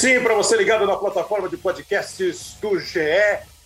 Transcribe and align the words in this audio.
Sim, 0.00 0.18
para 0.20 0.32
você 0.32 0.56
ligado 0.56 0.86
na 0.86 0.96
plataforma 0.96 1.46
de 1.46 1.58
podcasts 1.58 2.56
do 2.58 2.80
GE 2.80 3.00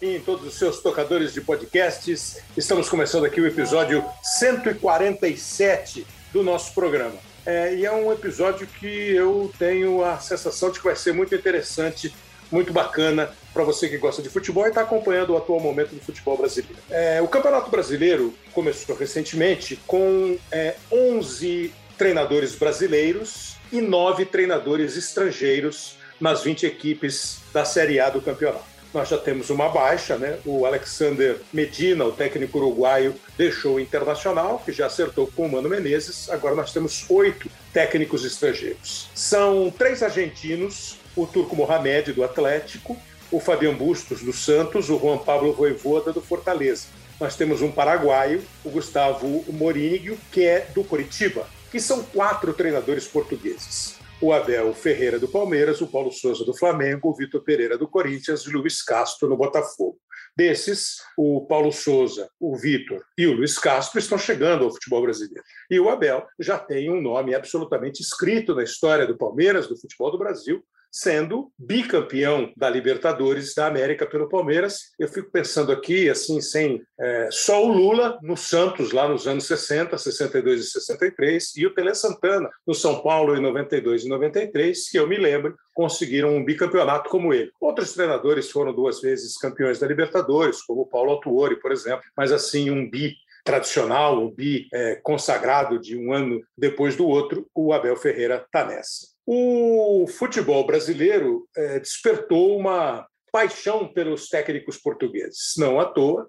e 0.02 0.16
em 0.16 0.20
todos 0.20 0.45
os 0.45 0.54
seus 0.58 0.80
tocadores 0.80 1.32
de 1.32 1.40
podcasts, 1.40 2.43
estamos 2.57 2.88
começando 2.88 3.25
aqui 3.25 3.40
o 3.40 3.46
episódio 3.46 4.04
147 4.20 6.04
do 6.32 6.43
nosso 6.43 6.75
programa. 6.75 7.14
É, 7.46 7.76
e 7.76 7.86
é 7.86 7.93
um 7.93 8.12
episódio 8.12 8.66
que 8.66 9.14
eu 9.14 9.52
tenho 9.61 10.04
a 10.04 10.18
sensação 10.18 10.72
de 10.72 10.80
que 10.80 10.84
vai 10.84 10.96
ser 10.96 11.14
muito 11.14 11.32
interessante, 11.36 12.12
muito 12.50 12.72
bacana 12.72 13.30
para 13.53 13.62
você 13.62 13.89
que 13.89 13.96
gosta 13.96 14.21
de 14.21 14.29
futebol 14.29 14.64
e 14.64 14.71
está 14.71 14.80
acompanhando 14.80 15.35
o 15.35 15.36
atual 15.36 15.61
momento 15.61 15.94
do 15.94 16.00
futebol 16.00 16.36
brasileiro. 16.36 16.76
É, 16.90 17.22
o 17.22 17.29
Campeonato 17.29 17.71
Brasileiro 17.71 18.35
começou 18.53 18.96
recentemente 18.96 19.76
com 19.86 20.36
é, 20.50 20.75
11 20.90 21.72
treinadores 21.96 22.57
brasileiros 22.57 23.54
e 23.71 23.80
nove 23.80 24.25
treinadores 24.25 24.96
estrangeiros 24.96 26.03
nas 26.21 26.43
20 26.43 26.67
equipes 26.67 27.39
da 27.53 27.64
Série 27.64 28.00
A 28.00 28.11
do 28.11 28.21
campeonato. 28.21 28.75
Nós 28.93 29.09
já 29.09 29.18
temos 29.18 29.50
uma 29.50 29.68
baixa, 29.68 30.17
né? 30.17 30.39
O 30.45 30.64
Alexander 30.64 31.40
Medina, 31.53 32.05
o 32.05 32.12
técnico 32.12 32.59
uruguaio, 32.59 33.14
deixou 33.37 33.75
o 33.75 33.81
Internacional, 33.81 34.62
que 34.64 34.70
já 34.70 34.87
acertou 34.87 35.27
com 35.27 35.47
o 35.47 35.50
Mano 35.50 35.69
Menezes. 35.69 36.31
Agora 36.31 36.55
nós 36.55 36.73
temos 36.73 37.05
oito 37.09 37.50
técnicos 37.73 38.25
estrangeiros. 38.25 39.11
São 39.12 39.73
três 39.77 40.00
argentinos, 40.00 40.98
o 41.17 41.27
Turco 41.27 41.56
Mohamed, 41.56 42.12
do 42.12 42.23
Atlético, 42.23 42.97
o 43.33 43.41
Fabian 43.41 43.75
Bustos, 43.75 44.23
do 44.23 44.33
Santos, 44.33 44.89
o 44.89 44.99
Juan 44.99 45.19
Pablo 45.19 45.53
Voivoda, 45.53 46.12
do 46.12 46.21
Fortaleza. 46.21 46.87
Nós 47.19 47.34
temos 47.34 47.62
um 47.62 47.73
paraguaio, 47.73 48.45
o 48.65 48.71
Gustavo 48.71 49.45
Morínigo, 49.49 50.17
que 50.31 50.45
é 50.45 50.69
do 50.73 50.84
Curitiba 50.84 51.47
que 51.75 51.81
são 51.81 52.05
quatro 52.05 52.53
treinadores 52.55 53.05
portugueses. 53.05 53.97
O 54.25 54.33
Abel 54.33 54.72
Ferreira 54.72 55.19
do 55.19 55.28
Palmeiras, 55.28 55.83
o 55.83 55.86
Paulo 55.86 56.11
Souza 56.11 56.47
do 56.47 56.56
Flamengo, 56.56 57.11
o 57.11 57.14
Vitor 57.14 57.42
Pereira 57.42 57.77
do 57.77 57.86
Corinthians 57.86 58.41
e 58.41 58.48
o 58.48 58.58
Luiz 58.58 58.83
Castro 58.83 59.28
no 59.28 59.36
Botafogo. 59.36 59.98
Desses, 60.34 60.97
o 61.14 61.47
Paulo 61.47 61.70
Souza, 61.70 62.31
o 62.41 62.56
Vitor 62.56 63.05
e 63.19 63.27
o 63.27 63.34
Luiz 63.34 63.58
Castro 63.58 63.98
estão 63.98 64.16
chegando 64.16 64.64
ao 64.64 64.70
futebol 64.70 65.03
brasileiro. 65.03 65.44
E 65.70 65.78
o 65.78 65.91
Abel 65.91 66.27
já 66.41 66.58
tem 66.58 66.91
um 66.91 67.03
nome 67.03 67.34
absolutamente 67.34 68.00
escrito 68.00 68.55
na 68.55 68.62
história 68.62 69.06
do 69.06 69.14
Palmeiras, 69.14 69.69
do 69.69 69.78
futebol 69.78 70.11
do 70.11 70.16
Brasil, 70.16 70.64
sendo 70.95 71.50
bicampeão 71.59 72.53
da 72.56 72.70
Libertadores 72.70 73.53
da 73.53 73.67
América 73.67 74.06
pelo 74.06 74.28
Palmeiras. 74.28 74.92
Eu 74.97 75.09
fico 75.09 75.28
pensando 75.28 75.73
aqui, 75.73 76.09
assim, 76.09 76.41
sem 76.41 76.81
é, 77.00 77.28
só 77.33 77.67
o 77.67 77.73
Lula 77.73 78.17
no 78.23 78.37
Santos, 78.37 78.92
lá 78.92 79.09
nos 79.09 79.27
anos 79.27 79.45
60, 79.45 79.98
62 79.98 80.61
e 80.61 80.70
63, 80.70 81.56
e 81.56 81.67
o 81.67 81.75
Tele 81.75 81.92
Santana 81.97 82.48
no 82.65 82.72
São 82.72 83.03
Paulo 83.03 83.37
em 83.37 83.42
92 83.42 84.05
e 84.05 84.09
93, 84.09 84.89
que 84.89 84.97
eu 84.97 85.09
me 85.09 85.17
lembro, 85.17 85.56
conseguiram 85.75 86.37
um 86.37 86.45
bicampeonato 86.45 87.11
como 87.11 87.34
ele. 87.34 87.50
Outros 87.61 87.92
treinadores 87.92 88.48
foram 88.48 88.72
duas 88.72 89.00
vezes 89.00 89.37
campeões 89.37 89.81
da 89.81 89.89
Libertadores, 89.89 90.62
como 90.62 90.87
Paulo 90.87 91.11
Autuori, 91.11 91.59
por 91.59 91.72
exemplo, 91.72 92.05
mas 92.17 92.31
assim, 92.31 92.70
um 92.70 92.89
bi 92.89 93.17
tradicional, 93.45 94.22
um 94.22 94.31
bi 94.31 94.69
é, 94.72 94.95
consagrado 95.03 95.81
de 95.81 95.98
um 95.98 96.12
ano 96.12 96.41
depois 96.56 96.95
do 96.95 97.05
outro, 97.06 97.48
o 97.53 97.72
Abel 97.72 97.97
Ferreira 97.97 98.37
está 98.37 98.65
nessa. 98.65 99.14
O 99.27 100.06
futebol 100.06 100.67
brasileiro 100.67 101.48
é, 101.56 101.80
despertou 101.80 102.58
uma 102.58 103.06
paixão 103.33 103.92
pelos 103.92 104.28
técnicos 104.28 104.77
portugueses. 104.77 105.55
Não 105.56 105.81
à 105.81 105.86
toa, 105.86 106.28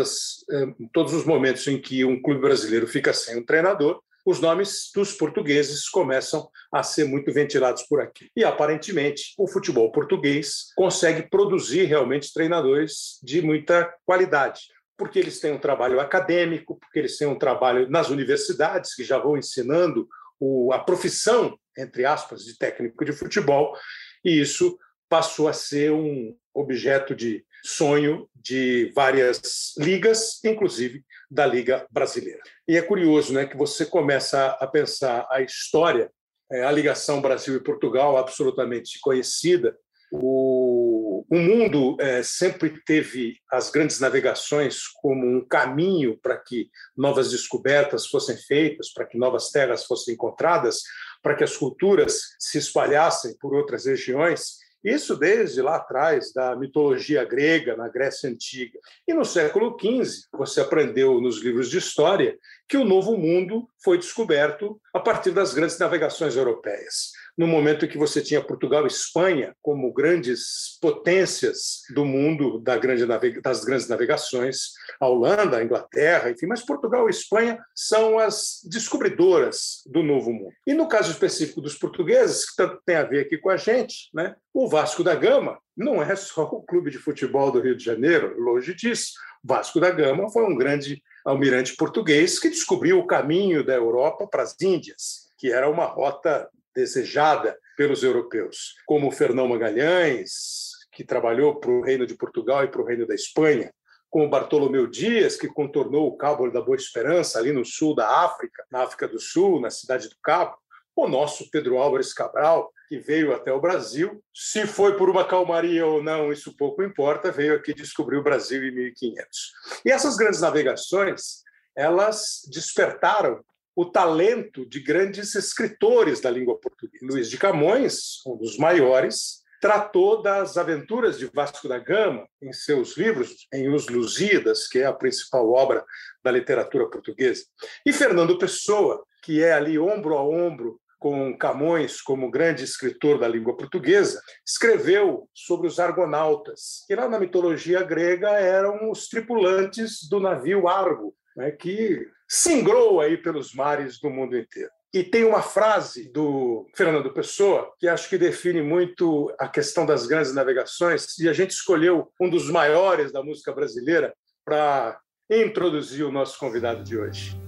as, 0.00 0.44
é, 0.50 0.66
todos 0.92 1.12
os 1.14 1.24
momentos 1.24 1.66
em 1.66 1.80
que 1.80 2.04
um 2.04 2.20
clube 2.20 2.40
brasileiro 2.40 2.86
fica 2.86 3.12
sem 3.12 3.38
um 3.38 3.44
treinador, 3.44 4.00
os 4.24 4.38
nomes 4.38 4.90
dos 4.94 5.12
portugueses 5.12 5.88
começam 5.88 6.48
a 6.72 6.82
ser 6.82 7.04
muito 7.04 7.32
ventilados 7.32 7.82
por 7.84 8.00
aqui. 8.00 8.30
E 8.36 8.44
aparentemente 8.44 9.34
o 9.38 9.48
futebol 9.48 9.90
português 9.90 10.66
consegue 10.76 11.28
produzir 11.28 11.84
realmente 11.84 12.32
treinadores 12.32 13.18
de 13.22 13.40
muita 13.42 13.92
qualidade 14.04 14.60
porque 15.00 15.18
eles 15.18 15.40
têm 15.40 15.54
um 15.54 15.58
trabalho 15.58 15.98
acadêmico, 15.98 16.78
porque 16.78 16.98
eles 16.98 17.16
têm 17.16 17.26
um 17.26 17.38
trabalho 17.38 17.88
nas 17.88 18.10
universidades 18.10 18.94
que 18.94 19.02
já 19.02 19.16
vão 19.16 19.34
ensinando 19.34 20.06
o, 20.38 20.74
a 20.74 20.78
profissão, 20.78 21.58
entre 21.80 22.04
aspas, 22.04 22.44
de 22.44 22.56
técnico 22.56 23.04
de 23.04 23.12
futebol, 23.12 23.76
e 24.24 24.40
isso 24.40 24.78
passou 25.08 25.48
a 25.48 25.52
ser 25.52 25.92
um 25.92 26.36
objeto 26.54 27.14
de 27.14 27.44
sonho 27.64 28.28
de 28.34 28.92
várias 28.94 29.74
ligas, 29.76 30.42
inclusive 30.44 31.04
da 31.30 31.46
Liga 31.46 31.86
Brasileira. 31.90 32.40
E 32.66 32.76
é 32.76 32.82
curioso 32.82 33.32
né, 33.32 33.46
que 33.46 33.56
você 33.56 33.84
começa 33.84 34.48
a 34.60 34.66
pensar 34.66 35.26
a 35.30 35.42
história, 35.42 36.10
é, 36.50 36.64
a 36.64 36.70
ligação 36.70 37.20
Brasil 37.20 37.56
e 37.56 37.62
Portugal, 37.62 38.16
absolutamente 38.16 38.98
conhecida, 39.00 39.76
o, 40.12 40.79
o 41.28 41.38
mundo 41.38 41.96
é, 42.00 42.22
sempre 42.22 42.82
teve 42.84 43.36
as 43.50 43.70
grandes 43.70 44.00
navegações 44.00 44.86
como 44.86 45.26
um 45.26 45.44
caminho 45.44 46.18
para 46.22 46.36
que 46.36 46.70
novas 46.96 47.30
descobertas 47.30 48.06
fossem 48.06 48.36
feitas, 48.36 48.92
para 48.92 49.06
que 49.06 49.18
novas 49.18 49.50
terras 49.50 49.84
fossem 49.84 50.14
encontradas, 50.14 50.82
para 51.22 51.34
que 51.34 51.44
as 51.44 51.56
culturas 51.56 52.20
se 52.38 52.58
espalhassem 52.58 53.36
por 53.38 53.54
outras 53.54 53.86
regiões. 53.86 54.58
Isso 54.82 55.14
desde 55.14 55.60
lá 55.60 55.76
atrás, 55.76 56.32
da 56.32 56.56
mitologia 56.56 57.22
grega, 57.24 57.76
na 57.76 57.88
Grécia 57.88 58.30
Antiga. 58.30 58.78
E 59.06 59.12
no 59.12 59.26
século 59.26 59.76
XV, 59.78 60.26
você 60.32 60.62
aprendeu 60.62 61.20
nos 61.20 61.42
livros 61.42 61.68
de 61.68 61.76
história 61.76 62.38
que 62.66 62.78
o 62.78 62.84
Novo 62.84 63.16
Mundo 63.18 63.68
foi 63.84 63.98
descoberto 63.98 64.80
a 64.94 65.00
partir 65.00 65.32
das 65.32 65.52
grandes 65.52 65.78
navegações 65.78 66.34
europeias 66.34 67.12
no 67.40 67.46
momento 67.46 67.86
em 67.86 67.88
que 67.88 67.96
você 67.96 68.20
tinha 68.20 68.44
Portugal 68.44 68.84
e 68.84 68.86
Espanha 68.86 69.56
como 69.62 69.90
grandes 69.94 70.78
potências 70.78 71.80
do 71.94 72.04
mundo 72.04 72.58
da 72.58 72.76
grande 72.76 73.06
das 73.40 73.64
grandes 73.64 73.88
navegações, 73.88 74.74
a 75.00 75.08
Holanda, 75.08 75.56
a 75.56 75.64
Inglaterra, 75.64 76.30
enfim, 76.30 76.44
mas 76.44 76.60
Portugal 76.60 77.06
e 77.06 77.10
Espanha 77.10 77.58
são 77.74 78.18
as 78.18 78.60
descobridoras 78.68 79.80
do 79.86 80.02
Novo 80.02 80.30
Mundo. 80.30 80.52
E 80.66 80.74
no 80.74 80.86
caso 80.86 81.12
específico 81.12 81.62
dos 81.62 81.74
portugueses, 81.74 82.50
que 82.50 82.56
tanto 82.56 82.78
tem 82.84 82.96
a 82.96 83.04
ver 83.04 83.20
aqui 83.20 83.38
com 83.38 83.48
a 83.48 83.56
gente, 83.56 84.10
né, 84.12 84.36
o 84.52 84.68
Vasco 84.68 85.02
da 85.02 85.14
Gama 85.14 85.58
não 85.74 86.02
é 86.02 86.14
só 86.16 86.42
o 86.42 86.62
clube 86.62 86.90
de 86.90 86.98
futebol 86.98 87.50
do 87.50 87.62
Rio 87.62 87.74
de 87.74 87.82
Janeiro, 87.82 88.38
longe 88.38 88.74
disso. 88.74 89.14
Vasco 89.42 89.80
da 89.80 89.90
Gama 89.90 90.30
foi 90.30 90.44
um 90.44 90.54
grande 90.54 91.02
almirante 91.24 91.74
português 91.74 92.38
que 92.38 92.50
descobriu 92.50 92.98
o 92.98 93.06
caminho 93.06 93.64
da 93.64 93.72
Europa 93.72 94.26
para 94.26 94.42
as 94.42 94.54
Índias, 94.60 95.30
que 95.38 95.50
era 95.50 95.70
uma 95.70 95.86
rota 95.86 96.46
desejada 96.74 97.56
pelos 97.76 98.02
europeus, 98.02 98.74
como 98.86 99.10
Fernão 99.10 99.48
Magalhães, 99.48 100.70
que 100.92 101.04
trabalhou 101.04 101.58
para 101.58 101.70
o 101.70 101.82
Reino 101.82 102.06
de 102.06 102.14
Portugal 102.14 102.64
e 102.64 102.68
para 102.68 102.82
o 102.82 102.84
Reino 102.84 103.06
da 103.06 103.14
Espanha, 103.14 103.72
como 104.10 104.28
Bartolomeu 104.28 104.86
Dias, 104.86 105.36
que 105.36 105.46
contornou 105.46 106.08
o 106.08 106.16
Cabo 106.16 106.50
da 106.50 106.60
Boa 106.60 106.76
Esperança, 106.76 107.38
ali 107.38 107.52
no 107.52 107.64
sul 107.64 107.94
da 107.94 108.24
África, 108.24 108.64
na 108.70 108.82
África 108.82 109.06
do 109.06 109.20
Sul, 109.20 109.60
na 109.60 109.70
cidade 109.70 110.08
do 110.08 110.16
Cabo, 110.22 110.56
o 110.96 111.08
nosso 111.08 111.48
Pedro 111.50 111.78
Álvares 111.78 112.12
Cabral, 112.12 112.72
que 112.88 112.98
veio 112.98 113.32
até 113.32 113.52
o 113.52 113.60
Brasil. 113.60 114.22
Se 114.34 114.66
foi 114.66 114.96
por 114.96 115.08
uma 115.08 115.24
calmaria 115.24 115.86
ou 115.86 116.02
não, 116.02 116.32
isso 116.32 116.56
pouco 116.56 116.82
importa, 116.82 117.30
veio 117.30 117.54
aqui 117.54 117.72
descobrir 117.72 118.16
o 118.16 118.22
Brasil 118.22 118.62
em 118.64 118.74
1500. 118.74 119.52
E 119.84 119.92
essas 119.92 120.16
grandes 120.16 120.40
navegações, 120.40 121.44
elas 121.76 122.42
despertaram 122.50 123.44
o 123.74 123.84
talento 123.84 124.66
de 124.66 124.80
grandes 124.80 125.34
escritores 125.34 126.20
da 126.20 126.30
língua 126.30 126.58
portuguesa. 126.58 127.04
Luiz 127.04 127.30
de 127.30 127.38
Camões, 127.38 128.24
um 128.26 128.36
dos 128.36 128.58
maiores, 128.58 129.40
tratou 129.60 130.22
das 130.22 130.56
aventuras 130.56 131.18
de 131.18 131.26
Vasco 131.26 131.68
da 131.68 131.78
Gama 131.78 132.26
em 132.42 132.52
seus 132.52 132.96
livros, 132.96 133.46
em 133.52 133.72
Os 133.72 133.88
Lusíadas, 133.88 134.66
que 134.66 134.78
é 134.78 134.86
a 134.86 134.92
principal 134.92 135.50
obra 135.50 135.84
da 136.24 136.30
literatura 136.30 136.88
portuguesa. 136.88 137.44
E 137.84 137.92
Fernando 137.92 138.38
Pessoa, 138.38 139.04
que 139.22 139.42
é 139.42 139.52
ali 139.52 139.78
ombro 139.78 140.16
a 140.16 140.24
ombro 140.24 140.80
com 140.98 141.36
Camões 141.36 142.00
como 142.00 142.30
grande 142.30 142.64
escritor 142.64 143.18
da 143.18 143.28
língua 143.28 143.56
portuguesa, 143.56 144.20
escreveu 144.46 145.28
sobre 145.34 145.66
os 145.66 145.78
argonautas, 145.78 146.84
que 146.86 146.94
lá 146.94 147.08
na 147.08 147.18
mitologia 147.18 147.82
grega 147.82 148.30
eram 148.32 148.90
os 148.90 149.08
tripulantes 149.08 150.06
do 150.08 150.20
navio 150.20 150.68
Argo, 150.68 151.14
né, 151.40 151.50
que 151.50 152.06
singrou 152.28 153.00
aí 153.00 153.16
pelos 153.16 153.54
mares 153.54 153.98
do 153.98 154.10
mundo 154.10 154.36
inteiro. 154.36 154.70
E 154.92 155.02
tem 155.02 155.24
uma 155.24 155.40
frase 155.40 156.12
do 156.12 156.66
Fernando 156.76 157.12
Pessoa 157.14 157.72
que 157.78 157.88
acho 157.88 158.08
que 158.08 158.18
define 158.18 158.60
muito 158.60 159.32
a 159.38 159.48
questão 159.48 159.86
das 159.86 160.06
grandes 160.06 160.34
navegações, 160.34 161.16
e 161.18 161.28
a 161.28 161.32
gente 161.32 161.50
escolheu 161.50 162.12
um 162.20 162.28
dos 162.28 162.50
maiores 162.50 163.10
da 163.10 163.22
música 163.22 163.52
brasileira 163.52 164.12
para 164.44 165.00
introduzir 165.30 166.04
o 166.04 166.12
nosso 166.12 166.38
convidado 166.38 166.84
de 166.84 166.98
hoje. 166.98 167.40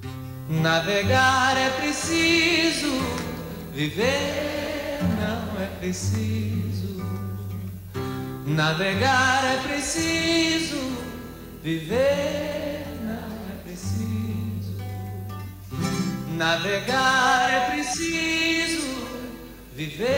Navegar 0.48 1.56
é 1.56 1.70
preciso, 1.80 2.92
viver 3.72 5.00
não 5.20 5.60
é 5.60 5.66
preciso. 5.80 7.02
Navegar 8.46 9.44
é 9.44 9.68
preciso, 9.68 10.78
viver 11.60 12.71
Navegar 16.42 17.54
é 17.54 17.70
preciso, 17.70 19.06
viver 19.74 20.10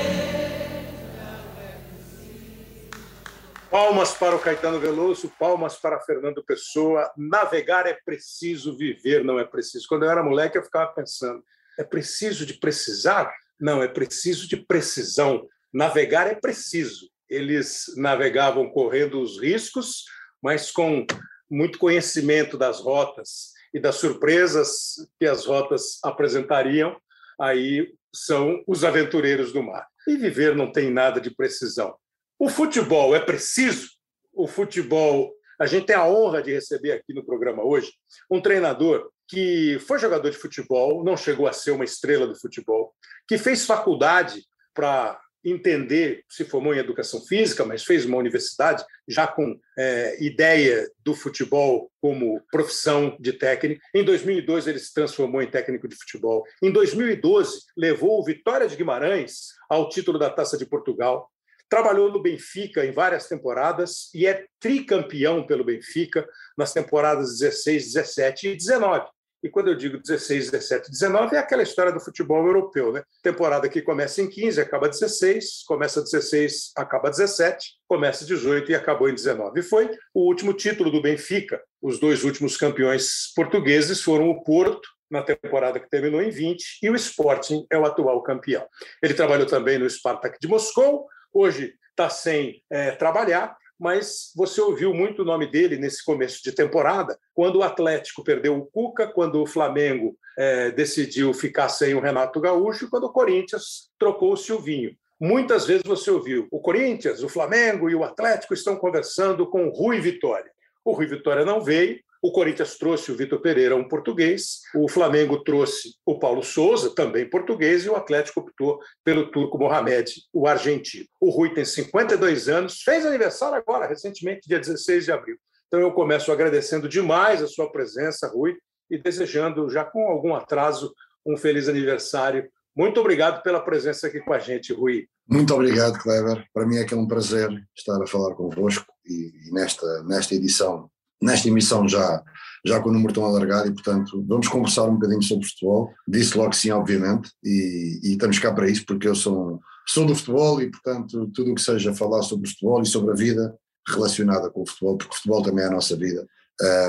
Palmas 3.70 4.14
para 4.14 4.34
o 4.34 4.38
Caetano 4.38 4.80
Veloso, 4.80 5.30
palmas 5.38 5.76
para 5.76 6.00
Fernando 6.00 6.42
Pessoa. 6.42 7.12
Navegar 7.14 7.86
é 7.86 7.92
preciso, 7.92 8.74
viver 8.74 9.22
não 9.22 9.38
é 9.38 9.44
preciso. 9.44 9.86
Quando 9.86 10.04
eu 10.04 10.10
era 10.10 10.22
moleque, 10.22 10.56
eu 10.56 10.62
ficava 10.62 10.90
pensando: 10.92 11.44
é 11.78 11.84
preciso 11.84 12.46
de 12.46 12.54
precisar? 12.54 13.30
Não, 13.60 13.82
é 13.82 13.88
preciso 13.88 14.48
de 14.48 14.56
precisão. 14.56 15.46
Navegar 15.70 16.26
é 16.26 16.34
preciso. 16.34 17.10
Eles 17.28 17.84
navegavam 17.98 18.70
correndo 18.70 19.20
os 19.20 19.38
riscos, 19.38 20.06
mas 20.42 20.70
com 20.70 21.06
muito 21.50 21.78
conhecimento 21.78 22.56
das 22.56 22.80
rotas 22.80 23.53
e 23.74 23.80
das 23.80 23.96
surpresas 23.96 24.94
que 25.18 25.26
as 25.26 25.44
rotas 25.44 25.98
apresentariam. 26.04 26.96
Aí 27.38 27.92
são 28.14 28.62
os 28.68 28.84
aventureiros 28.84 29.52
do 29.52 29.62
mar. 29.62 29.86
E 30.06 30.16
viver 30.16 30.54
não 30.54 30.70
tem 30.70 30.90
nada 30.90 31.20
de 31.20 31.34
precisão. 31.34 31.96
O 32.38 32.48
futebol 32.48 33.14
é 33.16 33.20
preciso? 33.20 33.88
O 34.32 34.46
futebol. 34.46 35.34
A 35.58 35.66
gente 35.66 35.86
tem 35.86 35.96
a 35.96 36.06
honra 36.06 36.40
de 36.42 36.52
receber 36.52 36.92
aqui 36.92 37.12
no 37.12 37.24
programa 37.24 37.64
hoje 37.64 37.92
um 38.30 38.40
treinador 38.40 39.10
que 39.26 39.78
foi 39.86 39.98
jogador 39.98 40.30
de 40.30 40.36
futebol, 40.36 41.02
não 41.02 41.16
chegou 41.16 41.46
a 41.46 41.52
ser 41.52 41.70
uma 41.70 41.84
estrela 41.84 42.26
do 42.26 42.38
futebol, 42.38 42.94
que 43.26 43.38
fez 43.38 43.64
faculdade 43.64 44.44
para 44.74 45.18
entender, 45.44 46.24
se 46.28 46.44
formou 46.44 46.74
em 46.74 46.78
educação 46.78 47.20
física, 47.20 47.64
mas 47.64 47.84
fez 47.84 48.04
uma 48.04 48.18
universidade 48.18 48.84
já 49.08 49.26
com 49.26 49.58
é, 49.78 50.22
ideia 50.22 50.88
do 51.04 51.14
futebol 51.14 51.90
como 52.00 52.40
profissão 52.50 53.16
de 53.20 53.32
técnico. 53.32 53.80
Em 53.94 54.04
2002 54.04 54.66
ele 54.66 54.78
se 54.78 54.92
transformou 54.92 55.42
em 55.42 55.50
técnico 55.50 55.88
de 55.88 55.96
futebol. 55.96 56.44
Em 56.62 56.70
2012 56.70 57.64
levou 57.76 58.20
o 58.20 58.24
Vitória 58.24 58.68
de 58.68 58.76
Guimarães 58.76 59.48
ao 59.68 59.88
título 59.88 60.18
da 60.18 60.30
Taça 60.30 60.56
de 60.56 60.66
Portugal. 60.66 61.30
Trabalhou 61.68 62.10
no 62.10 62.22
Benfica 62.22 62.84
em 62.84 62.92
várias 62.92 63.26
temporadas 63.26 64.10
e 64.14 64.26
é 64.26 64.46
tricampeão 64.60 65.46
pelo 65.46 65.64
Benfica 65.64 66.26
nas 66.56 66.72
temporadas 66.72 67.38
16, 67.38 67.92
17 67.92 68.48
e 68.48 68.56
19. 68.56 69.06
E 69.44 69.50
quando 69.50 69.68
eu 69.68 69.74
digo 69.74 69.98
16, 69.98 70.50
17, 70.50 70.90
19, 70.90 71.36
é 71.36 71.38
aquela 71.38 71.62
história 71.62 71.92
do 71.92 72.00
futebol 72.00 72.46
europeu, 72.46 72.90
né? 72.90 73.02
Temporada 73.22 73.68
que 73.68 73.82
começa 73.82 74.22
em 74.22 74.28
15, 74.28 74.58
acaba 74.58 74.88
16, 74.88 75.64
começa 75.66 76.00
16, 76.00 76.72
acaba 76.74 77.10
17, 77.10 77.74
começa 77.86 78.24
18 78.24 78.72
e 78.72 78.74
acabou 78.74 79.06
em 79.06 79.14
19. 79.14 79.60
E 79.60 79.62
foi 79.62 79.90
o 80.14 80.22
último 80.26 80.54
título 80.54 80.90
do 80.90 81.02
Benfica. 81.02 81.60
Os 81.82 82.00
dois 82.00 82.24
últimos 82.24 82.56
campeões 82.56 83.34
portugueses 83.36 84.00
foram 84.00 84.30
o 84.30 84.42
Porto 84.42 84.88
na 85.10 85.22
temporada 85.22 85.78
que 85.78 85.90
terminou 85.90 86.22
em 86.22 86.30
20 86.30 86.78
e 86.82 86.88
o 86.88 86.96
Sporting 86.96 87.66
é 87.70 87.76
o 87.76 87.84
atual 87.84 88.22
campeão. 88.22 88.66
Ele 89.02 89.12
trabalhou 89.12 89.46
também 89.46 89.78
no 89.78 89.88
Spartak 89.88 90.38
de 90.40 90.48
Moscou, 90.48 91.06
hoje 91.34 91.74
está 91.90 92.08
sem 92.08 92.62
é, 92.70 92.92
trabalhar, 92.92 93.54
mas 93.78 94.32
você 94.36 94.60
ouviu 94.60 94.94
muito 94.94 95.22
o 95.22 95.24
nome 95.24 95.46
dele 95.46 95.76
nesse 95.76 96.04
começo 96.04 96.42
de 96.42 96.52
temporada, 96.52 97.18
quando 97.34 97.56
o 97.56 97.62
Atlético 97.62 98.24
perdeu 98.24 98.56
o 98.56 98.66
Cuca, 98.66 99.06
quando 99.06 99.42
o 99.42 99.46
Flamengo 99.46 100.16
é, 100.38 100.70
decidiu 100.70 101.32
ficar 101.32 101.68
sem 101.68 101.94
o 101.94 102.00
Renato 102.00 102.40
Gaúcho, 102.40 102.88
quando 102.88 103.04
o 103.04 103.12
Corinthians 103.12 103.90
trocou 103.98 104.32
o 104.32 104.36
Silvinho. 104.36 104.96
Muitas 105.20 105.66
vezes 105.66 105.84
você 105.84 106.10
ouviu 106.10 106.48
o 106.50 106.60
Corinthians, 106.60 107.22
o 107.22 107.28
Flamengo 107.28 107.88
e 107.88 107.94
o 107.94 108.04
Atlético 108.04 108.52
estão 108.52 108.76
conversando 108.76 109.48
com 109.48 109.66
o 109.66 109.70
Rui 109.70 110.00
Vitória. 110.00 110.50
O 110.84 110.92
Rui 110.92 111.06
Vitória 111.06 111.44
não 111.44 111.60
veio, 111.60 111.98
o 112.24 112.32
Corinthians 112.32 112.78
trouxe 112.78 113.12
o 113.12 113.14
Vitor 113.14 113.38
Pereira, 113.38 113.76
um 113.76 113.86
português, 113.86 114.62
o 114.74 114.88
Flamengo 114.88 115.44
trouxe 115.44 115.90
o 116.06 116.18
Paulo 116.18 116.42
Souza, 116.42 116.94
também 116.94 117.28
português, 117.28 117.84
e 117.84 117.90
o 117.90 117.96
Atlético 117.96 118.40
optou 118.40 118.78
pelo 119.04 119.30
turco 119.30 119.58
Mohamed, 119.58 120.10
o 120.32 120.48
argentino. 120.48 121.04
O 121.20 121.28
Rui 121.28 121.52
tem 121.52 121.66
52 121.66 122.48
anos, 122.48 122.80
fez 122.80 123.04
aniversário 123.04 123.58
agora, 123.58 123.86
recentemente, 123.86 124.48
dia 124.48 124.58
16 124.58 125.04
de 125.04 125.12
abril. 125.12 125.36
Então 125.66 125.78
eu 125.78 125.92
começo 125.92 126.32
agradecendo 126.32 126.88
demais 126.88 127.42
a 127.42 127.46
sua 127.46 127.70
presença, 127.70 128.26
Rui, 128.26 128.56
e 128.90 128.96
desejando, 128.96 129.68
já 129.68 129.84
com 129.84 130.06
algum 130.06 130.34
atraso, 130.34 130.94
um 131.26 131.36
feliz 131.36 131.68
aniversário. 131.68 132.48
Muito 132.74 133.00
obrigado 133.00 133.42
pela 133.42 133.60
presença 133.60 134.06
aqui 134.06 134.20
com 134.20 134.32
a 134.32 134.38
gente, 134.38 134.72
Rui. 134.72 135.06
Muito 135.28 135.52
obrigado, 135.52 135.98
Kleber. 135.98 136.42
Para 136.54 136.64
mim 136.64 136.78
é 136.78 136.84
que 136.84 136.94
é 136.94 136.96
um 136.96 137.06
prazer 137.06 137.50
estar 137.76 138.02
a 138.02 138.06
falar 138.06 138.34
convosco 138.34 138.90
e, 139.04 139.30
e 139.46 139.52
nesta, 139.52 140.02
nesta 140.04 140.34
edição 140.34 140.90
nesta 141.24 141.48
emissão 141.48 141.88
já, 141.88 142.22
já 142.64 142.80
com 142.80 142.90
o 142.90 142.92
número 142.92 143.12
tão 143.12 143.24
alargado 143.24 143.68
e, 143.68 143.72
portanto, 143.72 144.24
vamos 144.28 144.46
conversar 144.48 144.84
um 144.84 144.94
bocadinho 144.94 145.22
sobre 145.22 145.46
futebol. 145.46 145.90
Disse 146.06 146.36
logo 146.36 146.52
sim, 146.52 146.70
obviamente, 146.70 147.30
e, 147.42 148.00
e 148.02 148.12
estamos 148.12 148.38
cá 148.38 148.52
para 148.52 148.68
isso, 148.68 148.84
porque 148.86 149.08
eu 149.08 149.14
sou, 149.14 149.60
sou 149.86 150.06
do 150.06 150.14
futebol 150.14 150.60
e, 150.60 150.70
portanto, 150.70 151.30
tudo 151.34 151.52
o 151.52 151.54
que 151.54 151.62
seja 151.62 151.94
falar 151.94 152.22
sobre 152.22 152.46
o 152.46 152.50
futebol 152.50 152.82
e 152.82 152.86
sobre 152.86 153.12
a 153.12 153.14
vida 153.14 153.54
relacionada 153.88 154.50
com 154.50 154.62
o 154.62 154.66
futebol, 154.66 154.96
porque 154.96 155.12
o 155.12 155.16
futebol 155.16 155.42
também 155.42 155.64
é 155.64 155.68
a 155.68 155.72
nossa 155.72 155.96
vida, 155.96 156.26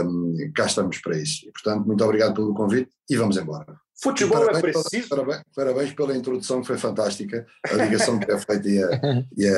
um, 0.05 0.51
cá 0.55 0.65
estamos 0.65 0.99
para 0.99 1.17
isso. 1.17 1.47
E, 1.47 1.51
portanto, 1.51 1.85
muito 1.85 2.03
obrigado 2.03 2.33
pelo 2.33 2.53
convite 2.53 2.89
e 3.09 3.15
vamos 3.15 3.37
embora. 3.37 3.65
Futebol 4.01 4.43
é 4.43 4.51
parabéns, 4.51 4.75
é 4.75 4.81
preciso. 4.81 5.09
Parabéns, 5.09 5.41
parabéns, 5.55 5.93
pela 5.93 6.17
introdução, 6.17 6.61
que 6.61 6.67
foi 6.67 6.77
fantástica. 6.77 7.45
A 7.63 7.73
ligação 7.75 8.19
que 8.19 8.29
é 8.29 8.37
feita 8.37 8.69
e, 8.69 8.83
a, 8.83 8.89
e 9.37 9.47
a, 9.47 9.51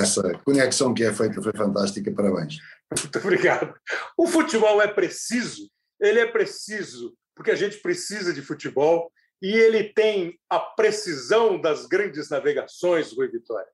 essa 0.00 0.22
conexão 0.44 0.94
que 0.94 1.02
é 1.02 1.12
feita 1.12 1.42
foi 1.42 1.52
fantástica. 1.52 2.12
Parabéns. 2.12 2.58
Muito 3.00 3.18
obrigado. 3.18 3.74
O 4.16 4.26
futebol 4.26 4.80
é 4.80 4.88
preciso, 4.88 5.70
ele 6.00 6.20
é 6.20 6.26
preciso 6.26 7.14
porque 7.34 7.50
a 7.50 7.56
gente 7.56 7.78
precisa 7.78 8.32
de 8.32 8.42
futebol 8.42 9.10
e 9.42 9.52
ele 9.52 9.84
tem 9.84 10.38
a 10.48 10.58
precisão 10.58 11.60
das 11.60 11.86
grandes 11.86 12.30
navegações, 12.30 13.12
Rui 13.12 13.28
Vitória. 13.28 13.68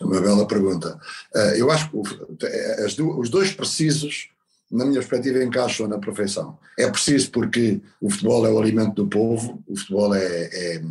Uma 0.00 0.20
bela 0.20 0.46
pergunta. 0.46 1.00
Eh, 1.34 1.60
eu 1.60 1.70
acho 1.70 1.90
que 1.90 3.02
os 3.02 3.30
dois 3.30 3.52
precisos 3.52 4.32
na 4.72 4.86
minha 4.86 5.00
perspectiva, 5.00 5.44
encaixam 5.44 5.86
na 5.86 5.98
perfeição. 5.98 6.58
É 6.78 6.90
preciso 6.90 7.30
porque 7.30 7.78
o 8.00 8.08
futebol 8.08 8.46
é 8.46 8.50
o 8.50 8.58
alimento 8.58 8.94
do 8.94 9.06
povo, 9.06 9.62
o 9.68 9.76
futebol 9.76 10.14
é, 10.14 10.48
é 10.50 10.82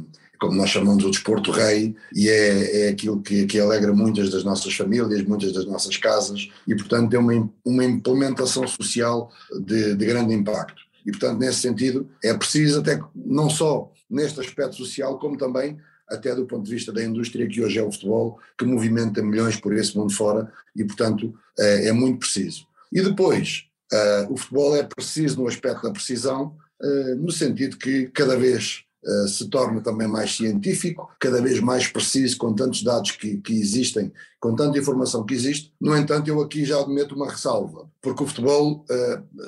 como 0.42 0.58
nós 0.58 0.72
chamamos 0.72 1.06
o 1.06 1.12
desporto 1.12 1.52
rei, 1.52 1.96
e 2.14 2.28
é, 2.28 2.88
é 2.88 2.90
aquilo 2.90 3.22
que, 3.22 3.46
que 3.46 3.60
alegra 3.60 3.94
muitas 3.94 4.32
das 4.32 4.44
nossas 4.44 4.74
famílias, 4.74 5.24
muitas 5.24 5.54
das 5.54 5.66
nossas 5.66 5.96
casas, 5.98 6.50
e 6.68 6.76
portanto 6.76 7.12
tem 7.12 7.20
uma, 7.20 7.50
uma 7.64 7.86
implementação 7.86 8.68
social 8.68 9.32
de, 9.64 9.96
de 9.96 10.06
grande 10.06 10.34
impacto. 10.34 10.82
E 11.06 11.12
portanto, 11.12 11.40
nesse 11.40 11.60
sentido, 11.60 12.10
é 12.24 12.34
preciso 12.34 12.80
até 12.80 13.00
não 13.16 13.50
só 13.50 13.92
neste 14.10 14.40
aspecto 14.40 14.76
social, 14.76 15.20
como 15.20 15.38
também 15.38 15.78
até 16.10 16.36
do 16.36 16.46
ponto 16.46 16.66
de 16.66 16.72
vista 16.72 16.92
da 16.92 17.04
indústria 17.04 17.48
que 17.48 17.64
hoje 17.64 17.80
é 17.80 17.84
o 17.84 17.92
futebol, 17.92 18.38
que 18.58 18.66
movimenta 18.66 19.24
milhões 19.24 19.56
por 19.56 19.74
esse 19.74 19.96
mundo 19.96 20.12
fora, 20.12 20.52
e 20.76 20.84
portanto 20.84 21.34
é, 21.58 21.88
é 21.88 21.92
muito 21.92 22.20
preciso. 22.20 22.66
E 22.92 23.02
depois, 23.02 23.66
Uh, 23.94 24.32
o 24.32 24.38
futebol 24.38 24.74
é 24.74 24.84
preciso 24.84 25.42
no 25.42 25.50
aspecto 25.50 25.84
da 25.84 25.92
precisão, 25.92 26.56
uh, 26.82 27.16
no 27.18 27.30
sentido 27.30 27.76
que 27.76 28.06
cada 28.08 28.38
vez 28.38 28.86
uh, 29.04 29.28
se 29.28 29.48
torna 29.50 29.82
também 29.82 30.08
mais 30.08 30.36
científico, 30.36 31.10
cada 31.20 31.42
vez 31.42 31.60
mais 31.60 31.88
preciso, 31.88 32.38
com 32.38 32.54
tantos 32.54 32.84
dados 32.84 33.12
que, 33.12 33.38
que, 33.38 33.54
existem, 33.54 34.12
com 34.40 34.56
tanta 34.56 34.78
informação 34.78 35.26
que 35.26 35.34
existe. 35.34 35.74
No 35.80 35.96
entanto, 35.96 36.28
eu 36.28 36.42
aqui 36.42 36.66
já 36.66 36.86
meto 36.88 37.16
uma 37.16 37.30
ressalva, 37.30 37.90
porque 38.02 38.24
o 38.24 38.28
futebol, 38.28 38.84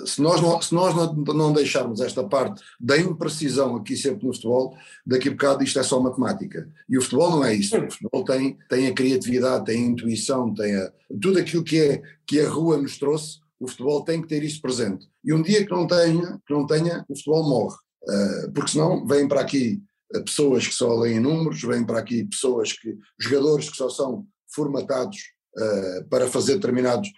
se 0.06 0.22
nós, 0.22 0.40
não, 0.40 0.62
se 0.62 0.74
nós 0.74 0.96
não, 0.96 1.52
deixarmos 1.52 2.00
esta 2.00 2.24
parte 2.24 2.62
da 2.80 2.98
imprecisão 2.98 3.76
aqui 3.76 3.98
sempre 3.98 4.28
no 4.28 4.34
futebol, 4.34 4.76
daqui 5.06 5.30
a 5.30 5.32
bocado 5.32 5.64
isto 5.64 5.80
é 5.80 5.84
só 5.84 6.00
matemática. 6.00 6.70
E 6.88 6.98
o 6.98 7.02
futebol 7.02 7.32
não 7.32 7.44
é 7.44 7.56
isso. 7.56 7.76
O 7.76 7.92
futebol 7.92 8.24
tem, 8.24 8.58
tem 8.70 8.88
a 8.88 8.94
criatividade, 8.94 9.66
tem 9.66 9.84
a 9.84 9.88
intuição, 9.88 10.54
tem 10.54 10.76
a, 10.76 10.92
tudo 11.20 11.40
aquilo 11.40 11.64
que, 11.64 11.80
é, 11.80 12.02
que 12.28 12.40
a 12.40 12.50
rua 12.50 12.78
nos 12.78 13.00
trouxe 13.00 13.44
o 13.64 13.68
futebol 13.68 14.04
tem 14.04 14.22
que 14.22 14.28
ter 14.28 14.44
isto 14.44 14.62
presente. 14.62 15.08
E 15.24 15.34
um 15.34 15.42
dia 15.42 15.66
que 15.66 15.72
não 15.72 15.88
tenha, 15.88 16.40
que 16.46 16.54
não 16.54 16.68
tenha 16.68 17.06
o 17.08 17.16
futebol 17.16 17.48
morre. 17.48 17.78
Uh, 18.04 18.52
porque 18.54 18.72
senão 18.72 19.06
vêm 19.06 19.28
para 19.28 19.42
aqui 19.42 19.82
eh, 20.14 20.20
pessoas 20.20 20.68
que 20.68 20.74
só 20.74 20.94
leem 21.00 21.22
números, 21.22 21.62
vêm 21.62 21.86
para 21.86 22.00
aqui 22.00 22.26
pessoas 22.26 22.74
que, 22.74 22.98
jogadores 23.18 23.70
que 23.70 23.78
só 23.78 23.90
são 23.90 24.28
formatados 24.54 25.18
uh, 25.58 26.08
para 26.10 26.28
fazer 26.28 26.56
determinados 26.56 27.10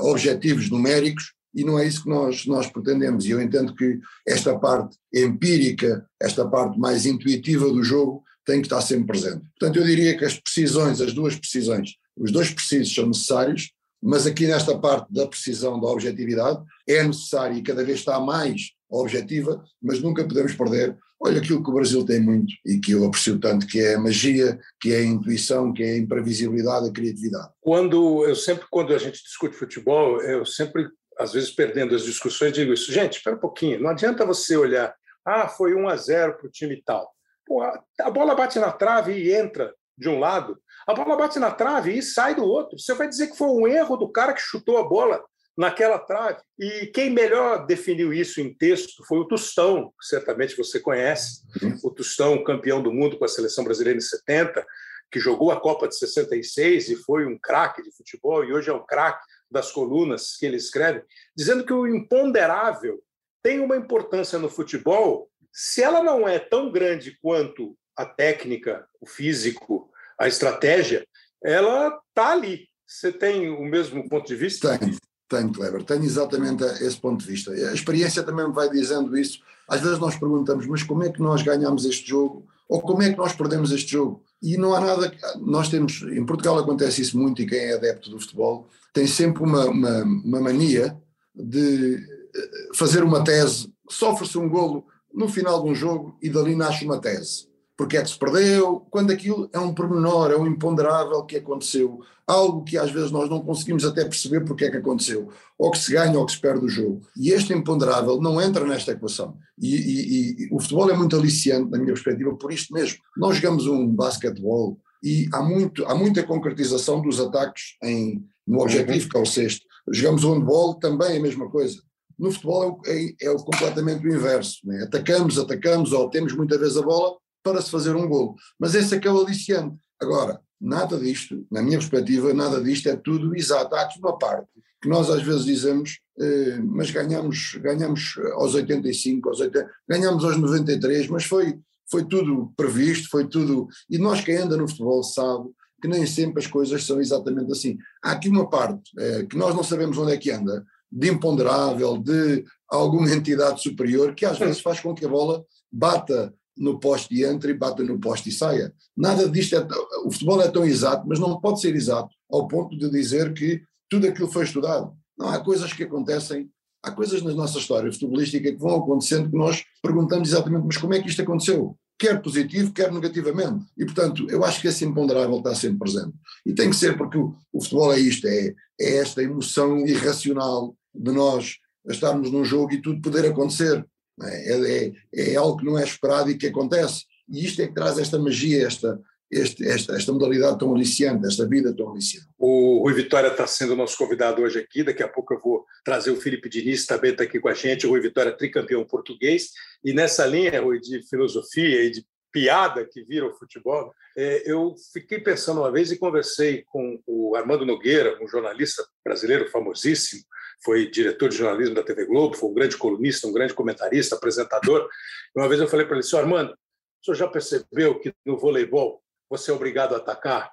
objetivos 0.00 0.70
numéricos 0.70 1.34
e 1.54 1.62
não 1.62 1.78
é 1.78 1.86
isso 1.86 2.04
que 2.04 2.08
nós, 2.08 2.46
nós 2.46 2.66
pretendemos. 2.68 3.26
E 3.26 3.30
eu 3.30 3.42
entendo 3.42 3.74
que 3.74 3.98
esta 4.26 4.58
parte 4.58 4.96
empírica, 5.14 6.06
esta 6.18 6.48
parte 6.48 6.78
mais 6.78 7.04
intuitiva 7.04 7.68
do 7.68 7.82
jogo 7.82 8.22
tem 8.46 8.60
que 8.60 8.66
estar 8.66 8.80
sempre 8.80 9.08
presente. 9.08 9.44
Portanto, 9.58 9.78
eu 9.78 9.84
diria 9.84 10.16
que 10.16 10.24
as 10.24 10.38
precisões, 10.38 11.02
as 11.02 11.12
duas 11.12 11.36
precisões, 11.36 11.96
os 12.16 12.32
dois 12.32 12.50
precisos 12.50 12.94
são 12.94 13.06
necessários, 13.06 13.72
mas 14.02 14.26
aqui 14.26 14.46
nesta 14.46 14.78
parte 14.78 15.12
da 15.12 15.26
precisão, 15.26 15.80
da 15.80 15.88
objetividade, 15.88 16.62
é 16.88 17.02
necessário 17.02 17.58
e 17.58 17.62
cada 17.62 17.84
vez 17.84 17.98
está 17.98 18.18
mais 18.20 18.70
objetiva, 18.90 19.62
mas 19.82 20.00
nunca 20.00 20.24
podemos 20.24 20.54
perder, 20.54 20.96
olha 21.20 21.38
aquilo 21.38 21.62
que 21.62 21.70
o 21.70 21.74
Brasil 21.74 22.04
tem 22.04 22.20
muito 22.20 22.52
e 22.64 22.78
que 22.78 22.92
eu 22.92 23.04
aprecio 23.04 23.38
tanto, 23.38 23.66
que 23.66 23.80
é 23.80 23.94
a 23.94 24.00
magia, 24.00 24.58
que 24.80 24.92
é 24.92 24.98
a 24.98 25.04
intuição, 25.04 25.72
que 25.72 25.82
é 25.82 25.92
a 25.92 25.98
imprevisibilidade, 25.98 26.88
a 26.88 26.92
criatividade. 26.92 27.50
Quando 27.60 28.24
eu 28.24 28.34
sempre, 28.34 28.66
quando 28.70 28.94
a 28.94 28.98
gente 28.98 29.22
discute 29.22 29.56
futebol, 29.56 30.20
eu 30.22 30.46
sempre, 30.46 30.88
às 31.18 31.32
vezes 31.32 31.50
perdendo 31.50 31.94
as 31.94 32.02
discussões, 32.02 32.52
digo 32.52 32.72
isso, 32.72 32.92
gente, 32.92 33.18
espera 33.18 33.36
um 33.36 33.40
pouquinho, 33.40 33.80
não 33.80 33.90
adianta 33.90 34.24
você 34.24 34.56
olhar, 34.56 34.94
ah, 35.24 35.48
foi 35.48 35.74
1 35.74 35.88
a 35.88 35.96
0 35.96 36.38
para 36.38 36.46
o 36.46 36.50
time 36.50 36.82
tal. 36.84 37.12
Pô, 37.46 37.62
a 37.62 38.10
bola 38.10 38.34
bate 38.34 38.58
na 38.58 38.70
trave 38.70 39.12
e 39.12 39.32
entra 39.32 39.74
de 39.96 40.08
um 40.08 40.18
lado, 40.18 40.58
a 40.86 40.94
bola 40.94 41.16
bate 41.16 41.38
na 41.38 41.50
trave 41.50 41.98
e 41.98 42.02
sai 42.02 42.34
do 42.34 42.44
outro. 42.44 42.78
Você 42.78 42.94
vai 42.94 43.08
dizer 43.08 43.26
que 43.26 43.36
foi 43.36 43.48
um 43.48 43.66
erro 43.66 43.96
do 43.96 44.08
cara 44.08 44.32
que 44.32 44.40
chutou 44.40 44.78
a 44.78 44.84
bola 44.84 45.22
naquela 45.58 45.98
trave. 45.98 46.38
E 46.56 46.86
quem 46.86 47.10
melhor 47.10 47.66
definiu 47.66 48.12
isso 48.12 48.40
em 48.40 48.54
texto 48.54 49.04
foi 49.08 49.18
o 49.18 49.24
Tostão, 49.24 49.92
que 50.00 50.06
certamente 50.06 50.56
você 50.56 50.78
conhece, 50.78 51.42
o 51.82 51.90
Tostão, 51.90 52.44
campeão 52.44 52.80
do 52.80 52.92
mundo 52.92 53.18
com 53.18 53.24
a 53.24 53.28
seleção 53.28 53.64
brasileira 53.64 53.98
em 53.98 54.00
70, 54.00 54.64
que 55.10 55.18
jogou 55.18 55.50
a 55.50 55.60
Copa 55.60 55.88
de 55.88 55.98
66 55.98 56.90
e 56.90 56.96
foi 56.96 57.26
um 57.26 57.36
craque 57.36 57.82
de 57.82 57.90
futebol 57.90 58.44
e 58.44 58.52
hoje 58.52 58.70
é 58.70 58.72
um 58.72 58.86
craque 58.86 59.26
das 59.50 59.72
colunas 59.72 60.36
que 60.36 60.46
ele 60.46 60.56
escreve, 60.56 61.02
dizendo 61.36 61.64
que 61.64 61.72
o 61.72 61.88
imponderável 61.88 63.02
tem 63.42 63.58
uma 63.58 63.76
importância 63.76 64.38
no 64.38 64.48
futebol, 64.48 65.28
se 65.52 65.82
ela 65.82 66.02
não 66.04 66.28
é 66.28 66.38
tão 66.38 66.70
grande 66.70 67.18
quanto 67.20 67.76
a 67.96 68.06
técnica, 68.06 68.86
o 69.00 69.06
físico, 69.08 69.90
a 70.20 70.28
estratégia, 70.28 71.04
ela 71.42 71.98
está 72.10 72.30
ali. 72.30 72.68
Você 72.86 73.10
tem 73.12 73.50
o 73.50 73.64
mesmo 73.64 74.08
ponto 74.08 74.26
de 74.26 74.36
vista? 74.36 74.78
Tenho, 74.78 74.96
tenho, 75.28 75.52
Kleber. 75.52 75.84
Tenho 75.84 76.04
exatamente 76.04 76.64
esse 76.64 76.96
ponto 76.96 77.20
de 77.20 77.30
vista. 77.30 77.50
A 77.52 77.74
experiência 77.74 78.22
também 78.22 78.46
me 78.48 78.54
vai 78.54 78.68
dizendo 78.70 79.16
isso. 79.16 79.40
Às 79.68 79.80
vezes 79.80 79.98
nós 79.98 80.16
perguntamos, 80.16 80.66
mas 80.66 80.82
como 80.82 81.04
é 81.04 81.10
que 81.10 81.20
nós 81.20 81.42
ganhamos 81.42 81.84
este 81.84 82.08
jogo? 82.08 82.46
Ou 82.68 82.80
como 82.80 83.02
é 83.02 83.10
que 83.10 83.18
nós 83.18 83.32
perdemos 83.32 83.70
este 83.70 83.92
jogo? 83.92 84.22
E 84.42 84.56
não 84.56 84.74
há 84.74 84.80
nada. 84.80 85.12
Nós 85.40 85.68
temos. 85.68 86.02
Em 86.02 86.24
Portugal 86.24 86.58
acontece 86.58 87.02
isso 87.02 87.18
muito, 87.18 87.42
e 87.42 87.46
quem 87.46 87.58
é 87.58 87.74
adepto 87.74 88.10
do 88.10 88.20
futebol 88.20 88.68
tem 88.92 89.06
sempre 89.06 89.42
uma, 89.42 89.66
uma, 89.66 90.02
uma 90.02 90.40
mania 90.40 90.96
de 91.34 91.96
eh, 92.34 92.68
fazer 92.74 93.02
uma 93.02 93.22
tese, 93.22 93.72
sofre-se 93.88 94.36
um 94.38 94.48
golo 94.48 94.84
no 95.12 95.28
final 95.28 95.62
de 95.62 95.70
um 95.70 95.74
jogo 95.74 96.16
e 96.22 96.28
dali 96.28 96.54
nasce 96.54 96.84
uma 96.84 97.00
tese. 97.00 97.47
Porque 97.78 97.96
é 97.96 98.02
que 98.02 98.10
se 98.10 98.18
perdeu, 98.18 98.84
quando 98.90 99.12
aquilo 99.12 99.48
é 99.52 99.58
um 99.60 99.72
pormenor, 99.72 100.32
é 100.32 100.36
um 100.36 100.48
imponderável 100.48 101.22
que 101.22 101.36
aconteceu, 101.36 102.00
algo 102.26 102.64
que 102.64 102.76
às 102.76 102.90
vezes 102.90 103.12
nós 103.12 103.30
não 103.30 103.40
conseguimos 103.40 103.84
até 103.84 104.04
perceber 104.04 104.40
porque 104.44 104.64
é 104.64 104.70
que 104.70 104.78
aconteceu, 104.78 105.28
ou 105.56 105.70
que 105.70 105.78
se 105.78 105.92
ganha 105.92 106.18
ou 106.18 106.26
que 106.26 106.32
se 106.32 106.40
perde 106.40 106.64
o 106.64 106.68
jogo. 106.68 107.00
E 107.16 107.30
este 107.30 107.52
imponderável 107.52 108.20
não 108.20 108.42
entra 108.42 108.66
nesta 108.66 108.90
equação. 108.90 109.38
E, 109.56 109.76
e, 109.76 110.42
e 110.42 110.48
o 110.50 110.58
futebol 110.58 110.90
é 110.90 110.96
muito 110.96 111.14
aliciante, 111.16 111.70
na 111.70 111.78
minha 111.78 111.92
perspectiva, 111.92 112.34
por 112.34 112.52
isto 112.52 112.74
mesmo. 112.74 112.98
Nós 113.16 113.36
jogamos 113.36 113.68
um 113.68 113.86
basquetebol 113.86 114.76
e 115.00 115.28
há, 115.32 115.40
muito, 115.40 115.86
há 115.86 115.94
muita 115.94 116.24
concretização 116.24 117.00
dos 117.00 117.20
ataques 117.20 117.76
em, 117.80 118.24
no 118.44 118.60
objetivo, 118.60 119.08
que 119.08 119.16
é 119.16 119.20
o 119.20 119.24
sexto. 119.24 119.64
Jogamos 119.92 120.24
o 120.24 120.34
handball, 120.34 120.74
também 120.74 121.12
é 121.12 121.18
a 121.18 121.22
mesma 121.22 121.48
coisa. 121.48 121.80
No 122.18 122.32
futebol 122.32 122.82
é, 122.84 123.04
é, 123.04 123.14
é 123.22 123.34
completamente 123.36 124.04
o 124.04 124.12
inverso. 124.12 124.58
Né? 124.64 124.82
Atacamos, 124.82 125.38
atacamos, 125.38 125.92
ou 125.92 126.10
temos 126.10 126.34
muitas 126.34 126.58
vezes 126.58 126.76
a 126.76 126.82
bola 126.82 127.16
para 127.52 127.62
se 127.62 127.70
fazer 127.70 127.96
um 127.96 128.08
golo. 128.08 128.36
Mas 128.58 128.74
esse 128.74 128.94
é 128.94 128.98
que 128.98 129.08
é 129.08 129.10
o 129.10 129.20
aliciante. 129.20 129.76
Agora, 130.00 130.40
nada 130.60 130.98
disto, 130.98 131.46
na 131.50 131.62
minha 131.62 131.78
perspectiva, 131.78 132.34
nada 132.34 132.62
disto 132.62 132.88
é 132.88 132.96
tudo 132.96 133.34
exato. 133.34 133.74
Há 133.74 133.82
aqui 133.82 133.98
uma 133.98 134.18
parte 134.18 134.48
que 134.80 134.88
nós 134.88 135.10
às 135.10 135.22
vezes 135.22 135.44
dizemos, 135.44 135.98
eh, 136.20 136.60
mas 136.62 136.90
ganhamos, 136.90 137.58
ganhamos 137.60 138.14
aos 138.34 138.54
85, 138.54 139.28
aos 139.28 139.40
80, 139.40 139.70
ganhamos 139.88 140.24
aos 140.24 140.36
93, 140.36 141.08
mas 141.08 141.24
foi, 141.24 141.58
foi 141.90 142.04
tudo 142.04 142.52
previsto, 142.56 143.08
foi 143.10 143.26
tudo. 143.26 143.66
E 143.90 143.98
nós, 143.98 144.20
quem 144.20 144.36
anda 144.36 144.56
no 144.56 144.68
futebol, 144.68 145.02
sabe 145.02 145.48
que 145.80 145.88
nem 145.88 146.06
sempre 146.06 146.42
as 146.42 146.46
coisas 146.46 146.84
são 146.84 147.00
exatamente 147.00 147.50
assim. 147.50 147.76
Há 148.02 148.12
aqui 148.12 148.28
uma 148.28 148.48
parte 148.48 148.90
eh, 148.98 149.26
que 149.28 149.36
nós 149.36 149.54
não 149.54 149.64
sabemos 149.64 149.98
onde 149.98 150.12
é 150.12 150.16
que 150.16 150.30
anda, 150.30 150.64
de 150.90 151.08
imponderável, 151.08 151.98
de 151.98 152.44
alguma 152.68 153.10
entidade 153.10 153.62
superior, 153.62 154.14
que 154.14 154.24
às 154.24 154.38
vezes 154.38 154.60
faz 154.60 154.80
com 154.80 154.94
que 154.94 155.04
a 155.04 155.08
bola 155.08 155.44
bata 155.70 156.32
no 156.58 156.78
poste 156.78 157.14
e 157.14 157.24
entre 157.24 157.52
e 157.52 157.54
bata 157.54 157.82
no 157.82 157.98
poste 157.98 158.28
e 158.28 158.32
saia. 158.32 158.72
Nada 158.96 159.28
disto 159.28 159.56
é. 159.56 159.66
O 160.04 160.10
futebol 160.10 160.40
é 160.42 160.48
tão 160.48 160.64
exato, 160.64 161.06
mas 161.06 161.18
não 161.18 161.40
pode 161.40 161.60
ser 161.60 161.74
exato 161.74 162.14
ao 162.30 162.46
ponto 162.48 162.76
de 162.76 162.90
dizer 162.90 163.32
que 163.32 163.62
tudo 163.88 164.06
aquilo 164.06 164.28
foi 164.28 164.44
estudado. 164.44 164.92
Não, 165.16 165.28
há 165.28 165.40
coisas 165.40 165.72
que 165.72 165.82
acontecem, 165.82 166.48
há 166.82 166.90
coisas 166.90 167.22
na 167.22 167.32
nossa 167.32 167.58
história 167.58 167.92
futebolística 167.92 168.52
que 168.52 168.58
vão 168.58 168.76
acontecendo 168.76 169.30
que 169.30 169.36
nós 169.36 169.64
perguntamos 169.82 170.28
exatamente, 170.28 170.66
mas 170.66 170.76
como 170.76 170.94
é 170.94 171.00
que 171.00 171.08
isto 171.08 171.22
aconteceu? 171.22 171.76
Quer 171.98 172.22
positivo, 172.22 172.72
quer 172.72 172.92
negativamente. 172.92 173.64
E, 173.76 173.84
portanto, 173.84 174.26
eu 174.30 174.44
acho 174.44 174.60
que 174.60 174.68
esse 174.68 174.84
imponderável 174.84 175.38
está 175.38 175.54
sempre 175.54 175.78
presente. 175.78 176.14
E 176.46 176.52
tem 176.52 176.70
que 176.70 176.76
ser, 176.76 176.96
porque 176.96 177.18
o, 177.18 177.34
o 177.52 177.60
futebol 177.60 177.92
é 177.92 177.98
isto, 177.98 178.26
é, 178.28 178.54
é 178.80 178.98
esta 178.98 179.22
emoção 179.22 179.78
irracional 179.84 180.76
de 180.94 181.10
nós 181.10 181.56
estarmos 181.88 182.30
num 182.30 182.44
jogo 182.44 182.72
e 182.72 182.82
tudo 182.82 183.00
poder 183.00 183.26
acontecer. 183.26 183.84
É? 184.22 184.52
é, 184.52 184.92
é, 185.14 185.32
é, 185.32 185.36
algo 185.36 185.58
que 185.58 185.64
não 185.64 185.78
é 185.78 185.84
esperado 185.84 186.30
e 186.30 186.36
que 186.36 186.46
acontece. 186.46 187.04
E 187.28 187.44
isto 187.44 187.60
é 187.62 187.66
que 187.66 187.74
traz 187.74 187.98
esta 187.98 188.18
magia, 188.18 188.66
esta, 188.66 189.00
este, 189.30 189.66
esta, 189.66 189.94
esta 189.94 190.12
modalidade 190.12 190.58
tão 190.58 190.74
aliciante, 190.74 191.26
esta 191.26 191.46
vida 191.46 191.74
tão 191.74 191.90
aliciante. 191.90 192.28
O 192.38 192.80
Rui 192.82 192.94
Vitória 192.94 193.28
está 193.28 193.46
sendo 193.46 193.76
nosso 193.76 193.96
convidado 193.96 194.42
hoje 194.42 194.58
aqui. 194.58 194.82
Daqui 194.82 195.02
a 195.02 195.08
pouco 195.08 195.34
eu 195.34 195.40
vou 195.40 195.64
trazer 195.84 196.10
o 196.10 196.20
Felipe 196.20 196.48
Diniz, 196.48 196.86
também 196.86 197.12
está 197.12 197.24
aqui 197.24 197.38
com 197.38 197.48
a 197.48 197.54
gente. 197.54 197.86
O 197.86 197.90
Rui 197.90 198.00
Vitória, 198.00 198.36
tricampeão 198.36 198.84
português. 198.84 199.50
E 199.84 199.92
nessa 199.92 200.26
linha, 200.26 200.60
Rui, 200.60 200.80
de 200.80 201.02
filosofia 201.08 201.84
e 201.84 201.90
de 201.90 202.06
piada 202.32 202.84
que 202.84 203.02
vira 203.02 203.26
o 203.26 203.34
futebol, 203.34 203.92
é, 204.16 204.50
eu 204.50 204.74
fiquei 204.92 205.18
pensando 205.18 205.60
uma 205.60 205.72
vez 205.72 205.90
e 205.90 205.98
conversei 205.98 206.62
com 206.66 207.00
o 207.06 207.34
Armando 207.34 207.64
Nogueira, 207.64 208.18
um 208.22 208.28
jornalista 208.28 208.84
brasileiro 209.04 209.50
famosíssimo, 209.50 210.22
foi 210.62 210.90
diretor 210.90 211.28
de 211.28 211.36
jornalismo 211.36 211.74
da 211.74 211.82
TV 211.82 212.06
Globo, 212.06 212.36
foi 212.36 212.50
um 212.50 212.54
grande 212.54 212.76
colunista, 212.76 213.26
um 213.26 213.32
grande 213.32 213.54
comentarista, 213.54 214.16
apresentador. 214.16 214.88
E 215.34 215.38
uma 215.38 215.48
vez 215.48 215.60
eu 215.60 215.68
falei 215.68 215.86
para 215.86 215.96
ele, 215.96 216.02
senhor 216.02 216.22
Armando, 216.22 216.52
o 216.52 217.04
senhor 217.04 217.16
já 217.16 217.28
percebeu 217.28 217.98
que 217.98 218.12
no 218.24 218.36
voleibol 218.36 219.02
você 219.30 219.50
é 219.50 219.54
obrigado 219.54 219.94
a 219.94 219.98
atacar? 219.98 220.52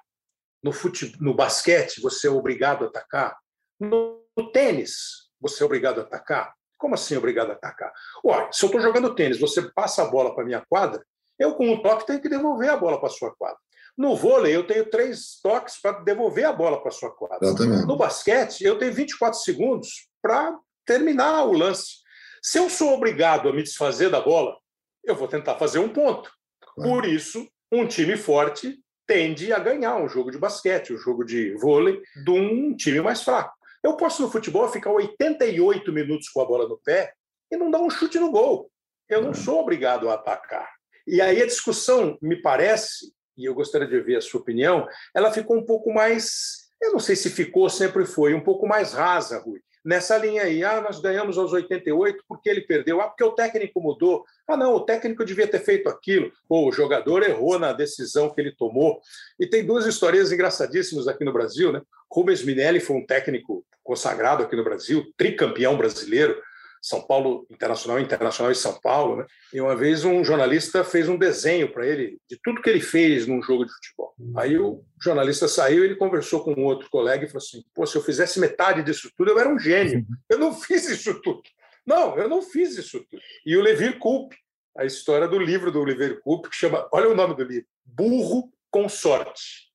No, 0.62 0.72
fute... 0.72 1.16
no 1.20 1.34
basquete 1.34 2.00
você 2.00 2.28
é 2.28 2.30
obrigado 2.30 2.84
a 2.84 2.88
atacar? 2.88 3.36
No, 3.80 4.24
tênis 4.52 5.26
você 5.40 5.62
é 5.62 5.66
obrigado 5.66 6.00
a 6.00 6.02
atacar? 6.02 6.54
Como 6.78 6.94
assim 6.94 7.16
obrigado 7.16 7.50
a 7.50 7.54
atacar? 7.54 7.92
Olha, 8.24 8.50
se 8.52 8.64
eu 8.64 8.68
estou 8.68 8.80
jogando 8.80 9.14
tênis, 9.14 9.40
você 9.40 9.62
passa 9.72 10.02
a 10.02 10.06
bola 10.06 10.34
para 10.34 10.44
minha 10.44 10.64
quadra, 10.68 11.04
eu 11.38 11.54
com 11.54 11.68
um 11.68 11.82
toque 11.82 12.06
tenho 12.06 12.20
que 12.20 12.28
devolver 12.28 12.70
a 12.70 12.76
bola 12.76 13.00
para 13.00 13.08
sua 13.08 13.34
quadra. 13.34 13.58
No 13.96 14.14
vôlei, 14.14 14.54
eu 14.54 14.66
tenho 14.66 14.88
três 14.90 15.40
toques 15.42 15.80
para 15.80 16.00
devolver 16.00 16.44
a 16.44 16.52
bola 16.52 16.80
para 16.80 16.90
sua 16.90 17.10
quadra. 17.10 17.38
Exatamente. 17.42 17.86
No 17.86 17.96
basquete, 17.96 18.62
eu 18.62 18.78
tenho 18.78 18.92
24 18.92 19.38
segundos 19.40 20.08
para 20.20 20.58
terminar 20.84 21.44
o 21.44 21.52
lance. 21.52 22.04
Se 22.42 22.58
eu 22.58 22.68
sou 22.68 22.92
obrigado 22.92 23.48
a 23.48 23.52
me 23.52 23.62
desfazer 23.62 24.10
da 24.10 24.20
bola, 24.20 24.56
eu 25.02 25.16
vou 25.16 25.26
tentar 25.26 25.56
fazer 25.56 25.78
um 25.78 25.88
ponto. 25.88 26.30
Claro. 26.60 26.90
Por 26.90 27.06
isso, 27.06 27.48
um 27.72 27.86
time 27.86 28.16
forte 28.16 28.78
tende 29.06 29.52
a 29.52 29.58
ganhar 29.58 29.96
um 29.96 30.08
jogo 30.08 30.30
de 30.30 30.38
basquete, 30.38 30.92
um 30.92 30.98
jogo 30.98 31.24
de 31.24 31.54
vôlei, 31.54 32.00
de 32.24 32.30
um 32.30 32.76
time 32.76 33.00
mais 33.00 33.22
fraco. 33.22 33.54
Eu 33.82 33.96
posso 33.96 34.20
no 34.22 34.30
futebol 34.30 34.68
ficar 34.68 34.90
88 34.90 35.92
minutos 35.92 36.28
com 36.28 36.40
a 36.40 36.44
bola 36.44 36.68
no 36.68 36.78
pé 36.78 37.12
e 37.50 37.56
não 37.56 37.70
dar 37.70 37.80
um 37.80 37.88
chute 37.88 38.18
no 38.18 38.30
gol. 38.30 38.70
Eu 39.08 39.22
não 39.22 39.32
sou 39.32 39.60
obrigado 39.60 40.10
a 40.10 40.14
atacar. 40.14 40.68
E 41.06 41.20
aí 41.20 41.40
a 41.40 41.46
discussão, 41.46 42.18
me 42.20 42.42
parece, 42.42 43.12
e 43.36 43.44
eu 43.44 43.54
gostaria 43.54 43.86
de 43.86 44.00
ver 44.00 44.16
a 44.16 44.20
sua 44.20 44.40
opinião, 44.40 44.88
ela 45.14 45.32
ficou 45.32 45.56
um 45.56 45.64
pouco 45.64 45.92
mais, 45.92 46.70
eu 46.80 46.92
não 46.92 46.98
sei 46.98 47.16
se 47.16 47.30
ficou, 47.30 47.68
sempre 47.68 48.04
foi, 48.04 48.34
um 48.34 48.40
pouco 48.40 48.66
mais 48.66 48.92
rasa, 48.92 49.38
Rui. 49.38 49.60
Nessa 49.84 50.18
linha 50.18 50.42
aí, 50.42 50.64
ah, 50.64 50.80
nós 50.80 51.00
ganhamos 51.00 51.38
aos 51.38 51.52
88 51.52 52.24
porque 52.26 52.48
ele 52.48 52.62
perdeu, 52.62 53.00
ah, 53.00 53.06
porque 53.06 53.22
o 53.22 53.30
técnico 53.30 53.80
mudou, 53.80 54.24
ah, 54.48 54.56
não, 54.56 54.74
o 54.74 54.80
técnico 54.80 55.24
devia 55.24 55.46
ter 55.46 55.60
feito 55.60 55.88
aquilo, 55.88 56.32
ou 56.48 56.68
o 56.68 56.72
jogador 56.72 57.22
errou 57.22 57.56
na 57.56 57.72
decisão 57.72 58.34
que 58.34 58.40
ele 58.40 58.50
tomou. 58.50 59.00
E 59.38 59.46
tem 59.46 59.64
duas 59.64 59.86
histórias 59.86 60.32
engraçadíssimas 60.32 61.06
aqui 61.06 61.24
no 61.24 61.32
Brasil, 61.32 61.70
né? 61.70 61.80
Rubens 62.10 62.42
Minelli 62.42 62.80
foi 62.80 62.96
um 62.96 63.06
técnico 63.06 63.64
consagrado 63.84 64.42
aqui 64.42 64.56
no 64.56 64.64
Brasil, 64.64 65.06
tricampeão 65.16 65.76
brasileiro, 65.76 66.36
são 66.86 67.02
Paulo 67.02 67.44
Internacional, 67.50 67.98
Internacional 67.98 68.52
e 68.52 68.54
São 68.54 68.78
Paulo. 68.80 69.16
Né? 69.16 69.26
E 69.52 69.60
uma 69.60 69.74
vez 69.74 70.04
um 70.04 70.22
jornalista 70.22 70.84
fez 70.84 71.08
um 71.08 71.18
desenho 71.18 71.72
para 71.72 71.84
ele 71.84 72.16
de 72.30 72.38
tudo 72.40 72.62
que 72.62 72.70
ele 72.70 72.80
fez 72.80 73.26
num 73.26 73.42
jogo 73.42 73.64
de 73.66 73.72
futebol. 73.72 74.14
Aí 74.36 74.56
o 74.56 74.84
jornalista 75.02 75.48
saiu, 75.48 75.84
ele 75.84 75.96
conversou 75.96 76.44
com 76.44 76.52
um 76.52 76.64
outro 76.64 76.88
colega 76.88 77.24
e 77.24 77.26
falou 77.26 77.44
assim: 77.44 77.64
Pô, 77.74 77.84
se 77.84 77.96
eu 77.96 78.02
fizesse 78.02 78.38
metade 78.38 78.84
disso 78.84 79.10
tudo, 79.16 79.32
eu 79.32 79.38
era 79.38 79.52
um 79.52 79.58
gênio. 79.58 80.06
Eu 80.30 80.38
não 80.38 80.54
fiz 80.54 80.88
isso 80.88 81.20
tudo. 81.20 81.42
Não, 81.84 82.16
eu 82.16 82.28
não 82.28 82.40
fiz 82.40 82.78
isso 82.78 83.00
tudo. 83.10 83.20
E 83.44 83.56
o 83.56 83.62
Levir 83.62 83.98
Culp, 83.98 84.32
a 84.78 84.84
história 84.84 85.26
do 85.26 85.40
livro 85.40 85.72
do 85.72 85.82
Levir 85.82 86.20
Culp, 86.20 86.46
que 86.46 86.54
chama, 86.54 86.88
olha 86.92 87.08
o 87.08 87.16
nome 87.16 87.34
do 87.34 87.42
livro, 87.42 87.66
Burro 87.84 88.52
com 88.70 88.88
Sorte. 88.88 89.66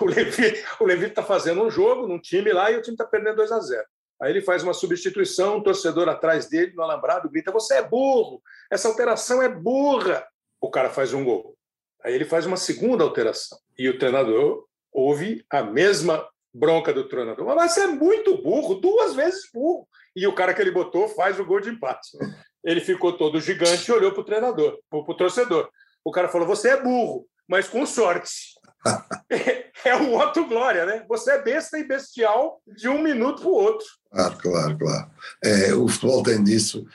o 0.00 0.06
Levi 0.06 0.64
o 0.80 0.84
Levi 0.84 1.06
está 1.06 1.22
fazendo 1.22 1.62
um 1.62 1.70
jogo 1.70 2.06
num 2.06 2.18
time 2.18 2.52
lá 2.52 2.70
e 2.70 2.76
o 2.76 2.82
time 2.82 2.94
está 2.94 3.04
perdendo 3.04 3.36
2 3.36 3.52
a 3.52 3.60
0 3.60 3.84
Aí 4.20 4.30
ele 4.30 4.40
faz 4.40 4.62
uma 4.62 4.72
substituição, 4.72 5.58
um 5.58 5.62
torcedor 5.62 6.08
atrás 6.08 6.48
dele, 6.48 6.72
no 6.74 6.82
alambrado, 6.82 7.30
grita: 7.30 7.52
Você 7.52 7.74
é 7.74 7.82
burro, 7.82 8.42
essa 8.70 8.88
alteração 8.88 9.42
é 9.42 9.48
burra. 9.48 10.26
O 10.60 10.70
cara 10.70 10.90
faz 10.90 11.12
um 11.12 11.24
gol. 11.24 11.56
Aí 12.02 12.14
ele 12.14 12.24
faz 12.24 12.46
uma 12.46 12.56
segunda 12.56 13.04
alteração. 13.04 13.58
E 13.78 13.88
o 13.88 13.98
treinador 13.98 14.64
ouve 14.92 15.44
a 15.50 15.62
mesma 15.62 16.26
bronca 16.52 16.92
do 16.92 17.08
treinador. 17.08 17.44
Mas 17.54 17.72
você 17.72 17.82
é 17.82 17.86
muito 17.86 18.40
burro, 18.40 18.76
duas 18.76 19.14
vezes 19.14 19.50
burro. 19.52 19.86
E 20.14 20.26
o 20.26 20.34
cara 20.34 20.54
que 20.54 20.62
ele 20.62 20.70
botou 20.70 21.08
faz 21.08 21.38
o 21.38 21.44
gol 21.44 21.60
de 21.60 21.68
empate. 21.68 22.16
Ele 22.64 22.80
ficou 22.80 23.16
todo 23.16 23.40
gigante 23.40 23.88
e 23.88 23.92
olhou 23.92 24.12
para 24.12 24.20
o 24.20 24.24
treinador, 24.24 24.78
para 24.88 24.98
o 24.98 25.14
torcedor. 25.14 25.68
O 26.04 26.10
cara 26.10 26.28
falou: 26.28 26.46
Você 26.46 26.70
é 26.70 26.82
burro. 26.82 27.26
mas 27.48 27.68
com 27.68 27.84
sorte. 27.84 28.55
É 29.84 29.96
o 29.96 30.18
Otto 30.18 30.46
Glória, 30.46 30.84
né? 30.84 31.04
Você 31.08 31.32
é 31.32 31.42
besta 31.42 31.78
e 31.78 31.86
bestial 31.86 32.60
de 32.66 32.88
um 32.88 33.02
minuto 33.02 33.42
para 33.42 33.50
o 33.50 33.54
outro. 33.54 33.86
Claro, 34.10 34.38
claro, 34.38 34.78
claro. 34.78 35.10
É, 35.44 35.74
o 35.74 35.86
futebol 35.88 36.22
tem 36.22 36.42
disso, 36.42 36.86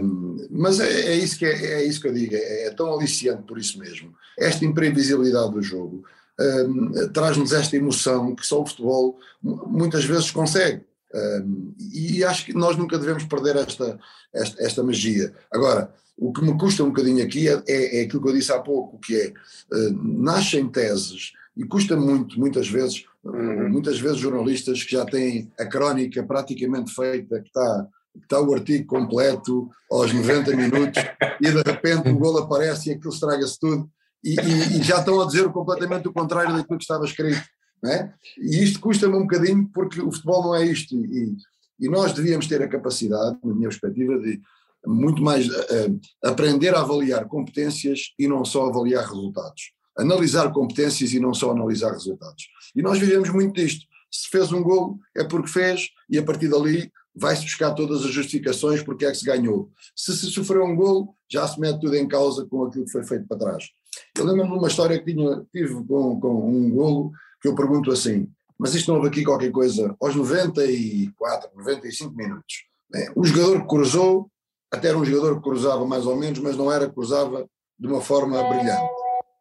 um, 0.00 0.48
mas 0.50 0.80
é, 0.80 1.12
é, 1.12 1.14
isso 1.14 1.38
que 1.38 1.44
é, 1.44 1.74
é, 1.74 1.84
isso 1.84 2.00
que 2.00 2.08
eu 2.08 2.14
digo, 2.14 2.34
é, 2.34 2.66
é, 2.66 2.70
tão 2.70 2.92
aliciante 2.92 3.42
por 3.42 3.58
isso 3.58 3.78
mesmo. 3.78 4.14
Esta 4.38 4.64
imprevisibilidade 4.64 5.52
do 5.52 5.62
jogo 5.62 6.02
um, 6.40 7.12
traz-nos 7.12 7.52
esta 7.52 7.76
emoção 7.76 8.34
que 8.34 8.46
só 8.46 8.62
o 8.62 8.66
futebol 8.66 9.18
muitas 9.42 10.04
vezes 10.04 10.30
consegue. 10.30 10.84
Um, 11.14 11.74
e 11.92 12.24
acho 12.24 12.46
que 12.46 12.54
nós 12.54 12.76
nunca 12.76 12.98
devemos 12.98 13.24
perder 13.24 13.56
esta, 13.56 13.98
esta, 14.32 14.62
esta 14.62 14.82
magia. 14.82 15.34
Agora, 15.50 15.92
o 16.16 16.32
que 16.32 16.42
me 16.42 16.56
custa 16.58 16.84
um 16.84 16.88
bocadinho 16.88 17.24
aqui 17.24 17.48
é, 17.48 17.62
é, 17.66 18.00
é 18.00 18.04
aquilo 18.04 18.22
que 18.22 18.28
eu 18.28 18.34
disse 18.34 18.52
há 18.52 18.60
pouco, 18.60 18.98
que 18.98 19.14
é, 19.14 19.32
uh, 19.74 19.92
nascem 20.02 20.68
teses, 20.68 21.32
e 21.56 21.64
custa 21.64 21.96
muito, 21.96 22.38
muitas 22.38 22.68
vezes, 22.68 23.04
uhum. 23.24 23.70
muitas 23.70 23.98
vezes 23.98 24.18
jornalistas 24.18 24.82
que 24.82 24.92
já 24.92 25.04
têm 25.04 25.50
a 25.58 25.66
crónica 25.66 26.22
praticamente 26.22 26.94
feita, 26.94 27.40
que 27.40 27.48
está, 27.48 27.88
que 28.12 28.24
está 28.24 28.40
o 28.40 28.54
artigo 28.54 28.86
completo 28.86 29.68
aos 29.90 30.12
90 30.12 30.56
minutos, 30.56 31.02
e 31.40 31.50
de 31.50 31.62
repente 31.62 32.08
o 32.08 32.18
gol 32.18 32.38
aparece 32.38 32.90
e 32.90 32.92
aquilo 32.92 33.12
estraga-se 33.12 33.58
tudo, 33.58 33.90
e, 34.24 34.36
e, 34.36 34.78
e, 34.78 34.82
já 34.82 35.00
estão 35.00 35.20
a 35.20 35.26
dizer 35.26 35.48
completamente 35.50 36.06
o 36.06 36.12
contrário 36.12 36.56
daquilo 36.56 36.78
que 36.78 36.84
estava 36.84 37.04
escrito. 37.04 37.42
É? 37.84 38.12
E 38.38 38.62
isto 38.62 38.78
custa-me 38.78 39.16
um 39.16 39.22
bocadinho, 39.22 39.68
porque 39.74 40.00
o 40.00 40.12
futebol 40.12 40.44
não 40.44 40.54
é 40.54 40.64
isto, 40.64 40.94
e, 40.94 41.34
e 41.80 41.88
nós 41.88 42.12
devíamos 42.12 42.46
ter 42.46 42.62
a 42.62 42.68
capacidade, 42.68 43.36
na 43.42 43.52
minha 43.52 43.68
perspectiva, 43.68 44.16
de 44.20 44.40
muito 44.86 45.22
mais 45.22 45.48
uh, 45.48 46.00
aprender 46.24 46.74
a 46.74 46.80
avaliar 46.80 47.26
competências 47.26 48.12
e 48.18 48.26
não 48.26 48.44
só 48.44 48.68
avaliar 48.68 49.04
resultados. 49.04 49.72
Analisar 49.96 50.50
competências 50.52 51.12
e 51.12 51.20
não 51.20 51.34
só 51.34 51.50
analisar 51.50 51.92
resultados. 51.92 52.48
E 52.74 52.82
nós 52.82 52.98
vivemos 52.98 53.28
muito 53.30 53.54
disto. 53.54 53.86
Se 54.10 54.28
fez 54.28 54.52
um 54.52 54.62
gol, 54.62 54.98
é 55.16 55.24
porque 55.24 55.48
fez, 55.48 55.88
e 56.08 56.18
a 56.18 56.22
partir 56.22 56.48
dali 56.48 56.90
vai-se 57.14 57.42
buscar 57.42 57.72
todas 57.74 58.04
as 58.04 58.10
justificações 58.10 58.82
porque 58.82 59.04
é 59.04 59.10
que 59.10 59.18
se 59.18 59.24
ganhou. 59.24 59.70
Se 59.94 60.16
se 60.16 60.26
sofreu 60.30 60.64
um 60.64 60.74
gol, 60.74 61.14
já 61.30 61.46
se 61.46 61.60
mete 61.60 61.80
tudo 61.80 61.94
em 61.94 62.08
causa 62.08 62.46
com 62.46 62.64
aquilo 62.64 62.84
que 62.84 62.90
foi 62.92 63.04
feito 63.04 63.26
para 63.26 63.38
trás. 63.38 63.64
Eu 64.16 64.24
lembro-me 64.24 64.50
de 64.50 64.58
uma 64.58 64.68
história 64.68 64.98
que 64.98 65.12
tinha, 65.12 65.44
tive 65.52 65.74
com, 65.84 66.18
com 66.18 66.50
um 66.50 66.70
golo 66.70 67.12
que 67.40 67.48
eu 67.48 67.54
pergunto 67.54 67.90
assim, 67.90 68.28
mas 68.58 68.74
isto 68.74 68.88
não 68.88 68.96
houve 68.96 69.08
aqui 69.08 69.24
qualquer 69.24 69.50
coisa, 69.50 69.94
aos 70.00 70.14
94, 70.14 71.50
95 71.56 72.14
minutos. 72.14 72.64
Né? 72.90 73.12
O 73.16 73.24
jogador 73.24 73.66
cruzou 73.66 74.30
até 74.72 74.88
era 74.88 74.98
um 74.98 75.04
jogador 75.04 75.36
que 75.36 75.42
cruzava 75.42 75.84
mais 75.86 76.06
ou 76.06 76.16
menos, 76.16 76.38
mas 76.38 76.56
não 76.56 76.72
era 76.72 76.88
cruzava 76.88 77.46
de 77.78 77.86
uma 77.86 78.00
forma 78.00 78.42
brilhante. 78.44 78.90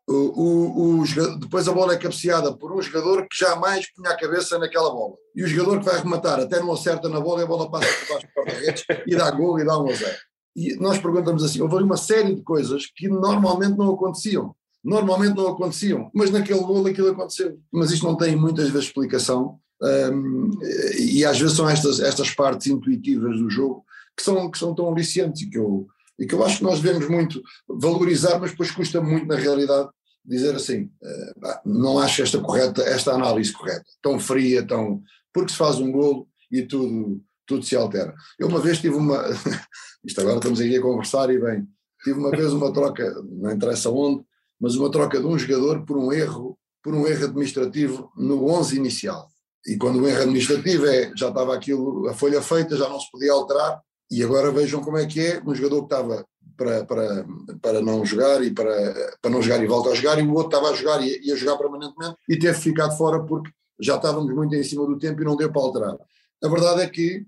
O, 0.08 0.14
o, 0.14 1.02
o, 1.02 1.40
depois 1.40 1.68
a 1.68 1.72
bola 1.72 1.94
é 1.94 1.98
cabeceada 1.98 2.52
por 2.52 2.74
um 2.74 2.82
jogador 2.82 3.26
que 3.30 3.38
jamais 3.38 3.90
punha 3.94 4.10
a 4.10 4.18
cabeça 4.18 4.60
naquela 4.60 4.90
bola. 4.92 5.16
E 5.34 5.44
o 5.44 5.48
jogador 5.48 5.80
que 5.80 5.86
vai 5.86 5.98
rematar 6.00 6.40
até 6.40 6.60
não 6.60 6.74
acerta 6.74 7.08
na 7.08 7.22
bola 7.22 7.42
e 7.42 7.44
a 7.44 7.48
bola 7.48 7.72
passa 7.72 7.88
por 7.88 8.14
baixo 8.14 8.28
do 8.36 8.44
redes 8.44 8.86
e 9.08 9.16
dá 9.16 9.32
gol 9.32 9.58
e 9.60 9.66
dá 9.66 9.80
um 9.80 9.90
a 9.90 9.94
zero. 9.94 10.18
E 10.54 10.76
nós 10.76 10.98
perguntamos 10.98 11.44
assim, 11.46 11.62
houve 11.62 11.76
uma 11.76 11.96
série 11.96 12.36
de 12.36 12.42
coisas 12.42 12.88
que 12.94 13.08
normalmente 13.08 13.78
não 13.78 13.94
aconteciam. 13.94 14.54
Normalmente 14.84 15.38
não 15.38 15.48
aconteciam, 15.48 16.12
mas 16.14 16.30
naquele 16.30 16.60
gol 16.60 16.86
aquilo 16.88 17.12
aconteceu. 17.12 17.58
Mas 17.72 17.92
isto 17.92 18.06
não 18.06 18.18
tem 18.18 18.36
muitas 18.36 18.70
vezes 18.70 18.88
explicação 18.88 19.60
um, 19.82 20.50
e 21.00 21.24
às 21.24 21.40
vezes 21.40 21.56
são 21.56 21.70
estas, 21.70 22.00
estas 22.00 22.32
partes 22.32 22.68
intuitivas 22.68 23.38
do 23.38 23.50
jogo 23.50 23.86
que 24.16 24.24
são, 24.24 24.50
que 24.50 24.58
são 24.58 24.74
tão 24.76 24.90
aliciantes 24.90 25.42
e 25.42 25.50
que, 25.50 25.58
eu, 25.58 25.88
e 26.20 26.26
que 26.26 26.36
eu 26.36 26.44
acho 26.44 26.58
que 26.58 26.64
nós 26.64 26.82
devemos 26.82 27.10
muito 27.10 27.42
valorizar, 27.68 28.40
mas 28.40 28.52
depois 28.52 28.72
custa 28.72 29.02
muito, 29.02 29.28
na 29.28 29.36
realidade, 29.36 29.90
dizer 30.24 30.56
assim, 30.56 30.84
uh, 30.84 31.60
não 31.66 32.00
acho 32.00 32.22
esta, 32.22 32.40
correta, 32.40 32.82
esta 32.84 33.14
análise 33.14 33.52
correta, 33.52 33.86
tão 34.02 34.20
fria, 34.20 34.66
tão. 34.66 35.02
porque 35.34 35.52
se 35.52 35.58
faz 35.58 35.78
um 35.80 35.92
golo 35.92 36.28
e 36.52 36.62
tudo, 36.62 37.22
tudo 37.46 37.66
se 37.66 37.76
altera. 37.76 38.14
Eu 38.38 38.48
uma 38.48 38.60
vez 38.60 38.80
tive 38.80 38.96
uma. 38.96 39.24
isto 40.06 40.22
agora 40.22 40.38
estamos 40.38 40.60
aqui 40.60 40.78
a 40.78 40.82
conversar 40.82 41.30
e 41.32 41.40
bem, 41.40 41.68
tive 42.04 42.20
uma 42.20 42.32
vez 42.32 42.54
uma 42.54 42.72
troca, 42.72 43.14
não 43.24 43.52
interessa 43.52 43.90
onde, 43.90 44.24
mas 44.60 44.76
uma 44.76 44.92
troca 44.92 45.20
de 45.20 45.26
um 45.26 45.38
jogador 45.38 45.86
por 45.86 45.98
um 45.98 46.12
erro, 46.12 46.58
por 46.84 46.94
um 46.94 47.08
erro 47.08 47.26
administrativo 47.26 48.12
no 48.16 48.48
11 48.48 48.78
inicial. 48.78 49.28
E 49.66 49.78
quando 49.78 50.02
o 50.02 50.08
erro 50.08 50.22
administrativo 50.22 50.86
é, 50.88 51.12
já 51.16 51.30
estava 51.30 51.56
aquilo, 51.56 52.08
a 52.08 52.14
folha 52.14 52.42
feita, 52.42 52.76
já 52.76 52.90
não 52.90 53.00
se 53.00 53.10
podia 53.12 53.32
alterar, 53.32 53.80
e 54.12 54.22
agora 54.22 54.52
vejam 54.52 54.84
como 54.84 54.98
é 54.98 55.06
que 55.06 55.22
é 55.22 55.42
um 55.46 55.56
jogador 55.56 55.88
que 55.88 55.94
estava 55.94 56.26
para, 56.58 56.86
para, 56.86 57.26
para 57.62 57.82
não 57.82 58.06
jogar 58.06 58.44
e 58.44 58.52
para, 58.52 59.16
para 59.22 59.32
não 59.32 59.42
jogar 59.42 59.64
e 59.64 59.68
volta 59.68 59.90
a 59.90 59.96
jogar, 59.96 60.20
e 60.20 60.28
o 60.28 60.34
outro 60.34 60.58
estava 60.58 60.70
a 60.70 60.76
jogar 60.76 61.02
e 61.02 61.26
ia 61.26 61.36
jogar 61.38 61.58
permanentemente 61.58 62.18
e 62.28 62.38
teve 62.38 62.60
ficado 62.60 62.96
fora 62.98 63.24
porque 63.24 63.50
já 63.80 63.96
estávamos 63.96 64.32
muito 64.36 64.54
em 64.54 64.64
cima 64.64 64.86
do 64.86 65.00
tempo 65.00 65.22
e 65.22 65.26
não 65.26 65.38
deu 65.38 65.50
para 65.50 65.62
alterar. 65.62 65.98
A 66.44 66.48
verdade 66.50 66.82
é 66.82 66.90
que 66.90 67.26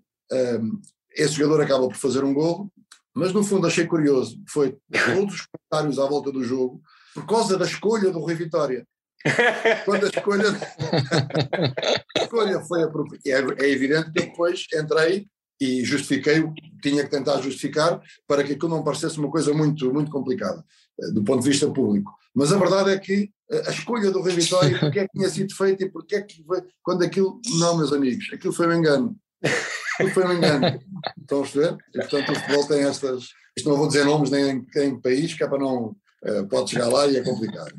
um, 0.60 0.82
esse 1.15 1.34
jogador 1.36 1.63
acaba 1.63 1.88
por 1.88 1.96
fazer 1.96 2.24
um 2.24 2.34
gol, 2.34 2.69
mas 3.15 3.32
no 3.32 3.43
fundo 3.43 3.65
achei 3.65 3.88
curioso, 3.88 4.38
foi 4.50 4.78
todos 5.15 5.36
os 5.36 5.48
comentários 5.48 6.00
à 6.00 6.06
volta 6.06 6.32
do 6.32 6.43
jogo, 6.43 6.82
por 7.13 7.26
causa 7.26 7.58
da 7.58 7.65
escolha 7.65 8.12
do 8.12 8.19
Rui 8.19 8.36
Vitória. 8.36 8.86
Quando 9.86 10.06
a 10.06 10.10
escolha, 10.10 10.50
a 12.17 12.24
escolha 12.24 12.60
foi 12.60 12.84
apropriada. 12.84 13.56
É, 13.58 13.65
é 13.65 13.69
evidente 13.69 14.12
que 14.12 14.26
depois 14.26 14.65
entrei 14.74 15.28
e 15.63 15.86
justifiquei, 15.86 16.43
tinha 16.82 17.04
que 17.04 17.10
tentar 17.10 17.41
justificar 17.41 18.02
para 18.28 18.43
que 18.43 18.54
aquilo 18.54 18.69
não 18.69 18.84
parecesse 18.84 19.17
uma 19.17 19.32
coisa 19.32 19.54
muito, 19.54 19.93
muito 19.93 20.12
complicada, 20.12 20.63
eh, 20.99 21.12
do 21.12 21.23
ponto 21.23 21.41
de 21.41 21.49
vista 21.49 21.69
público. 21.71 22.12
Mas 22.36 22.52
a 22.52 22.58
verdade 22.58 22.91
é 22.91 22.99
que 22.99 23.30
eh, 23.49 23.63
a 23.67 23.71
escolha 23.71 24.12
do 24.12 24.21
Rei 24.21 24.36
Vitória, 24.36 24.78
porque 24.80 24.99
é 24.99 25.08
que 25.08 25.13
tinha 25.17 25.30
sido 25.30 25.56
feita 25.56 25.86
e 25.86 25.89
porque 25.89 26.15
é 26.15 26.21
que 26.21 26.43
foi, 26.43 26.62
quando 26.82 27.04
aquilo, 27.04 27.39
não 27.60 27.78
meus 27.78 27.93
amigos, 27.93 28.30
aquilo 28.34 28.54
foi 28.54 28.67
um 28.67 28.73
engano. 28.73 29.15
Aquilo 29.95 30.13
foi 30.13 30.26
um 30.26 30.34
engano. 30.34 30.80
Estão 31.21 31.39
a 31.39 31.41
perceber? 31.43 31.78
E 31.93 31.99
portanto 31.99 32.32
o 32.32 32.36
futebol 32.36 32.67
tem 32.67 32.84
estas, 32.84 33.30
isto 33.56 33.69
não 33.69 33.78
vou 33.78 33.88
dizer 33.88 34.06
nomes 34.06 34.30
nem 34.30 34.49
em, 34.49 34.82
em 34.82 34.99
país, 34.99 35.34
que 35.34 35.43
é 35.43 35.47
para 35.47 35.60
não, 35.60 35.95
uh, 36.26 36.47
pode 36.49 36.71
chegar 36.71 36.88
lá 36.88 37.08
e 37.08 37.17
é 37.17 37.23
complicado. 37.23 37.73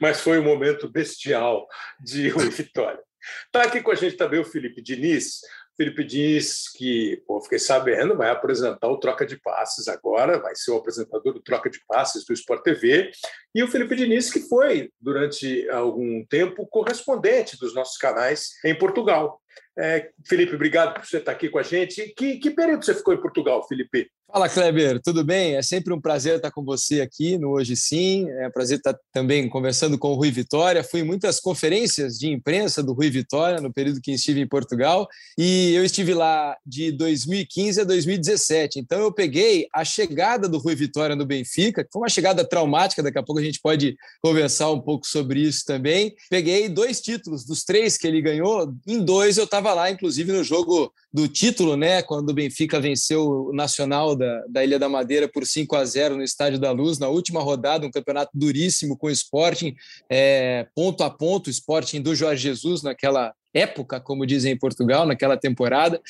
Mas 0.00 0.20
foi 0.20 0.38
um 0.38 0.44
momento 0.44 0.90
bestial 0.90 1.66
de 2.02 2.28
Rui 2.30 2.48
Vitória. 2.50 3.00
Está 3.46 3.62
aqui 3.62 3.80
com 3.80 3.92
a 3.92 3.94
gente 3.94 4.16
também 4.16 4.40
o 4.40 4.44
Felipe 4.44 4.82
Diniz, 4.82 5.40
Felipe 5.76 6.04
diz 6.04 6.70
que, 6.70 7.22
pô, 7.26 7.40
fiquei 7.40 7.58
sabendo, 7.58 8.16
vai 8.16 8.30
apresentar 8.30 8.88
o 8.88 8.98
Troca 8.98 9.24
de 9.24 9.40
Passes 9.40 9.88
agora, 9.88 10.38
vai 10.38 10.54
ser 10.54 10.70
o 10.70 10.76
apresentador 10.76 11.32
do 11.32 11.42
Troca 11.42 11.70
de 11.70 11.80
Passes 11.86 12.24
do 12.24 12.32
Sport 12.32 12.62
TV. 12.62 13.10
E 13.54 13.62
o 13.62 13.68
Felipe 13.68 13.96
Diniz, 13.96 14.30
que 14.30 14.40
foi, 14.40 14.90
durante 15.00 15.68
algum 15.70 16.24
tempo, 16.26 16.66
correspondente 16.66 17.58
dos 17.58 17.74
nossos 17.74 17.96
canais 17.96 18.50
em 18.64 18.76
Portugal. 18.76 19.40
É, 19.78 20.10
Felipe, 20.26 20.54
obrigado 20.54 20.94
por 20.94 21.06
você 21.06 21.18
estar 21.18 21.32
aqui 21.32 21.48
com 21.48 21.58
a 21.58 21.62
gente. 21.62 22.12
Que, 22.16 22.38
que 22.38 22.50
período 22.50 22.84
você 22.84 22.94
ficou 22.94 23.14
em 23.14 23.20
Portugal, 23.20 23.66
Felipe? 23.66 24.10
Fala, 24.32 24.48
Kleber, 24.48 24.98
tudo 25.02 25.22
bem? 25.22 25.56
É 25.56 25.62
sempre 25.62 25.92
um 25.92 26.00
prazer 26.00 26.36
estar 26.36 26.50
com 26.50 26.64
você 26.64 27.02
aqui 27.02 27.36
no 27.36 27.50
Hoje 27.50 27.76
Sim. 27.76 28.26
É 28.30 28.48
um 28.48 28.50
prazer 28.50 28.78
estar 28.78 28.96
também 29.12 29.46
conversando 29.46 29.98
com 29.98 30.08
o 30.08 30.14
Rui 30.14 30.30
Vitória. 30.30 30.82
Fui 30.82 31.00
em 31.00 31.04
muitas 31.04 31.38
conferências 31.38 32.16
de 32.16 32.30
imprensa 32.30 32.82
do 32.82 32.94
Rui 32.94 33.10
Vitória 33.10 33.60
no 33.60 33.70
período 33.70 34.00
que 34.00 34.10
estive 34.10 34.40
em 34.40 34.48
Portugal 34.48 35.06
e 35.36 35.74
eu 35.74 35.84
estive 35.84 36.14
lá 36.14 36.56
de 36.64 36.90
2015 36.92 37.82
a 37.82 37.84
2017. 37.84 38.80
Então 38.80 39.02
eu 39.02 39.12
peguei 39.12 39.66
a 39.70 39.84
chegada 39.84 40.48
do 40.48 40.56
Rui 40.56 40.74
Vitória 40.74 41.14
no 41.14 41.26
Benfica, 41.26 41.84
que 41.84 41.90
foi 41.92 42.00
uma 42.00 42.08
chegada 42.08 42.42
traumática, 42.42 43.02
daqui 43.02 43.18
a 43.18 43.22
pouco 43.22 43.38
a 43.38 43.44
gente 43.44 43.60
pode 43.60 43.98
conversar 44.22 44.70
um 44.70 44.80
pouco 44.80 45.06
sobre 45.06 45.40
isso 45.40 45.62
também. 45.66 46.14
Peguei 46.30 46.70
dois 46.70 47.02
títulos 47.02 47.44
dos 47.44 47.64
três 47.64 47.98
que 47.98 48.06
ele 48.06 48.22
ganhou, 48.22 48.72
em 48.86 49.04
dois 49.04 49.36
eu 49.36 49.44
estava 49.44 49.74
lá, 49.74 49.90
inclusive 49.90 50.32
no 50.32 50.42
jogo 50.42 50.90
do 51.12 51.28
título, 51.28 51.76
né, 51.76 52.02
quando 52.02 52.30
o 52.30 52.34
Benfica 52.34 52.80
venceu 52.80 53.48
o 53.48 53.52
Nacional 53.52 54.16
da, 54.16 54.44
da 54.48 54.64
Ilha 54.64 54.78
da 54.78 54.88
Madeira 54.88 55.28
por 55.28 55.46
5 55.46 55.76
a 55.76 55.84
0 55.84 56.16
no 56.16 56.22
Estádio 56.22 56.58
da 56.58 56.70
Luz, 56.70 56.98
na 56.98 57.08
última 57.08 57.42
rodada, 57.42 57.86
um 57.86 57.90
campeonato 57.90 58.30
duríssimo 58.32 58.96
com 58.96 59.08
o 59.08 59.10
Sporting, 59.10 59.74
é, 60.08 60.66
ponto 60.74 61.04
a 61.04 61.10
ponto, 61.10 61.48
o 61.48 61.50
Sporting 61.50 62.00
do 62.00 62.14
Jorge 62.14 62.42
Jesus 62.42 62.82
naquela 62.82 63.34
época, 63.52 64.00
como 64.00 64.24
dizem 64.24 64.52
em 64.52 64.58
Portugal, 64.58 65.04
naquela 65.04 65.36
temporada. 65.36 66.00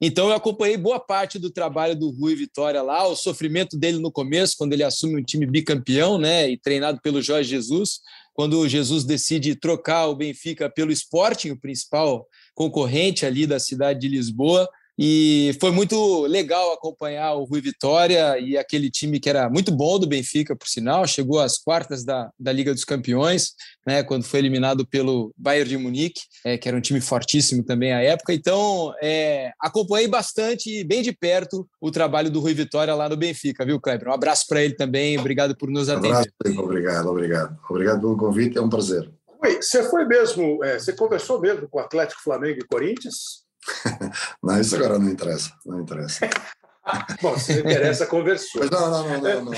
Então 0.00 0.28
eu 0.28 0.34
acompanhei 0.36 0.76
boa 0.76 1.00
parte 1.00 1.38
do 1.38 1.50
trabalho 1.50 1.96
do 1.96 2.10
Rui 2.10 2.36
Vitória 2.36 2.80
lá, 2.82 3.04
o 3.06 3.16
sofrimento 3.16 3.76
dele 3.76 3.98
no 3.98 4.12
começo, 4.12 4.54
quando 4.56 4.72
ele 4.72 4.84
assume 4.84 5.20
um 5.20 5.24
time 5.24 5.44
bicampeão, 5.44 6.18
né, 6.18 6.48
e 6.48 6.56
treinado 6.56 7.00
pelo 7.02 7.20
Jorge 7.20 7.50
Jesus, 7.50 8.00
quando 8.32 8.60
o 8.60 8.68
Jesus 8.68 9.02
decide 9.02 9.56
trocar 9.56 10.06
o 10.06 10.14
Benfica 10.14 10.70
pelo 10.70 10.92
Sporting, 10.92 11.50
o 11.50 11.60
principal 11.60 12.26
concorrente 12.54 13.24
ali 13.24 13.46
da 13.46 13.58
cidade 13.58 14.00
de 14.00 14.08
Lisboa, 14.08 14.68
E 14.98 15.56
foi 15.58 15.70
muito 15.70 16.26
legal 16.26 16.72
acompanhar 16.72 17.32
o 17.34 17.44
Rui 17.44 17.60
Vitória 17.60 18.38
e 18.38 18.58
aquele 18.58 18.90
time 18.90 19.18
que 19.18 19.28
era 19.28 19.48
muito 19.48 19.72
bom 19.72 19.98
do 19.98 20.06
Benfica, 20.06 20.54
por 20.54 20.68
sinal, 20.68 21.06
chegou 21.06 21.40
às 21.40 21.58
quartas 21.58 22.04
da, 22.04 22.30
da 22.38 22.52
Liga 22.52 22.74
dos 22.74 22.84
Campeões, 22.84 23.52
né, 23.86 24.02
quando 24.02 24.24
foi 24.24 24.40
eliminado 24.40 24.86
pelo 24.86 25.32
Bayern 25.36 25.70
de 25.70 25.78
Munique, 25.78 26.20
é, 26.44 26.58
que 26.58 26.68
era 26.68 26.76
um 26.76 26.80
time 26.80 27.00
fortíssimo 27.00 27.64
também 27.64 27.92
à 27.92 28.02
época. 28.02 28.34
Então, 28.34 28.92
é, 29.02 29.50
acompanhei 29.58 30.08
bastante, 30.08 30.84
bem 30.84 31.02
de 31.02 31.12
perto, 31.12 31.66
o 31.80 31.90
trabalho 31.90 32.30
do 32.30 32.40
Rui 32.40 32.52
Vitória 32.52 32.94
lá 32.94 33.08
no 33.08 33.16
Benfica, 33.16 33.64
viu, 33.64 33.80
Kleber? 33.80 34.08
Um 34.08 34.12
abraço 34.12 34.44
para 34.46 34.62
ele 34.62 34.74
também, 34.74 35.18
obrigado 35.18 35.56
por 35.56 35.70
nos 35.70 35.88
atender. 35.88 36.08
abraço, 36.08 36.60
obrigado, 36.60 37.06
obrigado. 37.08 37.58
Obrigado 37.68 38.00
pelo 38.00 38.16
convite, 38.16 38.58
é 38.58 38.60
um 38.60 38.68
prazer. 38.68 39.10
Oi, 39.44 39.60
você 39.60 39.82
foi 39.90 40.04
mesmo, 40.04 40.62
é, 40.62 40.78
você 40.78 40.92
conversou 40.92 41.40
mesmo 41.40 41.68
com 41.68 41.78
o 41.78 41.80
Atlético, 41.80 42.22
Flamengo 42.22 42.60
e 42.60 42.66
Corinthians? 42.66 43.42
não, 44.40 44.60
isso 44.60 44.76
agora 44.76 45.00
não 45.00 45.08
interessa, 45.08 45.52
não 45.66 45.80
interessa. 45.80 46.30
Bom, 47.20 47.36
se 47.36 47.58
interessa, 47.58 48.06
conversou. 48.06 48.62
Não, 48.70 48.90
não, 48.90 49.08
não, 49.08 49.20
não, 49.20 49.44
não. 49.44 49.52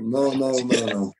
Não, 0.00 0.34
não, 0.34 0.52
não, 0.52 0.86
não. 0.86 1.12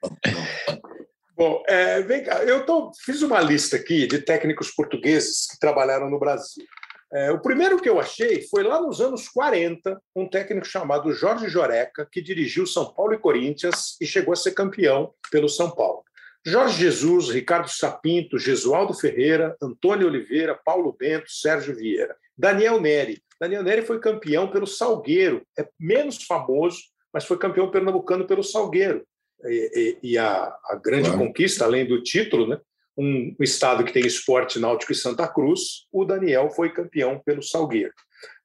Bom, 1.37 1.63
é, 1.69 2.01
vem 2.01 2.25
cá, 2.25 2.43
eu 2.43 2.65
tô, 2.65 2.91
fiz 3.05 3.21
uma 3.21 3.41
lista 3.41 3.77
aqui 3.77 4.07
de 4.07 4.19
técnicos 4.21 4.71
portugueses 4.71 5.47
que 5.47 5.59
trabalharam 5.59 6.09
no 6.09 6.19
Brasil. 6.19 6.65
É, 7.13 7.31
o 7.31 7.41
primeiro 7.41 7.81
que 7.81 7.89
eu 7.89 8.01
achei 8.01 8.47
foi 8.49 8.63
lá 8.63 8.81
nos 8.81 9.01
anos 9.03 9.29
40, 9.29 10.01
um 10.15 10.29
técnico 10.29 10.67
chamado 10.67 11.13
Jorge 11.13 11.49
Joreca, 11.49 12.09
que 12.11 12.23
dirigiu 12.23 12.67
São 12.67 12.93
Paulo 12.95 13.13
e 13.13 13.19
Corinthians 13.19 13.97
e 14.01 14.07
chegou 14.07 14.33
a 14.33 14.37
ser 14.37 14.53
campeão 14.53 15.13
pelo 15.31 15.49
São 15.49 15.71
Paulo. 15.71 16.03
Jorge 16.47 16.79
Jesus, 16.79 17.29
Ricardo 17.29 17.69
Sapinto, 17.69 18.39
Gesualdo 18.39 18.95
Ferreira, 18.95 19.57
Antônio 19.61 20.07
Oliveira, 20.07 20.55
Paulo 20.55 20.95
Bento, 20.97 21.29
Sérgio 21.29 21.75
Vieira. 21.75 22.17
Daniel 22.39 22.81
Neri. 22.81 23.21
Daniel 23.41 23.65
Neri 23.65 23.83
foi 23.83 23.99
campeão 23.99 24.49
pelo 24.49 24.65
Salgueiro, 24.65 25.43
é 25.59 25.69
menos 25.79 26.23
famoso, 26.23 26.79
mas 27.13 27.25
foi 27.25 27.37
campeão 27.37 27.69
pernambucano 27.69 28.29
pelo 28.29 28.45
Salgueiro. 28.45 29.05
E, 29.45 29.99
e, 30.03 30.13
e 30.13 30.19
a, 30.19 30.55
a, 30.69 30.77
grande 30.77 31.11
claro. 31.11 31.27
conquista, 31.27 31.65
além 31.65 31.85
do 31.85 32.01
título, 32.01 32.47
né? 32.47 32.61
Um, 32.97 33.35
um, 33.39 33.43
estado 33.43 33.85
que 33.85 33.93
tem 33.93 34.07
esporte 34.07 34.61
náutico 34.61 34.93
e 34.93 34.95
Santa 34.95 35.27
Cruz, 35.27 35.87
o 35.93 36.05
Daniel 36.05 36.49
foi 36.51 36.73
campeão 36.73 37.21
pelo 37.27 37.43
Salgueiro. 37.43 37.93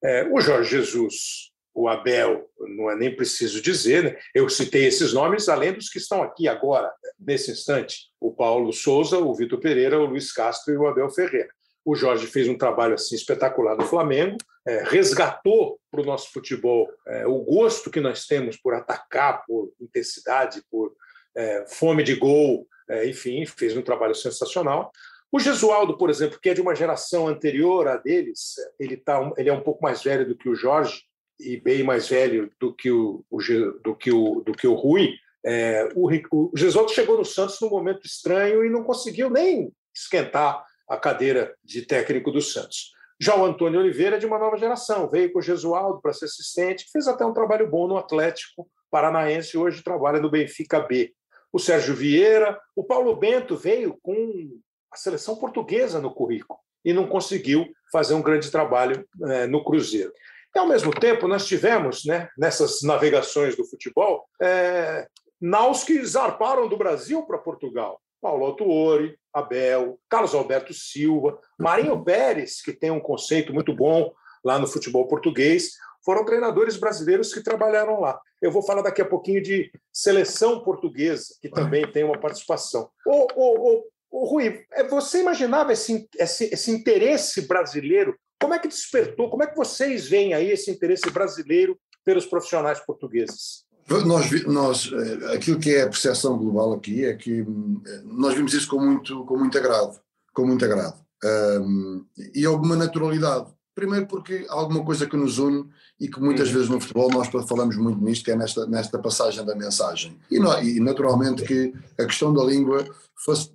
É, 0.04 0.28
o 0.28 0.42
Jorge 0.42 0.72
Jesus 0.72 1.51
o 1.74 1.88
Abel, 1.88 2.50
não 2.78 2.90
é 2.90 2.96
nem 2.96 3.16
preciso 3.16 3.62
dizer, 3.62 4.04
né? 4.04 4.18
eu 4.36 4.50
citei 4.50 4.86
esses 4.86 5.14
nomes, 5.14 5.48
além 5.48 5.74
dos 5.74 5.90
que 5.90 5.98
estão 5.98 6.22
aqui 6.22 6.48
agora, 6.48 6.92
nesse 7.20 7.52
instante: 7.52 8.10
o 8.20 8.34
Paulo 8.34 8.74
Souza, 8.74 9.18
o 9.18 9.34
Vitor 9.34 9.60
Pereira, 9.60 10.00
o 10.00 10.06
Luiz 10.06 10.32
Castro 10.32 10.74
e 10.74 10.78
o 10.78 10.88
Abel 10.88 11.10
Ferreira. 11.10 11.50
O 11.84 11.96
Jorge 11.96 12.28
fez 12.28 12.48
um 12.48 12.58
trabalho 12.58 12.94
assim 12.94 13.16
espetacular 13.16 13.76
no 13.76 13.86
Flamengo, 13.86 14.38
é, 14.68 14.84
resgatou 14.84 15.80
para 15.90 16.02
o 16.02 16.06
nosso 16.06 16.32
futebol 16.32 16.88
é, 17.08 17.26
o 17.26 17.40
gosto 17.40 17.90
que 17.90 18.00
nós 18.00 18.26
temos 18.26 18.58
por 18.58 18.76
atacar, 18.76 19.44
por 19.46 19.74
intensidade, 19.80 20.62
por 20.70 20.94
é, 21.36 21.66
fome 21.68 22.04
de 22.04 22.16
gol, 22.16 22.68
é, 22.90 23.08
enfim, 23.08 23.46
fez 23.46 23.76
um 23.76 23.82
trabalho 23.82 24.14
sensacional. 24.14 24.92
O 25.32 25.40
Gesualdo, 25.40 25.98
por 25.98 26.10
exemplo, 26.10 26.38
que 26.40 26.50
é 26.50 26.54
de 26.54 26.62
uma 26.62 26.76
geração 26.76 27.28
anterior 27.28 27.88
à 27.88 27.96
deles, 27.96 28.56
ele, 28.78 28.98
tá, 28.98 29.32
ele 29.38 29.50
é 29.50 29.54
um 29.54 29.64
pouco 29.64 29.82
mais 29.82 30.04
velho 30.04 30.28
do 30.28 30.36
que 30.36 30.50
o 30.50 30.56
Jorge, 30.56 31.04
e 31.42 31.60
bem 31.60 31.84
mais 31.84 32.08
velho 32.10 32.52
do 32.60 32.74
que 32.74 32.92
o, 32.92 33.24
o 33.30 33.40
do, 33.84 33.96
que 33.96 34.12
o, 34.12 34.42
do 34.42 34.54
que 34.54 34.68
o 34.68 34.74
Rui, 34.74 35.14
é, 35.46 35.90
o, 35.96 36.08
o 36.08 36.88
chegou 36.90 37.18
no 37.18 37.26
Santos 37.26 37.60
num 37.62 37.70
momento 37.70 38.06
estranho 38.06 38.64
e 38.64 38.70
não 38.70 38.84
conseguiu 38.84 39.30
nem 39.30 39.72
esquentar 39.94 40.64
a 40.88 40.98
cadeira 40.98 41.56
de 41.64 41.82
técnico 41.84 42.32
do 42.32 42.42
Santos. 42.42 42.92
Já 43.20 43.36
o 43.36 43.46
Antônio 43.46 43.80
Oliveira 43.80 44.16
é 44.16 44.20
de 44.20 44.26
uma 44.26 44.40
nova 44.40 44.58
geração, 44.58 45.10
veio 45.10 45.32
com 45.32 45.40
o 45.40 45.42
Gesualdo 45.42 46.02
para 46.02 46.14
ser 46.14 46.26
assistente, 46.26 46.90
fez 46.92 47.08
até 47.08 47.26
um 47.26 47.34
trabalho 47.34 47.70
bom 47.70 47.88
no 47.88 47.98
Atlético 47.98 48.68
Paranaense 48.90 49.56
e 49.56 49.60
hoje 49.60 49.84
trabalha 49.84 50.20
no 50.20 50.30
Benfica 50.30 50.80
B. 50.80 51.14
O 51.54 51.60
Sérgio 51.60 51.96
Vieira, 51.96 52.60
o 52.76 52.84
Paulo 52.84 53.16
Bento 53.16 53.56
veio 53.56 53.98
com 54.02 54.50
a 54.92 54.98
seleção 54.98 55.36
portuguesa 55.36 56.00
no 56.00 56.14
currículo 56.14 56.60
e 56.84 56.94
não 56.94 57.08
conseguiu 57.08 57.68
fazer 57.92 58.14
um 58.14 58.22
grande 58.22 58.50
trabalho 58.50 59.08
é, 59.24 59.48
no 59.48 59.64
Cruzeiro. 59.64 60.12
E, 60.56 60.60
ao 60.60 60.68
mesmo 60.68 60.92
tempo, 60.92 61.28
nós 61.28 61.46
tivemos, 61.46 62.06
né, 62.06 62.30
nessas 62.38 62.82
navegações 62.82 63.56
do 63.56 63.66
futebol, 63.66 64.26
é, 64.42 65.08
naus 65.40 65.84
que 65.84 66.04
zarparam 66.06 66.68
do 66.68 66.78
Brasil 66.78 67.24
para 67.24 67.38
Portugal. 67.38 68.02
Paulo 68.22 68.46
Autuori, 68.46 69.18
Abel, 69.34 70.00
Carlos 70.08 70.36
Alberto 70.36 70.74
Silva, 70.74 71.40
Marinho 71.58 72.04
Pérez, 72.04 72.62
que 72.62 72.72
tem 72.72 72.92
um 72.92 73.00
conceito 73.00 73.54
muito 73.54 73.74
bom 73.74 74.12
lá 74.44 74.60
no 74.60 74.68
futebol 74.68 75.08
português, 75.08 75.72
foram 76.04 76.26
treinadores 76.26 76.78
brasileiros 76.78 77.34
que 77.34 77.44
trabalharam 77.44 78.00
lá. 78.00 78.20
Eu 78.42 78.52
vou 78.52 78.64
falar 78.64 78.82
daqui 78.82 79.02
a 79.02 79.06
pouquinho 79.06 79.42
de 79.42 79.72
seleção 79.94 80.64
portuguesa, 80.64 81.36
que 81.42 81.50
também 81.50 81.90
tem 81.92 82.04
uma 82.04 82.20
participação. 82.20 82.90
Ô, 83.06 83.28
ô, 83.36 83.70
ô, 83.70 83.84
ô 84.12 84.26
Rui, 84.26 84.66
é, 84.72 84.84
você 84.84 85.20
imaginava 85.20 85.74
esse, 85.74 86.08
esse, 86.18 86.46
esse 86.46 86.72
interesse 86.72 87.48
brasileiro 87.48 88.18
como 88.42 88.54
é 88.54 88.60
que 88.60 88.68
despertou, 88.68 89.30
como 89.30 89.44
é 89.44 89.48
que 89.48 89.56
vocês 89.56 90.08
veem 90.08 90.34
aí 90.34 90.50
esse 90.52 90.72
interesse 90.72 91.10
brasileiro 91.12 91.78
pelos 92.04 92.26
profissionais 92.26 92.80
portugueses? 92.80 93.64
Nós, 94.06 94.46
nós, 94.46 94.92
eh, 94.92 95.36
aquilo 95.36 95.60
que 95.60 95.76
é 95.76 95.82
a 95.82 95.90
percepção 95.90 96.38
global 96.38 96.74
aqui 96.74 97.06
é 97.06 97.14
que 97.14 97.42
hum, 97.42 97.82
nós 98.06 98.34
vimos 98.34 98.54
isso 98.54 98.68
com 98.68 98.80
muito, 98.80 99.26
com 99.26 99.38
muito 99.38 99.58
agrado, 99.58 100.00
com 100.34 100.46
muito 100.46 100.64
agrado 100.64 101.02
um, 101.24 102.06
e 102.34 102.46
alguma 102.46 102.76
naturalidade. 102.76 103.52
Primeiro 103.74 104.06
porque 104.06 104.46
há 104.50 104.54
alguma 104.54 104.84
coisa 104.84 105.08
que 105.08 105.16
nos 105.16 105.40
une 105.40 105.66
e 106.00 106.08
que 106.08 106.20
muitas 106.20 106.50
vezes 106.50 106.70
no 106.70 106.80
futebol 106.80 107.10
nós 107.10 107.30
falamos 107.48 107.78
muito 107.78 108.04
nisto, 108.04 108.26
que 108.26 108.32
é 108.32 108.36
nesta, 108.36 108.66
nesta 108.66 109.00
passagem 109.00 109.46
da 109.46 109.56
mensagem. 109.56 110.18
E, 110.30 110.38
e 110.38 110.80
naturalmente 110.80 111.44
que 111.44 111.74
a 111.98 112.06
questão 112.06 112.34
da 112.34 112.44
língua 112.44 112.86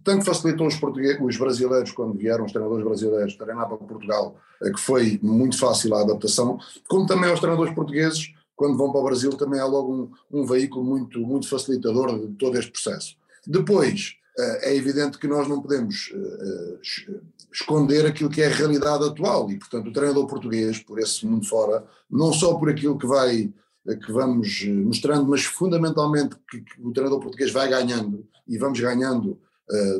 tanto 0.05 0.24
facilitou 0.24 0.66
os, 0.66 0.79
os 1.20 1.37
brasileiros 1.37 1.90
quando 1.90 2.16
vieram, 2.16 2.44
os 2.44 2.52
treinadores 2.52 2.85
brasileiros, 2.85 3.37
treinar 3.37 3.66
para 3.68 3.76
Portugal, 3.76 4.37
eh, 4.62 4.70
que 4.70 4.81
foi 4.81 5.18
muito 5.22 5.59
fácil 5.59 5.94
a 5.94 6.02
adaptação, 6.02 6.59
como 6.88 7.07
também 7.07 7.29
aos 7.29 7.40
treinadores 7.40 7.74
portugueses, 7.74 8.33
quando 8.55 8.79
vão 8.79 8.90
para 8.90 9.00
o 9.00 9.05
Brasil, 9.05 9.31
também 9.33 9.61
é 9.61 9.64
logo 9.64 9.92
um, 9.92 10.11
um 10.40 10.46
veículo 10.46 10.85
muito, 10.85 11.20
muito 11.20 11.48
facilitador 11.48 12.18
de 12.18 12.33
todo 12.35 12.57
este 12.57 12.70
processo. 12.70 13.16
Depois, 13.46 14.16
é 14.38 14.77
evidente 14.77 15.18
que 15.18 15.27
nós 15.27 15.49
não 15.49 15.62
podemos 15.62 16.12
eh, 16.12 17.20
esconder 17.53 18.05
aquilo 18.05 18.29
que 18.29 18.42
é 18.42 18.46
a 18.46 18.55
realidade 18.55 19.05
atual. 19.05 19.51
E, 19.51 19.59
portanto, 19.59 19.88
o 19.88 19.92
treinador 19.92 20.27
português, 20.27 20.79
por 20.79 20.99
esse 20.99 21.25
mundo 21.25 21.46
fora, 21.46 21.85
não 22.11 22.33
só 22.33 22.55
por 22.55 22.68
aquilo 22.68 22.99
que 22.99 23.07
vai 23.07 23.53
que 24.05 24.11
vamos 24.11 24.64
mostrando, 24.85 25.29
mas 25.29 25.44
fundamentalmente 25.44 26.37
que, 26.51 26.64
o 26.83 26.92
treinador 26.92 27.20
português 27.20 27.53
vai 27.53 27.68
ganhando 27.68 28.27
e 28.49 28.59
vamos 28.59 28.81
ganhando 28.81 29.38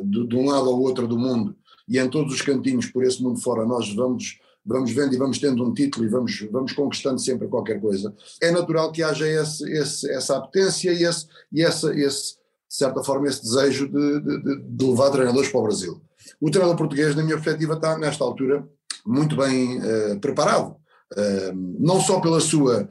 de, 0.03 0.27
de, 0.27 0.35
um 0.35 0.45
lado 0.45 0.67
ao 0.67 0.77
outro 0.81 1.07
do 1.07 1.17
mundo 1.17 1.55
e 1.87 1.97
em 1.97 2.09
todos 2.09 2.33
os 2.33 2.41
cantinhos 2.41 2.87
por 2.87 3.05
esse 3.05 3.23
mundo 3.23 3.39
fora 3.39 3.65
nós 3.65 3.93
vamos 3.93 4.39
vamos 4.65 4.91
vendo 4.91 5.13
e 5.13 5.17
vamos 5.17 5.39
tendo 5.39 5.63
um 5.63 5.73
título 5.73 6.05
e 6.05 6.09
vamos 6.09 6.45
vamos 6.51 6.73
conquistando 6.73 7.19
sempre 7.19 7.47
qualquer 7.47 7.79
coisa. 7.79 8.13
É 8.41 8.51
natural 8.51 8.91
que 8.91 9.01
haja 9.01 9.25
esse, 9.25 9.63
esse 9.71 10.11
essa 10.11 10.35
apetência 10.35 10.91
e 10.91 11.03
esse 11.03 11.25
e 11.49 11.63
essa 11.63 11.97
esse 11.97 12.35
de 12.67 12.75
certa 12.75 13.03
forma 13.03 13.27
esse 13.27 13.41
desejo 13.41 13.87
de, 13.87 14.19
de, 14.19 14.61
de 14.63 14.85
levar 14.85 15.09
treinadores 15.11 15.49
para 15.49 15.59
o 15.59 15.63
Brasil. 15.63 16.01
O 16.41 16.51
treinador 16.51 16.77
português 16.77 17.15
na 17.15 17.23
minha 17.23 17.35
perspectiva 17.37 17.73
está 17.73 17.97
nesta 17.97 18.23
altura 18.23 18.67
muito 19.05 19.35
bem 19.35 19.79
uh, 19.79 20.19
preparado. 20.19 20.75
Uh, 21.13 21.77
não 21.79 22.01
só 22.01 22.19
pela 22.19 22.41
sua 22.41 22.89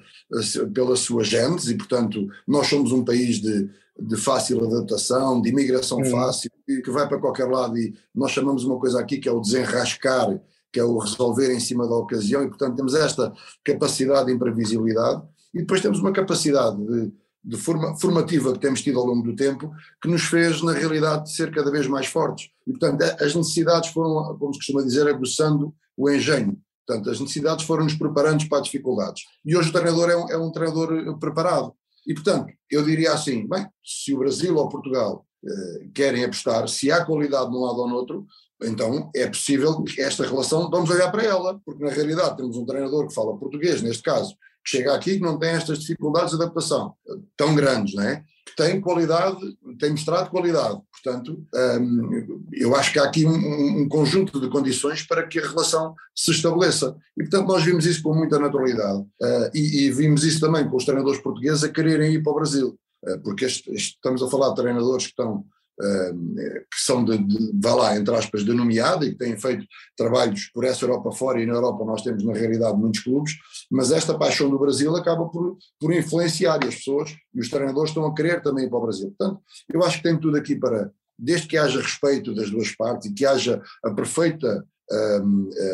pela 0.73 0.97
sua 0.97 1.23
gênese 1.23 1.75
e 1.75 1.77
portanto 1.77 2.27
nós 2.49 2.67
somos 2.67 2.91
um 2.91 3.05
país 3.05 3.41
de 3.41 3.69
de 3.99 4.17
fácil 4.17 4.65
adaptação, 4.65 5.41
de 5.41 5.49
imigração 5.49 5.99
hum. 5.99 6.05
fácil, 6.05 6.51
que 6.67 6.91
vai 6.91 7.09
para 7.09 7.19
qualquer 7.19 7.47
lado 7.47 7.79
e 7.79 7.95
nós 8.15 8.31
chamamos 8.31 8.65
uma 8.65 8.79
coisa 8.79 9.01
aqui 9.01 9.19
que 9.19 9.29
é 9.29 9.33
o 9.33 9.41
desenrascar, 9.41 10.39
que 10.73 10.79
é 10.79 10.85
o 10.85 10.99
resolver 10.99 11.55
em 11.55 11.61
cima 11.61 11.89
da 11.89 11.95
ocasião 11.95 12.43
e 12.43 12.49
portanto 12.49 12.77
temos 12.77 12.95
esta 12.95 13.33
capacidade 13.65 14.27
de 14.27 14.33
imprevisibilidade. 14.33 15.23
E 15.55 15.61
depois 15.61 15.81
temos 15.81 15.99
uma 16.01 16.13
capacidade 16.13 16.77
de, 16.77 17.13
de 17.47 17.57
forma, 17.57 17.97
formativa 17.97 18.53
que 18.53 18.59
temos 18.59 18.83
tido 18.83 18.99
ao 18.99 19.07
longo 19.07 19.23
do 19.23 19.37
tempo 19.37 19.73
que 20.03 20.09
nos 20.09 20.23
fez 20.23 20.61
na 20.63 20.73
realidade 20.73 21.33
ser 21.33 21.55
cada 21.55 21.71
vez 21.71 21.87
mais 21.87 22.07
fortes 22.07 22.51
e 22.67 22.73
portanto 22.73 23.03
as 23.23 23.35
necessidades 23.35 23.91
foram, 23.91 24.37
como 24.37 24.53
se 24.53 24.59
costuma 24.59 24.83
dizer, 24.83 25.07
aguçando 25.07 25.73
o 25.97 26.11
engenho. 26.11 26.59
Portanto, 26.87 27.11
as 27.11 27.19
necessidades 27.19 27.65
foram-nos 27.65 27.95
preparando 27.95 28.49
para 28.49 28.59
as 28.59 28.65
dificuldades. 28.65 29.25
E 29.45 29.57
hoje 29.57 29.71
o 29.71 29.73
treinador 29.73 30.09
é 30.09 30.17
um, 30.17 30.31
é 30.31 30.39
um 30.39 30.53
treinador 30.53 31.19
preparado. 31.19 31.73
E, 32.07 32.15
portanto, 32.15 32.53
eu 32.71 32.85
diria 32.85 33.13
assim: 33.13 33.47
bem, 33.47 33.67
se 33.85 34.15
o 34.15 34.19
Brasil 34.19 34.57
ou 34.57 34.69
Portugal 34.69 35.27
eh, 35.45 35.89
querem 35.93 36.25
apostar, 36.25 36.69
se 36.69 36.93
há 36.93 37.05
qualidade 37.05 37.51
de 37.51 37.57
um 37.57 37.61
lado 37.61 37.81
ou 37.81 37.89
no 37.89 37.97
outro, 37.97 38.27
então 38.63 39.11
é 39.15 39.27
possível 39.27 39.83
que 39.83 40.01
esta 40.01 40.25
relação, 40.25 40.71
vamos 40.71 40.89
olhar 40.89 41.11
para 41.11 41.25
ela, 41.25 41.61
porque 41.65 41.85
na 41.85 41.91
realidade 41.91 42.37
temos 42.37 42.57
um 42.57 42.65
treinador 42.65 43.09
que 43.09 43.15
fala 43.15 43.37
português, 43.37 43.83
neste 43.83 44.03
caso, 44.05 44.37
chega 44.67 44.95
aqui 44.95 45.17
que 45.17 45.23
não 45.23 45.39
tem 45.39 45.51
estas 45.51 45.79
dificuldades 45.81 46.31
de 46.31 46.43
adaptação 46.43 46.95
tão 47.37 47.55
grandes, 47.55 47.95
não 47.95 48.03
é? 48.03 48.25
tem 48.57 48.81
qualidade, 48.81 49.39
tem 49.79 49.91
mostrado 49.91 50.31
qualidade. 50.31 50.81
Portanto, 50.91 51.45
um, 51.81 52.47
eu 52.53 52.75
acho 52.75 52.93
que 52.93 52.99
há 52.99 53.05
aqui 53.05 53.27
um, 53.27 53.83
um, 53.83 53.89
conjunto 53.89 54.41
de 54.41 54.49
condições 54.49 55.03
para 55.03 55.27
que 55.27 55.39
a 55.39 55.47
relação 55.47 55.95
se 56.15 56.31
estabeleça. 56.31 56.97
E, 57.19 57.23
portanto, 57.23 57.49
nós 57.49 57.63
vimos 57.65 57.85
isso 57.85 58.03
com 58.03 58.15
muita 58.15 58.39
naturalidade. 58.39 59.01
Uh, 59.01 59.51
e, 59.55 59.85
e, 59.85 59.91
vimos 59.91 60.25
isso 60.25 60.41
também 60.41 60.69
com 60.69 60.77
os 60.77 60.85
treinadores 60.85 61.21
portugueses 61.21 61.65
a 61.65 61.69
quererem 61.69 62.15
ir 62.15 62.23
para 62.23 62.33
o 62.33 62.37
Brasil. 62.37 62.79
Uh, 63.05 63.21
porque 63.21 63.45
este, 63.45 63.71
este, 63.71 63.95
estamos 63.95 64.23
a 64.23 64.29
falar 64.29 64.51
de 64.51 64.57
treinadores 64.57 65.05
que 65.05 65.11
estão 65.11 65.45
que 65.79 66.81
são 66.81 67.05
de, 67.05 67.19
de, 67.19 67.53
vá 67.55 67.75
lá, 67.75 67.99
entre 67.99 68.15
aspas, 68.15 68.43
de 68.43 68.51
nomeada 68.55 69.05
e 69.05 69.11
que 69.11 69.19
têm 69.19 69.39
feito 69.39 69.67
trabalhos 69.95 70.47
por 70.55 70.65
essa 70.65 70.87
Europa 70.87 71.13
fora 71.13 71.39
e 71.39 71.45
na 71.45 71.53
Europa 71.53 71.85
nós 71.85 72.01
temos 72.01 72.25
na 72.25 72.33
realidade 72.33 72.79
muitos 72.79 73.03
clubes, 73.03 73.35
mas 73.71 73.91
esta 73.91 74.17
paixão 74.17 74.49
do 74.51 74.59
Brasil 74.59 74.95
acaba 74.97 75.27
por, 75.29 75.57
por 75.81 75.93
influenciar 75.93 76.63
e 76.63 76.69
as 76.69 76.77
pessoas 76.77 77.15
e 77.35 77.41
os 77.41 77.49
treinadores 77.49 77.91
estão 77.91 78.07
a 78.07 78.15
querer 78.15 78.43
também 78.43 78.67
ir 78.67 78.69
para 78.69 78.79
o 78.79 78.83
Brasil. 78.83 79.15
Portanto, 79.17 79.43
eu 79.73 79.83
acho 79.83 79.99
que 79.99 80.03
tem 80.03 80.19
tudo 80.19 80.37
aqui 80.37 80.57
para, 80.57 80.91
desde 81.19 81.47
que 81.47 81.57
haja 81.57 81.81
respeito 81.81 82.35
das 82.35 82.51
duas 82.51 82.75
partes 82.75 83.11
e 83.11 83.15
que 83.15 83.27
haja 83.27 83.63
a 83.85 83.91
perfeita 83.91 84.65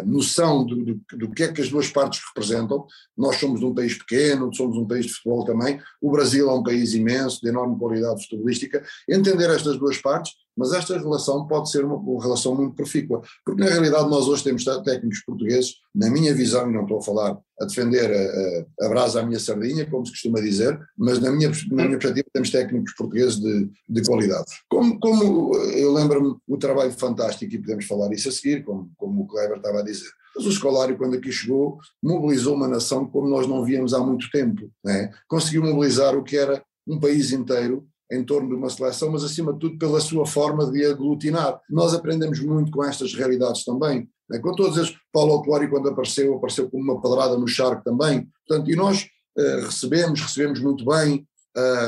noção 0.07 0.65
do, 0.65 0.85
do, 0.85 1.01
do, 1.19 1.31
que 1.31 1.43
é 1.43 1.53
que 1.53 1.61
as 1.61 1.69
duas 1.69 1.89
partes 1.89 2.21
representam. 2.29 2.87
Nós 3.17 3.37
somos 3.37 3.63
um 3.63 3.75
país 3.75 3.99
pequeno, 3.99 4.55
somos 4.55 4.77
um 4.77 4.87
país 4.87 5.07
de 5.07 5.13
futebol 5.13 5.45
também. 5.45 5.81
O 6.01 6.11
Brasil 6.11 6.49
é 6.49 6.55
um 6.55 6.63
país 6.63 6.95
imenso, 6.95 7.41
de 7.41 7.49
enorme 7.49 7.79
qualidade 7.79 8.23
futebolística. 8.25 8.83
Entender 9.09 9.51
estas 9.51 9.79
duas 9.79 9.99
partes 9.99 10.33
mas 10.57 10.73
esta 10.73 10.99
relação 10.99 11.47
pode 11.47 11.71
ser 11.71 11.85
uma, 11.85 11.97
uma, 11.97 12.23
relação 12.23 12.55
muito 12.55 12.75
profícua, 12.75 13.23
porque 13.45 13.63
na 13.63 13.71
realidade 13.71 14.09
nós 14.09 14.29
hoje 14.29 14.45
temos 14.45 14.65
técnicos 14.65 15.23
portugueses, 15.25 15.75
na 15.95 16.11
minha 16.11 16.35
visão, 16.35 16.69
e 16.69 16.75
não 16.75 16.83
estou 16.83 16.99
a 16.99 17.03
falar 17.03 17.39
a 17.61 17.65
defender 17.65 18.11
a, 18.11 18.85
a, 18.85 18.87
a 18.87 18.89
brasa 18.89 19.21
à 19.21 19.27
minha 19.27 19.39
sardinha, 19.39 19.89
como 19.89 20.05
se 20.05 20.13
costuma 20.13 20.41
dizer, 20.41 20.79
mas 20.97 21.21
na 21.21 21.31
minha, 21.31 21.51
na 21.71 21.85
minha 21.85 21.99
perspectiva 21.99 22.27
temos 22.33 22.51
técnicos 22.51 22.93
portugueses 22.95 23.41
de, 23.41 23.71
de 23.89 24.03
qualidade. 24.03 24.47
Como, 24.69 24.99
como 24.99 25.57
eu 25.57 25.93
lembro-me 25.93 26.37
o 26.47 26.57
trabalho 26.59 26.93
fantástico, 26.93 27.55
e 27.55 27.59
podemos 27.59 27.85
falar 27.87 28.13
isso 28.13 28.29
a 28.29 28.33
seguir, 28.33 28.65
como, 28.65 28.91
como 28.97 29.23
o 29.23 29.27
Kleber 29.27 29.57
estava 29.59 29.81
a 29.81 29.83
dizer, 29.83 30.11
mas 30.35 30.47
o 30.47 30.51
Escolário, 30.51 30.97
quando 30.97 31.15
aqui 31.15 31.31
chegou, 31.31 31.79
mobilizou 32.03 32.55
uma 32.55 32.67
nação 32.67 33.07
como 33.07 33.29
nós 33.29 33.47
não 33.47 33.65
víamos 33.65 33.93
há 33.93 34.01
muito 34.01 34.31
tempo. 34.31 34.71
Né? 34.83 35.13
Conseguiu 35.29 35.63
mobilizar 35.63 36.17
o 36.17 36.25
que 36.25 36.37
era 36.37 36.63
um 36.87 36.99
país 36.99 37.33
inteiro 37.33 37.87
em 38.13 38.25
torno 38.25 38.49
de 38.49 38.55
uma 38.55 38.69
seleção, 38.69 39.11
mas 39.11 39.25
acima 39.25 39.53
de 39.53 39.59
tudo 39.59 39.79
pela 39.79 40.01
sua 40.01 40.27
forma 40.27 40.71
de 40.71 40.85
aglutinar. 40.85 41.61
Nós 41.71 41.95
aprendemos 41.95 42.41
muito 42.41 42.71
com 42.71 42.85
estas 42.85 43.15
realidades 43.15 43.65
também. 43.65 44.09
Né? 44.29 44.39
Com 44.39 44.55
todos 44.55 44.77
esses, 44.77 44.95
Paulo 45.13 45.33
Autuari 45.33 45.69
quando 45.69 45.89
apareceu, 45.89 46.35
apareceu 46.37 46.71
como 46.71 46.83
uma 46.83 47.01
pedrada 47.01 47.39
no 47.39 47.49
charco 47.49 47.83
também. 47.83 48.29
Portanto, 48.47 48.71
e 48.71 48.77
nós 48.77 49.07
uh, 49.39 49.65
recebemos, 49.65 50.21
recebemos 50.21 50.61
muito 50.61 50.85
bem 50.85 51.27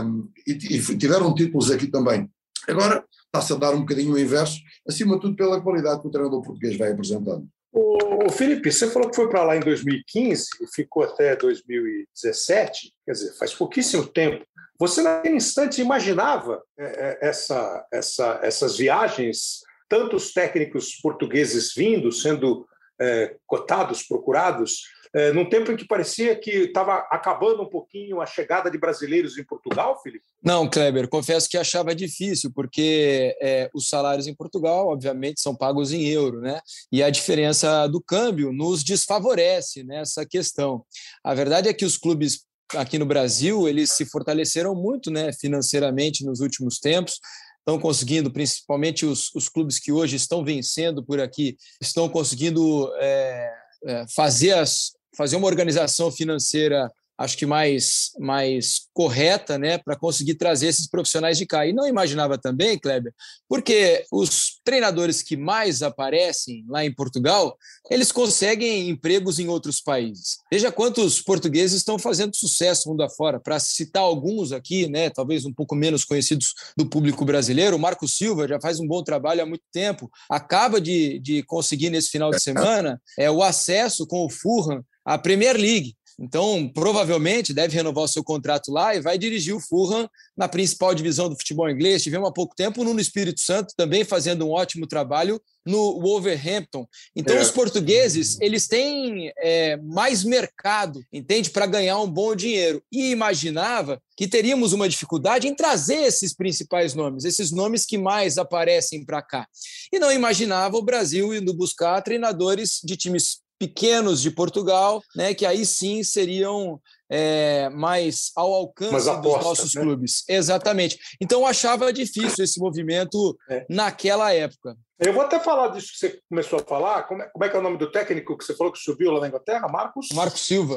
um, 0.03 0.29
e, 0.47 0.53
e 0.53 0.97
tiveram 0.97 1.35
títulos 1.35 1.71
aqui 1.71 1.87
também. 1.87 2.31
Agora 2.69 3.05
está-se 3.27 3.53
a 3.53 3.57
dar 3.57 3.75
um 3.75 3.81
bocadinho 3.81 4.15
o 4.15 4.19
inverso, 4.19 4.61
acima 4.89 5.17
de 5.17 5.23
tudo 5.23 5.37
pela 5.37 5.61
qualidade 5.61 6.01
que 6.01 6.09
o 6.09 6.11
treinador 6.11 6.43
português 6.43 6.79
vai 6.79 6.93
apresentando. 6.93 7.47
O 7.77 8.31
Felipe, 8.31 8.71
você 8.71 8.89
falou 8.89 9.11
que 9.11 9.17
foi 9.17 9.29
para 9.29 9.43
lá 9.43 9.57
em 9.57 9.61
2015 9.61 10.47
e 10.63 10.67
ficou 10.73 11.03
até 11.03 11.35
2017, 11.35 12.95
quer 13.05 13.13
dizer, 13.13 13.37
faz 13.37 13.53
pouquíssimo 13.53 14.07
tempo. 14.07 14.47
Você, 14.79 15.03
naquele 15.03 15.37
instante, 15.37 15.81
imaginava 15.81 16.63
é, 16.79 16.85
é, 16.85 17.29
essa, 17.29 17.85
essa, 17.93 18.39
essas 18.45 18.77
viagens, 18.77 19.63
tantos 19.89 20.33
técnicos 20.33 20.95
portugueses 21.03 21.73
vindo, 21.75 22.13
sendo 22.13 22.65
é, 23.01 23.37
cotados, 23.45 24.05
procurados, 24.05 24.83
é, 25.15 25.33
num 25.33 25.49
tempo 25.49 25.71
em 25.71 25.77
que 25.77 25.87
parecia 25.87 26.35
que 26.35 26.51
estava 26.51 27.07
acabando 27.11 27.63
um 27.63 27.69
pouquinho 27.69 28.21
a 28.21 28.27
chegada 28.27 28.71
de 28.71 28.77
brasileiros 28.77 29.39
em 29.39 29.45
Portugal, 29.45 30.01
Felipe? 30.03 30.25
Não, 30.43 30.69
Kleber, 30.69 31.09
confesso 31.09 31.49
que 31.49 31.57
achava 31.57 31.95
difícil, 31.95 32.51
porque 32.53 33.37
é, 33.41 33.71
os 33.73 33.89
salários 33.89 34.27
em 34.27 34.35
Portugal, 34.35 34.89
obviamente, 34.89 35.41
são 35.41 35.55
pagos 35.55 35.93
em 35.93 36.07
euro, 36.09 36.41
né? 36.41 36.61
E 36.91 37.03
a 37.03 37.11
diferença 37.11 37.87
do 37.87 38.03
câmbio 38.03 38.53
nos 38.53 38.83
desfavorece 38.83 39.85
nessa 39.85 40.27
questão. 40.27 40.85
A 41.23 41.33
verdade 41.33 41.69
é 41.69 41.73
que 41.73 41.85
os 41.85 41.97
clubes 41.97 42.45
aqui 42.75 42.99
no 42.99 43.07
Brasil, 43.07 43.69
eles 43.69 43.93
se 43.93 44.05
fortaleceram 44.07 44.75
muito 44.75 45.11
né, 45.11 45.33
financeiramente 45.33 46.25
nos 46.25 46.41
últimos 46.41 46.79
tempos, 46.79 47.21
estão 47.59 47.79
conseguindo, 47.79 48.31
principalmente 48.33 49.07
os, 49.07 49.35
os 49.35 49.49
clubes 49.49 49.79
que 49.79 49.93
hoje 49.93 50.17
estão 50.17 50.45
vencendo 50.45 51.05
por 51.05 51.21
aqui, 51.21 51.57
estão 51.81 52.09
conseguindo 52.09 52.93
é, 52.97 53.53
é, 53.87 54.05
fazer, 54.15 54.53
as, 54.53 54.93
fazer 55.17 55.37
uma 55.37 55.47
organização 55.47 56.11
financeira 56.11 56.91
acho 57.17 57.37
que 57.37 57.47
mais, 57.47 58.11
mais 58.19 58.89
correta, 58.93 59.57
né, 59.57 59.79
para 59.79 59.97
conseguir 59.97 60.35
trazer 60.35 60.69
esses 60.69 60.89
profissionais 60.89 61.39
de 61.39 61.47
cá. 61.47 61.67
E 61.67 61.73
não 61.73 61.87
imaginava 61.87 62.37
também, 62.37 62.79
Kleber, 62.79 63.13
porque 63.49 64.05
os 64.13 64.61
treinadores 64.65 65.23
que 65.23 65.37
mais 65.37 65.83
aparecem 65.83 66.65
lá 66.69 66.85
em 66.85 66.93
Portugal, 66.93 67.57
eles 67.91 68.11
conseguem 68.11 68.89
empregos 68.89 69.39
em 69.39 69.49
outros 69.49 69.81
países. 69.81 70.39
Veja 70.51 70.73
quantos 70.73 71.21
portugueses 71.21 71.79
estão 71.79 71.99
fazendo 71.99 72.37
sucesso 72.37 72.89
mundo 72.89 73.03
afora. 73.03 73.39
Para 73.39 73.61
citar 73.61 74.03
alguns 74.03 74.53
aqui, 74.53 74.89
né, 74.89 75.11
talvez 75.11 75.45
um 75.45 75.53
pouco 75.53 75.75
menos 75.77 76.05
conhecidos 76.05 76.53
do 76.77 76.87
público 76.87 77.25
brasileiro, 77.25 77.77
o 77.77 77.81
Marco 77.81 78.09
Silva 78.09 78.49
já 78.49 78.61
faz 78.61 78.81
um 78.81 78.87
bom 78.87 79.03
trabalho 79.03 79.43
há 79.43 79.47
muito 79.47 79.65
tempo, 79.73 80.11
acaba 80.29 80.81
de, 80.81 81.21
de 81.21 81.43
conseguir 81.45 81.91
nesse 81.91 82.09
final 82.09 82.31
de 82.31 82.43
semana 82.43 83.01
é, 83.19 83.31
o 83.31 83.43
acesso 83.43 84.07
com 84.07 84.25
o 84.25 84.31
Fulham 84.31 84.85
à 85.05 85.19
Premier 85.19 85.57
League. 85.57 85.95
Então, 86.19 86.71
provavelmente 86.73 87.53
deve 87.53 87.75
renovar 87.75 88.05
o 88.05 88.09
seu 88.09 88.23
contrato 88.23 88.71
lá 88.71 88.95
e 88.95 89.01
vai 89.01 89.19
dirigir 89.19 89.55
o 89.55 89.61
Fulham 89.61 90.09
na 90.37 90.49
principal 90.49 90.95
divisão 90.95 91.29
do 91.29 91.37
futebol 91.37 91.69
inglês. 91.69 92.03
Tivemos 92.03 92.29
há 92.29 92.33
pouco 92.33 92.55
tempo 92.55 92.85
no 92.85 93.01
Espírito 93.01 93.41
Santo 93.41 93.75
também 93.77 94.05
fazendo 94.05 94.47
um 94.47 94.51
ótimo 94.51 94.87
trabalho 94.87 95.41
no 95.67 96.01
Wolverhampton. 96.01 96.87
Então, 97.17 97.37
é. 97.37 97.41
os 97.41 97.51
portugueses 97.51 98.39
eles 98.41 98.69
têm 98.69 99.33
é, 99.39 99.77
mais 99.79 100.23
mercado, 100.23 101.03
entende, 101.13 101.51
para 101.51 101.67
ganhar 101.67 101.99
um 102.01 102.11
bom 102.11 102.37
dinheiro. 102.37 102.83
E 102.93 103.11
imaginava 103.11 104.01
que 104.17 104.29
teríamos 104.29 104.73
uma 104.73 104.89
dificuldade 104.89 105.49
em 105.49 105.55
trazer 105.55 106.03
esses 106.03 106.35
principais 106.35 106.95
nomes, 106.95 107.25
esses 107.25 107.51
nomes 107.51 107.85
que 107.85 107.99
mais 107.99 108.39
aparecem 108.39 109.05
para 109.05 109.23
cá. 109.23 109.49
E 109.93 109.99
não 109.99 110.13
imaginava 110.13 110.77
o 110.77 110.85
Brasil 110.85 111.35
indo 111.35 111.55
buscar 111.55 112.01
treinadores 112.03 112.81
de 112.85 112.97
times 112.97 113.44
pequenos 113.65 114.21
de 114.21 114.31
Portugal, 114.31 115.03
né, 115.17 115.33
que 115.33 115.47
aí 115.47 115.65
sim 115.65 116.03
seriam 116.03 116.79
é, 117.11 117.71
mais 117.71 118.31
ao 118.37 118.53
alcance 118.53 119.09
aposta, 119.09 119.39
dos 119.39 119.45
nossos 119.45 119.75
né? 119.75 119.83
clubes. 119.83 120.25
Exatamente. 120.29 120.99
Então 121.21 121.41
eu 121.41 121.47
achava 121.47 121.93
difícil 121.93 122.45
esse 122.45 122.61
movimento 122.61 123.37
é. 123.49 123.65
naquela 123.71 124.33
época. 124.33 124.77
Eu 124.99 125.13
vou 125.13 125.23
até 125.23 125.41
falar 125.41 125.69
disso 125.69 125.93
que 125.93 125.99
você 125.99 126.21
começou 126.29 126.59
a 126.59 126.63
falar. 126.63 127.03
Como 127.05 127.23
é, 127.23 127.27
como 127.27 127.45
é, 127.45 127.49
que 127.49 127.57
é 127.57 127.59
o 127.59 127.63
nome 127.63 127.79
do 127.79 127.91
técnico 127.91 128.37
que 128.37 128.45
você 128.45 128.55
falou 128.55 128.73
que 128.73 128.79
subiu 128.79 129.11
lá 129.13 129.21
na 129.21 129.29
Inglaterra? 129.29 129.67
Marcos? 129.69 130.09
Marcos 130.13 130.41
Silva. 130.41 130.77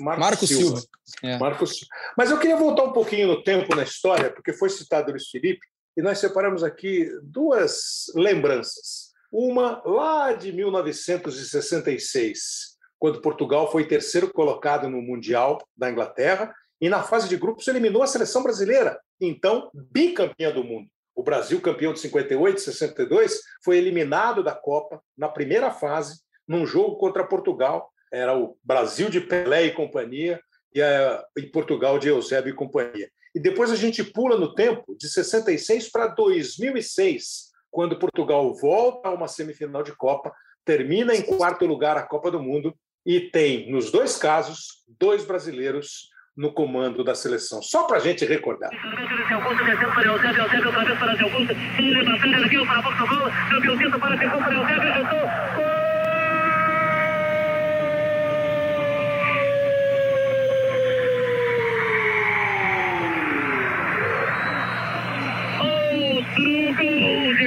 Mar 0.00 0.18
Marcos 0.18 0.48
Silva. 0.48 0.80
Silva. 0.80 0.82
É. 1.22 1.38
Marcos 1.38 1.86
Mas 2.16 2.30
eu 2.30 2.38
queria 2.38 2.56
voltar 2.56 2.84
um 2.84 2.92
pouquinho 2.92 3.28
no 3.28 3.42
tempo 3.42 3.74
na 3.74 3.84
história, 3.84 4.30
porque 4.30 4.52
foi 4.52 4.68
citado 4.68 5.08
o 5.08 5.10
Luiz 5.12 5.28
Felipe, 5.28 5.66
e 5.96 6.02
nós 6.02 6.18
separamos 6.18 6.62
aqui 6.62 7.08
duas 7.22 8.06
lembranças. 8.14 9.13
Uma 9.36 9.82
lá 9.84 10.32
de 10.32 10.52
1966, 10.52 12.78
quando 13.00 13.20
Portugal 13.20 13.68
foi 13.68 13.84
terceiro 13.84 14.32
colocado 14.32 14.88
no 14.88 15.02
Mundial 15.02 15.58
da 15.76 15.90
Inglaterra 15.90 16.54
e 16.80 16.88
na 16.88 17.02
fase 17.02 17.28
de 17.28 17.36
grupos 17.36 17.66
eliminou 17.66 18.04
a 18.04 18.06
seleção 18.06 18.44
brasileira, 18.44 18.96
então 19.20 19.72
bicampeã 19.90 20.52
do 20.52 20.62
mundo. 20.62 20.88
O 21.16 21.24
Brasil, 21.24 21.60
campeão 21.60 21.92
de 21.92 21.98
58 21.98 22.58
e 22.58 22.60
62, 22.60 23.40
foi 23.64 23.76
eliminado 23.76 24.40
da 24.40 24.54
Copa 24.54 25.02
na 25.18 25.28
primeira 25.28 25.72
fase, 25.72 26.20
num 26.46 26.64
jogo 26.64 26.96
contra 26.96 27.26
Portugal. 27.26 27.90
Era 28.12 28.38
o 28.38 28.56
Brasil 28.62 29.10
de 29.10 29.20
Pelé 29.20 29.64
e 29.64 29.72
companhia 29.72 30.40
e, 30.72 30.80
a, 30.80 31.24
e 31.36 31.42
Portugal 31.42 31.98
de 31.98 32.06
Eusébio 32.06 32.52
e 32.52 32.56
companhia. 32.56 33.10
E 33.34 33.40
depois 33.40 33.72
a 33.72 33.76
gente 33.76 34.04
pula 34.04 34.38
no 34.38 34.54
tempo, 34.54 34.94
de 34.96 35.08
66 35.08 35.90
para 35.90 36.06
2006, 36.06 37.52
quando 37.74 37.98
Portugal 37.98 38.54
volta 38.54 39.08
a 39.08 39.12
uma 39.12 39.26
semifinal 39.26 39.82
de 39.82 39.90
Copa, 39.96 40.32
termina 40.64 41.12
em 41.12 41.22
quarto 41.22 41.66
lugar 41.66 41.96
a 41.96 42.04
Copa 42.04 42.30
do 42.30 42.40
Mundo 42.40 42.72
e 43.04 43.18
tem, 43.18 43.68
nos 43.68 43.90
dois 43.90 44.16
casos, 44.16 44.84
dois 44.96 45.24
brasileiros 45.24 46.08
no 46.36 46.52
comando 46.52 47.02
da 47.02 47.16
seleção. 47.16 47.60
Só 47.60 47.82
para 47.82 47.96
a 47.96 48.00
gente 48.00 48.24
recordar. 48.24 48.70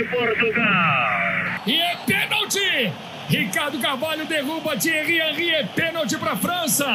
Portugal. 0.10 1.62
E 1.66 1.80
é 1.80 1.96
pênalti! 2.06 2.94
Ricardo 3.68 3.82
Carvalho 3.82 4.26
derruba 4.26 4.78
Thierry 4.78 5.20
Henry, 5.20 5.50
é 5.50 5.66
pênalti 5.66 6.18
para 6.18 6.32
a 6.32 6.38
França. 6.38 6.86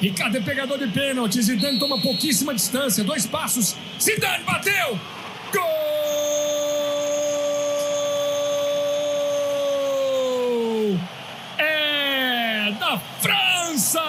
Ricardo 0.00 0.36
é 0.36 0.40
pegador 0.40 0.78
de 0.78 0.86
pênalti, 0.86 1.42
Zidane 1.42 1.76
toma 1.76 2.00
pouquíssima 2.00 2.54
distância, 2.54 3.02
dois 3.02 3.26
passos. 3.26 3.74
Zidane 4.00 4.44
bateu! 4.44 4.96
Gol! 5.52 5.60
É 11.58 12.70
da 12.78 12.96
França! 13.20 14.00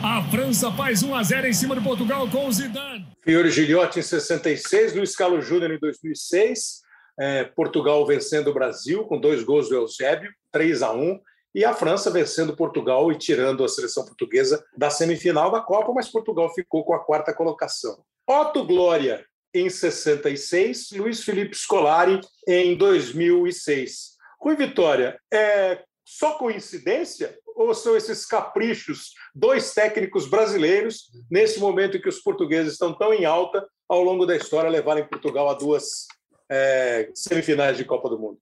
A 0.00 0.22
França 0.30 0.70
faz 0.70 1.02
1 1.02 1.16
a 1.16 1.22
0 1.24 1.48
em 1.48 1.52
cima 1.52 1.74
de 1.74 1.80
Portugal 1.80 2.28
com 2.28 2.46
o 2.46 2.52
Zidane. 2.52 3.04
Fiore 3.24 3.50
Gilhote 3.50 3.98
em 3.98 4.02
66, 4.02 4.94
Luiz 4.94 5.16
Carlos 5.16 5.44
Júnior 5.44 5.72
em 5.72 5.80
2006, 5.80 6.86
é, 7.18 7.44
Portugal 7.44 8.06
vencendo 8.06 8.48
o 8.48 8.54
Brasil 8.54 9.04
com 9.04 9.20
dois 9.20 9.42
gols 9.42 9.68
do 9.68 9.74
Eusébio, 9.74 10.32
3 10.52 10.82
a 10.82 10.92
1 10.92 11.20
e 11.54 11.64
a 11.64 11.74
França 11.74 12.10
vencendo 12.10 12.56
Portugal 12.56 13.10
e 13.10 13.18
tirando 13.18 13.64
a 13.64 13.68
seleção 13.68 14.04
portuguesa 14.04 14.64
da 14.76 14.90
semifinal 14.90 15.50
da 15.50 15.60
Copa, 15.60 15.92
mas 15.92 16.08
Portugal 16.08 16.52
ficou 16.54 16.84
com 16.84 16.94
a 16.94 17.04
quarta 17.04 17.34
colocação. 17.34 18.04
Otto 18.26 18.64
Glória 18.64 19.24
em 19.54 19.68
66, 19.68 20.90
Luiz 20.92 21.24
Felipe 21.24 21.56
Scolari 21.56 22.20
em 22.46 22.76
2006. 22.76 24.16
Rui 24.40 24.56
Vitória, 24.56 25.18
é 25.32 25.82
só 26.04 26.38
coincidência 26.38 27.36
ou 27.56 27.74
são 27.74 27.96
esses 27.96 28.24
caprichos 28.24 29.14
dois 29.34 29.74
técnicos 29.74 30.28
brasileiros 30.28 31.10
nesse 31.30 31.58
momento 31.58 31.96
em 31.96 32.00
que 32.00 32.08
os 32.08 32.20
portugueses 32.20 32.74
estão 32.74 32.94
tão 32.94 33.12
em 33.12 33.24
alta 33.24 33.66
ao 33.88 34.02
longo 34.02 34.24
da 34.24 34.36
história 34.36 34.70
levarem 34.70 35.08
Portugal 35.08 35.48
a 35.48 35.54
duas 35.54 36.06
é, 36.50 37.10
semifinais 37.14 37.76
de 37.76 37.84
Copa 37.84 38.08
do 38.08 38.18
Mundo? 38.18 38.38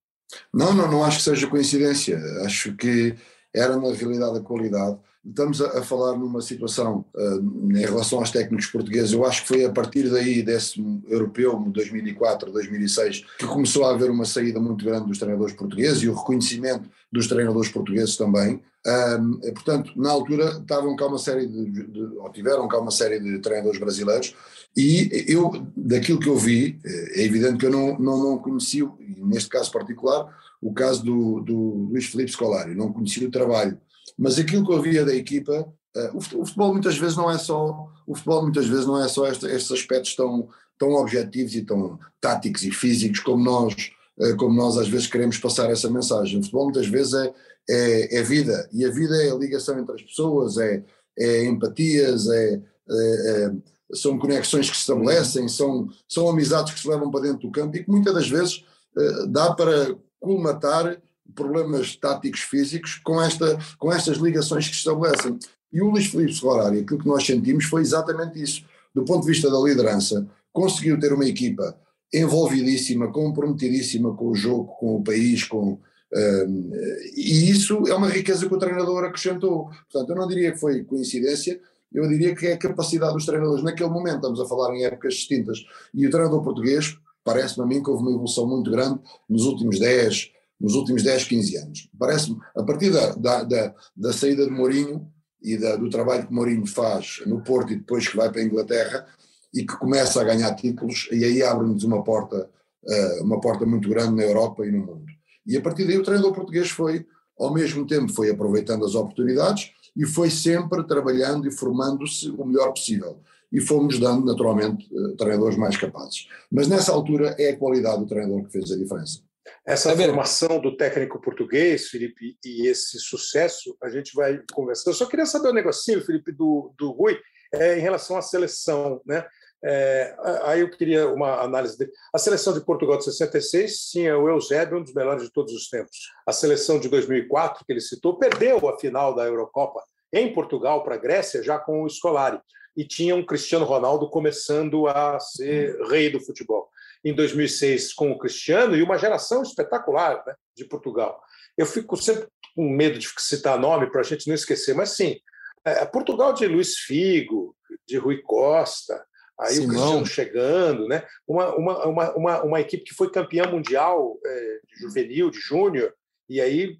Não, 0.53 0.75
não, 0.75 0.91
não 0.91 1.05
acho 1.05 1.19
que 1.19 1.25
seja 1.25 1.47
coincidência. 1.47 2.19
Acho 2.45 2.75
que 2.75 3.15
era 3.57 3.77
na 3.77 3.93
realidade 3.93 4.39
a 4.39 4.41
qualidade. 4.41 4.99
Estamos 5.25 5.61
a, 5.61 5.79
a 5.79 5.83
falar 5.83 6.17
numa 6.17 6.41
situação 6.41 7.05
uh, 7.15 7.73
em 7.73 7.85
relação 7.85 8.21
aos 8.21 8.31
técnicos 8.31 8.67
portugueses. 8.67 9.13
Eu 9.13 9.25
acho 9.25 9.43
que 9.43 9.49
foi 9.49 9.65
a 9.65 9.73
partir 9.73 10.09
daí, 10.09 10.43
desse 10.43 10.81
europeu, 11.09 11.59
2004, 11.59 12.53
2006, 12.53 13.25
que 13.39 13.47
começou 13.47 13.85
a 13.85 13.91
haver 13.91 14.11
uma 14.11 14.25
saída 14.25 14.61
muito 14.61 14.85
grande 14.85 15.09
dos 15.09 15.19
treinadores 15.19 15.55
portugueses 15.55 16.03
e 16.03 16.09
o 16.09 16.15
reconhecimento 16.15 16.89
dos 17.11 17.27
treinadores 17.27 17.71
portugueses 17.71 18.17
também. 18.17 18.63
Um, 18.87 19.41
portanto, 19.53 19.91
na 19.97 20.11
altura 20.11 20.59
estavam 20.61 20.95
cá 20.95 21.07
uma 21.07 21.19
série 21.19 21.47
de, 21.49 21.65
de, 21.65 22.01
ou 22.19 22.31
tiveram 22.31 22.69
cá 22.69 22.79
uma 22.79 22.93
série 22.93 23.19
de 23.19 23.41
treinadores 23.41 23.81
brasileiros 23.81 24.33
e 24.77 25.25
eu, 25.27 25.67
daquilo 25.77 26.21
que 26.21 26.29
eu 26.29 26.37
vi, 26.37 26.79
é 26.85 27.25
evidente 27.25 27.57
que 27.57 27.67
eu 27.67 27.71
não, 27.71 27.99
não, 27.99 28.23
não 28.23 28.39
conheci, 28.39 28.87
neste 29.19 29.49
caso 29.49 29.73
particular, 29.73 30.29
o 30.61 30.73
caso 30.73 31.05
do, 31.05 31.41
do 31.41 31.89
Luís 31.91 32.07
Felipe 32.07 32.31
Scolari, 32.31 32.75
não 32.75 32.93
conheci 32.93 33.25
o 33.25 33.31
trabalho, 33.31 33.79
mas 34.19 34.39
aquilo 34.39 34.65
que 34.65 34.73
eu 34.73 34.83
via 34.83 35.05
da 35.05 35.15
equipa, 35.15 35.69
uh, 35.97 36.17
o 36.17 36.21
futebol 36.21 36.73
muitas 36.73 36.97
vezes 36.97 37.17
não 37.17 37.31
é 37.31 37.39
só, 37.39 37.89
o 38.07 38.15
futebol 38.15 38.43
muitas 38.43 38.67
vezes 38.67 38.87
não 38.87 39.03
é 39.03 39.09
só 39.09 39.27
este, 39.27 39.47
estes 39.47 39.73
aspectos 39.73 40.15
tão, 40.15 40.49
tão 40.79 40.93
objetivos 40.95 41.55
e 41.55 41.63
tão 41.63 41.99
táticos 42.21 42.63
e 42.63 42.71
físicos 42.71 43.21
como 43.21 43.43
nós, 43.43 43.75
uh, 44.19 44.37
como 44.37 44.55
nós 44.55 44.77
às 44.77 44.89
vezes 44.89 45.07
queremos 45.07 45.39
passar 45.39 45.71
essa 45.71 45.91
mensagem. 45.91 46.39
O 46.39 46.43
futebol 46.43 46.65
muitas 46.65 46.87
vezes 46.87 47.15
é, 47.15 47.35
é, 47.69 48.19
é 48.19 48.23
vida, 48.23 48.69
e 48.73 48.85
a 48.85 48.91
vida 48.91 49.17
é 49.23 49.31
a 49.31 49.37
ligação 49.37 49.79
entre 49.79 49.95
as 49.95 50.03
pessoas, 50.03 50.57
é, 50.59 50.83
é 51.19 51.45
empatias, 51.45 52.29
é, 52.29 52.55
é, 52.55 53.45
é 53.45 53.53
são 53.93 54.19
conexões 54.19 54.69
que 54.69 54.77
se 54.77 54.83
estabelecem, 54.83 55.49
são, 55.49 55.89
são 56.09 56.29
amizades 56.29 56.75
que 56.75 56.81
se 56.81 56.89
levam 56.89 57.11
para 57.11 57.21
dentro 57.21 57.47
do 57.47 57.53
campo 57.53 57.77
e 57.77 57.85
que 57.85 57.91
muitas 57.91 58.15
das 58.15 58.29
vezes 58.29 58.65
uh, 58.97 59.27
dá 59.29 59.53
para 59.55 59.97
colmatar 60.21 61.01
problemas 61.35 61.97
táticos 61.97 62.41
físicos 62.41 63.01
com, 63.05 63.21
esta, 63.21 63.59
com 63.79 63.93
estas 63.93 64.19
ligações 64.19 64.69
que 64.69 64.75
se 64.75 64.79
estabelecem. 64.79 65.39
E 65.73 65.83
o 65.83 65.91
Luís 65.91 66.07
Filipe 66.07 66.33
Scolari, 66.33 66.81
aquilo 66.81 67.01
que 67.01 67.09
nós 67.09 67.25
sentimos 67.25 67.65
foi 67.65 67.83
exatamente 67.83 68.41
isso. 68.41 68.65
Do 68.95 69.05
ponto 69.05 69.27
de 69.27 69.33
vista 69.33 69.51
da 69.51 69.59
liderança, 69.59 70.27
conseguiu 70.53 70.99
ter 70.99 71.13
uma 71.13 71.27
equipa 71.27 71.77
envolvidíssima, 72.13 73.13
comprometidíssima 73.13 74.15
com 74.15 74.29
o 74.29 74.35
jogo, 74.35 74.75
com 74.79 74.97
o 74.97 75.05
país, 75.05 75.45
com, 75.45 75.79
um, 76.15 76.73
e 77.15 77.51
isso 77.51 77.87
é 77.89 77.95
uma 77.95 78.09
riqueza 78.09 78.49
que 78.49 78.55
o 78.55 78.59
treinador 78.59 79.05
acrescentou. 79.05 79.71
Portanto, 79.91 80.11
eu 80.11 80.17
não 80.17 80.27
diria 80.27 80.53
que 80.53 80.59
foi 80.59 80.83
coincidência, 80.85 81.61
eu 81.93 82.09
diria 82.09 82.35
que 82.35 82.47
é 82.47 82.53
a 82.55 82.59
capacidade 82.59 83.13
dos 83.13 83.27
treinadores 83.27 83.63
naquele 83.63 83.91
momento, 83.91 84.17
estamos 84.17 84.41
a 84.41 84.47
falar 84.47 84.75
em 84.75 84.85
épocas 84.85 85.15
distintas, 85.15 85.65
e 85.93 86.07
o 86.07 86.11
treinador 86.11 86.43
português, 86.43 86.97
parece-me 87.27 87.65
a 87.65 87.67
mim 87.67 87.83
que 87.83 87.91
houve 87.91 88.03
uma 88.03 88.13
evolução 88.13 88.47
muito 88.47 88.71
grande 88.71 89.01
nos 89.29 89.45
últimos 89.45 89.81
10, 89.81 90.31
nos 90.61 90.75
últimos 90.77 91.03
10, 91.03 91.25
15 91.25 91.57
anos. 91.57 91.91
Parece-me, 91.99 92.39
a 92.57 92.63
partir 92.63 92.91
da, 92.91 93.15
da, 93.15 93.43
da, 93.43 93.75
da, 93.97 94.13
saída 94.13 94.45
de 94.45 94.53
Mourinho 94.53 95.11
e 95.43 95.59
da, 95.59 95.75
do 95.75 95.91
trabalho 95.91 96.25
que 96.25 96.33
Mourinho 96.33 96.65
faz 96.65 97.25
no 97.27 97.43
Porto 97.43 97.73
e 97.73 97.77
depois 97.77 98.07
que 98.07 98.17
vai 98.17 98.31
para 98.31 98.41
a 98.41 98.45
Inglaterra 98.45 99.07
e 99.53 99.67
que 99.67 99.77
começa 99.77 100.21
a 100.21 100.25
ganhar 100.25 100.55
títulos, 100.55 101.09
e 101.11 101.25
aí 101.25 101.43
abre-nos 101.43 101.83
uma 101.83 102.05
porta, 102.05 102.49
uh, 102.85 103.25
uma 103.25 103.41
porta 103.41 103.67
muito 103.67 103.89
grande 103.89 104.15
na 104.15 104.23
Europa 104.23 104.65
e 104.65 104.71
no 104.71 104.87
mundo. 104.87 105.07
E 105.45 105.57
a 105.57 105.61
partir 105.61 105.85
daí 105.85 105.99
o 105.99 106.05
treinador 106.05 106.33
português 106.33 106.71
foi, 106.71 107.05
ao 107.39 107.53
mesmo 107.53 107.87
tempo, 107.87 108.13
foi 108.13 108.31
aproveitando 108.31 108.85
as 108.85 108.95
oportunidades 108.95 109.73
e 109.97 110.07
foi 110.07 110.31
sempre 110.31 110.85
trabalhando 110.85 111.49
e 111.49 111.51
formando-se 111.51 112.31
o 112.31 112.45
melhor 112.45 112.71
possível. 112.71 113.19
E 113.53 113.61
fomos 113.61 113.99
dando, 113.99 114.27
naturalmente, 114.27 114.89
eh, 114.93 115.17
treinadores 115.17 115.57
mais 115.57 115.77
capazes. 115.77 116.27
Mas 116.51 116.67
nessa 116.69 116.93
altura 116.93 117.35
é 117.39 117.51
a 117.51 117.57
qualidade 117.57 118.01
do 118.01 118.07
treinador 118.07 118.45
que 118.45 118.53
fez 118.53 118.71
a 118.73 118.77
diferença. 118.77 119.21
Essa 119.65 119.93
é 119.93 119.97
formação 119.97 120.61
do 120.61 120.77
técnico 120.77 121.21
português, 121.21 121.89
Felipe, 121.89 122.37
e 122.45 122.67
esse 122.67 122.99
sucesso, 122.99 123.77
a 123.83 123.89
gente 123.89 124.15
vai 124.15 124.41
conversar. 124.53 124.91
Eu 124.91 124.95
só 124.95 125.07
queria 125.07 125.27
saber 125.27 125.51
um 125.51 125.55
negocinho, 125.55 126.05
Felipe, 126.05 126.33
do, 126.33 126.73
do 126.79 126.91
Rui, 126.91 127.19
é, 127.53 127.79
em 127.79 127.81
relação 127.81 128.17
à 128.17 128.23
seleção. 128.23 129.01
Né? 129.07 129.25
É, 129.65 130.17
aí 130.45 130.61
eu 130.61 130.71
queria 130.71 131.09
uma 131.09 131.41
análise 131.43 131.77
dele. 131.79 131.91
A 132.15 132.19
seleção 132.19 132.53
de 132.53 132.65
Portugal 132.65 132.99
de 132.99 133.05
66 133.05 133.91
tinha 133.91 134.19
o 134.19 134.29
Eusébio, 134.29 134.79
um 134.79 134.83
dos 134.83 134.95
melhores 134.95 135.23
de 135.23 135.33
todos 135.33 135.53
os 135.53 135.69
tempos. 135.69 135.97
A 136.27 136.33
seleção 136.33 136.79
de 136.79 136.89
2004, 136.89 137.65
que 137.65 137.73
ele 137.73 137.81
citou, 137.81 138.19
perdeu 138.19 138.69
a 138.69 138.79
final 138.79 139.15
da 139.15 139.25
Eurocopa 139.25 139.83
em 140.13 140.33
Portugal 140.33 140.85
para 140.85 140.95
a 140.95 140.99
Grécia, 140.99 141.43
já 141.43 141.59
com 141.59 141.83
o 141.83 141.89
Scolari. 141.89 142.41
E 142.77 142.85
tinha 142.85 143.17
um 143.17 143.25
Cristiano 143.25 143.65
Ronaldo 143.65 144.11
começando 144.11 144.87
a 144.87 145.19
ser 145.19 145.81
rei 145.89 146.11
do 146.11 146.21
futebol. 146.21 146.69
Em 147.05 147.15
2006, 147.15 147.93
com 147.95 148.11
o 148.11 148.19
Cristiano 148.19 148.77
e 148.77 148.83
uma 148.83 148.99
geração 148.99 149.43
espetacular 149.43 150.23
né, 150.27 150.35
de 150.55 150.65
Portugal. 150.65 151.21
Eu 151.57 151.67
fico 151.67 151.97
sempre 151.97 152.27
com 152.55 152.69
medo 152.69 152.99
de 152.99 153.09
citar 153.19 153.59
nome 153.59 153.91
para 153.91 154.01
a 154.01 154.05
gente 154.05 154.29
não 154.29 154.35
esquecer, 154.35 154.75
mas 154.75 154.91
sim, 154.91 155.19
é, 155.65 155.85
Portugal 155.85 156.33
de 156.33 156.47
Luiz 156.47 156.79
Figo, 156.79 157.57
de 157.87 157.97
Rui 157.97 158.23
Costa, 158.23 159.05
aí 159.39 159.55
Simão. 159.55 159.67
o 159.67 159.71
Cristiano 159.71 160.07
chegando, 160.07 160.89
né? 160.89 161.07
Uma, 161.27 161.55
uma, 161.55 161.87
uma, 161.87 162.17
uma, 162.17 162.43
uma 162.43 162.61
equipe 162.61 162.85
que 162.85 162.95
foi 162.95 163.11
campeã 163.11 163.45
mundial 163.47 164.19
é, 164.25 164.61
de 164.69 164.81
juvenil, 164.81 165.31
de 165.31 165.39
júnior, 165.39 165.95
e 166.29 166.41
aí 166.41 166.79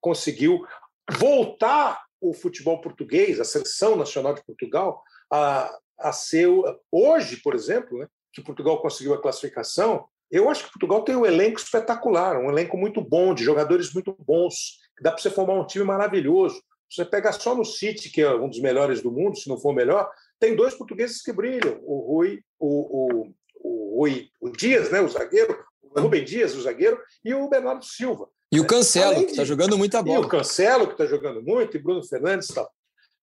conseguiu 0.00 0.64
voltar 1.18 2.02
o 2.20 2.32
futebol 2.32 2.80
português, 2.80 3.40
a 3.40 3.44
seleção 3.44 3.96
nacional 3.96 4.34
de 4.34 4.44
Portugal, 4.44 5.02
a, 5.30 5.70
a 5.98 6.12
ser. 6.12 6.48
Hoje, 6.90 7.36
por 7.38 7.54
exemplo, 7.54 7.98
né, 7.98 8.06
que 8.32 8.42
Portugal 8.42 8.80
conseguiu 8.80 9.14
a 9.14 9.20
classificação, 9.20 10.06
eu 10.30 10.50
acho 10.50 10.64
que 10.64 10.72
Portugal 10.72 11.02
tem 11.02 11.16
um 11.16 11.24
elenco 11.24 11.58
espetacular, 11.58 12.38
um 12.38 12.50
elenco 12.50 12.76
muito 12.76 13.00
bom, 13.00 13.34
de 13.34 13.42
jogadores 13.42 13.92
muito 13.92 14.14
bons, 14.26 14.78
que 14.96 15.02
dá 15.02 15.10
para 15.10 15.20
você 15.20 15.30
formar 15.30 15.54
um 15.54 15.66
time 15.66 15.84
maravilhoso. 15.84 16.62
Você 16.90 17.04
pega 17.04 17.32
só 17.32 17.54
no 17.54 17.64
City, 17.64 18.10
que 18.10 18.22
é 18.22 18.34
um 18.34 18.48
dos 18.48 18.60
melhores 18.60 19.02
do 19.02 19.10
mundo, 19.10 19.38
se 19.38 19.48
não 19.48 19.58
for 19.58 19.70
o 19.70 19.74
melhor, 19.74 20.10
tem 20.38 20.54
dois 20.54 20.74
portugueses 20.74 21.22
que 21.22 21.32
brilham, 21.32 21.78
o 21.82 22.14
Rui, 22.14 22.40
o, 22.58 22.68
o, 22.68 23.34
o, 23.62 24.00
Rui, 24.00 24.28
o 24.40 24.50
Dias, 24.50 24.90
né, 24.90 25.00
o 25.00 25.08
zagueiro, 25.08 25.58
o 25.82 26.00
Rubem 26.00 26.24
Dias, 26.24 26.54
o 26.54 26.62
zagueiro, 26.62 26.98
e 27.24 27.34
o 27.34 27.48
Bernardo 27.48 27.84
Silva. 27.84 28.28
E 28.50 28.60
o 28.60 28.66
Cancelo, 28.66 29.16
de... 29.16 29.24
que 29.24 29.30
está 29.32 29.44
jogando 29.44 29.76
muita 29.76 30.02
bola. 30.02 30.18
E 30.18 30.24
o 30.24 30.28
Cancelo, 30.28 30.86
que 30.86 30.92
está 30.92 31.06
jogando 31.06 31.42
muito, 31.42 31.76
e 31.76 31.80
Bruno 31.80 32.02
Fernandes 32.02 32.48
e 32.48 32.54
tal. 32.54 32.70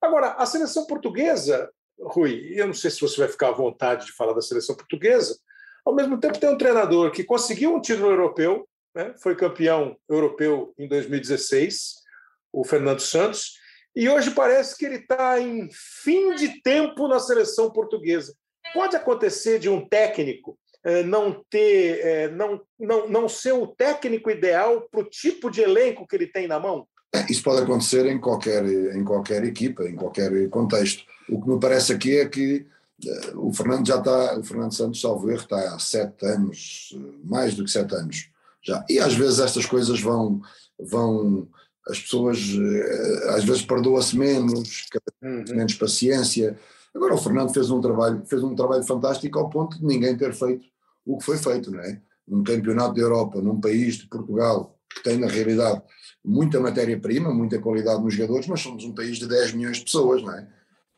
Agora, 0.02 0.34
a 0.34 0.46
seleção 0.46 0.86
portuguesa, 0.86 1.70
Rui, 2.00 2.54
eu 2.56 2.68
não 2.68 2.74
sei 2.74 2.92
se 2.92 3.02
você 3.02 3.18
vai 3.18 3.28
ficar 3.28 3.50
à 3.50 3.52
vontade 3.52 4.06
de 4.06 4.12
falar 4.12 4.34
da 4.34 4.42
seleção 4.42 4.76
portuguesa, 4.76 5.38
ao 5.86 5.94
mesmo 5.94 6.20
tempo 6.20 6.40
tem 6.40 6.50
um 6.50 6.58
treinador 6.58 7.12
que 7.12 7.24
conseguiu 7.24 7.76
um 7.76 7.82
título 7.82 8.10
europeu, 8.10 8.68
né, 8.94 9.14
foi 9.22 9.36
campeão 9.36 9.98
europeu 10.10 10.74
em 10.78 10.88
2016, 10.88 11.96
o 12.52 12.64
Fernando 12.64 13.02
Santos, 13.02 13.54
e 13.96 14.10
hoje 14.10 14.32
parece 14.32 14.78
que 14.78 14.86
ele 14.86 14.96
está 14.96 15.40
em 15.40 15.70
fim 15.72 16.36
de 16.36 16.62
tempo 16.62 17.08
na 17.08 17.20
seleção 17.20 17.72
portuguesa. 17.72 18.36
Pode 18.74 18.96
acontecer 18.96 19.58
de 19.60 19.70
um 19.70 19.88
técnico 19.88 20.58
eh, 20.84 21.02
não 21.02 21.44
ter, 21.50 22.06
eh, 22.06 22.28
não, 22.30 22.62
não, 22.78 23.08
não 23.08 23.30
ser 23.30 23.54
o 23.54 23.68
técnico 23.68 24.30
ideal 24.30 24.88
para 24.90 25.00
o 25.00 25.10
tipo 25.10 25.50
de 25.50 25.62
elenco 25.62 26.06
que 26.06 26.16
ele 26.16 26.28
tem 26.28 26.48
na 26.48 26.60
mão? 26.60 26.88
É, 27.14 27.32
isso 27.32 27.44
pode 27.44 27.62
acontecer 27.62 28.06
em 28.06 28.20
qualquer, 28.20 28.66
em 28.66 29.04
qualquer 29.04 29.44
equipa, 29.44 29.84
em 29.84 29.96
qualquer 29.96 30.50
contexto. 30.50 31.04
O 31.30 31.42
que 31.42 31.50
me 31.50 31.60
parece 31.60 31.94
aqui 31.94 32.18
é 32.18 32.26
que 32.28 32.66
eh, 33.06 33.32
o 33.36 33.54
Fernando 33.54 33.88
já 33.88 33.98
está, 33.98 34.38
o 34.38 34.44
Fernando 34.44 34.74
Santos, 34.74 35.02
salvo 35.02 35.30
erro, 35.30 35.42
está 35.42 35.76
há 35.76 35.80
sete 35.80 36.26
anos, 36.26 36.98
mais 37.24 37.56
do 37.56 37.64
que 37.64 37.72
sete 37.72 37.96
anos 37.96 38.30
já. 38.62 38.84
E 38.90 39.00
às 39.00 39.14
vezes 39.14 39.40
estas 39.40 39.66
coisas 39.66 40.02
vão, 40.02 40.42
vão 40.80 41.48
as 41.88 42.00
pessoas 42.00 42.40
às 43.30 43.44
vezes 43.44 43.62
perdoa-se 43.62 44.18
menos, 44.18 44.88
uhum. 45.22 45.44
menos 45.50 45.76
paciência. 45.76 46.58
Agora 46.94 47.14
o 47.14 47.18
Fernando 47.18 47.54
fez 47.54 47.70
um 47.70 47.80
trabalho, 47.80 48.24
fez 48.26 48.44
um 48.44 48.56
trabalho 48.56 48.84
fantástico 48.84 49.38
ao 49.38 49.50
ponto 49.50 49.78
de 49.78 49.86
ninguém 49.86 50.18
ter 50.18 50.34
feito 50.34 50.66
o 51.06 51.18
que 51.18 51.26
foi 51.26 51.38
feito, 51.38 51.72
não 51.72 51.80
é? 51.80 52.02
Um 52.28 52.44
campeonato 52.44 52.96
da 52.96 53.02
Europa, 53.02 53.40
num 53.40 53.62
país 53.62 53.96
de 53.96 54.08
Portugal, 54.08 54.75
que 54.96 55.04
tem 55.04 55.18
na 55.18 55.28
realidade 55.28 55.82
muita 56.24 56.60
matéria-prima, 56.60 57.34
muita 57.34 57.60
qualidade 57.60 58.02
nos 58.02 58.14
jogadores, 58.14 58.48
mas 58.48 58.62
somos 58.62 58.84
um 58.84 58.96
país 58.96 59.18
de 59.18 59.28
10 59.28 59.54
milhões 59.54 59.78
de 59.78 59.84
pessoas, 59.84 60.24
não 60.24 60.34
é? 60.34 60.48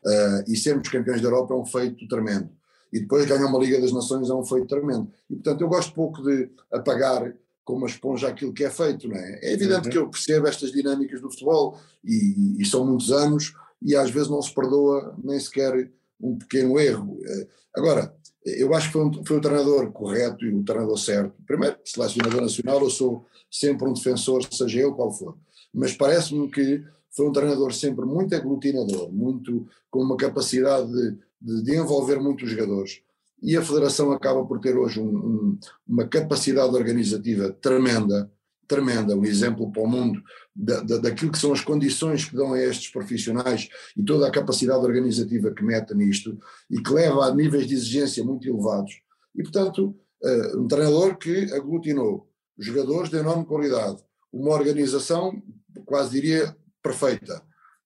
Uh, 0.04 0.44
e 0.52 0.56
sermos 0.56 0.88
campeões 0.88 1.20
da 1.20 1.26
Europa 1.28 1.52
é 1.52 1.56
um 1.56 1.66
feito 1.66 2.06
tremendo. 2.08 2.48
E 2.92 3.00
depois 3.00 3.26
ganhar 3.26 3.46
uma 3.46 3.58
Liga 3.58 3.80
das 3.80 3.92
Nações 3.92 4.30
é 4.30 4.34
um 4.34 4.44
feito 4.44 4.66
tremendo. 4.66 5.10
E 5.28 5.34
portanto 5.34 5.60
eu 5.60 5.68
gosto 5.68 5.92
pouco 5.92 6.22
de 6.22 6.48
apagar 6.72 7.34
com 7.64 7.74
uma 7.74 7.86
esponja 7.86 8.28
aquilo 8.28 8.54
que 8.54 8.64
é 8.64 8.70
feito, 8.70 9.06
não 9.06 9.16
é? 9.16 9.40
É 9.42 9.52
evidente 9.52 9.86
uhum. 9.86 9.90
que 9.90 9.98
eu 9.98 10.08
percebo 10.08 10.46
estas 10.46 10.72
dinâmicas 10.72 11.20
do 11.20 11.30
futebol 11.30 11.78
e, 12.02 12.56
e, 12.58 12.64
são 12.64 12.86
muitos 12.86 13.12
anos 13.12 13.52
e 13.82 13.94
às 13.94 14.10
vezes 14.10 14.30
não 14.30 14.40
se 14.40 14.54
perdoa 14.54 15.14
nem 15.22 15.38
sequer 15.38 15.90
um 16.18 16.38
pequeno 16.38 16.80
erro. 16.80 17.18
Ah, 17.26 17.46
agora, 17.76 18.16
eu 18.44 18.74
acho 18.74 18.88
que 18.88 18.92
foi, 18.92 19.04
um, 19.04 19.24
foi 19.24 19.36
o 19.36 19.40
treinador 19.40 19.92
correto 19.92 20.44
e 20.44 20.54
o 20.54 20.62
treinador 20.64 20.98
certo. 20.98 21.34
Primeiro, 21.46 21.76
selecionador 21.84 22.40
nacional, 22.40 22.80
eu 22.80 22.90
sou 22.90 23.26
sempre 23.50 23.88
um 23.88 23.92
defensor, 23.92 24.42
seja 24.50 24.80
eu 24.80 24.94
qual 24.94 25.12
for. 25.12 25.36
Mas 25.72 25.94
parece-me 25.94 26.48
que 26.50 26.82
foi 27.10 27.28
um 27.28 27.32
treinador 27.32 27.72
sempre 27.72 28.04
muito 28.04 28.34
aglutinador, 28.34 29.12
muito 29.12 29.66
com 29.90 30.02
uma 30.02 30.16
capacidade 30.16 30.90
de, 30.90 31.18
de, 31.40 31.62
de 31.62 31.76
envolver 31.76 32.20
muitos 32.20 32.50
jogadores. 32.50 33.00
E 33.42 33.56
a 33.56 33.62
Federação 33.62 34.10
acaba 34.12 34.44
por 34.44 34.60
ter 34.60 34.76
hoje 34.76 35.00
um, 35.00 35.16
um, 35.16 35.58
uma 35.86 36.06
capacidade 36.06 36.74
organizativa 36.74 37.50
tremenda, 37.50 38.30
tremenda, 38.68 39.16
um 39.16 39.24
exemplo 39.24 39.72
para 39.72 39.82
o 39.82 39.88
mundo 39.88 40.22
da, 40.54 40.80
da, 40.80 40.98
daquilo 40.98 41.32
que 41.32 41.38
são 41.38 41.52
as 41.52 41.62
condições 41.62 42.26
que 42.26 42.36
dão 42.36 42.52
a 42.52 42.60
estes 42.60 42.88
profissionais 42.90 43.68
e 43.96 44.02
toda 44.02 44.28
a 44.28 44.30
capacidade 44.30 44.84
organizativa 44.84 45.50
que 45.50 45.64
mete 45.64 45.94
nisto 45.94 46.38
e 46.70 46.80
que 46.80 46.92
leva 46.92 47.24
a 47.24 47.34
níveis 47.34 47.66
de 47.66 47.74
exigência 47.74 48.22
muito 48.22 48.46
elevados. 48.46 49.00
E, 49.34 49.42
portanto, 49.42 49.96
uh, 50.22 50.60
um 50.60 50.68
treinador 50.68 51.16
que 51.16 51.52
aglutinou 51.52 52.28
jogadores 52.58 53.08
de 53.08 53.16
enorme 53.16 53.46
qualidade, 53.46 54.02
uma 54.32 54.50
organização, 54.50 55.42
quase 55.86 56.10
diria, 56.10 56.54
perfeita. 56.82 57.42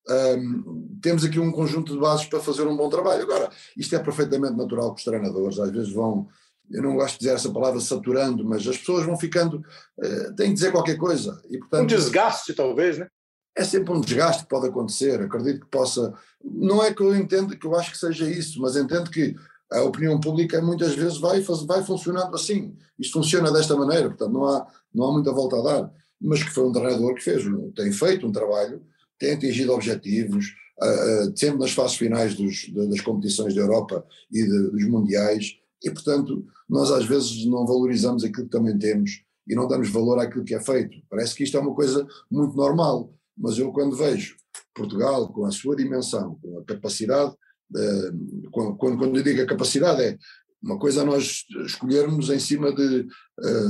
Um, 0.09 0.97
temos 1.01 1.23
aqui 1.23 1.39
um 1.39 1.51
conjunto 1.51 1.93
de 1.93 1.99
bases 1.99 2.25
para 2.25 2.39
fazer 2.39 2.67
um 2.67 2.75
bom 2.75 2.89
trabalho. 2.89 3.23
Agora, 3.23 3.49
isto 3.77 3.95
é 3.95 3.99
perfeitamente 3.99 4.57
natural 4.57 4.93
que 4.93 4.99
os 4.99 5.05
treinadores 5.05 5.59
às 5.59 5.71
vezes 5.71 5.93
vão, 5.93 6.27
eu 6.73 6.81
não 6.81 6.95
gosto 6.95 7.13
de 7.13 7.19
dizer 7.19 7.35
essa 7.35 7.51
palavra 7.51 7.79
saturando, 7.79 8.43
mas 8.43 8.67
as 8.67 8.77
pessoas 8.77 9.05
vão 9.05 9.15
ficando, 9.15 9.63
uh, 9.97 10.35
têm 10.35 10.47
que 10.47 10.55
dizer 10.55 10.71
qualquer 10.71 10.97
coisa. 10.97 11.39
E, 11.49 11.57
portanto, 11.59 11.83
um 11.83 11.87
desgaste, 11.87 12.53
talvez, 12.53 12.97
né? 12.97 13.07
É 13.55 13.63
sempre 13.63 13.93
um 13.93 14.01
desgaste 14.01 14.43
que 14.43 14.49
pode 14.49 14.67
acontecer. 14.67 15.21
Acredito 15.21 15.61
que 15.61 15.69
possa. 15.69 16.11
Não 16.43 16.83
é 16.83 16.91
que 16.91 17.01
eu 17.03 17.15
entendo, 17.15 17.55
que 17.55 17.67
eu 17.67 17.75
acho 17.75 17.91
que 17.91 17.97
seja 17.97 18.27
isso, 18.27 18.59
mas 18.59 18.75
entendo 18.75 19.11
que 19.11 19.35
a 19.71 19.83
opinião 19.83 20.19
pública 20.19 20.59
muitas 20.61 20.95
vezes 20.95 21.19
vai, 21.19 21.39
vai 21.41 21.83
funcionando 21.83 22.33
assim. 22.35 22.75
Isto 22.97 23.13
funciona 23.13 23.51
desta 23.51 23.75
maneira, 23.75 24.09
portanto 24.09 24.31
não 24.31 24.45
há, 24.45 24.67
não 24.93 25.05
há 25.05 25.11
muita 25.13 25.31
volta 25.31 25.57
a 25.57 25.61
dar. 25.61 25.91
Mas 26.19 26.41
que 26.41 26.49
foi 26.49 26.65
um 26.65 26.71
treinador 26.71 27.13
que 27.15 27.23
fez, 27.23 27.43
tem 27.75 27.91
feito 27.91 28.25
um 28.25 28.31
trabalho, 28.31 28.81
tem 29.19 29.33
atingido 29.33 29.73
objetivos, 29.73 30.55
uh, 30.81 31.29
uh, 31.29 31.37
sempre 31.37 31.59
nas 31.59 31.71
fases 31.71 31.97
finais 31.97 32.33
dos, 32.33 32.69
das 32.69 33.01
competições 33.01 33.53
da 33.53 33.61
Europa 33.61 34.05
e 34.31 34.43
de, 34.43 34.69
dos 34.71 34.87
mundiais, 34.87 35.57
e 35.83 35.91
portanto 35.91 36.45
nós 36.69 36.91
às 36.91 37.05
vezes 37.05 37.45
não 37.45 37.65
valorizamos 37.65 38.23
aquilo 38.23 38.45
que 38.45 38.51
também 38.51 38.77
temos 38.77 39.23
e 39.47 39.55
não 39.55 39.67
damos 39.67 39.89
valor 39.89 40.19
àquilo 40.19 40.45
que 40.45 40.55
é 40.55 40.59
feito. 40.59 40.97
Parece 41.09 41.35
que 41.35 41.43
isto 41.43 41.57
é 41.57 41.59
uma 41.59 41.75
coisa 41.75 42.07
muito 42.31 42.55
normal, 42.55 43.13
mas 43.37 43.57
eu 43.57 43.71
quando 43.71 43.95
vejo 43.95 44.35
Portugal 44.73 45.31
com 45.31 45.45
a 45.45 45.51
sua 45.51 45.75
dimensão, 45.75 46.39
com 46.41 46.59
a 46.59 46.63
capacidade 46.63 47.35
quando, 48.51 48.77
quando 48.97 49.17
eu 49.17 49.23
digo 49.23 49.41
a 49.41 49.47
capacidade 49.47 50.01
é 50.01 50.17
uma 50.61 50.79
coisa 50.79 51.03
nós 51.03 51.43
escolhermos 51.65 52.29
em 52.29 52.39
cima 52.39 52.73
de, 52.73 53.07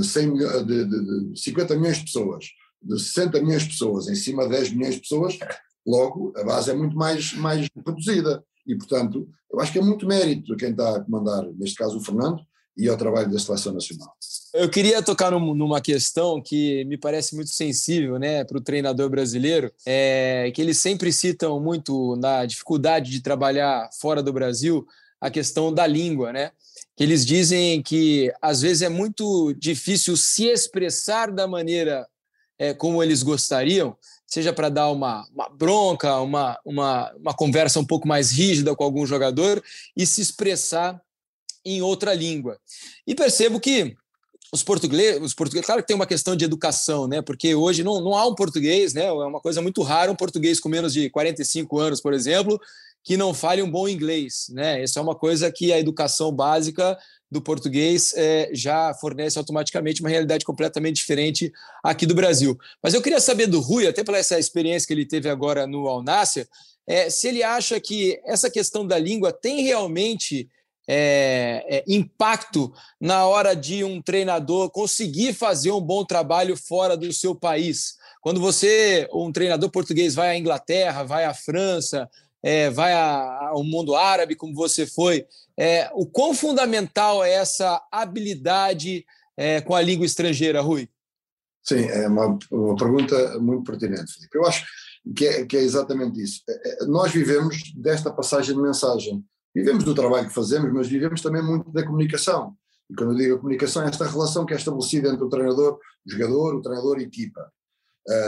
100 0.04 0.34
de, 0.34 0.86
de, 0.86 1.32
de 1.32 1.42
50 1.42 1.76
milhões 1.76 1.98
de 1.98 2.04
pessoas, 2.04 2.46
de 2.82 3.00
60 3.00 3.42
milhões 3.42 3.64
de 3.64 3.70
pessoas, 3.70 4.08
em 4.08 4.16
cima 4.16 4.44
de 4.44 4.52
10 4.52 4.74
milhões 4.74 4.96
de 4.96 5.02
pessoas, 5.02 5.40
logo 5.86 6.34
a 6.38 6.44
base 6.44 6.70
é 6.70 6.74
muito 6.74 6.96
mais, 6.96 7.34
mais 7.34 7.68
reduzida. 7.86 8.44
E, 8.66 8.76
portanto, 8.76 9.28
eu 9.52 9.60
acho 9.60 9.72
que 9.72 9.80
é 9.80 9.82
muito 9.82 10.08
mérito 10.08 10.56
quem 10.56 10.72
está 10.72 10.96
a 10.96 11.00
comandar, 11.00 11.46
neste 11.54 11.76
caso 11.76 11.98
o 11.98 12.04
Fernando, 12.04 12.42
e 12.76 12.90
ao 12.90 12.98
trabalho 12.98 13.32
da 13.32 13.38
Seleção 13.38 13.74
Nacional. 13.74 14.12
Eu 14.54 14.70
queria 14.70 15.02
tocar 15.02 15.32
numa 15.32 15.82
questão 15.82 16.42
que 16.42 16.84
me 16.86 16.98
parece 16.98 17.36
muito 17.36 17.52
sensível 17.52 18.18
né, 18.18 18.44
para 18.44 18.58
o 18.58 18.62
treinador 18.62 19.10
brasileiro, 19.10 19.72
é 19.86 20.52
que 20.54 20.62
eles 20.62 20.78
sempre 20.78 21.12
citam 21.12 21.60
muito 21.60 22.16
na 22.16 22.46
dificuldade 22.46 23.12
de 23.12 23.22
trabalhar 23.22 23.90
fora 24.00 24.24
do 24.24 24.34
Brasil 24.34 24.86
a 25.22 25.30
questão 25.30 25.74
da 25.74 25.88
língua, 25.88 26.34
né? 26.34 26.52
Que 26.98 27.04
eles 27.04 27.26
dizem 27.26 27.82
que 27.82 28.32
às 28.42 28.62
vezes 28.62 28.82
é 28.82 28.90
muito 28.90 29.54
difícil 29.54 30.18
se 30.18 30.48
expressar 30.48 31.32
da 31.32 31.48
maneira 31.48 32.06
é, 32.60 32.74
como 32.74 33.02
eles 33.02 33.24
gostariam, 33.24 33.96
seja 34.34 34.52
para 34.52 34.68
dar 34.68 34.90
uma, 34.90 35.28
uma 35.32 35.48
bronca, 35.48 36.20
uma, 36.20 36.60
uma, 36.66 37.14
uma 37.16 37.34
conversa 37.36 37.80
um 37.80 37.86
pouco 37.86 38.08
mais 38.08 38.32
rígida 38.32 38.76
com 38.76 38.84
algum 38.84 39.06
jogador 39.06 39.64
e 39.96 40.08
se 40.08 40.22
expressar 40.22 41.00
em 41.64 41.84
outra 41.84 42.16
língua. 42.16 42.58
E 43.06 43.14
percebo 43.14 43.60
que 43.60 43.96
os 44.52 44.64
portugueses, 44.64 45.22
os 45.22 45.36
portugueses, 45.36 45.68
claro 45.68 45.84
que 45.84 45.88
tem 45.88 45.96
uma 45.96 46.08
questão 46.08 46.36
de 46.36 46.44
educação, 46.44 47.08
né? 47.08 47.22
Porque 47.22 47.54
hoje 47.54 47.84
não, 47.84 48.02
não 48.02 48.16
há 48.16 48.26
um 48.26 48.34
português, 48.34 48.96
né? 48.96 49.06
É 49.06 49.12
uma 49.12 49.40
coisa 49.40 49.62
muito 49.62 49.84
rara 49.84 50.12
um 50.12 50.16
português 50.16 50.60
com 50.60 50.68
menos 50.68 50.94
de 50.94 51.12
45 51.12 51.80
anos, 51.80 52.02
por 52.02 52.12
exemplo, 52.12 52.60
que 53.04 53.16
não 53.16 53.36
fale 53.36 53.62
um 53.62 53.70
bom 53.70 53.88
inglês, 53.88 54.48
né? 54.50 54.82
Essa 54.82 55.00
é 55.00 55.04
uma 55.04 55.16
coisa 55.16 55.52
que 55.52 55.72
a 55.72 55.80
educação 55.80 56.32
básica 56.32 56.98
do 57.34 57.42
português 57.42 58.14
é, 58.16 58.52
já 58.54 58.94
fornece 58.94 59.40
automaticamente 59.40 60.02
uma 60.02 60.10
realidade 60.10 60.46
completamente 60.46 60.98
diferente 60.98 61.52
aqui 61.84 62.06
do 62.06 62.14
Brasil. 62.14 62.56
Mas 62.82 62.94
eu 62.94 63.02
queria 63.02 63.20
saber 63.20 63.48
do 63.48 63.60
Rui, 63.60 63.88
até 63.88 64.04
pela 64.04 64.20
essa 64.20 64.38
experiência 64.38 64.88
que 64.88 64.94
ele 64.94 65.06
teve 65.06 65.28
agora 65.28 65.66
no 65.66 65.88
Alnácia, 65.88 66.48
é, 66.86 67.10
se 67.10 67.28
ele 67.28 67.42
acha 67.42 67.80
que 67.80 68.22
essa 68.24 68.52
questão 68.52 68.86
da 68.86 69.00
língua 69.00 69.34
tem 69.34 69.64
realmente 69.64 70.48
é, 70.88 71.66
é, 71.68 71.84
impacto 71.88 72.72
na 73.02 73.26
hora 73.26 73.56
de 73.56 73.84
um 73.84 74.00
treinador 74.00 74.70
conseguir 74.70 75.34
fazer 75.34 75.72
um 75.72 75.82
bom 75.82 76.06
trabalho 76.06 76.56
fora 76.56 76.96
do 76.96 77.12
seu 77.12 77.34
país. 77.34 77.96
Quando 78.22 78.40
você, 78.40 79.08
um 79.12 79.32
treinador 79.32 79.72
português, 79.72 80.14
vai 80.14 80.30
à 80.30 80.38
Inglaterra, 80.38 81.04
vai 81.04 81.26
à 81.26 81.34
França, 81.34 82.08
é, 82.44 82.70
vai 82.70 82.94
ao 82.94 83.64
mundo 83.64 83.96
árabe, 83.96 84.36
como 84.36 84.54
você 84.54 84.86
foi, 84.86 85.26
é, 85.58 85.90
o 85.94 86.06
quão 86.06 86.34
fundamental 86.34 87.24
é 87.24 87.32
essa 87.34 87.82
habilidade 87.92 89.06
é, 89.38 89.62
com 89.62 89.76
a 89.76 89.82
língua 89.82 90.06
estrangeira, 90.06 90.62
Rui? 90.62 90.90
Sim, 91.64 91.86
é 91.86 92.08
uma, 92.08 92.38
uma 92.52 92.76
pergunta 92.76 93.40
muito 93.40 93.64
pertinente, 93.64 94.14
Felipe. 94.14 94.38
Eu 94.38 94.46
acho 94.46 94.66
que 95.16 95.26
é, 95.26 95.46
que 95.46 95.56
é 95.56 95.62
exatamente 95.62 96.22
isso. 96.22 96.42
É, 96.50 96.86
nós 96.86 97.12
vivemos 97.12 97.74
desta 97.76 98.12
passagem 98.12 98.54
de 98.54 98.62
mensagem 98.62 99.24
Vivemos 99.56 99.84
do 99.84 99.94
trabalho 99.94 100.28
que 100.28 100.34
fazemos, 100.34 100.74
mas 100.74 100.88
vivemos 100.88 101.22
também 101.22 101.44
muito 101.44 101.72
da 101.72 101.86
comunicação. 101.86 102.56
E 102.90 102.96
quando 102.96 103.12
eu 103.12 103.18
digo 103.18 103.38
comunicação, 103.38 103.84
é 103.84 103.90
esta 103.90 104.08
relação 104.08 104.46
que 104.46 104.54
é 104.54 104.58
estabelecida 104.58 105.10
entre 105.10 105.24
o 105.24 105.30
treinador, 105.30 105.80
o 106.06 106.12
jogador, 106.12 106.56
o 106.56 106.62
treinador 106.62 106.98
e 106.98 107.04
a 107.04 107.08
equipa. 107.08 107.54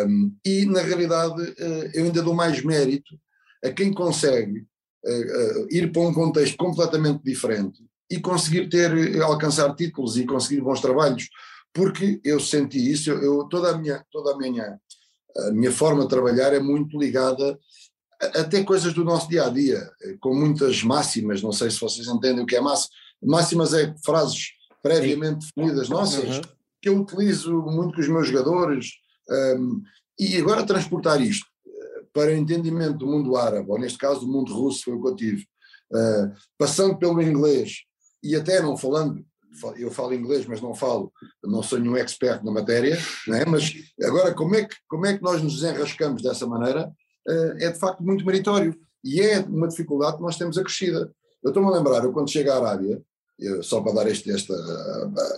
Um, 0.08 0.36
e, 0.46 0.66
na 0.68 0.82
realidade, 0.82 1.42
uh, 1.42 1.90
eu 1.94 2.06
ainda 2.06 2.22
dou 2.22 2.34
mais 2.34 2.64
mérito 2.64 3.20
a 3.66 3.72
quem 3.72 3.94
consegue 3.94 4.60
uh, 5.06 5.68
ir 5.70 5.92
para 5.92 6.02
um 6.02 6.14
contexto 6.14 6.56
completamente 6.58 7.24
diferente 7.24 7.84
e 8.10 8.20
conseguir 8.20 8.70
ter, 8.70 9.22
alcançar 9.22 9.76
títulos 9.76 10.18
e 10.18 10.26
conseguir 10.26 10.62
bons 10.62 10.80
trabalhos, 10.80 11.28
porque 11.74 12.22
eu 12.24 12.40
senti 12.40 12.92
isso, 12.92 13.10
eu, 13.10 13.22
eu 13.22 13.44
toda 13.46 13.72
a 13.72 13.78
minha, 13.78 14.06
toda 14.12 14.34
a 14.34 14.38
minha, 14.38 14.80
a 15.38 15.52
minha 15.52 15.72
forma 15.72 16.04
de 16.04 16.10
trabalhar 16.10 16.54
é 16.54 16.60
muito 16.60 16.98
ligada 16.98 17.58
até 18.22 18.64
coisas 18.64 18.94
do 18.94 19.04
nosso 19.04 19.28
dia 19.28 19.46
a 19.46 19.50
dia, 19.50 19.90
com 20.22 20.34
muitas 20.34 20.84
máximas, 20.84 21.42
não 21.42 21.52
sei 21.52 21.70
se 21.70 21.80
vocês 21.80 22.08
entendem 22.08 22.44
o 22.44 22.46
que 22.46 22.56
é 22.56 22.62
máxima. 22.62 22.90
Máximas 23.22 23.74
é 23.74 23.94
frases 24.04 24.52
previamente 24.82 25.48
definidas 25.48 25.90
nossas, 25.90 26.38
uhum. 26.38 26.42
que 26.82 26.90
eu 26.90 27.02
utilizo 27.02 27.52
muito 27.64 27.96
com 27.96 28.02
os 28.02 28.08
meus 28.08 28.28
jogadores, 28.28 28.92
um, 29.58 29.82
e 30.18 30.38
agora 30.38 30.66
transportar 30.66 31.22
isto 31.22 31.46
eh, 31.46 31.55
para 32.16 32.32
o 32.32 32.36
entendimento 32.36 33.00
do 33.00 33.08
mundo 33.08 33.36
árabe, 33.36 33.70
ou 33.70 33.78
neste 33.78 33.98
caso 33.98 34.22
do 34.22 34.28
mundo 34.28 34.54
russo, 34.54 34.86
foi 34.86 34.94
o 34.94 35.02
que 35.02 35.08
eu 35.10 35.16
tive, 35.18 35.46
uh, 35.92 36.32
passando 36.58 36.98
pelo 36.98 37.22
inglês, 37.22 37.80
e 38.24 38.38
até 38.38 38.62
não 38.62 38.78
falando, 38.78 39.22
eu 39.78 39.92
falo 39.92 40.14
inglês, 40.14 40.46
mas 40.46 40.62
não 40.62 40.74
falo, 40.74 41.12
não 41.44 41.62
sou 41.62 41.78
nenhum 41.78 41.98
expert 41.98 42.42
na 42.42 42.52
matéria, 42.52 42.98
é? 43.30 43.46
mas 43.46 43.74
agora 44.02 44.34
como 44.34 44.56
é, 44.56 44.64
que, 44.64 44.76
como 44.88 45.06
é 45.06 45.18
que 45.18 45.22
nós 45.22 45.44
nos 45.44 45.56
desenrascamos 45.56 46.22
dessa 46.24 46.48
maneira 46.48 46.90
eh, 47.28 47.56
é 47.62 47.72
de 47.72 47.80
facto 47.80 48.04
muito 48.04 48.26
meritório 48.26 48.76
e 49.04 49.22
é 49.22 49.40
uma 49.40 49.68
dificuldade 49.68 50.18
que 50.18 50.24
nós 50.24 50.38
temos 50.38 50.58
acrescida. 50.58 51.12
Eu 51.44 51.50
estou-me 51.50 51.70
a 51.70 51.78
lembrar, 51.78 52.04
eu 52.04 52.12
quando 52.12 52.32
chego 52.32 52.52
à 52.52 52.58
Arábia, 52.58 53.02
eu, 53.40 53.62
só 53.62 53.82
para 53.82 53.94
dar 53.94 54.08
este, 54.08 54.32
esta, 54.32 54.54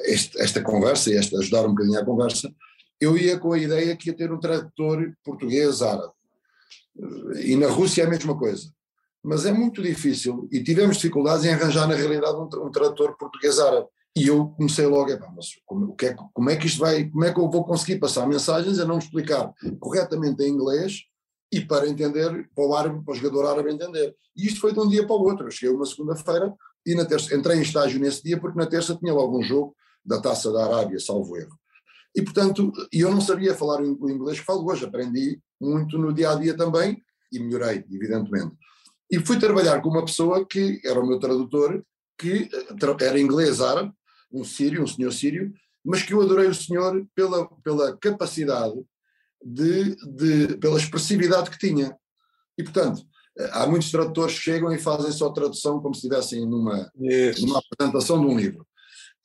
este, 0.05 0.39
esta 0.39 0.61
conversa 0.61 1.09
e 1.09 1.17
esta, 1.17 1.37
ajudar 1.37 1.65
um 1.65 1.75
bocadinho 1.75 1.99
a 1.99 2.05
conversa, 2.05 2.51
eu 2.99 3.17
ia 3.17 3.37
com 3.37 3.53
a 3.53 3.59
ideia 3.59 3.95
que 3.95 4.09
ia 4.09 4.15
ter 4.15 4.31
um 4.31 4.39
tradutor 4.39 5.13
português 5.23 5.81
árabe. 5.81 6.13
E 7.43 7.55
na 7.55 7.67
Rússia 7.67 8.03
é 8.03 8.05
a 8.05 8.09
mesma 8.09 8.37
coisa. 8.37 8.71
Mas 9.23 9.45
é 9.45 9.51
muito 9.51 9.81
difícil 9.81 10.47
e 10.51 10.63
tivemos 10.63 10.97
dificuldades 10.97 11.45
em 11.45 11.53
arranjar, 11.53 11.87
na 11.87 11.95
realidade, 11.95 12.37
um, 12.37 12.65
um 12.65 12.71
tradutor 12.71 13.17
português 13.17 13.59
árabe. 13.59 13.87
E 14.15 14.27
eu 14.27 14.47
comecei 14.47 14.85
logo, 14.85 15.11
mas 15.35 15.47
como, 15.65 15.95
é, 16.01 16.15
como, 16.33 16.49
é, 16.49 16.55
que 16.55 16.65
isto 16.65 16.79
vai, 16.79 17.07
como 17.07 17.23
é 17.23 17.31
que 17.31 17.39
eu 17.39 17.49
vou 17.49 17.63
conseguir 17.63 17.99
passar 17.99 18.25
mensagens 18.25 18.79
a 18.79 18.85
não 18.85 18.97
explicar 18.97 19.53
corretamente 19.79 20.41
em 20.43 20.49
inglês 20.49 21.03
e 21.51 21.61
para 21.61 21.87
entender, 21.87 22.49
para 22.55 22.65
o 22.65 22.75
árabe, 22.75 23.03
para 23.03 23.11
o 23.11 23.15
jogador 23.15 23.47
árabe 23.47 23.71
entender. 23.71 24.15
E 24.35 24.47
isto 24.47 24.59
foi 24.59 24.73
de 24.73 24.79
um 24.79 24.87
dia 24.87 25.05
para 25.05 25.15
o 25.15 25.21
outro. 25.21 25.45
Eu 25.45 25.51
cheguei 25.51 25.75
uma 25.75 25.85
segunda-feira 25.85 26.53
e 26.85 26.95
na 26.95 27.05
terça, 27.05 27.35
entrei 27.35 27.57
em 27.57 27.61
estágio 27.61 27.99
nesse 27.99 28.23
dia 28.23 28.39
porque 28.39 28.57
na 28.57 28.65
terça 28.65 28.95
tinha 28.95 29.13
logo 29.13 29.37
um 29.37 29.43
jogo 29.43 29.75
da 30.03 30.19
Taça 30.19 30.51
da 30.51 30.65
Arábia, 30.65 30.99
salvo 30.99 31.37
erro. 31.37 31.55
E 32.15 32.21
portanto, 32.21 32.71
eu 32.91 33.11
não 33.11 33.21
sabia 33.21 33.53
falar 33.53 33.81
o 33.81 34.09
inglês 34.09 34.39
que 34.39 34.45
falo 34.45 34.67
hoje, 34.67 34.85
aprendi 34.85 35.39
muito 35.59 35.97
no 35.97 36.13
dia 36.13 36.31
a 36.31 36.35
dia 36.35 36.55
também 36.55 37.01
e 37.31 37.39
melhorei, 37.39 37.83
evidentemente. 37.91 38.55
E 39.11 39.19
fui 39.19 39.39
trabalhar 39.39 39.81
com 39.81 39.89
uma 39.89 40.05
pessoa 40.05 40.45
que 40.45 40.81
era 40.83 40.99
o 40.99 41.07
meu 41.07 41.19
tradutor, 41.19 41.83
que 42.17 42.49
eh, 42.51 43.05
era 43.05 43.19
inglês 43.19 43.61
árabe, 43.61 43.91
um 44.31 44.43
sírio, 44.43 44.83
um 44.83 44.87
senhor 44.87 45.11
sírio, 45.11 45.53
mas 45.83 46.03
que 46.03 46.13
eu 46.13 46.21
adorei 46.21 46.47
o 46.47 46.55
senhor 46.55 47.05
pela, 47.15 47.47
pela 47.63 47.97
capacidade 47.97 48.75
de, 49.43 49.95
de, 49.95 50.57
pela 50.57 50.77
expressividade 50.77 51.49
que 51.49 51.57
tinha. 51.57 51.95
E, 52.57 52.63
portanto, 52.63 53.01
há 53.51 53.65
muitos 53.67 53.91
tradutores 53.91 54.35
que 54.35 54.41
chegam 54.41 54.73
e 54.73 54.79
fazem 54.79 55.11
só 55.11 55.29
tradução 55.29 55.79
como 55.79 55.93
se 55.93 55.99
estivessem 55.99 56.45
numa, 56.45 56.91
numa 57.39 57.59
apresentação 57.59 58.19
de 58.19 58.25
um 58.25 58.37
livro. 58.37 58.67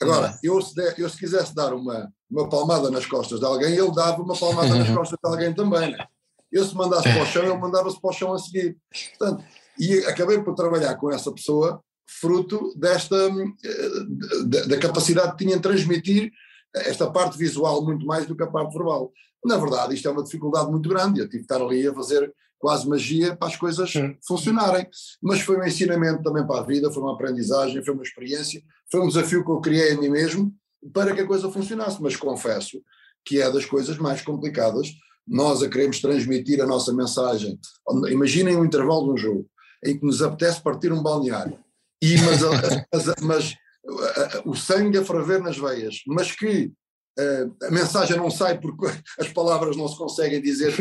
Agora, 0.00 0.38
eu 0.42 0.60
se, 0.60 0.74
der, 0.74 0.98
eu 0.98 1.08
se 1.08 1.16
quisesse 1.16 1.54
dar 1.54 1.72
uma, 1.72 2.12
uma 2.30 2.48
palmada 2.48 2.90
nas 2.90 3.06
costas 3.06 3.38
de 3.38 3.46
alguém, 3.46 3.74
ele 3.74 3.94
dava 3.94 4.20
uma 4.20 4.36
palmada 4.36 4.74
nas 4.74 4.90
costas 4.94 5.18
de 5.22 5.30
alguém 5.30 5.54
também. 5.54 5.92
Né? 5.92 6.06
Eu 6.52 6.64
se 6.64 6.74
mandasse 6.74 7.04
para 7.04 7.22
o 7.22 7.26
chão, 7.26 7.44
ele 7.44 7.56
mandava-se 7.56 8.00
para 8.00 8.10
o 8.10 8.12
chão 8.12 8.32
a 8.32 8.38
seguir. 8.38 8.76
Portanto, 9.18 9.44
e 9.78 9.98
acabei 10.00 10.40
por 10.42 10.54
trabalhar 10.54 10.94
com 10.96 11.10
essa 11.10 11.32
pessoa 11.32 11.82
fruto 12.20 12.74
desta 12.76 13.16
eh, 13.16 14.66
da 14.66 14.78
capacidade 14.78 15.32
que 15.32 15.44
tinha 15.44 15.56
de 15.56 15.62
transmitir 15.62 16.30
esta 16.74 17.10
parte 17.10 17.38
visual 17.38 17.84
muito 17.84 18.04
mais 18.06 18.26
do 18.26 18.36
que 18.36 18.42
a 18.42 18.46
parte 18.46 18.72
verbal. 18.74 19.10
Na 19.44 19.56
verdade, 19.56 19.94
isto 19.94 20.08
é 20.08 20.10
uma 20.10 20.22
dificuldade 20.22 20.70
muito 20.70 20.88
grande. 20.88 21.20
Eu 21.20 21.28
tive 21.28 21.44
que 21.44 21.52
estar 21.52 21.62
ali 21.62 21.86
a 21.86 21.94
fazer 21.94 22.32
quase 22.58 22.88
magia 22.88 23.36
para 23.36 23.48
as 23.48 23.56
coisas 23.56 23.92
funcionarem. 24.26 24.86
Mas 25.20 25.40
foi 25.40 25.58
um 25.58 25.64
ensinamento 25.64 26.22
também 26.22 26.46
para 26.46 26.60
a 26.60 26.64
vida, 26.64 26.90
foi 26.92 27.02
uma 27.02 27.14
aprendizagem, 27.14 27.84
foi 27.84 27.92
uma 27.92 28.04
experiência, 28.04 28.62
foi 28.90 29.00
um 29.00 29.08
desafio 29.08 29.44
que 29.44 29.50
eu 29.50 29.60
criei 29.60 29.92
a 29.92 30.00
mim 30.00 30.08
mesmo 30.08 30.54
para 30.92 31.12
que 31.12 31.20
a 31.20 31.26
coisa 31.26 31.50
funcionasse. 31.50 32.00
Mas 32.00 32.14
confesso 32.14 32.80
que 33.24 33.40
é 33.40 33.50
das 33.50 33.64
coisas 33.64 33.98
mais 33.98 34.22
complicadas. 34.22 34.88
Nós 35.26 35.62
a 35.62 35.68
queremos 35.68 36.00
transmitir 36.00 36.60
a 36.60 36.66
nossa 36.66 36.92
mensagem. 36.92 37.58
Imaginem 38.10 38.56
um 38.56 38.64
intervalo 38.64 39.06
de 39.06 39.10
um 39.12 39.16
jogo 39.16 39.46
em 39.84 39.98
que 39.98 40.04
nos 40.04 40.22
apetece 40.22 40.62
partir 40.62 40.92
um 40.92 41.02
balneário, 41.02 41.58
e, 42.00 42.16
mas, 42.22 42.40
mas, 42.92 43.14
mas 43.20 43.54
o 44.44 44.54
sangue 44.54 44.98
a 44.98 45.04
ferver 45.04 45.40
nas 45.40 45.58
veias, 45.58 46.02
mas 46.06 46.32
que 46.32 46.72
a 47.66 47.70
mensagem 47.70 48.16
não 48.16 48.30
sai 48.30 48.58
porque 48.60 48.86
as 49.18 49.28
palavras 49.28 49.76
não 49.76 49.88
se 49.88 49.96
conseguem 49.96 50.40
dizer 50.40 50.72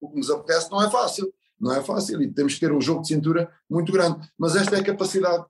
o 0.00 0.10
que 0.10 0.16
nos 0.16 0.30
apetece, 0.30 0.70
não 0.70 0.82
é 0.82 0.90
fácil. 0.90 1.32
Não 1.60 1.72
é 1.72 1.80
fácil 1.80 2.20
e 2.20 2.28
temos 2.28 2.54
que 2.54 2.60
ter 2.60 2.72
um 2.72 2.80
jogo 2.80 3.02
de 3.02 3.08
cintura 3.08 3.48
muito 3.70 3.92
grande. 3.92 4.28
Mas 4.36 4.56
esta 4.56 4.74
é 4.74 4.80
a 4.80 4.84
capacidade 4.84 5.44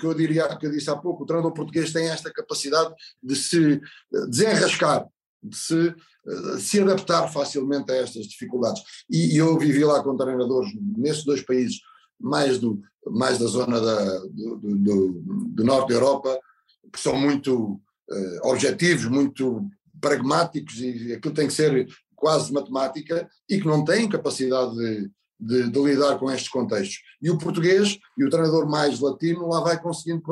que 0.00 0.06
eu 0.06 0.14
diria, 0.14 0.56
que 0.56 0.66
eu 0.66 0.70
disse 0.70 0.88
há 0.88 0.96
pouco, 0.96 1.22
o 1.22 1.26
treinador 1.26 1.52
português 1.52 1.92
tem 1.92 2.08
esta 2.08 2.32
capacidade 2.32 2.92
de 3.22 3.36
se 3.36 3.80
desenrascar, 4.28 5.06
de 5.42 5.56
se, 5.56 5.94
de 6.24 6.60
se 6.60 6.80
adaptar 6.80 7.28
facilmente 7.28 7.90
a 7.92 7.96
estas 7.96 8.26
dificuldades. 8.26 8.82
E, 9.10 9.36
eu 9.36 9.58
vivi 9.58 9.84
lá 9.84 10.02
com 10.02 10.16
treinadores 10.16 10.70
nesses 10.96 11.24
dois 11.24 11.42
países, 11.42 11.80
mais, 12.20 12.58
do, 12.58 12.80
mais 13.06 13.38
da 13.38 13.46
zona 13.46 13.80
da, 13.80 14.18
do, 14.30 14.56
do, 14.56 15.22
do 15.54 15.64
norte 15.64 15.88
da 15.88 15.94
Europa, 15.94 16.38
que 16.92 17.00
são 17.00 17.16
muito 17.16 17.80
uh, 18.10 18.48
objetivos, 18.48 19.04
muito 19.06 19.68
pragmáticos 20.00 20.80
e 20.80 21.12
aquilo 21.12 21.34
tem 21.34 21.46
que 21.46 21.52
ser 21.52 21.88
quase 22.14 22.52
matemática 22.52 23.28
e 23.48 23.60
que 23.60 23.66
não 23.66 23.84
têm 23.84 24.08
capacidade 24.08 24.74
de, 24.74 25.10
de, 25.38 25.70
de, 25.70 25.82
lidar 25.82 26.18
com 26.18 26.30
estes 26.30 26.48
contextos. 26.48 26.98
E 27.22 27.30
o 27.30 27.38
português 27.38 27.98
e 28.16 28.24
o 28.24 28.30
treinador 28.30 28.68
mais 28.68 29.00
latino 29.00 29.48
lá 29.48 29.60
vai 29.60 29.80
conseguindo 29.80 30.22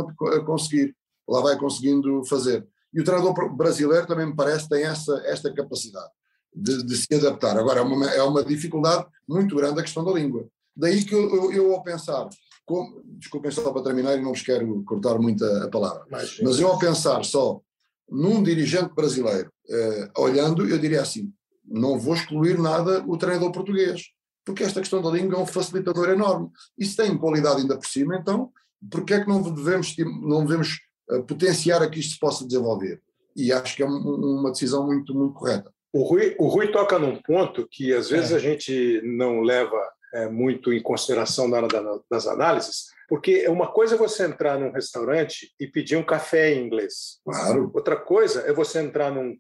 conseguir, 0.45 0.95
lá 1.29 1.41
vai 1.41 1.57
conseguindo 1.59 2.25
fazer. 2.25 2.67
E 2.97 3.01
o 3.01 3.05
treinador 3.05 3.55
brasileiro 3.55 4.07
também 4.07 4.27
me 4.27 4.35
parece 4.35 4.67
tem 4.69 4.85
essa 4.85 5.13
esta 5.27 5.53
capacidade 5.53 6.11
de, 6.55 6.83
de 6.83 6.97
se 6.97 7.15
adaptar. 7.15 7.59
Agora 7.59 7.81
é 7.81 7.83
uma, 7.83 8.07
é 8.07 8.23
uma 8.23 8.43
dificuldade 8.43 9.07
muito 9.29 9.55
grande 9.55 9.79
a 9.79 9.83
questão 9.83 10.03
da 10.03 10.13
língua. 10.13 10.49
Daí 10.75 11.05
que 11.05 11.15
eu, 11.15 11.35
eu, 11.35 11.53
eu 11.53 11.75
ao 11.75 11.83
pensar, 11.83 12.27
como, 12.65 13.03
desculpem 13.05 13.51
só 13.51 13.71
para 13.71 13.83
terminar 13.83 14.17
e 14.17 14.23
não 14.23 14.31
vos 14.33 14.41
quero 14.41 14.83
cortar 14.85 15.19
muito 15.19 15.45
a, 15.45 15.65
a 15.65 15.69
palavra, 15.69 16.07
mas, 16.11 16.41
mas 16.41 16.59
eu 16.59 16.69
ao 16.69 16.79
pensar 16.79 17.23
só 17.23 17.61
num 18.09 18.43
dirigente 18.43 18.95
brasileiro, 18.95 19.51
eh, 19.69 20.11
olhando, 20.17 20.67
eu 20.67 20.79
diria 20.79 21.03
assim, 21.03 21.33
não 21.65 21.99
vou 21.99 22.15
excluir 22.15 22.59
nada 22.59 23.05
o 23.07 23.17
treinador 23.19 23.51
português, 23.53 24.03
porque 24.45 24.63
esta 24.63 24.81
questão 24.81 25.03
da 25.03 25.11
língua 25.11 25.39
é 25.39 25.43
um 25.43 25.47
facilitador 25.47 26.09
enorme. 26.11 26.49
E 26.79 26.87
se 26.87 26.97
tem 26.97 27.19
qualidade 27.19 27.63
ainda 27.63 27.77
por 27.77 27.87
cima, 27.87 28.17
então, 28.17 28.53
porque 28.91 29.15
é 29.15 29.21
que 29.21 29.29
não 29.29 29.43
devemos, 29.43 29.95
não 30.23 30.45
devemos 30.45 30.79
potenciar 31.27 31.83
a 31.83 31.89
que 31.89 32.01
isto 32.01 32.15
se 32.15 32.19
possa 32.19 32.47
desenvolver? 32.47 33.01
E 33.35 33.53
acho 33.53 33.77
que 33.77 33.83
é 33.83 33.87
um, 33.87 34.41
uma 34.41 34.51
decisão 34.51 34.87
muito, 34.87 35.15
muito 35.15 35.35
correta. 35.35 35.71
O 35.93 36.03
Rui, 36.03 36.35
o 36.39 36.49
Rui 36.49 36.69
toca 36.69 36.99
num 36.99 37.21
ponto 37.23 37.67
que 37.71 37.93
às 37.93 38.11
vezes 38.11 38.33
é. 38.33 38.37
a 38.37 38.39
gente 38.39 39.01
não 39.05 39.41
leva 39.41 39.81
é, 40.15 40.29
muito 40.29 40.73
em 40.73 40.83
consideração 40.83 41.49
na 41.49 41.59
hora 41.59 41.69
das 42.11 42.27
análises, 42.27 42.87
porque 43.09 43.47
uma 43.49 43.69
coisa 43.69 43.95
é 43.95 43.99
você 43.99 44.25
entrar 44.25 44.59
num 44.59 44.73
restaurante 44.73 45.55
e 45.61 45.67
pedir 45.67 45.97
um 45.97 46.05
café 46.05 46.53
em 46.53 46.67
inglês. 46.67 47.21
Claro. 47.25 47.71
Outra 47.75 47.97
coisa 47.97 48.41
é 48.43 48.53
você 48.53 48.81
entrar 48.81 49.11
num 49.11 49.37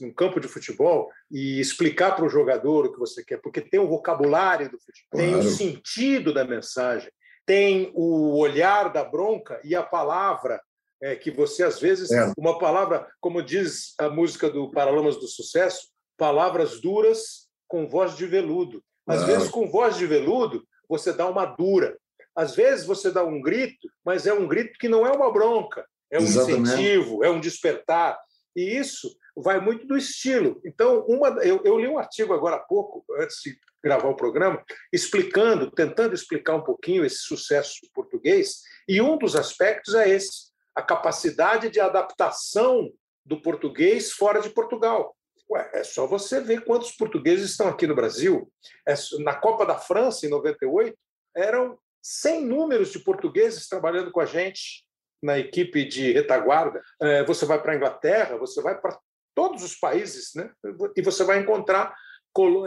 num 0.00 0.12
campo 0.12 0.40
de 0.40 0.48
futebol 0.48 1.10
e 1.30 1.58
explicar 1.58 2.14
para 2.14 2.24
o 2.24 2.28
jogador 2.28 2.86
o 2.86 2.92
que 2.92 2.98
você 2.98 3.24
quer, 3.24 3.40
porque 3.40 3.60
tem 3.60 3.80
o 3.80 3.88
vocabulário 3.88 4.70
do 4.70 4.78
futebol, 4.78 5.10
claro. 5.10 5.26
tem 5.26 5.38
o 5.38 5.42
sentido 5.42 6.34
da 6.34 6.44
mensagem, 6.44 7.10
tem 7.46 7.90
o 7.94 8.38
olhar 8.38 8.92
da 8.92 9.04
bronca 9.04 9.60
e 9.64 9.74
a 9.74 9.82
palavra 9.82 10.60
é, 11.02 11.16
que 11.16 11.30
você 11.30 11.62
às 11.62 11.80
vezes 11.80 12.10
é. 12.10 12.32
uma 12.38 12.58
palavra, 12.58 13.06
como 13.20 13.42
diz 13.42 13.94
a 13.98 14.08
música 14.08 14.48
do 14.48 14.70
Paralamas 14.70 15.16
do 15.16 15.26
Sucesso, 15.26 15.88
palavras 16.16 16.80
duras 16.80 17.48
com 17.68 17.88
voz 17.88 18.16
de 18.16 18.26
veludo. 18.26 18.82
Às 19.06 19.18
claro. 19.18 19.32
vezes 19.32 19.50
com 19.50 19.68
voz 19.68 19.96
de 19.96 20.06
veludo 20.06 20.66
você 20.88 21.12
dá 21.12 21.28
uma 21.28 21.44
dura. 21.44 21.96
Às 22.36 22.54
vezes 22.54 22.84
você 22.84 23.10
dá 23.10 23.24
um 23.24 23.40
grito, 23.40 23.88
mas 24.04 24.26
é 24.26 24.32
um 24.32 24.48
grito 24.48 24.78
que 24.78 24.88
não 24.88 25.06
é 25.06 25.10
uma 25.10 25.32
bronca, 25.32 25.86
é 26.10 26.18
um 26.18 26.22
Exatamente. 26.22 26.62
incentivo, 26.62 27.24
é 27.24 27.30
um 27.30 27.40
despertar. 27.40 28.18
E 28.56 28.76
isso 28.76 29.08
vai 29.36 29.60
muito 29.60 29.86
do 29.86 29.96
estilo. 29.96 30.60
Então, 30.64 31.04
uma, 31.06 31.28
eu, 31.44 31.60
eu 31.64 31.78
li 31.78 31.88
um 31.88 31.98
artigo 31.98 32.32
agora 32.32 32.56
há 32.56 32.60
pouco, 32.60 33.04
antes 33.18 33.36
de 33.44 33.56
gravar 33.82 34.08
o 34.08 34.16
programa, 34.16 34.64
explicando, 34.92 35.70
tentando 35.70 36.14
explicar 36.14 36.54
um 36.54 36.64
pouquinho 36.64 37.04
esse 37.04 37.18
sucesso 37.18 37.74
português, 37.92 38.62
e 38.88 39.00
um 39.00 39.18
dos 39.18 39.36
aspectos 39.36 39.94
é 39.94 40.08
esse, 40.08 40.53
a 40.74 40.82
capacidade 40.82 41.70
de 41.70 41.80
adaptação 41.80 42.90
do 43.24 43.40
português 43.40 44.12
fora 44.12 44.40
de 44.40 44.50
Portugal. 44.50 45.16
Ué, 45.50 45.70
é 45.74 45.84
só 45.84 46.06
você 46.06 46.40
ver 46.40 46.64
quantos 46.64 46.92
portugueses 46.92 47.50
estão 47.50 47.68
aqui 47.68 47.86
no 47.86 47.94
Brasil. 47.94 48.50
É, 48.86 48.94
na 49.20 49.34
Copa 49.34 49.64
da 49.66 49.78
França, 49.78 50.26
em 50.26 50.30
98, 50.30 50.96
eram 51.36 51.78
100 52.02 52.46
números 52.46 52.90
de 52.90 52.98
portugueses 52.98 53.68
trabalhando 53.68 54.10
com 54.10 54.20
a 54.20 54.26
gente 54.26 54.84
na 55.22 55.38
equipe 55.38 55.84
de 55.84 56.12
retaguarda. 56.12 56.82
É, 57.00 57.24
você 57.24 57.46
vai 57.46 57.60
para 57.60 57.72
a 57.72 57.76
Inglaterra, 57.76 58.36
você 58.36 58.60
vai 58.60 58.78
para 58.78 58.98
todos 59.34 59.62
os 59.62 59.74
países, 59.74 60.32
né? 60.34 60.50
e 60.96 61.02
você 61.02 61.24
vai 61.24 61.38
encontrar 61.40 61.94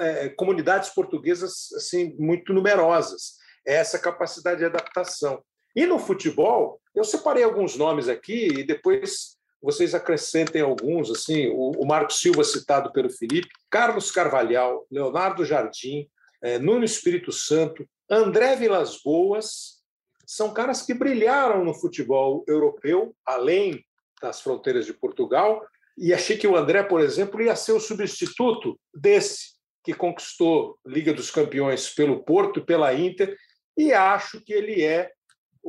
é, 0.02 0.30
comunidades 0.30 0.90
portuguesas 0.90 1.72
assim 1.76 2.16
muito 2.18 2.54
numerosas. 2.54 3.38
É 3.66 3.76
essa 3.76 4.00
capacidade 4.00 4.60
de 4.60 4.66
adaptação. 4.66 5.44
E 5.76 5.86
no 5.86 6.00
futebol, 6.00 6.77
eu 6.98 7.04
separei 7.04 7.44
alguns 7.44 7.76
nomes 7.76 8.10
aqui 8.10 8.48
e 8.48 8.64
depois 8.64 9.38
vocês 9.62 9.94
acrescentem 9.94 10.62
alguns, 10.62 11.12
assim, 11.12 11.48
o, 11.50 11.86
Marcos 11.86 12.20
Silva 12.20 12.44
citado 12.44 12.92
pelo 12.92 13.10
Felipe, 13.10 13.50
Carlos 13.70 14.12
Carvalhal, 14.12 14.86
Leonardo 14.90 15.46
Jardim, 15.46 16.08
é, 16.42 16.58
Nuno 16.58 16.84
Espírito 16.86 17.32
Santo, 17.32 17.88
André 18.10 18.56
Vilas 18.56 19.02
Boas, 19.04 19.78
são 20.26 20.54
caras 20.54 20.82
que 20.82 20.94
brilharam 20.94 21.64
no 21.64 21.74
futebol 21.74 22.44
europeu, 22.48 23.16
além 23.26 23.84
das 24.22 24.42
fronteiras 24.42 24.86
de 24.86 24.94
Portugal, 24.94 25.66
e 25.98 26.14
achei 26.14 26.38
que 26.38 26.48
o 26.48 26.56
André, 26.56 26.84
por 26.84 27.02
exemplo, 27.02 27.42
ia 27.42 27.56
ser 27.56 27.74
o 27.74 27.80
substituto 27.80 28.80
desse 28.94 29.56
que 29.84 29.94
conquistou 29.94 30.78
Liga 30.86 31.14
dos 31.14 31.32
Campeões 31.32 31.90
pelo 31.90 32.24
Porto, 32.24 32.66
pela 32.66 32.94
Inter, 32.94 33.38
e 33.76 33.94
acho 33.94 34.42
que 34.42 34.52
ele 34.52 34.84
é 34.84 35.12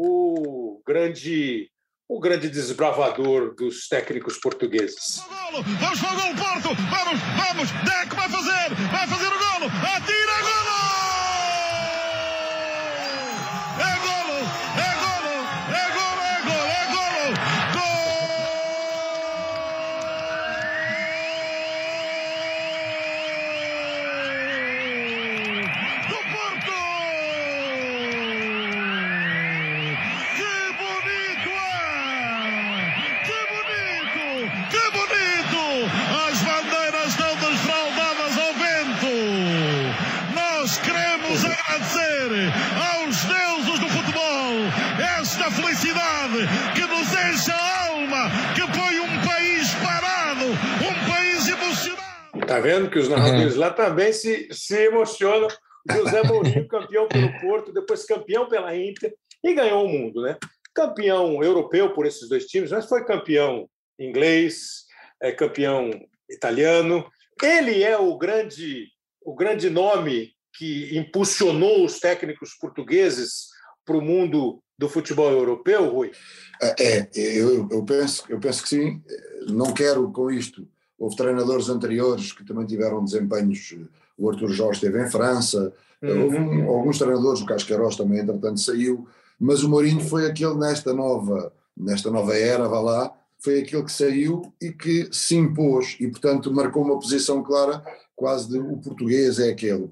o 0.00 0.80
grande 0.86 1.68
o 2.08 2.20
grande 2.20 2.48
desbravador 2.48 3.54
dos 3.54 3.86
técnicos 3.86 4.38
portugueses. 4.38 5.20
Vamos 5.52 6.00
para 6.00 6.14
o 6.14 6.20
gol, 6.20 6.34
Porto! 6.36 6.68
Vamos, 6.88 7.20
vamos! 7.36 7.70
Deco 7.84 8.16
vai 8.16 8.28
fazer! 8.30 8.74
Vai 8.90 9.06
fazer 9.06 9.26
o 9.26 9.38
golo! 9.38 9.66
Atira, 9.66 10.37
Tá 52.48 52.60
vendo 52.60 52.88
que 52.88 52.98
os 52.98 53.10
narradores 53.10 53.56
lá 53.56 53.70
também 53.70 54.10
se, 54.10 54.48
se 54.50 54.86
emocionam. 54.86 55.48
José 55.90 56.22
Mourinho, 56.22 56.66
campeão 56.66 57.06
pelo 57.06 57.38
Porto, 57.40 57.74
depois 57.74 58.06
campeão 58.06 58.48
pela 58.48 58.74
Inter 58.74 59.14
e 59.44 59.52
ganhou 59.52 59.84
o 59.84 59.88
mundo, 59.88 60.22
né? 60.22 60.38
Campeão 60.74 61.44
europeu 61.44 61.92
por 61.92 62.06
esses 62.06 62.26
dois 62.26 62.46
times, 62.46 62.70
mas 62.70 62.86
foi 62.86 63.04
campeão 63.04 63.68
inglês, 63.98 64.86
é 65.20 65.30
campeão 65.30 65.90
italiano. 66.28 67.06
Ele 67.42 67.82
é 67.82 67.98
o 67.98 68.16
grande, 68.16 68.86
o 69.22 69.34
grande 69.34 69.68
nome 69.68 70.32
que 70.56 70.96
impulsionou 70.96 71.84
os 71.84 72.00
técnicos 72.00 72.54
portugueses 72.58 73.48
para 73.84 73.96
o 73.96 74.02
mundo 74.02 74.62
do 74.78 74.88
futebol 74.88 75.30
europeu, 75.30 75.86
Rui? 75.90 76.12
É, 76.62 77.08
eu, 77.14 77.68
eu, 77.70 77.84
penso, 77.84 78.24
eu 78.30 78.40
penso 78.40 78.62
que 78.62 78.68
sim. 78.70 79.02
Não 79.48 79.74
quero 79.74 80.10
com 80.10 80.30
isto. 80.30 80.66
Houve 80.98 81.16
treinadores 81.16 81.68
anteriores 81.68 82.32
que 82.32 82.44
também 82.44 82.66
tiveram 82.66 83.04
desempenhos. 83.04 83.76
O 84.16 84.28
Arthur 84.28 84.50
Jorge 84.50 84.84
esteve 84.84 85.02
em 85.02 85.10
França, 85.10 85.72
uhum. 86.02 86.22
houve 86.24 86.62
alguns 86.62 86.98
treinadores, 86.98 87.40
o 87.40 87.46
Casqueiros 87.46 87.96
também, 87.96 88.20
entretanto, 88.20 88.60
saiu. 88.60 89.06
Mas 89.38 89.62
o 89.62 89.68
Mourinho 89.68 90.00
foi 90.00 90.26
aquele 90.26 90.54
nesta 90.54 90.92
nova, 90.92 91.52
nesta 91.76 92.10
nova 92.10 92.36
era, 92.36 92.66
vá 92.66 92.80
lá, 92.80 93.14
foi 93.38 93.60
aquele 93.60 93.84
que 93.84 93.92
saiu 93.92 94.52
e 94.60 94.72
que 94.72 95.08
se 95.12 95.36
impôs 95.36 95.96
e, 96.00 96.08
portanto, 96.08 96.52
marcou 96.52 96.82
uma 96.82 96.98
posição 96.98 97.42
clara, 97.42 97.84
quase 98.16 98.48
de 98.48 98.58
o 98.58 98.76
português 98.78 99.38
é 99.38 99.50
aquele. 99.50 99.88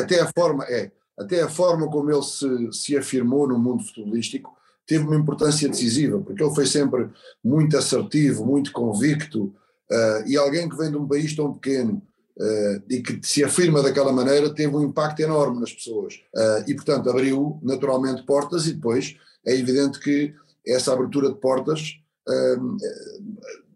Até 0.00 0.20
a 0.20 0.30
forma, 0.32 0.64
é, 0.64 0.92
até 1.18 1.42
a 1.42 1.48
forma 1.48 1.90
como 1.90 2.10
ele 2.10 2.22
se, 2.22 2.72
se 2.72 2.96
afirmou 2.96 3.48
no 3.48 3.58
mundo 3.58 3.82
futebolístico 3.84 4.54
teve 4.86 5.04
uma 5.04 5.16
importância 5.16 5.68
decisiva, 5.68 6.20
porque 6.20 6.42
ele 6.42 6.54
foi 6.54 6.66
sempre 6.66 7.08
muito 7.42 7.76
assertivo, 7.76 8.44
muito 8.44 8.70
convicto, 8.70 9.52
uh, 9.94 10.26
e 10.26 10.36
alguém 10.36 10.68
que 10.68 10.76
vem 10.76 10.90
de 10.90 10.96
um 10.96 11.06
país 11.06 11.34
tão 11.34 11.54
pequeno 11.54 12.02
uh, 12.38 12.82
e 12.90 13.00
que 13.00 13.20
se 13.26 13.44
afirma 13.44 13.82
daquela 13.82 14.12
maneira 14.12 14.52
teve 14.52 14.74
um 14.74 14.82
impacto 14.82 15.20
enorme 15.20 15.60
nas 15.60 15.72
pessoas. 15.72 16.14
Uh, 16.34 16.68
e, 16.68 16.74
portanto, 16.74 17.08
abriu 17.08 17.58
naturalmente 17.62 18.24
portas 18.24 18.66
e 18.66 18.72
depois 18.72 19.16
é 19.46 19.54
evidente 19.54 20.00
que 20.00 20.34
essa 20.66 20.92
abertura 20.92 21.28
de 21.28 21.36
portas 21.36 22.00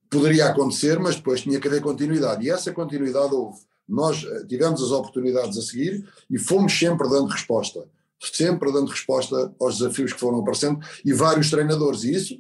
poderia 0.09 0.47
acontecer, 0.47 0.99
mas 0.99 1.17
depois 1.17 1.43
tinha 1.43 1.61
que 1.61 1.69
haver 1.69 1.83
continuidade. 1.83 2.47
E 2.47 2.51
essa 2.51 2.73
continuidade 2.73 3.35
houve. 3.35 3.59
Nós 3.87 4.25
tivemos 4.49 4.83
as 4.83 4.91
oportunidades 4.91 5.59
a 5.59 5.61
seguir 5.61 6.09
e 6.31 6.39
fomos 6.39 6.73
sempre 6.79 7.07
dando 7.11 7.27
resposta. 7.27 7.85
Sempre 8.19 8.73
dando 8.73 8.91
resposta 8.91 9.55
aos 9.61 9.77
desafios 9.77 10.15
que 10.15 10.19
foram 10.19 10.39
aparecendo 10.39 10.81
e 11.05 11.13
vários 11.13 11.51
treinadores. 11.51 12.05
E 12.05 12.15
isso, 12.15 12.39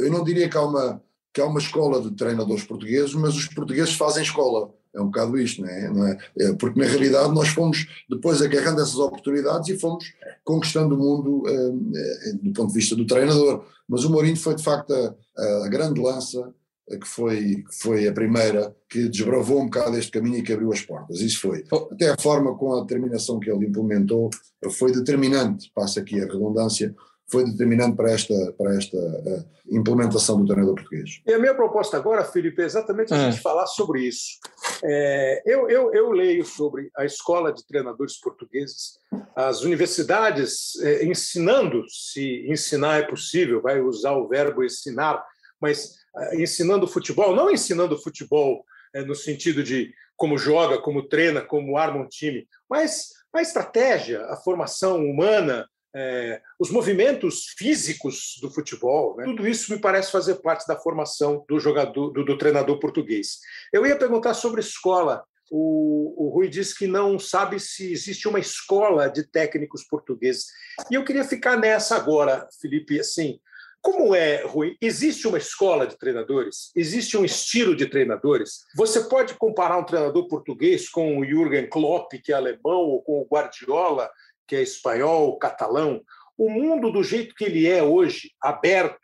eu 0.00 0.10
não 0.10 0.24
diria 0.24 0.48
que 0.48 0.56
há 0.56 0.62
uma, 0.62 1.02
que 1.32 1.40
há 1.40 1.46
uma 1.46 1.60
escola 1.60 2.00
de 2.00 2.10
treinadores 2.12 2.64
portugueses, 2.64 3.14
mas 3.14 3.34
os 3.34 3.46
portugueses 3.48 3.94
fazem 3.94 4.22
escola. 4.22 4.72
É 4.94 5.00
um 5.00 5.06
bocado 5.06 5.38
isto, 5.38 5.62
não 5.62 5.68
é? 5.68 5.88
Não 5.88 6.06
é? 6.06 6.18
Porque 6.58 6.80
na 6.80 6.86
realidade 6.86 7.32
nós 7.34 7.48
fomos 7.48 7.86
depois 8.08 8.40
agarrando 8.40 8.80
essas 8.80 8.96
oportunidades 8.96 9.68
e 9.68 9.78
fomos 9.78 10.04
conquistando 10.44 10.94
o 10.94 10.98
mundo 10.98 11.42
eh, 11.46 12.32
do 12.42 12.52
ponto 12.52 12.68
de 12.68 12.74
vista 12.74 12.96
do 12.96 13.06
treinador. 13.06 13.64
Mas 13.88 14.04
o 14.04 14.10
Mourinho 14.10 14.36
foi 14.36 14.54
de 14.54 14.62
facto 14.62 14.92
a, 14.92 15.66
a 15.66 15.68
grande 15.68 16.00
lança 16.00 16.52
que 16.96 17.06
foi, 17.06 17.56
que 17.56 17.74
foi 17.82 18.08
a 18.08 18.12
primeira 18.12 18.74
que 18.88 19.08
desbravou 19.08 19.60
um 19.60 19.66
bocado 19.66 19.98
este 19.98 20.10
caminho 20.10 20.38
e 20.38 20.42
que 20.42 20.52
abriu 20.52 20.72
as 20.72 20.80
portas. 20.80 21.20
Isso 21.20 21.40
foi. 21.40 21.64
Até 21.92 22.10
a 22.10 22.16
forma 22.18 22.56
com 22.56 22.74
a 22.74 22.80
determinação 22.80 23.38
que 23.38 23.50
ele 23.50 23.66
implementou 23.66 24.30
foi 24.70 24.92
determinante, 24.92 25.70
passa 25.74 26.00
aqui 26.00 26.18
a 26.20 26.24
redundância, 26.24 26.94
foi 27.30 27.44
determinante 27.44 27.96
para 27.96 28.10
esta, 28.10 28.34
para 28.56 28.74
esta 28.74 28.96
uh, 28.96 29.44
implementação 29.70 30.40
do 30.40 30.46
treinador 30.46 30.74
português. 30.74 31.20
E 31.26 31.32
a 31.32 31.38
minha 31.38 31.54
proposta 31.54 31.96
agora, 31.96 32.24
Felipe, 32.24 32.62
é 32.62 32.64
exatamente 32.64 33.12
a 33.12 33.16
é. 33.16 33.30
gente 33.30 33.42
falar 33.42 33.66
sobre 33.66 34.00
isso. 34.02 34.38
É, 34.82 35.42
eu, 35.44 35.68
eu, 35.68 35.92
eu, 35.92 36.10
leio 36.10 36.44
sobre 36.44 36.90
a 36.96 37.04
escola 37.04 37.52
de 37.52 37.66
treinadores 37.66 38.18
portugueses, 38.18 38.98
as 39.36 39.62
universidades 39.62 40.80
é, 40.82 41.04
ensinando, 41.04 41.84
se 41.88 42.46
ensinar 42.48 43.00
é 43.00 43.02
possível, 43.02 43.60
vai 43.60 43.80
usar 43.80 44.12
o 44.12 44.28
verbo 44.28 44.64
ensinar, 44.64 45.22
mas 45.60 45.96
ensinando 46.32 46.88
futebol, 46.88 47.34
não 47.34 47.50
ensinando 47.50 47.96
futebol 48.00 48.64
é, 48.94 49.02
no 49.04 49.14
sentido 49.14 49.62
de 49.62 49.92
como 50.16 50.38
joga, 50.38 50.78
como 50.78 51.06
treina, 51.06 51.40
como 51.40 51.76
arma 51.76 52.00
um 52.00 52.08
time, 52.08 52.48
mas 52.68 53.10
a 53.32 53.42
estratégia, 53.42 54.24
a 54.26 54.36
formação 54.36 55.04
humana, 55.04 55.66
é, 55.94 56.40
os 56.58 56.70
movimentos 56.70 57.54
físicos 57.56 58.38
do 58.40 58.50
futebol, 58.50 59.16
né? 59.16 59.24
tudo 59.24 59.48
isso 59.48 59.72
me 59.72 59.80
parece 59.80 60.10
fazer 60.10 60.36
parte 60.36 60.66
da 60.66 60.76
formação 60.76 61.44
do 61.48 61.58
jogador, 61.58 62.10
do, 62.10 62.24
do 62.24 62.38
treinador 62.38 62.78
português. 62.78 63.38
Eu 63.72 63.86
ia 63.86 63.96
perguntar 63.96 64.34
sobre 64.34 64.60
escola. 64.60 65.24
O, 65.50 66.26
o, 66.26 66.28
Rui 66.28 66.48
disse 66.48 66.76
que 66.76 66.86
não 66.86 67.18
sabe 67.18 67.58
se 67.58 67.90
existe 67.90 68.28
uma 68.28 68.38
escola 68.38 69.08
de 69.08 69.22
técnicos 69.22 69.82
portugueses. 69.84 70.46
E 70.90 70.94
eu 70.94 71.04
queria 71.04 71.24
ficar 71.24 71.56
nessa 71.56 71.96
agora, 71.96 72.46
Felipe. 72.60 73.00
Assim, 73.00 73.40
como 73.80 74.14
é, 74.14 74.42
Rui? 74.44 74.76
Existe 74.80 75.26
uma 75.26 75.38
escola 75.38 75.86
de 75.86 75.96
treinadores? 75.96 76.70
Existe 76.74 77.16
um 77.16 77.24
estilo 77.24 77.76
de 77.76 77.86
treinadores? 77.86 78.66
Você 78.74 79.04
pode 79.08 79.34
comparar 79.34 79.78
um 79.78 79.84
treinador 79.84 80.26
português 80.28 80.88
com 80.88 81.18
o 81.18 81.24
Jürgen 81.24 81.68
Klopp, 81.68 82.12
que 82.22 82.32
é 82.32 82.34
alemão, 82.34 82.80
ou 82.80 83.02
com 83.02 83.20
o 83.20 83.26
Guardiola, 83.26 84.10
que 84.48 84.56
é 84.56 84.62
espanhol, 84.62 85.38
catalão? 85.38 86.02
O 86.36 86.50
mundo 86.50 86.90
do 86.90 87.04
jeito 87.04 87.34
que 87.34 87.44
ele 87.44 87.68
é 87.68 87.82
hoje, 87.82 88.32
aberto, 88.42 88.98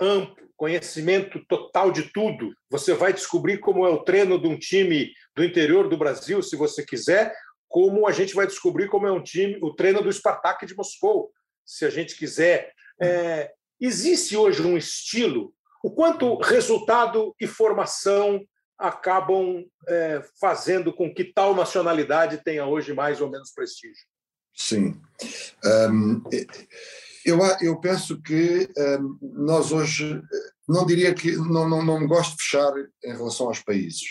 amplo, 0.00 0.48
conhecimento 0.56 1.42
total 1.48 1.92
de 1.92 2.12
tudo. 2.12 2.52
Você 2.68 2.92
vai 2.92 3.12
descobrir 3.12 3.58
como 3.58 3.86
é 3.86 3.90
o 3.90 4.02
treino 4.02 4.38
de 4.40 4.48
um 4.48 4.58
time 4.58 5.12
do 5.34 5.44
interior 5.44 5.88
do 5.88 5.96
Brasil, 5.96 6.42
se 6.42 6.56
você 6.56 6.84
quiser, 6.84 7.32
como 7.68 8.06
a 8.08 8.12
gente 8.12 8.34
vai 8.34 8.46
descobrir 8.46 8.88
como 8.88 9.06
é 9.06 9.12
um 9.12 9.22
time, 9.22 9.56
o 9.62 9.72
treino 9.72 10.02
do 10.02 10.12
Spartak 10.12 10.66
de 10.66 10.74
Moscou, 10.74 11.30
se 11.64 11.84
a 11.84 11.90
gente 11.90 12.16
quiser. 12.16 12.72
É, 13.00 13.52
Existe 13.80 14.36
hoje 14.36 14.60
um 14.60 14.76
estilo, 14.76 15.54
o 15.84 15.90
quanto 15.90 16.36
resultado 16.38 17.32
e 17.40 17.46
formação 17.46 18.44
acabam 18.76 19.64
é, 19.86 20.20
fazendo 20.40 20.92
com 20.92 21.12
que 21.12 21.24
tal 21.24 21.54
nacionalidade 21.54 22.42
tenha 22.42 22.66
hoje 22.66 22.92
mais 22.92 23.20
ou 23.20 23.30
menos 23.30 23.52
prestígio? 23.52 24.04
Sim. 24.54 24.96
Um, 25.64 26.22
eu, 27.24 27.38
eu 27.60 27.76
penso 27.76 28.20
que 28.22 28.68
um, 28.76 29.18
nós 29.20 29.72
hoje, 29.72 30.22
não 30.68 30.86
diria 30.86 31.12
que, 31.14 31.36
não, 31.36 31.68
não, 31.68 31.84
não 31.84 32.06
gosto 32.06 32.36
de 32.36 32.42
fechar 32.42 32.72
em 33.04 33.12
relação 33.12 33.48
aos 33.48 33.60
países. 33.60 34.04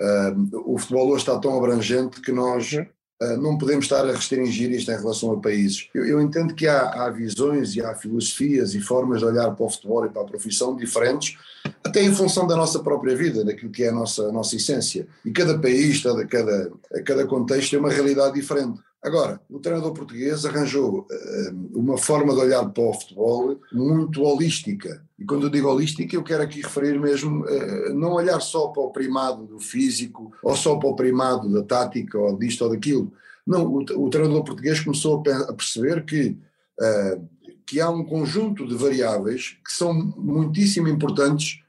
Um, 0.00 0.50
o 0.64 0.78
futebol 0.78 1.08
hoje 1.08 1.22
está 1.22 1.38
tão 1.38 1.56
abrangente 1.56 2.20
que 2.20 2.32
nós. 2.32 2.76
Ah, 3.20 3.36
não 3.36 3.56
podemos 3.56 3.86
estar 3.86 4.04
a 4.04 4.12
restringir 4.12 4.70
isto 4.72 4.90
em 4.90 4.96
relação 4.96 5.32
a 5.32 5.40
países. 5.40 5.88
Eu, 5.94 6.04
eu 6.04 6.20
entendo 6.20 6.54
que 6.54 6.66
há, 6.66 7.04
há, 7.04 7.10
visões 7.10 7.74
e 7.74 7.82
há 7.82 7.94
filosofias 7.94 8.74
e 8.74 8.80
formas 8.80 9.20
de 9.20 9.24
olhar 9.24 9.50
para 9.52 9.64
o 9.64 9.70
futebol 9.70 10.04
e 10.04 10.10
para 10.10 10.20
a 10.20 10.26
profissão 10.26 10.76
diferentes, 10.76 11.38
até 11.82 12.02
em 12.02 12.14
função 12.14 12.46
da 12.46 12.54
nossa 12.54 12.80
própria 12.80 13.16
vida, 13.16 13.42
daquilo 13.42 13.72
que 13.72 13.84
é 13.84 13.88
a 13.88 13.92
nossa, 13.92 14.28
a 14.28 14.32
nossa 14.32 14.56
essência. 14.56 15.08
E 15.24 15.30
cada 15.30 15.58
país, 15.58 16.02
cada, 16.02 16.26
cada, 16.26 16.72
cada 17.06 17.26
contexto 17.26 17.70
tem 17.70 17.78
uma 17.78 17.90
realidade 17.90 18.34
diferente. 18.34 18.80
Agora, 19.06 19.40
o 19.48 19.60
treinador 19.60 19.92
português 19.92 20.44
arranjou 20.44 21.06
uh, 21.08 21.78
uma 21.78 21.96
forma 21.96 22.34
de 22.34 22.40
olhar 22.40 22.68
para 22.68 22.82
o 22.82 22.92
futebol 22.92 23.56
muito 23.72 24.20
holística. 24.24 25.00
E 25.16 25.24
quando 25.24 25.44
eu 25.44 25.50
digo 25.50 25.68
holística, 25.68 26.16
eu 26.16 26.24
quero 26.24 26.42
aqui 26.42 26.60
referir 26.60 26.98
mesmo, 26.98 27.44
uh, 27.44 27.94
não 27.94 28.14
olhar 28.14 28.40
só 28.40 28.66
para 28.66 28.82
o 28.82 28.90
primado 28.90 29.46
do 29.46 29.60
físico, 29.60 30.32
ou 30.42 30.56
só 30.56 30.74
para 30.74 30.88
o 30.88 30.96
primado 30.96 31.48
da 31.52 31.62
tática, 31.62 32.18
ou 32.18 32.36
disto 32.36 32.64
ou 32.64 32.70
daquilo. 32.70 33.12
Não, 33.46 33.64
o, 33.64 33.78
o 33.78 34.10
treinador 34.10 34.42
português 34.42 34.80
começou 34.80 35.22
a, 35.24 35.50
a 35.50 35.54
perceber 35.54 36.04
que 36.04 36.36
uh, 36.80 37.24
que 37.64 37.80
há 37.80 37.88
um 37.88 38.04
conjunto 38.04 38.66
de 38.66 38.74
variáveis 38.76 39.56
que 39.64 39.72
são 39.72 39.92
muitíssimo 39.92 40.86
importantes 40.86 41.60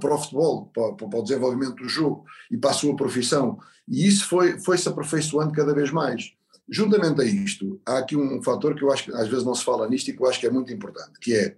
para 0.00 0.14
o 0.14 0.18
futebol, 0.18 0.70
para, 0.74 0.92
para, 0.94 1.18
o 1.18 1.22
desenvolvimento 1.22 1.76
do 1.76 1.88
jogo 1.88 2.24
e 2.50 2.56
para 2.56 2.70
a 2.70 2.74
sua 2.74 2.96
profissão. 2.96 3.56
E 3.86 4.04
isso 4.04 4.28
foi, 4.28 4.58
foi-se 4.58 4.88
aperfeiçoando 4.88 5.52
cada 5.52 5.72
vez 5.72 5.92
mais. 5.92 6.32
Juntamente 6.68 7.20
a 7.20 7.24
isto, 7.24 7.80
há 7.84 7.98
aqui 7.98 8.16
um 8.16 8.42
fator 8.42 8.74
que 8.74 8.82
eu 8.82 8.92
acho 8.92 9.04
que 9.04 9.12
às 9.12 9.28
vezes 9.28 9.44
não 9.44 9.54
se 9.54 9.64
fala 9.64 9.88
nisto 9.88 10.08
e 10.08 10.16
que 10.16 10.22
eu 10.22 10.28
acho 10.28 10.40
que 10.40 10.46
é 10.46 10.50
muito 10.50 10.72
importante, 10.72 11.18
que 11.20 11.34
é 11.34 11.56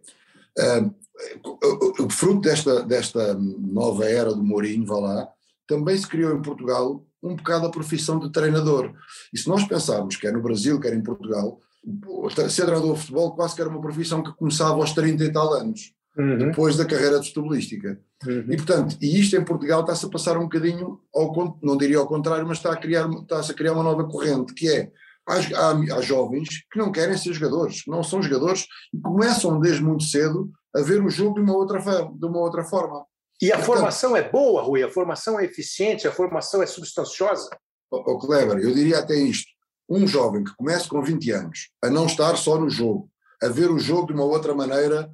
o, 1.45 2.05
o 2.05 2.11
fruto 2.11 2.41
desta, 2.41 2.83
desta 2.83 3.35
nova 3.35 4.05
era 4.05 4.35
do 4.35 4.43
Mourinho, 4.43 4.87
vá 4.87 4.99
lá, 4.99 5.29
também 5.67 5.97
se 5.97 6.07
criou 6.07 6.37
em 6.37 6.43
Portugal 6.43 7.05
um 7.23 7.37
bocado 7.37 7.67
a 7.67 7.71
profissão 7.71 8.19
de 8.19 8.31
treinador. 8.31 8.93
E 9.33 9.39
se 9.39 9.49
nós 9.49 9.67
pensarmos, 9.67 10.17
quer 10.17 10.33
no 10.33 10.43
Brasil, 10.43 10.79
quer 10.79 10.93
em 10.93 11.03
Portugal, 11.03 11.59
ser 12.51 12.67
treinador 12.67 12.95
de 12.95 13.01
futebol 13.01 13.35
quase 13.35 13.55
que 13.55 13.61
era 13.61 13.71
uma 13.71 13.81
profissão 13.81 14.23
que 14.23 14.33
começava 14.33 14.75
aos 14.75 14.93
30 14.93 15.25
e 15.25 15.33
tal 15.33 15.55
anos, 15.55 15.94
uhum. 16.17 16.39
depois 16.39 16.77
da 16.77 16.85
carreira 16.85 17.21
de 17.21 17.29
futebolística. 17.29 18.01
Uhum. 18.27 18.47
E 18.49 18.57
portanto, 18.57 18.97
e 19.01 19.21
isto 19.21 19.37
em 19.37 19.45
Portugal 19.45 19.81
está-se 19.81 20.07
a 20.07 20.11
passar 20.11 20.37
um 20.37 20.45
bocadinho, 20.45 21.01
ao, 21.15 21.59
não 21.63 21.77
diria 21.77 21.99
ao 21.99 22.07
contrário, 22.07 22.47
mas 22.47 22.59
está 22.59 22.73
a 22.73 22.77
criar, 22.77 23.09
está-se 23.11 23.53
a 23.53 23.55
criar 23.55 23.73
uma 23.73 23.83
nova 23.83 24.05
corrente, 24.05 24.55
que 24.55 24.69
é, 24.69 24.91
há, 25.27 25.35
há, 25.35 25.97
há 25.97 26.01
jovens 26.01 26.49
que 26.71 26.79
não 26.79 26.93
querem 26.93 27.17
ser 27.17 27.33
jogadores, 27.33 27.83
que 27.83 27.91
não 27.91 28.03
são 28.03 28.23
jogadores, 28.23 28.67
e 28.93 28.99
começam 28.99 29.61
desde 29.61 29.83
muito 29.83 30.05
cedo 30.05 30.51
a 30.75 30.81
ver 30.81 31.03
o 31.03 31.11
jogo 31.11 31.35
de 31.35 31.41
uma 31.41 31.55
outra, 31.55 31.79
de 31.79 32.27
uma 32.27 32.41
outra 32.41 32.65
forma. 32.65 33.05
E 33.41 33.53
a 33.53 33.57
portanto, 33.57 33.77
formação 33.77 34.17
é 34.17 34.29
boa, 34.29 34.63
Rui? 34.63 34.83
A 34.83 34.91
formação 34.91 35.39
é 35.39 35.45
eficiente? 35.45 36.07
A 36.07 36.13
formação 36.13 36.63
é 36.63 36.67
substanciosa? 36.67 37.51
O, 37.91 38.19
Kleber, 38.19 38.59
eu 38.59 38.75
diria 38.75 38.99
até 38.99 39.15
isto 39.15 39.53
um 39.89 40.07
jovem 40.07 40.43
que 40.43 40.55
começa 40.57 40.89
com 40.89 41.03
20 41.03 41.31
anos 41.31 41.69
a 41.83 41.91
não 41.91 42.07
estar 42.07 42.37
só 42.37 42.59
no 42.59 42.71
jogo, 42.71 43.09
a 43.43 43.49
ver 43.49 43.71
o 43.71 43.79
jogo 43.79 44.09
de 44.09 44.15
uma 44.15 44.25
outra 44.25 44.55
maneira, 44.55 45.11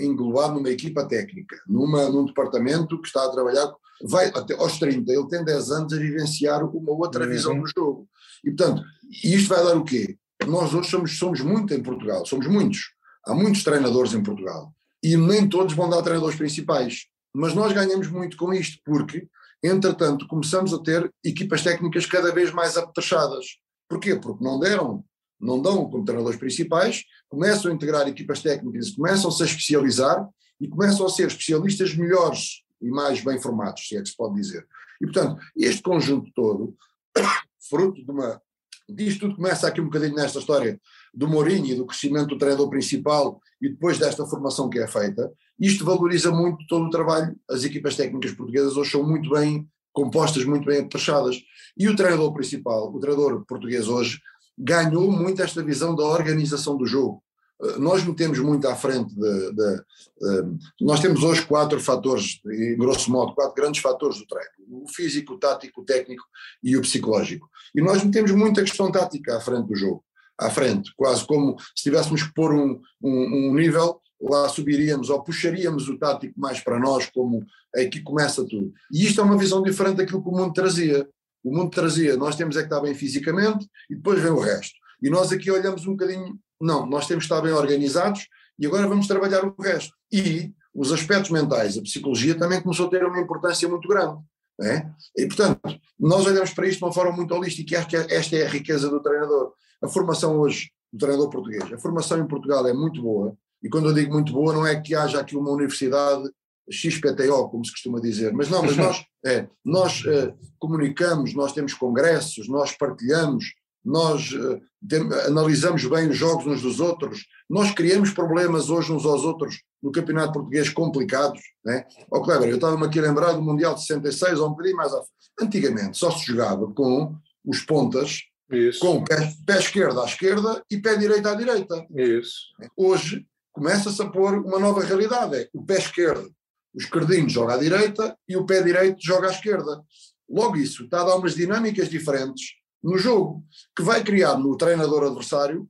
englobado 0.00 0.54
numa 0.54 0.70
equipa 0.70 1.04
técnica, 1.06 1.56
numa, 1.66 2.08
num 2.08 2.24
departamento 2.24 3.00
que 3.00 3.06
está 3.06 3.24
a 3.24 3.30
trabalhar, 3.30 3.72
vai 4.04 4.28
até 4.28 4.54
aos 4.54 4.78
30, 4.78 5.12
ele 5.12 5.28
tem 5.28 5.44
10 5.44 5.70
anos 5.70 5.92
a 5.92 5.96
vivenciar 5.96 6.64
uma 6.64 6.92
outra 6.92 7.24
uhum. 7.24 7.30
visão 7.30 7.58
do 7.58 7.66
jogo. 7.66 8.08
E 8.44 8.50
portanto, 8.50 8.82
isto 9.22 9.48
vai 9.48 9.64
dar 9.64 9.76
o 9.76 9.84
quê? 9.84 10.16
Nós 10.46 10.74
hoje 10.74 10.90
somos, 10.90 11.18
somos 11.18 11.40
muito 11.40 11.72
em 11.72 11.82
Portugal, 11.82 12.26
somos 12.26 12.46
muitos. 12.46 12.92
Há 13.24 13.34
muitos 13.34 13.62
treinadores 13.62 14.14
em 14.14 14.22
Portugal. 14.22 14.72
E 15.02 15.16
nem 15.16 15.48
todos 15.48 15.74
vão 15.74 15.88
dar 15.88 16.02
treinadores 16.02 16.36
principais. 16.36 17.06
Mas 17.32 17.54
nós 17.54 17.72
ganhamos 17.72 18.08
muito 18.08 18.36
com 18.36 18.52
isto, 18.52 18.78
porque, 18.84 19.28
entretanto, 19.62 20.26
começamos 20.26 20.74
a 20.74 20.82
ter 20.82 21.10
equipas 21.24 21.62
técnicas 21.62 22.06
cada 22.06 22.32
vez 22.32 22.52
mais 22.52 22.76
apetrechadas 22.76 23.46
Porquê? 23.92 24.16
Porque 24.16 24.42
não 24.42 24.58
deram, 24.58 25.04
não 25.42 25.60
dão 25.60 25.90
como 25.90 26.04
treinadores 26.04 26.38
principais, 26.38 27.04
começam 27.28 27.70
a 27.70 27.74
integrar 27.74 28.06
equipas 28.06 28.40
técnicas, 28.40 28.90
começam-se 28.90 29.42
a 29.42 29.46
especializar 29.46 30.28
e 30.60 30.68
começam 30.68 31.04
a 31.04 31.08
ser 31.08 31.26
especialistas 31.26 31.94
melhores 31.94 32.62
e 32.80 32.88
mais 32.88 33.22
bem 33.22 33.40
formados, 33.40 33.86
se 33.86 33.96
é 33.96 34.02
que 34.02 34.08
se 34.08 34.16
pode 34.16 34.34
dizer. 34.34 34.66
E, 35.00 35.04
portanto, 35.04 35.42
este 35.56 35.82
conjunto 35.82 36.30
todo, 36.34 36.76
fruto 37.68 38.04
de 38.04 38.10
uma. 38.10 38.40
Disto 38.88 39.20
tudo 39.20 39.36
começa 39.36 39.66
aqui 39.66 39.80
um 39.80 39.84
bocadinho 39.84 40.14
nesta 40.14 40.38
história 40.38 40.78
do 41.14 41.28
Mourinho 41.28 41.66
e 41.66 41.74
do 41.74 41.86
crescimento 41.86 42.28
do 42.28 42.38
treinador 42.38 42.68
principal 42.68 43.40
e 43.60 43.68
depois 43.68 43.98
desta 43.98 44.26
formação 44.26 44.68
que 44.68 44.78
é 44.78 44.86
feita, 44.86 45.32
isto 45.58 45.84
valoriza 45.84 46.30
muito 46.30 46.66
todo 46.66 46.86
o 46.86 46.90
trabalho. 46.90 47.34
As 47.48 47.64
equipas 47.64 47.96
técnicas 47.96 48.32
portuguesas 48.32 48.76
hoje 48.76 48.90
são 48.90 49.02
muito 49.02 49.30
bem 49.30 49.66
compostas 49.92 50.44
muito 50.44 50.64
bem 50.64 50.80
apechadas. 50.80 51.36
E 51.76 51.88
o 51.88 51.94
treinador 51.94 52.32
principal, 52.32 52.92
o 52.92 52.98
treinador 52.98 53.44
português 53.46 53.88
hoje, 53.88 54.20
ganhou 54.56 55.10
muito 55.10 55.42
esta 55.42 55.62
visão 55.62 55.94
da 55.94 56.04
organização 56.04 56.76
do 56.76 56.86
jogo. 56.86 57.22
Eh, 57.62 57.78
nós 57.78 58.04
metemos 58.04 58.38
muito 58.38 58.68
à 58.68 58.74
frente 58.74 59.14
de, 59.14 59.52
de, 59.52 59.76
de, 59.76 60.58
Nós 60.80 61.00
temos 61.00 61.22
hoje 61.22 61.46
quatro 61.46 61.80
fatores, 61.80 62.40
grosso 62.76 63.10
modo, 63.10 63.34
quatro 63.34 63.54
grandes 63.54 63.80
fatores 63.80 64.18
do 64.18 64.26
treino: 64.26 64.84
o 64.84 64.88
físico, 64.88 65.34
o 65.34 65.38
tático, 65.38 65.80
o 65.80 65.84
técnico 65.84 66.24
e 66.62 66.76
o 66.76 66.82
psicológico. 66.82 67.48
E 67.74 67.80
nós 67.80 68.02
metemos 68.02 68.32
muito 68.32 68.60
a 68.60 68.64
questão 68.64 68.90
tática 68.90 69.36
à 69.36 69.40
frente 69.40 69.68
do 69.68 69.76
jogo, 69.76 70.04
à 70.38 70.50
frente, 70.50 70.92
quase 70.96 71.26
como 71.26 71.56
se 71.74 71.84
tivéssemos 71.84 72.22
que 72.22 72.34
pôr 72.34 72.52
um, 72.52 72.80
um, 73.02 73.50
um 73.50 73.54
nível 73.54 74.00
lá 74.22 74.48
subiríamos 74.48 75.10
ou 75.10 75.22
puxaríamos 75.22 75.88
o 75.88 75.98
tático 75.98 76.38
mais 76.38 76.60
para 76.60 76.78
nós, 76.78 77.06
como 77.06 77.44
aqui 77.74 78.00
começa 78.00 78.46
tudo. 78.46 78.72
E 78.92 79.04
isto 79.04 79.20
é 79.20 79.24
uma 79.24 79.36
visão 79.36 79.62
diferente 79.62 79.96
daquilo 79.96 80.22
que 80.22 80.28
o 80.28 80.32
mundo 80.32 80.52
trazia. 80.52 81.08
O 81.42 81.54
mundo 81.54 81.70
trazia, 81.70 82.16
nós 82.16 82.36
temos 82.36 82.56
é 82.56 82.60
que 82.60 82.66
estar 82.66 82.80
bem 82.80 82.94
fisicamente 82.94 83.66
e 83.90 83.96
depois 83.96 84.20
vem 84.20 84.30
o 84.30 84.38
resto. 84.38 84.74
E 85.02 85.10
nós 85.10 85.32
aqui 85.32 85.50
olhamos 85.50 85.86
um 85.86 85.92
bocadinho, 85.92 86.38
não, 86.60 86.86
nós 86.86 87.06
temos 87.06 87.26
que 87.26 87.32
estar 87.32 87.42
bem 87.42 87.52
organizados 87.52 88.26
e 88.58 88.66
agora 88.66 88.86
vamos 88.86 89.06
trabalhar 89.06 89.44
o 89.44 89.54
resto. 89.60 89.92
E 90.12 90.52
os 90.74 90.92
aspectos 90.92 91.30
mentais, 91.30 91.76
a 91.76 91.82
psicologia 91.82 92.38
também 92.38 92.62
começou 92.62 92.86
a 92.86 92.90
ter 92.90 93.04
uma 93.04 93.20
importância 93.20 93.68
muito 93.68 93.88
grande. 93.88 94.20
É? 94.60 94.86
E, 95.16 95.26
portanto, 95.26 95.60
nós 95.98 96.24
olhamos 96.26 96.50
para 96.52 96.68
isto 96.68 96.78
de 96.78 96.84
uma 96.84 96.92
forma 96.92 97.12
muito 97.12 97.34
holística 97.34 97.74
e 97.74 97.76
acho 97.76 97.88
que 97.88 97.96
esta 97.96 98.36
é 98.36 98.46
a 98.46 98.48
riqueza 98.48 98.88
do 98.88 99.00
treinador. 99.00 99.52
A 99.82 99.88
formação 99.88 100.38
hoje 100.38 100.70
do 100.92 100.98
treinador 100.98 101.30
português, 101.30 101.72
a 101.72 101.78
formação 101.78 102.20
em 102.20 102.28
Portugal 102.28 102.66
é 102.68 102.72
muito 102.72 103.02
boa, 103.02 103.36
e 103.62 103.68
quando 103.68 103.88
eu 103.88 103.94
digo 103.94 104.12
muito 104.12 104.32
boa, 104.32 104.52
não 104.52 104.66
é 104.66 104.80
que 104.80 104.94
haja 104.94 105.20
aqui 105.20 105.36
uma 105.36 105.50
universidade 105.50 106.28
XPTO, 106.70 107.48
como 107.48 107.64
se 107.64 107.72
costuma 107.72 108.00
dizer, 108.00 108.32
mas 108.32 108.48
não, 108.48 108.62
mas 108.62 108.76
nós, 108.76 109.04
é, 109.26 109.48
nós 109.64 110.04
é, 110.06 110.34
comunicamos, 110.58 111.34
nós 111.34 111.52
temos 111.52 111.74
congressos, 111.74 112.48
nós 112.48 112.72
partilhamos, 112.72 113.46
nós 113.84 114.32
é, 114.32 114.60
tem, 114.88 115.00
analisamos 115.26 115.84
bem 115.86 116.08
os 116.08 116.16
jogos 116.16 116.46
uns 116.46 116.62
dos 116.62 116.80
outros, 116.80 117.26
nós 117.48 117.72
criamos 117.72 118.10
problemas 118.10 118.70
hoje 118.70 118.92
uns 118.92 119.04
aos 119.04 119.24
outros 119.24 119.62
no 119.82 119.90
campeonato 119.90 120.32
português 120.32 120.68
complicados. 120.70 121.40
Né? 121.64 121.84
Ó 122.10 122.18
oh, 122.18 122.22
Kleber, 122.22 122.48
eu 122.48 122.54
estava-me 122.54 122.86
aqui 122.86 123.00
a 123.00 123.02
lembrar 123.02 123.32
do 123.32 123.42
Mundial 123.42 123.74
de 123.74 123.80
66 123.80 124.38
ou 124.38 124.46
um 124.46 124.50
bocadinho 124.50 124.76
mais 124.76 124.92
à 124.92 125.02
Antigamente 125.40 125.98
só 125.98 126.10
se 126.10 126.26
jogava 126.26 126.70
com 126.72 127.16
os 127.44 127.60
pontas 127.62 128.20
Isso. 128.50 128.80
com 128.80 129.02
pé, 129.02 129.32
pé 129.46 129.58
esquerdo 129.58 130.00
à 130.00 130.04
esquerda 130.04 130.62
e 130.70 130.78
pé 130.78 130.96
direito 130.96 131.26
à 131.26 131.34
direita. 131.34 131.86
Isso. 131.94 132.52
Hoje 132.76 133.26
começa-se 133.50 134.00
a 134.02 134.08
pôr 134.08 134.34
uma 134.34 134.58
nova 134.58 134.84
realidade. 134.84 135.36
É 135.36 135.48
o 135.52 135.64
pé 135.64 135.78
esquerdo, 135.78 136.30
o 136.74 136.78
esquerdinho 136.78 137.28
joga 137.28 137.54
à 137.54 137.58
direita 137.58 138.16
e 138.28 138.36
o 138.36 138.46
pé 138.46 138.62
direito 138.62 138.98
joga 139.00 139.28
à 139.28 139.30
esquerda. 139.30 139.82
Logo 140.28 140.56
isso 140.56 140.84
está 140.84 141.02
a 141.02 141.04
dar 141.04 141.16
umas 141.16 141.34
dinâmicas 141.34 141.88
diferentes 141.88 142.54
no 142.82 142.98
jogo, 142.98 143.44
que 143.76 143.82
vai 143.82 144.02
criar 144.02 144.36
no 144.36 144.56
treinador 144.56 145.04
adversário 145.04 145.68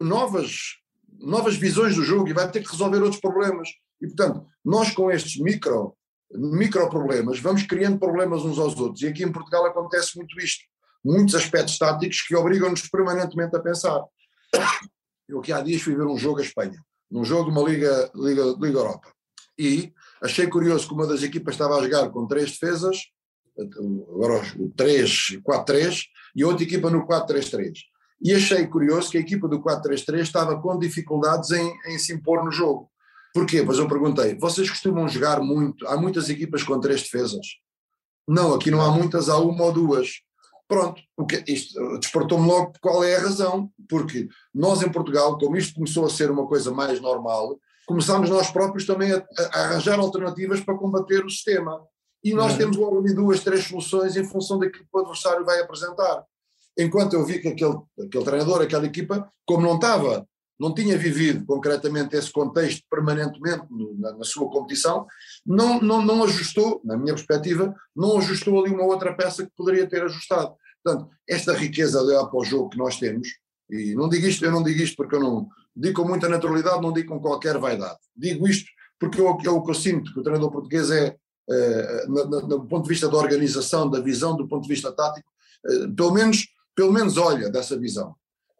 novas, 0.00 0.76
novas 1.18 1.56
visões 1.56 1.96
do 1.96 2.04
jogo 2.04 2.28
e 2.28 2.32
vai 2.32 2.50
ter 2.50 2.62
que 2.62 2.70
resolver 2.70 3.02
outros 3.02 3.20
problemas. 3.20 3.68
E, 4.00 4.06
portanto, 4.06 4.46
nós 4.64 4.92
com 4.92 5.10
estes 5.10 5.40
micro, 5.40 5.94
micro 6.32 6.88
problemas 6.88 7.38
vamos 7.38 7.64
criando 7.64 7.98
problemas 7.98 8.44
uns 8.44 8.58
aos 8.58 8.78
outros. 8.78 9.02
E 9.02 9.08
aqui 9.08 9.24
em 9.24 9.32
Portugal 9.32 9.66
acontece 9.66 10.16
muito 10.16 10.38
isto. 10.40 10.64
Muitos 11.04 11.34
aspectos 11.34 11.76
táticos 11.76 12.22
que 12.22 12.34
obrigam-nos 12.34 12.88
permanentemente 12.88 13.54
a 13.56 13.60
pensar. 13.60 14.02
Eu 15.28 15.40
aqui 15.40 15.52
há 15.52 15.60
dias 15.60 15.82
fui 15.82 15.94
ver 15.94 16.06
um 16.06 16.16
jogo 16.16 16.38
a 16.38 16.42
Espanha 16.42 16.80
num 17.10 17.24
jogo 17.24 17.44
de 17.44 17.56
uma 17.56 17.68
Liga, 17.68 18.10
Liga, 18.14 18.42
Liga 18.58 18.78
Europa. 18.78 19.12
E 19.56 19.92
achei 20.24 20.46
curioso 20.46 20.88
que 20.88 20.94
uma 20.94 21.06
das 21.06 21.22
equipas 21.22 21.54
estava 21.54 21.76
a 21.76 21.82
jogar 21.82 22.08
com 22.10 22.26
três 22.26 22.52
defesas, 22.52 22.98
agora 23.58 24.42
o 24.58 24.70
3, 24.70 25.38
4-3, 25.46 26.04
e 26.34 26.44
outra 26.44 26.64
equipa 26.64 26.90
no 26.90 27.06
4-3-3. 27.06 27.72
E 28.22 28.32
achei 28.32 28.66
curioso 28.66 29.10
que 29.10 29.18
a 29.18 29.20
equipa 29.20 29.46
do 29.46 29.60
4-3-3 29.60 30.20
estava 30.20 30.60
com 30.60 30.78
dificuldades 30.78 31.50
em, 31.50 31.72
em 31.86 31.98
se 31.98 32.12
impor 32.12 32.44
no 32.44 32.50
jogo. 32.50 32.90
Porquê? 33.34 33.62
Pois 33.62 33.78
eu 33.78 33.88
perguntei, 33.88 34.36
vocês 34.38 34.70
costumam 34.70 35.08
jogar 35.08 35.40
muito, 35.40 35.86
há 35.86 35.96
muitas 35.96 36.30
equipas 36.30 36.62
com 36.62 36.80
três 36.80 37.02
defesas? 37.02 37.46
Não, 38.26 38.54
aqui 38.54 38.70
não 38.70 38.80
há 38.80 38.90
muitas, 38.90 39.28
há 39.28 39.36
uma 39.38 39.64
ou 39.64 39.72
duas. 39.72 40.08
Pronto, 40.66 41.02
porque 41.14 41.44
isto 41.46 41.98
despertou-me 41.98 42.46
logo 42.46 42.72
qual 42.80 43.04
é 43.04 43.16
a 43.16 43.20
razão, 43.20 43.70
porque 43.88 44.28
nós 44.54 44.82
em 44.82 44.90
Portugal, 44.90 45.36
como 45.36 45.56
isto 45.56 45.74
começou 45.74 46.06
a 46.06 46.10
ser 46.10 46.30
uma 46.30 46.46
coisa 46.46 46.72
mais 46.72 47.00
normal, 47.00 47.58
começámos 47.86 48.30
nós 48.30 48.50
próprios 48.50 48.86
também 48.86 49.12
a, 49.12 49.24
a 49.52 49.60
arranjar 49.64 49.98
alternativas 49.98 50.60
para 50.60 50.76
combater 50.76 51.24
o 51.24 51.30
sistema. 51.30 51.80
E 52.22 52.32
nós 52.32 52.52
uhum. 52.52 52.58
temos 52.58 52.76
logo 52.76 52.98
ali 52.98 53.14
duas, 53.14 53.40
três 53.40 53.64
soluções 53.64 54.16
em 54.16 54.24
função 54.24 54.58
daquilo 54.58 54.84
que 54.84 54.96
o 54.96 55.00
adversário 55.00 55.44
vai 55.44 55.60
apresentar. 55.60 56.24
Enquanto 56.78 57.14
eu 57.14 57.24
vi 57.24 57.38
que 57.38 57.48
aquele, 57.48 57.76
aquele 58.00 58.24
treinador, 58.24 58.62
aquela 58.62 58.86
equipa, 58.86 59.30
como 59.46 59.62
não 59.62 59.74
estava, 59.76 60.26
não 60.58 60.74
tinha 60.74 60.96
vivido 60.96 61.44
concretamente 61.44 62.16
esse 62.16 62.32
contexto 62.32 62.82
permanentemente 62.90 63.66
no, 63.70 63.94
na, 63.98 64.12
na, 64.12 64.24
sua 64.24 64.50
competição, 64.50 65.06
não, 65.44 65.80
não, 65.80 66.02
não 66.02 66.24
ajustou, 66.24 66.80
na 66.84 66.96
minha 66.96 67.14
perspectiva, 67.14 67.74
não 67.94 68.18
ajustou 68.18 68.64
ali 68.64 68.72
uma 68.72 68.84
outra 68.84 69.14
peça 69.14 69.44
que 69.44 69.52
poderia 69.56 69.86
ter 69.86 70.02
ajustado. 70.02 70.54
Portanto, 70.82 71.10
esta 71.28 71.52
riqueza 71.54 71.98
de 72.00 72.06
olhar 72.06 72.26
para 72.26 72.38
o 72.38 72.44
jogo 72.44 72.70
que 72.70 72.78
nós 72.78 72.98
temos, 72.98 73.28
e 73.70 73.94
não 73.94 74.08
digo 74.08 74.26
isto, 74.26 74.44
eu 74.44 74.52
não 74.52 74.62
digo 74.62 74.80
isto 74.82 74.96
porque 74.96 75.16
eu 75.16 75.20
não 75.20 75.48
digo 75.76 76.02
com 76.02 76.08
muita 76.08 76.28
naturalidade, 76.28 76.82
não 76.82 76.92
digo 76.92 77.14
com 77.14 77.20
qualquer 77.20 77.58
vaidade. 77.58 77.98
Digo 78.16 78.46
isto 78.46 78.70
porque 78.98 79.20
eu, 79.20 79.26
é 79.26 79.50
o 79.50 79.62
que 79.62 79.70
eu 79.70 79.74
sinto 79.74 80.12
que 80.12 80.20
o 80.20 80.22
treinador 80.22 80.50
português 80.50 80.90
é, 80.90 81.16
é 81.50 82.06
no, 82.06 82.24
do 82.24 82.66
ponto 82.66 82.84
de 82.84 82.88
vista 82.88 83.08
da 83.08 83.16
organização, 83.16 83.90
da 83.90 84.00
visão, 84.00 84.36
do 84.36 84.48
ponto 84.48 84.62
de 84.62 84.68
vista 84.68 84.92
tático, 84.92 85.28
é, 85.66 85.88
pelo 85.88 86.12
menos 86.12 86.46
pelo 86.74 86.92
menos 86.92 87.16
olha 87.16 87.50
dessa 87.50 87.78
visão. 87.78 88.14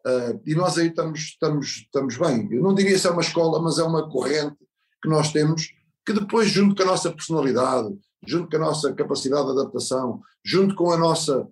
Uh, 0.05 0.39
e 0.45 0.55
nós 0.55 0.77
aí 0.77 0.87
estamos, 0.87 1.19
estamos, 1.19 1.67
estamos 1.77 2.17
bem. 2.17 2.47
Eu 2.51 2.61
não 2.61 2.73
diria 2.73 2.97
se 2.97 3.07
é 3.07 3.11
uma 3.11 3.21
escola, 3.21 3.61
mas 3.61 3.77
é 3.79 3.83
uma 3.83 4.09
corrente 4.09 4.55
que 5.01 5.09
nós 5.09 5.31
temos, 5.31 5.73
que 6.05 6.13
depois, 6.13 6.49
junto 6.49 6.75
com 6.75 6.83
a 6.83 6.91
nossa 6.91 7.11
personalidade, 7.11 7.93
junto 8.25 8.49
com 8.49 8.55
a 8.55 8.67
nossa 8.67 8.93
capacidade 8.93 9.45
de 9.45 9.51
adaptação, 9.51 10.21
junto 10.43 10.75
com 10.75 10.91
a 10.91 10.97
nossa 10.97 11.47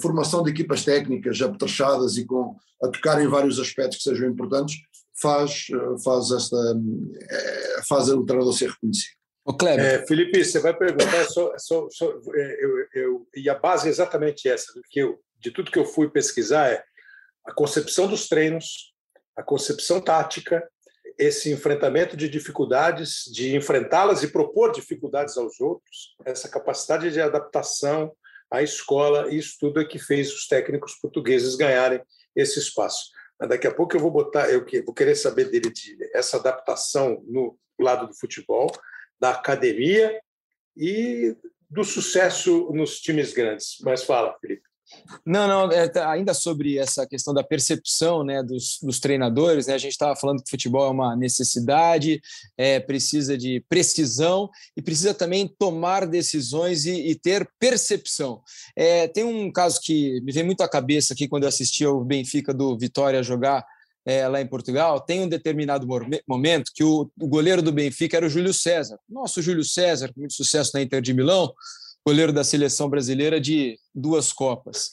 formação 0.00 0.42
de 0.42 0.50
equipas 0.50 0.84
técnicas 0.84 1.40
apetrechadas 1.42 2.16
e 2.16 2.24
com 2.24 2.56
a 2.82 2.88
tocar 2.88 3.22
em 3.22 3.26
vários 3.26 3.58
aspectos 3.58 3.98
que 3.98 4.04
sejam 4.04 4.28
importantes, 4.28 4.76
faz, 5.20 5.66
uh, 5.70 5.98
faz, 6.02 6.30
esta, 6.30 6.56
faz 7.88 8.08
o 8.08 8.24
treinador 8.24 8.52
ser 8.52 8.70
reconhecido. 8.70 9.14
O 9.44 9.52
Kleber. 9.52 9.84
É, 9.84 10.06
Felipe, 10.06 10.42
você 10.42 10.58
vai 10.58 10.74
perguntar, 10.74 11.24
só, 11.26 11.52
só, 11.58 11.86
só, 11.90 12.06
eu, 12.06 12.86
eu, 12.94 13.28
e 13.36 13.50
a 13.50 13.54
base 13.54 13.88
é 13.88 13.90
exatamente 13.90 14.48
essa, 14.48 14.72
que 14.90 15.00
eu, 15.00 15.20
de 15.38 15.50
tudo 15.50 15.70
que 15.70 15.78
eu 15.78 15.84
fui 15.84 16.08
pesquisar 16.08 16.68
é 16.68 16.82
a 17.44 17.52
concepção 17.52 18.06
dos 18.06 18.26
treinos, 18.26 18.94
a 19.36 19.42
concepção 19.42 20.00
tática, 20.00 20.66
esse 21.18 21.52
enfrentamento 21.52 22.16
de 22.16 22.28
dificuldades, 22.28 23.24
de 23.30 23.54
enfrentá-las 23.54 24.22
e 24.22 24.28
propor 24.28 24.72
dificuldades 24.72 25.36
aos 25.36 25.60
outros, 25.60 26.16
essa 26.24 26.48
capacidade 26.48 27.12
de 27.12 27.20
adaptação 27.20 28.12
à 28.50 28.62
escola, 28.62 29.32
isso 29.32 29.56
tudo 29.60 29.80
é 29.80 29.84
que 29.84 29.98
fez 29.98 30.32
os 30.32 30.48
técnicos 30.48 30.94
portugueses 30.94 31.54
ganharem 31.54 32.02
esse 32.34 32.58
espaço. 32.58 33.10
Mas 33.38 33.48
daqui 33.48 33.66
a 33.66 33.74
pouco 33.74 33.96
eu 33.96 34.00
vou 34.00 34.10
botar, 34.10 34.50
eu 34.50 34.64
vou 34.84 34.94
querer 34.94 35.14
saber 35.16 35.50
dele 35.50 35.70
de 35.70 35.96
essa 36.14 36.36
adaptação 36.36 37.22
no 37.26 37.58
lado 37.78 38.06
do 38.06 38.14
futebol, 38.14 38.70
da 39.18 39.30
academia 39.30 40.20
e 40.76 41.36
do 41.68 41.84
sucesso 41.84 42.70
nos 42.72 43.00
times 43.00 43.32
grandes. 43.32 43.78
Mas 43.82 44.04
fala, 44.04 44.36
Felipe. 44.40 44.73
Não, 45.24 45.46
não, 45.46 45.72
é, 45.72 45.88
tá, 45.88 46.10
ainda 46.10 46.34
sobre 46.34 46.78
essa 46.78 47.06
questão 47.06 47.32
da 47.32 47.42
percepção 47.42 48.24
né, 48.24 48.42
dos, 48.42 48.78
dos 48.82 48.98
treinadores, 48.98 49.66
né, 49.66 49.74
a 49.74 49.78
gente 49.78 49.92
estava 49.92 50.16
falando 50.16 50.38
que 50.42 50.48
o 50.48 50.50
futebol 50.50 50.86
é 50.86 50.90
uma 50.90 51.16
necessidade, 51.16 52.20
é, 52.56 52.80
precisa 52.80 53.36
de 53.36 53.64
precisão 53.68 54.48
e 54.76 54.82
precisa 54.82 55.14
também 55.14 55.48
tomar 55.58 56.06
decisões 56.06 56.86
e, 56.86 57.10
e 57.10 57.14
ter 57.14 57.48
percepção. 57.58 58.42
É, 58.76 59.08
tem 59.08 59.24
um 59.24 59.50
caso 59.52 59.80
que 59.80 60.20
me 60.22 60.32
vem 60.32 60.44
muito 60.44 60.62
à 60.62 60.68
cabeça 60.68 61.14
aqui 61.14 61.28
quando 61.28 61.44
eu 61.44 61.48
assisti 61.48 61.84
ao 61.84 62.04
Benfica 62.04 62.52
do 62.52 62.76
Vitória 62.76 63.22
jogar 63.22 63.64
é, 64.06 64.28
lá 64.28 64.40
em 64.40 64.46
Portugal, 64.46 65.00
tem 65.00 65.22
um 65.22 65.28
determinado 65.28 65.86
momento 66.28 66.70
que 66.74 66.84
o, 66.84 67.10
o 67.18 67.26
goleiro 67.26 67.62
do 67.62 67.72
Benfica 67.72 68.18
era 68.18 68.26
o 68.26 68.28
Júlio 68.28 68.52
César. 68.52 68.98
Nosso 69.08 69.40
Júlio 69.40 69.64
César, 69.64 70.12
com 70.12 70.20
muito 70.20 70.34
sucesso 70.34 70.72
na 70.74 70.82
Inter 70.82 71.00
de 71.00 71.14
Milão, 71.14 71.52
goleiro 72.06 72.32
da 72.32 72.44
seleção 72.44 72.88
brasileira 72.88 73.40
de 73.40 73.78
duas 73.94 74.32
Copas. 74.32 74.90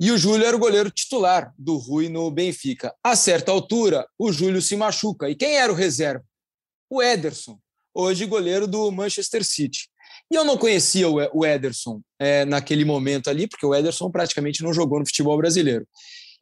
E 0.00 0.10
o 0.10 0.18
Júlio 0.18 0.44
era 0.44 0.56
o 0.56 0.60
goleiro 0.60 0.90
titular 0.90 1.54
do 1.56 1.76
Rui 1.76 2.08
no 2.08 2.30
Benfica. 2.30 2.94
A 3.02 3.14
certa 3.14 3.52
altura, 3.52 4.06
o 4.18 4.32
Júlio 4.32 4.60
se 4.60 4.76
machuca. 4.76 5.30
E 5.30 5.34
quem 5.34 5.56
era 5.56 5.72
o 5.72 5.76
reserva? 5.76 6.24
O 6.90 7.02
Ederson, 7.02 7.58
hoje 7.94 8.26
goleiro 8.26 8.66
do 8.66 8.90
Manchester 8.90 9.44
City. 9.44 9.88
E 10.30 10.34
eu 10.34 10.44
não 10.44 10.58
conhecia 10.58 11.08
o 11.08 11.46
Ederson 11.46 12.00
é, 12.18 12.44
naquele 12.44 12.84
momento 12.84 13.30
ali, 13.30 13.46
porque 13.46 13.64
o 13.64 13.74
Ederson 13.74 14.10
praticamente 14.10 14.62
não 14.62 14.72
jogou 14.72 14.98
no 14.98 15.06
futebol 15.06 15.36
brasileiro. 15.36 15.86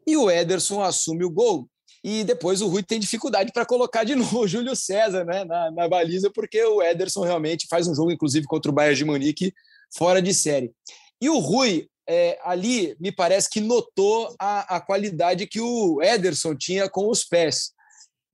E 0.06 0.16
o 0.16 0.30
Ederson 0.30 0.82
assume 0.82 1.24
o 1.24 1.30
gol. 1.30 1.68
E 2.02 2.24
depois 2.24 2.62
o 2.62 2.68
Rui 2.68 2.82
tem 2.82 2.98
dificuldade 2.98 3.52
para 3.52 3.66
colocar 3.66 4.04
de 4.04 4.14
novo 4.16 4.40
o 4.40 4.48
Júlio 4.48 4.74
César 4.74 5.24
né, 5.24 5.44
na, 5.44 5.70
na 5.70 5.88
baliza, 5.88 6.30
porque 6.34 6.62
o 6.64 6.82
Ederson 6.82 7.24
realmente 7.24 7.66
faz 7.68 7.86
um 7.86 7.94
jogo, 7.94 8.10
inclusive, 8.10 8.46
contra 8.46 8.70
o 8.70 8.74
Bayern 8.74 8.96
de 8.96 9.04
Munique, 9.04 9.52
fora 9.90 10.20
de 10.22 10.32
série. 10.32 10.72
E 11.20 11.28
o 11.28 11.38
Rui, 11.38 11.88
é, 12.08 12.38
ali, 12.42 12.96
me 12.98 13.12
parece 13.12 13.48
que 13.48 13.60
notou 13.60 14.34
a, 14.38 14.76
a 14.76 14.80
qualidade 14.80 15.46
que 15.46 15.60
o 15.60 16.02
Ederson 16.02 16.54
tinha 16.54 16.88
com 16.88 17.08
os 17.08 17.24
pés. 17.24 17.72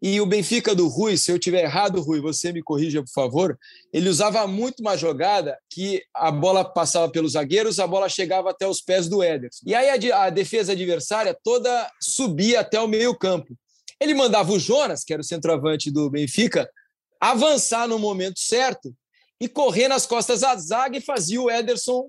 E 0.01 0.21
o 0.21 0.27
Benfica 0.27 0.75
do 0.75 0.89
Rui, 0.89 1.17
se 1.17 1.33
eu 1.33 1.39
tiver 1.39 1.65
errado, 1.65 2.03
Rui, 2.03 2.21
você 2.21 2.53
me 2.53 2.63
corrija, 2.63 3.03
por 3.03 3.11
favor. 3.11 3.59
Ele 3.93 4.09
usava 4.09 4.47
muito 4.47 4.81
uma 4.81 4.97
jogada 4.97 5.59
que 5.71 6.03
a 6.15 6.31
bola 6.31 6.65
passava 6.65 7.11
pelos 7.11 7.33
zagueiros, 7.33 7.81
a 7.81 7.87
bola 7.87 8.09
chegava 8.09 8.51
até 8.51 8.67
os 8.67 8.81
pés 8.81 9.09
do 9.09 9.25
Ederson. 9.25 9.65
E 9.67 9.75
aí 9.75 10.11
a, 10.13 10.25
a 10.25 10.31
defesa 10.31 10.73
adversária 10.73 11.37
toda 11.43 11.91
subia 12.01 12.61
até 12.61 12.81
o 12.81 12.87
meio-campo. 12.87 13.57
Ele 13.99 14.15
mandava 14.15 14.53
o 14.53 14.59
Jonas, 14.59 15.03
que 15.03 15.13
era 15.13 15.23
o 15.23 15.25
centroavante 15.25 15.91
do 15.91 16.11
Benfica, 16.11 16.71
avançar 17.19 17.89
no 17.89 17.99
momento 17.99 18.39
certo 18.39 18.95
e 19.41 19.49
correr 19.49 19.89
nas 19.89 20.07
costas 20.07 20.41
da 20.41 20.57
zaga 20.57 20.97
e 20.97 21.01
fazia 21.01 21.41
o 21.41 21.51
Ederson 21.51 22.09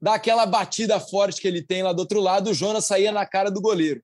dar 0.00 0.14
aquela 0.14 0.44
batida 0.44 1.00
forte 1.00 1.40
que 1.40 1.48
ele 1.48 1.62
tem 1.62 1.82
lá 1.82 1.92
do 1.92 2.00
outro 2.00 2.20
lado, 2.20 2.50
o 2.50 2.54
Jonas 2.54 2.84
saía 2.84 3.10
na 3.10 3.24
cara 3.24 3.50
do 3.50 3.60
goleiro. 3.60 4.02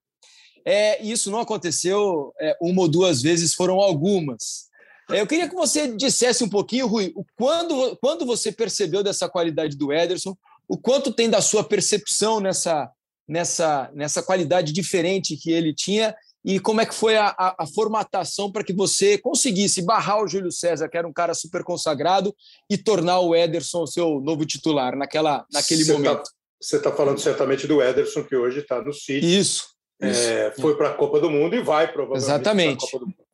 É, 0.64 1.02
isso 1.02 1.30
não 1.30 1.40
aconteceu 1.40 2.32
é, 2.40 2.56
uma 2.60 2.82
ou 2.82 2.88
duas 2.88 3.20
vezes, 3.20 3.54
foram 3.54 3.80
algumas. 3.80 4.68
É, 5.10 5.20
eu 5.20 5.26
queria 5.26 5.48
que 5.48 5.54
você 5.54 5.88
dissesse 5.88 6.44
um 6.44 6.48
pouquinho, 6.48 6.86
Rui, 6.86 7.12
quando, 7.36 7.96
quando 8.00 8.24
você 8.24 8.52
percebeu 8.52 9.02
dessa 9.02 9.28
qualidade 9.28 9.76
do 9.76 9.92
Ederson, 9.92 10.36
o 10.68 10.78
quanto 10.78 11.12
tem 11.12 11.28
da 11.28 11.42
sua 11.42 11.64
percepção 11.64 12.40
nessa, 12.40 12.90
nessa, 13.28 13.90
nessa 13.92 14.22
qualidade 14.22 14.72
diferente 14.72 15.36
que 15.36 15.50
ele 15.50 15.74
tinha 15.74 16.14
e 16.44 16.58
como 16.58 16.80
é 16.80 16.86
que 16.86 16.94
foi 16.94 17.16
a, 17.16 17.28
a, 17.28 17.54
a 17.58 17.66
formatação 17.66 18.50
para 18.50 18.64
que 18.64 18.72
você 18.72 19.18
conseguisse 19.18 19.82
barrar 19.82 20.22
o 20.22 20.28
Júlio 20.28 20.50
César, 20.50 20.88
que 20.88 20.96
era 20.96 21.06
um 21.06 21.12
cara 21.12 21.34
super 21.34 21.62
consagrado, 21.62 22.34
e 22.68 22.78
tornar 22.78 23.20
o 23.20 23.34
Ederson 23.34 23.86
seu 23.86 24.20
novo 24.20 24.46
titular 24.46 24.96
naquela, 24.96 25.44
naquele 25.52 25.84
você 25.84 25.92
tá 25.92 25.98
momento? 25.98 26.22
Tá, 26.22 26.30
você 26.60 26.76
está 26.76 26.92
falando 26.92 27.18
certamente 27.18 27.66
do 27.66 27.82
Ederson, 27.82 28.24
que 28.24 28.36
hoje 28.36 28.60
está 28.60 28.82
no 28.82 28.92
City. 28.92 29.38
Isso. 29.38 29.68
É, 30.00 30.52
foi 30.58 30.76
para 30.76 30.90
a 30.90 30.94
Copa 30.94 31.20
do 31.20 31.30
Mundo 31.30 31.54
e 31.54 31.62
vai 31.62 31.86
provavelmente 31.92 32.24
Exatamente. 32.24 32.78
para 32.78 32.86
a 32.86 32.90
Copa 32.90 32.98
do 32.98 33.06
Mundo. 33.06 33.30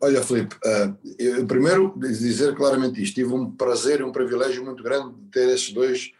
Olha, 0.00 0.22
Felipe, 0.22 0.54
uh, 0.56 0.96
eu 1.18 1.46
primeiro 1.46 1.94
dizer 1.98 2.54
claramente 2.54 3.02
isto, 3.02 3.14
tive 3.14 3.32
um 3.32 3.50
prazer 3.50 4.00
e 4.00 4.02
um 4.02 4.12
privilégio 4.12 4.62
muito 4.62 4.82
grande 4.82 5.14
de 5.14 5.30
ter 5.30 5.48
esses 5.48 5.72
dois 5.72 6.12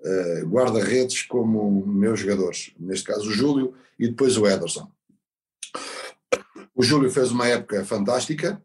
uh, 0.00 0.46
guarda-redes 0.46 1.22
como 1.22 1.84
meus 1.84 2.20
jogadores, 2.20 2.72
neste 2.78 3.06
caso 3.06 3.28
o 3.28 3.32
Júlio 3.32 3.74
e 3.98 4.06
depois 4.08 4.36
o 4.36 4.46
Ederson. 4.46 4.88
O 6.74 6.82
Júlio 6.82 7.10
fez 7.10 7.30
uma 7.30 7.46
época 7.46 7.84
fantástica 7.84 8.60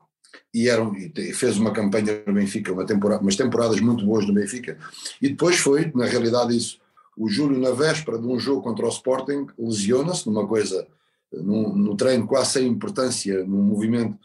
e, 0.54 0.68
era, 0.68 0.84
e 1.16 1.34
fez 1.34 1.58
uma 1.58 1.72
campanha 1.72 2.24
no 2.26 2.34
Benfica, 2.34 2.74
uma 2.74 2.86
temporada, 2.86 3.22
umas 3.22 3.36
temporadas 3.36 3.80
muito 3.80 4.06
boas 4.06 4.26
no 4.26 4.34
Benfica, 4.34 4.78
e 5.22 5.30
depois 5.30 5.58
foi, 5.58 5.92
na 5.94 6.06
realidade, 6.06 6.56
isso. 6.56 6.80
O 7.16 7.30
Júlio, 7.30 7.60
na 7.60 7.72
véspera 7.72 8.18
de 8.18 8.26
um 8.26 8.40
jogo 8.40 8.62
contra 8.62 8.86
o 8.86 8.90
Sporting, 8.90 9.48
lesiona-se 9.58 10.26
numa 10.26 10.48
coisa, 10.48 10.88
num, 11.32 11.76
no 11.76 11.96
treino 11.96 12.26
quase 12.26 12.54
sem 12.54 12.68
importância, 12.68 13.44
num 13.44 13.62
movimento, 13.62 14.18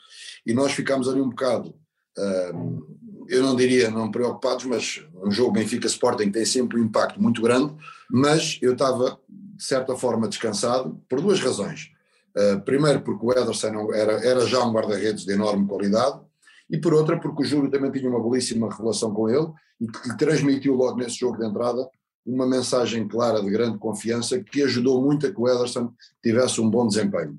e 0.47 0.55
nós 0.55 0.73
ficámos 0.73 1.09
ali 1.09 1.21
um 1.21 1.29
bocado, 1.29 1.75
uh, 2.19 2.87
eu 3.29 3.43
não 3.43 3.57
diria 3.57 3.91
não 3.91 4.11
preocupados, 4.11 4.65
mas 4.65 5.05
um 5.23 5.31
jogo 5.31 5.53
Benfica-Sporting 5.53 6.31
tem 6.31 6.45
sempre 6.45 6.79
um 6.79 6.85
impacto 6.85 7.21
muito 7.21 7.43
grande, 7.43 7.75
mas 8.11 8.59
eu 8.63 8.75
estava, 8.75 9.19
de 9.29 9.65
certa 9.65 9.97
forma, 9.97 10.29
descansado, 10.29 11.01
por 11.09 11.21
duas 11.21 11.41
razões. 11.41 11.94
Uh, 12.37 12.61
primeiro 12.63 13.01
porque 13.03 13.25
o 13.25 13.31
Ederson 13.31 13.93
era, 13.93 14.13
era 14.25 14.47
já 14.47 14.65
um 14.65 14.73
guarda-redes 14.73 15.25
de 15.25 15.33
enorme 15.33 15.69
qualidade 15.69 16.21
e 16.69 16.79
por 16.79 16.93
outra 16.93 17.21
porque 17.21 17.43
o 17.43 17.45
Júlio 17.45 17.71
também 17.71 17.93
tinha 17.93 18.11
uma 18.11 18.21
belíssima 18.21 18.75
relação 18.75 19.15
com 19.15 19.29
ele 19.29 19.47
e 19.81 19.87
que 19.87 20.17
transmitiu 20.17 20.75
logo 20.75 20.97
nesse 20.97 21.17
jogo 21.17 21.39
de 21.39 21.47
entrada 21.47 21.89
uma 22.27 22.47
mensagem 22.47 23.07
clara 23.07 23.43
de 23.43 23.51
grande 23.51 23.79
confiança 23.79 24.41
que 24.43 24.63
ajudou 24.63 25.03
muito 25.03 25.27
a 25.27 25.31
que 25.31 25.41
o 25.41 25.49
Ederson 25.49 25.93
tivesse 26.23 26.61
um 26.61 26.71
bom 26.71 26.89
desempenho. 26.89 27.39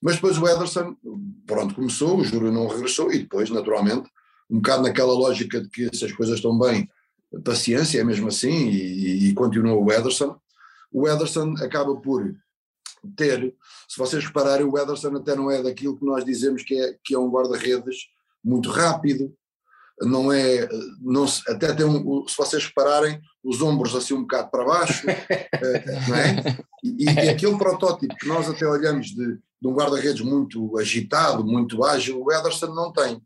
Mas 0.00 0.16
depois 0.16 0.36
o 0.38 0.46
Ederson, 0.46 0.94
pronto, 1.46 1.74
começou, 1.74 2.18
o 2.18 2.24
Júlio 2.24 2.52
não 2.52 2.68
regressou 2.68 3.10
e 3.10 3.20
depois, 3.20 3.48
naturalmente, 3.50 4.08
um 4.50 4.56
bocado 4.56 4.82
naquela 4.82 5.12
lógica 5.12 5.60
de 5.60 5.68
que 5.68 5.96
se 5.96 6.04
as 6.04 6.12
coisas 6.12 6.36
estão 6.36 6.58
bem, 6.58 6.88
paciência 7.44 8.00
é 8.00 8.04
mesmo 8.04 8.28
assim 8.28 8.68
e, 8.68 9.28
e 9.28 9.34
continua 9.34 9.74
o 9.74 9.90
Ederson. 9.90 10.36
O 10.92 11.08
Ederson 11.08 11.54
acaba 11.62 11.96
por 11.96 12.34
ter, 13.14 13.54
se 13.88 13.98
vocês 13.98 14.24
repararem, 14.24 14.66
o 14.66 14.78
Ederson 14.78 15.16
até 15.16 15.34
não 15.34 15.50
é 15.50 15.62
daquilo 15.62 15.98
que 15.98 16.04
nós 16.04 16.24
dizemos 16.24 16.62
que 16.62 16.74
é, 16.74 16.96
que 17.04 17.14
é 17.14 17.18
um 17.18 17.30
guarda-redes 17.30 17.96
muito 18.44 18.70
rápido, 18.70 19.34
não 20.00 20.30
é, 20.30 20.68
não, 21.00 21.24
até 21.48 21.72
tem 21.74 21.86
um, 21.86 22.26
se 22.28 22.36
vocês 22.36 22.66
repararem, 22.66 23.20
os 23.42 23.62
ombros 23.62 23.94
assim 23.94 24.12
um 24.12 24.22
bocado 24.22 24.50
para 24.50 24.64
baixo, 24.64 25.08
eh, 25.08 26.08
não 26.08 26.14
é? 26.14 26.58
E, 26.84 27.04
e, 27.04 27.28
aquele 27.28 27.56
protótipo 27.56 28.14
que 28.16 28.28
nós 28.28 28.48
até 28.48 28.66
olhamos 28.66 29.06
de, 29.06 29.34
de 29.36 29.68
um 29.68 29.72
guarda-redes 29.72 30.20
muito 30.20 30.78
agitado, 30.78 31.44
muito 31.44 31.82
ágil, 31.82 32.22
o 32.22 32.30
Ederson 32.30 32.74
não 32.74 32.92
tem. 32.92 33.22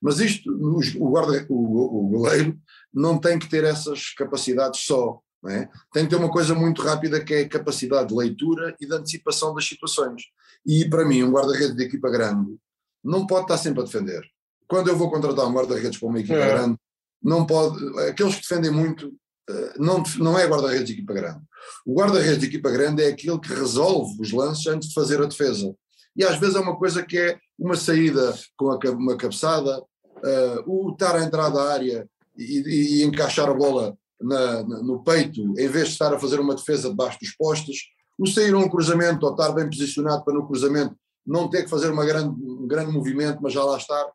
Mas 0.00 0.18
isto, 0.18 0.50
o, 0.50 1.10
guarda, 1.10 1.46
o, 1.48 2.04
o 2.04 2.08
goleiro 2.08 2.58
não 2.92 3.18
tem 3.18 3.38
que 3.38 3.48
ter 3.48 3.64
essas 3.64 4.10
capacidades 4.14 4.80
só. 4.80 5.20
É? 5.48 5.68
Tem 5.92 6.04
que 6.04 6.10
ter 6.10 6.16
uma 6.16 6.30
coisa 6.30 6.54
muito 6.54 6.82
rápida 6.82 7.22
que 7.22 7.34
é 7.34 7.40
a 7.42 7.48
capacidade 7.48 8.08
de 8.08 8.14
leitura 8.14 8.74
e 8.80 8.86
de 8.86 8.94
antecipação 8.94 9.54
das 9.54 9.66
situações. 9.66 10.22
E 10.64 10.88
para 10.88 11.04
mim, 11.04 11.22
um 11.22 11.30
guarda-redes 11.30 11.76
de 11.76 11.84
equipa 11.84 12.10
grande 12.10 12.56
não 13.04 13.26
pode 13.26 13.42
estar 13.42 13.58
sempre 13.58 13.82
a 13.82 13.84
defender. 13.84 14.22
Quando 14.66 14.88
eu 14.88 14.96
vou 14.96 15.10
contratar 15.10 15.46
um 15.46 15.52
guarda-redes 15.52 15.98
para 15.98 16.08
uma 16.08 16.18
equipa 16.18 16.38
é. 16.38 16.48
grande, 16.48 16.76
não 17.22 17.46
pode. 17.46 17.78
Aqueles 18.08 18.34
que 18.34 18.42
defendem 18.42 18.70
muito 18.70 19.12
eh, 19.48 19.74
não, 19.78 20.02
não 20.18 20.38
é 20.38 20.46
guarda-redes 20.46 20.86
de 20.86 20.92
equipa 20.94 21.14
grande. 21.14 21.40
O 21.84 21.94
guarda-redes 21.94 22.40
de 22.40 22.46
equipa 22.46 22.70
grande 22.70 23.02
é 23.02 23.08
aquele 23.08 23.38
que 23.38 23.54
resolve 23.54 24.20
os 24.20 24.32
lances 24.32 24.66
antes 24.66 24.88
de 24.88 24.94
fazer 24.94 25.20
a 25.22 25.26
defesa. 25.26 25.74
E 26.16 26.24
às 26.24 26.38
vezes 26.38 26.56
é 26.56 26.60
uma 26.60 26.76
coisa 26.76 27.02
que 27.02 27.16
é 27.16 27.38
uma 27.58 27.76
saída 27.76 28.34
com 28.56 28.70
a, 28.70 28.78
uma 28.90 29.16
cabeçada, 29.16 29.78
uh, 29.78 30.62
o 30.66 30.92
estar 30.92 31.14
a 31.14 31.22
entrar 31.22 31.48
da 31.50 31.72
área 31.72 32.08
e, 32.36 33.00
e 33.00 33.04
encaixar 33.04 33.48
a 33.48 33.54
bola 33.54 33.96
na, 34.20 34.62
na, 34.62 34.82
no 34.82 35.02
peito, 35.02 35.40
em 35.58 35.68
vez 35.68 35.88
de 35.88 35.92
estar 35.92 36.12
a 36.12 36.18
fazer 36.18 36.40
uma 36.40 36.54
defesa 36.54 36.88
debaixo 36.88 37.18
dos 37.20 37.34
postes, 37.36 37.78
o 38.18 38.26
sair 38.26 38.54
a 38.54 38.58
um 38.58 38.68
cruzamento 38.68 39.26
ou 39.26 39.32
estar 39.32 39.52
bem 39.52 39.68
posicionado 39.68 40.24
para 40.24 40.34
no 40.34 40.46
cruzamento 40.46 40.96
não 41.26 41.50
ter 41.50 41.64
que 41.64 41.70
fazer 41.70 41.90
uma 41.90 42.04
grande, 42.04 42.40
um 42.40 42.66
grande 42.66 42.92
movimento, 42.92 43.40
mas 43.42 43.52
já 43.52 43.64
lá 43.64 43.76
estar. 43.76 44.06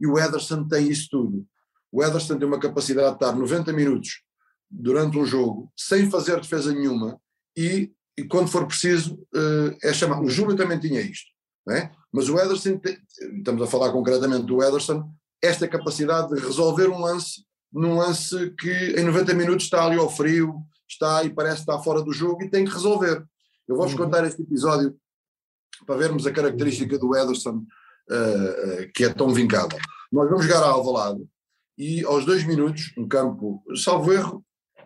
E 0.00 0.06
o 0.06 0.18
Ederson 0.18 0.66
tem 0.68 0.88
isso 0.88 1.08
tudo. 1.10 1.44
O 1.90 2.02
Ederson 2.02 2.38
tem 2.38 2.46
uma 2.46 2.60
capacidade 2.60 3.08
de 3.08 3.14
estar 3.14 3.32
90 3.32 3.72
minutos 3.72 4.22
durante 4.70 5.18
um 5.18 5.26
jogo 5.26 5.70
sem 5.76 6.08
fazer 6.08 6.40
defesa 6.40 6.72
nenhuma 6.72 7.20
e, 7.56 7.92
e 8.16 8.24
quando 8.24 8.48
for 8.48 8.66
preciso 8.66 9.14
uh, 9.34 9.76
é 9.82 9.92
chamado. 9.92 10.22
O 10.22 10.30
Júlio 10.30 10.56
também 10.56 10.78
tinha 10.78 11.00
isto, 11.00 11.26
é? 11.68 11.90
mas 12.10 12.28
o 12.28 12.38
Ederson, 12.38 12.78
tem, 12.78 12.96
estamos 13.36 13.60
a 13.60 13.66
falar 13.66 13.92
concretamente 13.92 14.46
do 14.46 14.62
Ederson, 14.62 15.12
esta 15.42 15.68
capacidade 15.68 16.34
de 16.34 16.40
resolver 16.40 16.88
um 16.88 17.00
lance 17.00 17.44
num 17.72 17.96
lance 17.96 18.50
que 18.58 18.94
em 18.98 19.04
90 19.04 19.34
minutos 19.34 19.64
está 19.64 19.84
ali 19.84 19.96
ao 19.96 20.10
frio, 20.10 20.62
está 20.88 21.24
e 21.24 21.30
parece 21.30 21.60
estar 21.60 21.78
fora 21.80 22.02
do 22.02 22.12
jogo 22.12 22.42
e 22.42 22.50
tem 22.50 22.64
que 22.64 22.72
resolver. 22.72 23.24
Eu 23.66 23.76
vou-vos 23.76 23.94
uhum. 23.94 24.04
contar 24.04 24.26
este 24.26 24.42
episódio 24.42 24.94
para 25.86 25.96
vermos 25.96 26.26
a 26.26 26.32
característica 26.32 26.98
do 26.98 27.16
Ederson 27.16 27.56
uh, 28.10 28.82
uh, 28.82 28.92
que 28.94 29.04
é 29.04 29.12
tão 29.12 29.32
vincada. 29.32 29.76
Nós 30.10 30.28
vamos 30.28 30.44
jogar 30.44 30.62
a 30.62 30.68
Alvalade 30.68 31.24
e 31.78 32.04
aos 32.04 32.24
dois 32.24 32.44
minutos, 32.44 32.92
um 32.98 33.08
campo, 33.08 33.62
salvo 33.76 34.12
erro, 34.12 34.44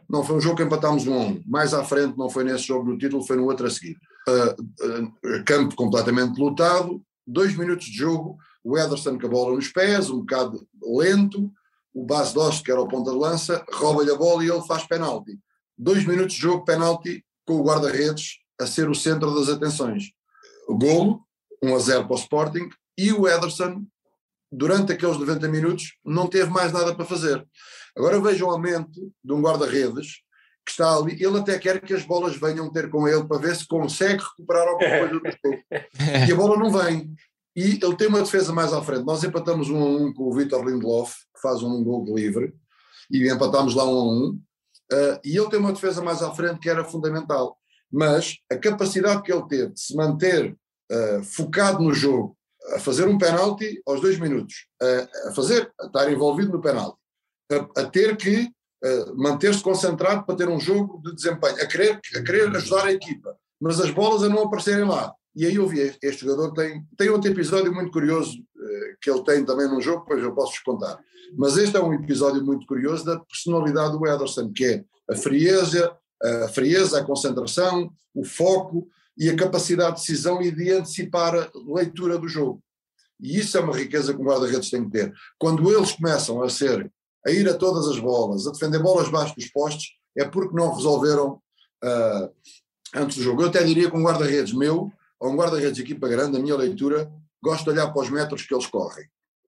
não 0.08 0.22
foi 0.22 0.36
um 0.36 0.40
jogo 0.40 0.56
que 0.56 0.62
empatámos 0.62 1.06
um 1.06 1.14
a 1.14 1.18
um. 1.18 1.42
Mais 1.46 1.74
à 1.74 1.84
frente, 1.84 2.16
não 2.16 2.30
foi 2.30 2.44
nesse 2.44 2.64
jogo 2.64 2.92
do 2.92 2.98
título, 2.98 3.26
foi 3.26 3.36
no 3.36 3.44
outro 3.44 3.66
a 3.66 3.70
seguir. 3.70 3.96
Uh, 4.28 5.42
campo 5.44 5.74
completamente 5.74 6.38
lotado, 6.38 7.02
dois 7.26 7.56
minutos 7.56 7.86
de 7.86 7.96
jogo, 7.96 8.38
o 8.62 8.78
Ederson 8.78 9.18
com 9.18 9.26
a 9.26 9.30
bola 9.30 9.54
nos 9.56 9.68
pés, 9.68 10.10
um 10.10 10.20
bocado 10.20 10.66
lento, 10.82 11.50
o 11.96 12.04
Bas 12.04 12.34
Dost, 12.34 12.62
que 12.62 12.70
era 12.70 12.78
o 12.78 12.86
ponta 12.86 13.10
de 13.10 13.16
lança, 13.16 13.64
rouba-lhe 13.72 14.10
a 14.10 14.16
bola 14.16 14.44
e 14.44 14.50
ele 14.50 14.60
faz 14.66 14.86
penalti. 14.86 15.40
Dois 15.78 16.04
minutos 16.04 16.34
de 16.34 16.42
jogo, 16.42 16.62
penalti, 16.62 17.24
com 17.46 17.54
o 17.54 17.64
guarda-redes 17.64 18.36
a 18.60 18.66
ser 18.66 18.90
o 18.90 18.94
centro 18.94 19.34
das 19.34 19.48
atenções. 19.48 20.10
Golo, 20.68 21.22
1 21.62 21.74
a 21.74 21.78
0 21.78 22.04
para 22.04 22.14
o 22.14 22.18
Sporting, 22.18 22.68
e 22.98 23.14
o 23.14 23.26
Ederson, 23.26 23.82
durante 24.52 24.92
aqueles 24.92 25.16
90 25.16 25.48
minutos, 25.48 25.94
não 26.04 26.26
teve 26.26 26.50
mais 26.50 26.70
nada 26.70 26.94
para 26.94 27.06
fazer. 27.06 27.42
Agora 27.96 28.20
veja 28.20 28.44
o 28.44 28.50
aumento 28.50 29.10
de 29.24 29.32
um 29.32 29.40
guarda-redes 29.40 30.20
que 30.66 30.72
está 30.72 30.96
ali, 30.96 31.14
ele 31.14 31.38
até 31.38 31.58
quer 31.58 31.80
que 31.80 31.94
as 31.94 32.04
bolas 32.04 32.36
venham 32.36 32.70
ter 32.70 32.90
com 32.90 33.08
ele 33.08 33.24
para 33.24 33.38
ver 33.38 33.56
se 33.56 33.66
consegue 33.66 34.22
recuperar 34.22 34.68
alguma 34.68 34.90
coisa 34.98 35.14
do 35.14 35.30
jogo. 35.30 35.62
E 36.28 36.32
a 36.32 36.36
bola 36.36 36.58
não 36.58 36.70
vem. 36.70 37.14
E 37.56 37.78
ele 37.82 37.96
tem 37.96 38.08
uma 38.08 38.20
defesa 38.20 38.52
mais 38.52 38.74
à 38.74 38.82
frente. 38.82 39.06
Nós 39.06 39.24
empatamos 39.24 39.70
um 39.70 39.80
a 39.80 39.86
um 39.86 40.12
com 40.12 40.24
o 40.24 40.34
Vitor 40.34 40.62
Lindelof, 40.62 41.14
faz 41.48 41.62
um 41.62 41.82
gol 41.84 42.04
de 42.04 42.12
livre, 42.12 42.54
e 43.10 43.28
empatámos 43.30 43.74
lá 43.74 43.84
um 43.84 43.98
a 43.98 44.04
um. 44.04 44.40
Uh, 44.92 45.18
e 45.24 45.36
ele 45.36 45.48
tem 45.48 45.58
uma 45.58 45.72
defesa 45.72 46.02
mais 46.02 46.22
à 46.22 46.32
frente 46.32 46.60
que 46.60 46.70
era 46.70 46.84
fundamental 46.84 47.58
mas 47.90 48.36
a 48.50 48.56
capacidade 48.56 49.22
que 49.22 49.32
ele 49.32 49.46
teve 49.46 49.72
de 49.72 49.80
se 49.80 49.94
manter 49.94 50.56
uh, 50.90 51.22
focado 51.24 51.82
no 51.82 51.94
jogo, 51.94 52.36
a 52.74 52.78
fazer 52.80 53.06
um 53.06 53.18
penalti 53.18 53.80
aos 53.86 54.00
dois 54.00 54.18
minutos, 54.18 54.66
a, 54.82 55.28
a 55.28 55.32
fazer, 55.32 55.72
a 55.80 55.86
estar 55.86 56.10
envolvido 56.10 56.52
no 56.52 56.60
penalti, 56.60 56.98
a, 57.50 57.80
a 57.80 57.84
ter 57.86 58.16
que 58.16 58.50
uh, 58.84 59.16
manter-se 59.16 59.62
concentrado 59.62 60.24
para 60.24 60.36
ter 60.36 60.48
um 60.48 60.58
jogo 60.58 61.00
de 61.02 61.14
desempenho, 61.14 61.54
a 61.54 61.66
querer, 61.66 62.00
a 62.16 62.22
querer 62.22 62.56
ajudar 62.56 62.86
a 62.86 62.92
equipa, 62.92 63.36
mas 63.60 63.80
as 63.80 63.90
bolas 63.90 64.22
a 64.22 64.28
não 64.28 64.42
aparecerem 64.42 64.84
lá. 64.84 65.14
E 65.34 65.46
aí 65.46 65.54
eu 65.54 65.68
vi, 65.68 65.94
este 66.02 66.24
jogador 66.24 66.52
tem, 66.52 66.84
tem 66.96 67.10
outro 67.10 67.30
episódio 67.30 67.72
muito 67.72 67.92
curioso 67.92 68.36
uh, 68.55 68.55
que 69.00 69.10
ele 69.10 69.22
tem 69.24 69.44
também 69.44 69.68
num 69.68 69.80
jogo, 69.80 70.00
depois 70.00 70.22
eu 70.22 70.34
posso-vos 70.34 70.60
contar. 70.60 70.98
Mas 71.36 71.56
este 71.56 71.76
é 71.76 71.80
um 71.82 71.92
episódio 71.92 72.44
muito 72.44 72.66
curioso 72.66 73.04
da 73.04 73.18
personalidade 73.18 73.98
do 73.98 74.06
Ederson, 74.06 74.52
que 74.52 74.64
é 74.64 74.84
a 75.10 75.16
frieza, 75.16 75.96
a 76.22 76.48
frieza, 76.48 77.00
a 77.00 77.04
concentração, 77.04 77.90
o 78.14 78.24
foco 78.24 78.88
e 79.18 79.28
a 79.28 79.36
capacidade 79.36 79.96
de 79.96 80.00
decisão 80.02 80.42
e 80.42 80.50
de 80.50 80.72
antecipar 80.72 81.34
a 81.34 81.50
leitura 81.74 82.18
do 82.18 82.28
jogo. 82.28 82.62
E 83.20 83.38
isso 83.38 83.56
é 83.56 83.60
uma 83.60 83.76
riqueza 83.76 84.12
que 84.12 84.20
o 84.20 84.24
guarda-redes 84.24 84.70
tem 84.70 84.84
que 84.84 84.90
ter. 84.90 85.12
Quando 85.38 85.70
eles 85.74 85.92
começam 85.92 86.42
a 86.42 86.48
ser, 86.48 86.90
a 87.26 87.30
ir 87.30 87.48
a 87.48 87.54
todas 87.54 87.88
as 87.88 87.98
bolas, 87.98 88.46
a 88.46 88.52
defender 88.52 88.78
bolas 88.82 89.08
baixo 89.08 89.34
dos 89.34 89.48
postes, 89.48 89.88
é 90.16 90.24
porque 90.24 90.54
não 90.54 90.74
resolveram 90.74 91.40
uh, 91.84 92.30
antes 92.94 93.16
do 93.16 93.22
jogo. 93.22 93.42
Eu 93.42 93.48
até 93.48 93.62
diria 93.64 93.90
que 93.90 93.96
um 93.96 94.02
guarda-redes 94.02 94.52
meu, 94.52 94.92
ou 95.18 95.30
um 95.30 95.36
guarda-redes 95.36 95.76
de 95.76 95.82
equipa 95.82 96.08
grande, 96.08 96.36
a 96.36 96.40
minha 96.40 96.56
leitura, 96.56 97.10
gosto 97.46 97.64
de 97.64 97.70
olhar 97.70 97.92
para 97.92 98.02
os 98.02 98.10
metros 98.10 98.42
que 98.42 98.54
eles 98.54 98.66
correm. 98.66 99.06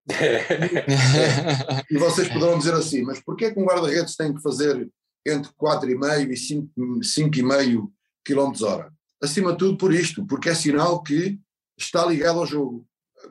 e 1.91 1.99
vocês 1.99 2.29
poderão 2.29 2.59
dizer 2.59 2.75
assim, 2.75 3.03
mas 3.03 3.21
porquê 3.21 3.51
que 3.53 3.61
um 3.61 3.67
guarda-redes 3.67 4.17
tem 4.17 4.33
que 4.33 4.41
fazer 4.41 4.89
entre 5.27 5.53
4,5 5.53 6.31
e 6.31 7.03
5,5 7.03 7.91
km 8.25 8.65
hora. 8.65 8.93
Acima 9.23 9.53
de 9.53 9.59
tudo 9.59 9.77
por 9.77 9.93
isto, 9.93 10.25
porque 10.27 10.49
é 10.49 10.55
sinal 10.55 11.03
que 11.03 11.39
está 11.77 12.07
ligado 12.07 12.39
ao 12.39 12.47
jogo. 12.47 12.87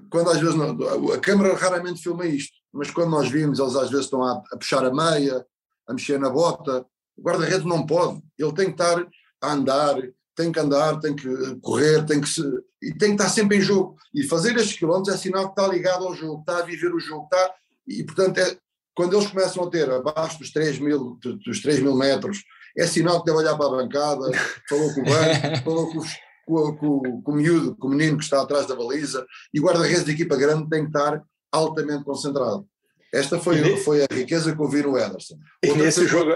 Quando 0.09 0.30
às 0.30 0.39
vezes 0.39 0.55
não, 0.55 1.11
a 1.11 1.20
câmara 1.20 1.55
raramente 1.55 2.03
filma 2.03 2.26
isto, 2.26 2.55
mas 2.72 2.91
quando 2.91 3.11
nós 3.11 3.30
vimos, 3.30 3.59
eles 3.59 3.76
às 3.76 3.89
vezes 3.89 4.05
estão 4.05 4.22
a, 4.22 4.43
a 4.51 4.57
puxar 4.57 4.86
a 4.86 4.93
meia, 4.93 5.45
a 5.88 5.93
mexer 5.93 6.20
na 6.20 6.30
bota, 6.30 6.86
o 7.18 7.22
guarda-redes 7.22 7.65
não 7.65 7.86
pode, 7.86 8.22
ele 8.38 8.53
tem 8.53 8.65
que 8.65 8.82
estar 8.82 9.07
a 9.41 9.51
andar, 9.51 9.95
tem 10.38 10.52
que 10.52 10.60
andar, 10.60 11.00
tem 11.00 11.16
que 11.16 11.28
correr, 11.62 12.06
tem 12.06 12.22
que 12.22 12.30
se, 12.30 12.42
e 12.82 12.94
tem 12.94 13.16
que 13.16 13.24
estar 13.24 13.30
sempre 13.30 13.58
em 13.58 13.62
jogo. 13.62 13.98
E 14.14 14.24
fazer 14.24 14.56
estes 14.56 14.78
quilómetros 14.78 15.16
é 15.16 15.18
sinal 15.18 15.52
que 15.52 15.60
está 15.60 15.74
ligado 15.74 16.06
ao 16.06 16.16
jogo, 16.16 16.42
está 16.42 16.60
a 16.60 16.66
viver 16.66 16.94
o 16.94 17.00
jogo, 17.00 17.24
está, 17.24 17.56
e 17.88 18.04
portanto 18.04 18.38
é, 18.38 18.56
quando 18.94 19.16
eles 19.16 19.28
começam 19.28 19.64
a 19.64 19.70
ter 19.70 19.90
abaixo 19.90 20.38
dos 20.38 20.52
3 20.52 20.80
mil, 20.80 21.18
dos 21.22 21.62
3 21.62 21.80
mil 21.80 21.96
metros, 21.96 22.44
é 22.78 22.86
sinal 22.86 23.20
que 23.20 23.26
deve 23.26 23.40
olhar 23.40 23.58
para 23.58 23.66
a 23.66 23.72
bancada, 23.72 24.32
falou 24.70 24.94
com 24.94 25.02
o 25.02 25.06
banco, 25.06 25.64
falou 25.66 25.92
com, 25.92 26.02
com, 26.46 26.78
com, 26.78 27.22
com 27.24 27.32
o 27.32 27.36
miúdo, 27.36 27.76
com 27.76 27.88
o 27.88 27.92
menino 27.92 28.18
que 28.18 28.24
está 28.24 28.42
atrás 28.42 28.68
da 28.68 28.76
baliza, 28.76 29.26
e 29.52 29.60
o 29.60 29.64
guarda-redes 29.64 30.04
da 30.04 30.12
equipa 30.12 30.36
grande 30.36 30.70
tem 30.70 30.84
que 30.84 30.90
estar 30.90 31.22
altamente 31.52 32.04
concentrado. 32.04 32.68
Esta 33.12 33.40
foi, 33.40 33.78
foi 33.78 34.04
a 34.04 34.08
riqueza 34.14 34.56
que 34.56 34.62
eu 34.62 34.70
vi 34.70 34.84
no 34.84 34.98
Ederson. 34.98 35.40
E 35.64 35.70
outra 35.70 35.84
nesse 35.84 36.06
jogo. 36.06 36.32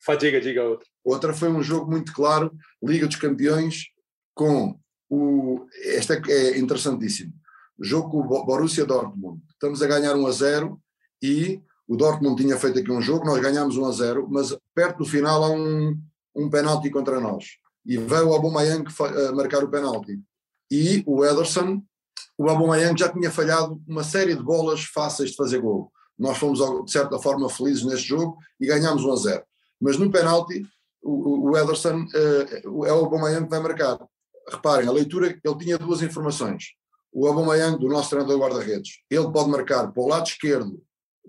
Fadiga, 0.00 0.40
diga 0.40 0.64
outra. 0.64 0.86
Outra 1.04 1.34
foi 1.34 1.48
um 1.48 1.62
jogo 1.62 1.90
muito 1.90 2.12
claro, 2.12 2.52
Liga 2.82 3.06
dos 3.06 3.16
Campeões, 3.16 3.86
com 4.34 4.78
o. 5.10 5.66
Esta 5.84 6.20
é 6.28 6.58
interessantíssimo. 6.58 7.32
Jogo 7.80 8.10
com 8.10 8.20
o 8.20 8.44
Borussia 8.44 8.84
Dortmund. 8.84 9.40
Estamos 9.50 9.82
a 9.82 9.86
ganhar 9.86 10.14
1 10.14 10.26
a 10.26 10.30
0 10.32 10.80
e 11.22 11.60
o 11.86 11.96
Dortmund 11.96 12.40
tinha 12.40 12.58
feito 12.58 12.78
aqui 12.78 12.92
um 12.92 13.00
jogo, 13.00 13.24
nós 13.24 13.40
ganhámos 13.40 13.76
1 13.76 13.84
a 13.86 13.92
0, 13.92 14.28
mas 14.30 14.56
perto 14.74 14.98
do 14.98 15.06
final 15.06 15.42
há 15.42 15.50
um, 15.50 15.98
um 16.36 16.50
penalti 16.50 16.90
contra 16.90 17.18
nós. 17.18 17.44
E 17.86 17.96
veio 17.96 18.28
o 18.28 18.34
Aubameyang 18.34 18.84
uh, 18.86 19.34
marcar 19.34 19.64
o 19.64 19.70
penalti. 19.70 20.20
E 20.70 21.02
o 21.06 21.24
Ederson, 21.24 21.82
o 22.36 22.48
Aubameyang 22.48 22.98
já 22.98 23.08
tinha 23.08 23.30
falhado 23.30 23.82
uma 23.88 24.04
série 24.04 24.34
de 24.34 24.42
bolas 24.42 24.84
fáceis 24.84 25.30
de 25.30 25.36
fazer 25.36 25.60
gol. 25.60 25.90
Nós 26.18 26.36
fomos, 26.36 26.58
de 26.84 26.92
certa 26.92 27.18
forma, 27.18 27.48
felizes 27.48 27.84
neste 27.84 28.08
jogo 28.08 28.36
e 28.60 28.66
ganhámos 28.66 29.04
1 29.04 29.12
a 29.12 29.16
0. 29.16 29.47
Mas 29.80 29.98
no 29.98 30.10
penalti, 30.10 30.66
o, 31.02 31.50
o 31.50 31.56
Ederson 31.56 32.02
uh, 32.02 32.84
é 32.86 32.92
o 32.92 33.04
Aubameyang 33.04 33.44
que 33.44 33.50
vai 33.50 33.60
marcar. 33.60 33.98
Reparem, 34.50 34.88
a 34.88 34.92
leitura, 34.92 35.38
ele 35.44 35.58
tinha 35.58 35.78
duas 35.78 36.02
informações. 36.02 36.72
O 37.12 37.26
Aubameyang, 37.26 37.78
do 37.78 37.88
nosso 37.88 38.10
treinador 38.10 38.38
guarda-redes, 38.38 39.00
ele 39.10 39.30
pode 39.30 39.50
marcar 39.50 39.88
para 39.88 40.02
o 40.02 40.08
lado 40.08 40.26
esquerdo 40.26 40.82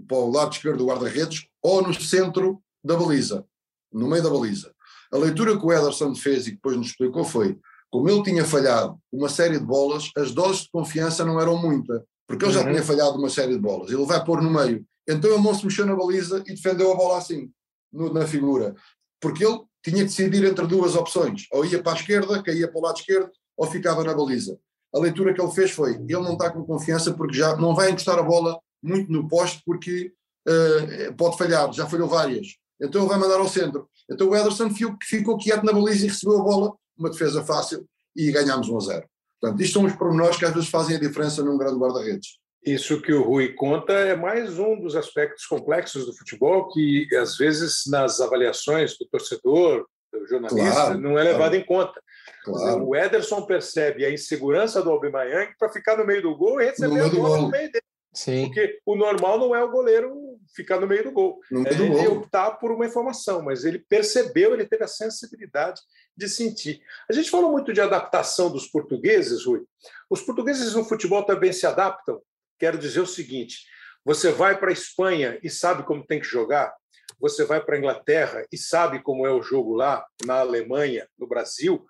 para 0.08 0.18
o 0.18 0.32
lado 0.32 0.54
esquerdo 0.54 0.78
do 0.78 0.86
guarda-redes 0.86 1.48
ou 1.62 1.82
no 1.82 1.94
centro 1.94 2.62
da 2.84 2.96
baliza, 2.96 3.46
no 3.92 4.08
meio 4.08 4.24
da 4.24 4.30
baliza. 4.30 4.74
A 5.12 5.18
leitura 5.18 5.58
que 5.58 5.66
o 5.66 5.74
Ederson 5.74 6.16
fez 6.16 6.48
e 6.48 6.52
que 6.52 6.56
depois 6.56 6.78
nos 6.78 6.88
explicou 6.88 7.24
foi, 7.24 7.58
como 7.90 8.10
ele 8.10 8.24
tinha 8.24 8.46
falhado 8.46 8.98
uma 9.12 9.28
série 9.28 9.60
de 9.60 9.66
bolas, 9.66 10.12
as 10.16 10.32
doses 10.32 10.64
de 10.64 10.72
confiança 10.72 11.26
não 11.26 11.40
eram 11.40 11.58
muita, 11.58 12.06
porque 12.28 12.46
ele 12.46 12.54
já 12.54 12.62
uhum. 12.62 12.72
tinha 12.72 12.84
falhado 12.84 13.18
uma 13.18 13.30
série 13.30 13.54
de 13.54 13.60
bolas. 13.60 13.92
Ele 13.92 14.06
vai 14.06 14.24
pôr 14.24 14.42
no 14.42 14.52
meio. 14.52 14.86
Então 15.08 15.32
ele 15.32 15.42
não 15.42 15.56
se 15.56 15.66
mexeu 15.66 15.86
na 15.86 15.96
baliza 15.96 16.44
e 16.46 16.54
defendeu 16.54 16.92
a 16.92 16.96
bola 16.96 17.18
assim, 17.18 17.52
no, 17.92 18.14
na 18.14 18.26
figura. 18.26 18.76
Porque 19.20 19.46
ele 19.46 19.60
tinha 19.84 19.98
que 19.98 20.04
decidir 20.06 20.44
entre 20.46 20.66
duas 20.68 20.96
opções. 20.96 21.46
Ou 21.52 21.66
ia 21.66 21.82
para 21.82 21.94
a 21.94 21.96
esquerda, 21.96 22.44
caía 22.44 22.68
para 22.68 22.80
o 22.80 22.84
lado 22.84 22.98
esquerdo, 22.98 23.32
ou 23.58 23.68
ficava 23.68 24.04
na 24.04 24.14
baliza. 24.14 24.58
A 24.94 25.00
leitura 25.00 25.34
que 25.34 25.42
ele 25.42 25.52
fez 25.52 25.72
foi, 25.72 25.96
ele 25.96 26.14
não 26.14 26.34
está 26.34 26.50
com 26.50 26.64
confiança 26.64 27.14
porque 27.14 27.38
já 27.38 27.56
não 27.56 27.76
vai 27.76 27.92
encostar 27.92 28.18
a 28.18 28.24
bola 28.24 28.60
muito 28.82 29.12
no 29.12 29.28
poste 29.28 29.62
porque 29.66 30.12
uh, 30.48 31.14
pode 31.16 31.38
falhar, 31.38 31.72
já 31.74 31.86
falhou 31.86 32.08
várias. 32.08 32.48
Então 32.82 33.02
ele 33.02 33.10
vai 33.10 33.20
mandar 33.20 33.40
ao 33.40 33.48
centro. 33.48 33.88
Então 34.10 34.30
o 34.30 34.36
Ederson 34.36 34.70
ficou 35.04 35.38
quieto 35.38 35.64
na 35.64 35.74
baliza 35.74 36.06
e 36.06 36.10
recebeu 36.10 36.40
a 36.40 36.44
bola, 36.44 36.74
uma 36.98 37.10
defesa 37.10 37.44
fácil, 37.44 37.86
e 38.16 38.32
ganhámos 38.32 38.70
1 38.70 38.78
a 38.78 38.80
0. 38.80 39.10
Portanto, 39.40 39.62
isto 39.62 39.74
são 39.74 39.86
os 39.86 39.96
pormenores 39.96 40.38
que 40.38 40.46
às 40.46 40.54
vezes 40.54 40.70
fazem 40.70 40.96
a 40.96 41.00
diferença 41.00 41.44
num 41.44 41.58
grande 41.58 41.78
guarda-redes. 41.78 42.40
Isso 42.66 43.02
que 43.02 43.14
o 43.14 43.24
Rui 43.24 43.54
conta 43.54 43.94
é 43.94 44.16
mais 44.16 44.60
um 44.60 44.80
dos 44.80 44.96
aspectos 44.96 45.46
complexos 45.46 46.06
do 46.06 46.14
futebol 46.16 46.68
que, 46.70 47.08
às 47.16 47.38
vezes, 47.38 47.84
nas 47.88 48.20
avaliações 48.20 48.98
do 48.98 49.06
torcedor, 49.08 49.86
do 50.12 50.28
jornalista, 50.28 50.72
Claro, 50.72 51.00
não 51.00 51.18
é 51.18 51.24
levado 51.24 51.38
claro. 51.52 51.56
em 51.56 51.66
conta. 51.66 52.02
Claro. 52.44 52.86
O 52.88 52.96
Ederson 52.96 53.44
percebe 53.46 54.06
a 54.06 54.12
insegurança 54.12 54.82
do 54.82 54.90
Aubameyang 54.90 55.54
para 55.58 55.70
ficar 55.70 55.98
no 55.98 56.06
meio 56.06 56.22
do 56.22 56.36
gol 56.36 56.60
e 56.62 56.66
receber 56.66 57.00
a 57.02 57.08
do 57.08 57.16
bola 57.18 57.30
gol. 57.38 57.42
no 57.44 57.50
meio 57.50 57.72
dele. 57.72 57.84
Sim. 58.14 58.46
Porque 58.48 58.80
o 58.86 58.96
normal 58.96 59.38
não 59.40 59.56
é 59.56 59.64
o 59.64 59.70
goleiro 59.72 60.12
ficar 60.56 60.80
no 60.82 60.88
meio 60.88 61.04
do 61.04 61.12
gol. 61.12 61.40
No 61.52 61.66
É 61.66 61.72
ele 61.72 61.90
gol. 61.90 62.18
optar 62.18 62.52
por 62.52 62.72
uma 62.72 62.86
informação, 62.86 63.42
mas 63.44 63.64
ele 63.64 63.78
percebeu, 63.80 64.54
ele 64.54 64.66
teve 64.66 64.84
a 64.84 64.88
sensibilidade 64.88 65.80
de 66.18 66.28
sentir. 66.28 66.82
A 67.10 67.14
gente 67.14 67.30
falou 67.30 67.52
muito 67.52 67.72
de 67.72 67.80
adaptação 67.80 68.52
dos 68.52 68.66
portugueses, 68.68 69.46
Rui. 69.46 69.62
Os 70.10 70.22
portugueses 70.24 70.74
no 70.74 70.84
futebol 70.84 71.24
também 71.24 71.54
se 71.54 71.68
adaptam. 71.68 72.20
Quero 72.60 72.78
dizer 72.78 73.00
o 73.00 73.08
seguinte: 73.08 73.66
você 74.04 74.32
vai 74.32 74.58
para 74.58 74.70
a 74.70 74.74
Espanha 74.74 75.40
e 75.42 75.50
sabe 75.50 75.84
como 75.84 76.06
tem 76.06 76.20
que 76.20 76.28
jogar, 76.28 76.74
você 77.20 77.44
vai 77.46 77.64
para 77.64 77.76
a 77.76 77.78
Inglaterra 77.78 78.46
e 78.52 78.58
sabe 78.58 79.02
como 79.02 79.26
é 79.26 79.32
o 79.32 79.42
jogo 79.42 79.74
lá, 79.74 80.06
na 80.26 80.40
Alemanha, 80.40 81.08
no 81.18 81.28
Brasil. 81.28 81.86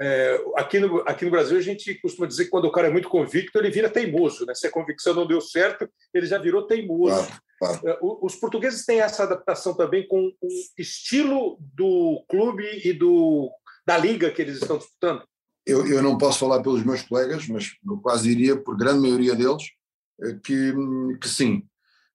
É, 0.00 0.44
aqui, 0.56 0.80
no, 0.80 1.00
aqui 1.06 1.24
no 1.24 1.30
Brasil, 1.30 1.56
a 1.56 1.62
gente 1.62 1.94
costuma 2.00 2.26
dizer 2.26 2.46
que 2.46 2.50
quando 2.50 2.64
o 2.64 2.72
cara 2.72 2.88
é 2.88 2.90
muito 2.90 3.08
convicto, 3.08 3.58
ele 3.58 3.70
vira 3.70 3.88
teimoso. 3.88 4.44
Né? 4.44 4.54
Se 4.54 4.66
a 4.66 4.70
convicção 4.70 5.14
não 5.14 5.26
deu 5.26 5.40
certo, 5.40 5.88
ele 6.12 6.26
já 6.26 6.38
virou 6.38 6.66
teimoso. 6.66 7.28
É, 7.84 7.98
Os 8.02 8.34
portugueses 8.34 8.84
têm 8.84 9.00
essa 9.00 9.22
adaptação 9.22 9.74
também 9.74 10.06
com 10.06 10.32
o 10.40 10.48
estilo 10.76 11.56
do 11.60 12.24
clube 12.28 12.64
e 12.84 12.92
do, 12.92 13.50
da 13.86 13.96
liga 13.96 14.30
que 14.30 14.42
eles 14.42 14.60
estão 14.60 14.78
disputando. 14.78 15.22
Eu, 15.64 15.86
eu 15.86 16.02
não 16.02 16.18
posso 16.18 16.40
falar 16.40 16.62
pelos 16.62 16.84
meus 16.84 17.02
colegas, 17.02 17.46
mas 17.46 17.70
eu 17.88 17.96
quase 17.98 18.28
diria, 18.28 18.56
por 18.56 18.76
grande 18.76 19.00
maioria 19.00 19.34
deles, 19.34 19.64
que, 20.42 20.74
que 21.20 21.28
sim. 21.28 21.62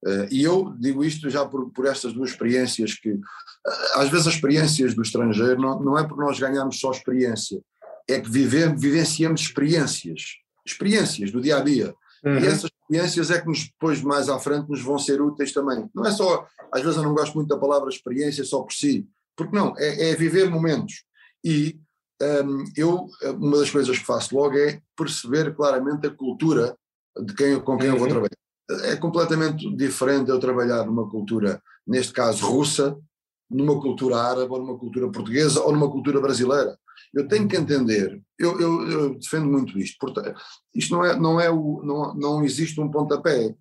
Eh, 0.05 0.27
E 0.31 0.43
eu 0.43 0.73
digo 0.79 1.03
isto 1.03 1.29
já 1.29 1.45
por, 1.45 1.69
por 1.71 1.85
estas 1.85 2.13
duas 2.13 2.31
experiências 2.31 2.93
que, 2.93 3.09
eh, 3.09 3.91
às 3.95 4.09
vezes 4.09 4.27
as 4.27 4.35
experiências 4.35 4.93
do 4.93 5.01
estrangeiro 5.01 5.59
não, 5.59 5.79
não 5.81 5.97
é 5.97 6.07
por 6.07 6.17
nós 6.17 6.39
ganharmos 6.39 6.79
só 6.79 6.91
experiência, 6.91 7.61
é 8.07 8.19
que 8.19 8.29
vive, 8.29 8.67
vivenciamos 8.75 9.41
experiências, 9.41 10.37
experiências 10.65 11.31
do 11.31 11.41
dia 11.41 11.57
a 11.57 11.61
dia. 11.61 11.93
E 12.25 12.47
essas 12.47 12.69
experiências 12.81 13.31
é 13.31 13.39
que 13.39 13.47
nos, 13.47 13.65
depois, 13.65 14.01
mais 14.01 14.27
à 14.27 14.37
frente, 14.39 14.69
nos 14.69 14.81
vão 14.81 14.97
ser 14.97 15.21
úteis 15.21 15.53
também. 15.53 15.89
Não 15.93 16.05
é 16.05 16.11
só, 16.11 16.45
às 16.71 16.81
vezes 16.81 16.97
eu 16.97 17.03
não 17.03 17.13
gosto 17.13 17.33
muito 17.35 17.47
da 17.47 17.57
palavra 17.57 17.89
experiência 17.89 18.43
só 18.43 18.61
por 18.61 18.73
si, 18.73 19.07
porque 19.37 19.55
não, 19.55 19.73
é, 19.77 20.09
é 20.09 20.15
viver 20.15 20.49
momentos. 20.49 21.05
E 21.43 21.79
hum, 22.21 22.65
eu, 22.75 23.07
uma 23.37 23.59
das 23.59 23.69
coisas 23.69 23.97
que 23.97 24.05
faço 24.05 24.35
logo 24.35 24.57
é 24.57 24.81
perceber 24.97 25.55
claramente 25.55 26.07
a 26.07 26.13
cultura 26.13 26.75
de 27.25 27.33
quem, 27.33 27.59
com 27.59 27.77
quem 27.77 27.87
eu 27.87 27.97
vou 27.97 28.03
Uhum. 28.07 28.09
trabalhar. 28.09 28.37
É 28.91 28.95
completamente 28.95 29.75
diferente 29.75 30.29
eu 30.29 30.39
trabalhar 30.39 30.85
numa 30.85 31.09
cultura, 31.09 31.61
neste 31.87 32.13
caso 32.13 32.45
russa, 32.45 32.95
numa 33.49 33.79
cultura 33.81 34.17
árabe, 34.17 34.51
ou 34.51 34.59
numa 34.59 34.77
cultura 34.77 35.09
portuguesa, 35.11 35.61
ou 35.63 35.71
numa 35.71 35.89
cultura 35.89 36.21
brasileira. 36.21 36.77
Eu 37.13 37.27
tenho 37.27 37.47
que 37.47 37.55
entender, 37.55 38.21
eu, 38.37 38.59
eu- 38.61 38.87
eu 38.91 39.15
defendo 39.15 39.47
muito 39.47 39.79
isto, 39.79 39.97
portanto, 39.99 40.39
isto 40.75 40.93
não 40.93 41.03
é, 41.03 41.19
não 41.19 41.41
é 41.41 41.49
o, 41.49 41.81
não, 41.83 42.13
não 42.13 42.43
existe 42.45 42.79
um 42.79 42.91
pontapé, 42.91 43.55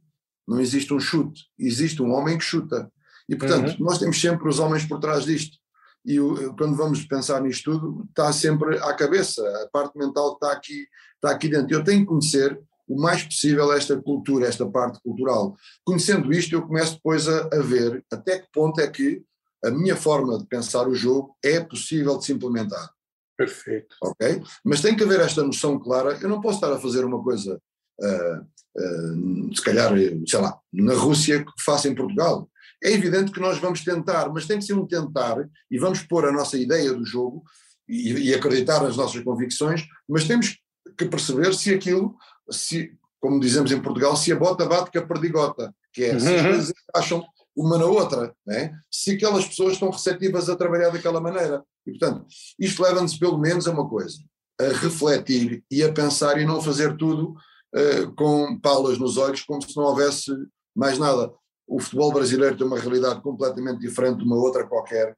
não 0.46 0.60
existe 0.60 0.92
um 0.92 1.00
chute, 1.00 1.42
existe 1.58 2.02
um 2.02 2.12
homem 2.12 2.36
que 2.36 2.44
chuta. 2.44 2.90
E 3.28 3.34
portanto, 3.36 3.76
nós 3.82 3.98
temos 3.98 4.20
sempre 4.20 4.46
os 4.48 4.58
homens 4.58 4.84
por 4.84 4.98
trás 4.98 5.24
disto. 5.24 5.56
E 6.04 6.18
o- 6.20 6.54
quando 6.56 6.76
vamos 6.76 7.04
pensar 7.06 7.40
nisto 7.40 7.70
tudo, 7.72 8.04
está 8.10 8.30
sempre 8.32 8.78
à 8.78 8.92
cabeça, 8.94 9.42
a 9.64 9.68
parte 9.70 9.96
mental 9.98 10.34
está 10.34 10.52
aqui, 10.52 10.86
está 11.14 11.30
aqui 11.30 11.48
dentro. 11.48 11.74
Eu 11.74 11.84
tenho 11.84 12.00
que 12.00 12.06
conhecer 12.06 12.58
o 12.88 13.00
mais 13.00 13.22
possível 13.22 13.72
esta 13.72 14.00
cultura, 14.00 14.46
esta 14.46 14.68
parte 14.68 15.00
cultural. 15.02 15.56
Conhecendo 15.84 16.32
isto, 16.32 16.54
eu 16.54 16.62
começo 16.62 16.94
depois 16.94 17.28
a, 17.28 17.48
a 17.52 17.60
ver 17.60 18.04
até 18.10 18.38
que 18.38 18.48
ponto 18.52 18.80
é 18.80 18.88
que 18.88 19.22
a 19.64 19.70
minha 19.70 19.96
forma 19.96 20.38
de 20.38 20.46
pensar 20.46 20.88
o 20.88 20.94
jogo 20.94 21.36
é 21.44 21.60
possível 21.60 22.16
de 22.16 22.24
se 22.24 22.32
implementar 22.32 22.90
Perfeito. 23.36 23.94
ok? 24.02 24.42
Mas 24.64 24.80
tem 24.80 24.96
que 24.96 25.04
haver 25.04 25.20
esta 25.20 25.42
noção 25.42 25.78
clara. 25.78 26.18
Eu 26.20 26.28
não 26.28 26.40
posso 26.40 26.56
estar 26.56 26.72
a 26.72 26.80
fazer 26.80 27.04
uma 27.04 27.22
coisa, 27.22 27.60
ah, 28.00 28.42
ah, 28.78 29.14
se 29.54 29.62
calhar, 29.62 29.92
sei 30.26 30.40
lá, 30.40 30.58
na 30.72 30.94
Rússia 30.94 31.44
que 31.44 31.62
faça 31.64 31.88
em 31.88 31.94
Portugal. 31.94 32.48
É 32.82 32.92
evidente 32.92 33.32
que 33.32 33.40
nós 33.40 33.58
vamos 33.58 33.84
tentar, 33.84 34.28
mas 34.32 34.46
tem 34.46 34.58
que 34.58 34.64
ser 34.64 34.74
um 34.74 34.86
tentar 34.86 35.36
e 35.70 35.78
vamos 35.78 36.02
pôr 36.02 36.26
a 36.26 36.32
nossa 36.32 36.56
ideia 36.56 36.92
do 36.92 37.04
jogo 37.04 37.42
e, 37.88 38.12
e 38.30 38.34
acreditar 38.34 38.82
nas 38.82 38.96
nossas 38.96 39.22
convicções, 39.22 39.84
mas 40.08 40.26
temos 40.26 40.58
que 40.96 41.06
perceber 41.06 41.54
se 41.54 41.74
aquilo, 41.74 42.16
se, 42.50 42.92
como 43.20 43.40
dizemos 43.40 43.70
em 43.72 43.80
Portugal, 43.80 44.16
se 44.16 44.32
a 44.32 44.36
bota 44.36 44.66
bate 44.66 44.90
com 44.90 44.98
a 44.98 45.06
perdigota, 45.06 45.74
que 45.92 46.04
é 46.04 46.18
se 46.18 46.34
as 46.34 46.42
Uhum. 46.42 46.48
coisas 46.50 46.72
acham 46.94 47.24
uma 47.56 47.76
na 47.76 47.86
outra, 47.86 48.34
né? 48.46 48.72
se 48.90 49.12
aquelas 49.12 49.44
pessoas 49.46 49.72
estão 49.72 49.90
receptivas 49.90 50.48
a 50.48 50.56
trabalhar 50.56 50.90
daquela 50.90 51.20
maneira. 51.20 51.64
E, 51.86 51.90
portanto, 51.90 52.24
isto 52.58 52.82
leva-nos 52.82 53.16
pelo 53.18 53.36
menos 53.38 53.66
a 53.66 53.72
uma 53.72 53.88
coisa, 53.88 54.18
a 54.60 54.64
refletir 54.64 55.64
e 55.70 55.82
a 55.82 55.92
pensar 55.92 56.38
e 56.40 56.44
não 56.46 56.60
fazer 56.60 56.96
tudo 56.96 57.34
eh, 57.74 58.06
com 58.16 58.58
palas 58.60 58.98
nos 58.98 59.16
olhos, 59.16 59.42
como 59.42 59.60
se 59.62 59.76
não 59.76 59.84
houvesse 59.84 60.30
mais 60.76 60.98
nada. 60.98 61.32
O 61.66 61.80
futebol 61.80 62.12
brasileiro 62.12 62.56
tem 62.56 62.66
uma 62.66 62.78
realidade 62.78 63.20
completamente 63.22 63.80
diferente 63.80 64.18
de 64.18 64.24
uma 64.24 64.36
outra 64.36 64.66
qualquer. 64.66 65.16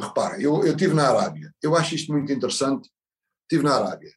Repara, 0.00 0.40
eu, 0.40 0.64
eu 0.64 0.72
estive 0.72 0.92
na 0.94 1.08
Arábia, 1.08 1.52
eu 1.62 1.74
acho 1.74 1.94
isto 1.94 2.12
muito 2.12 2.30
interessante. 2.30 2.90
Estive 3.44 3.64
na 3.64 3.74
Arábia 3.76 4.10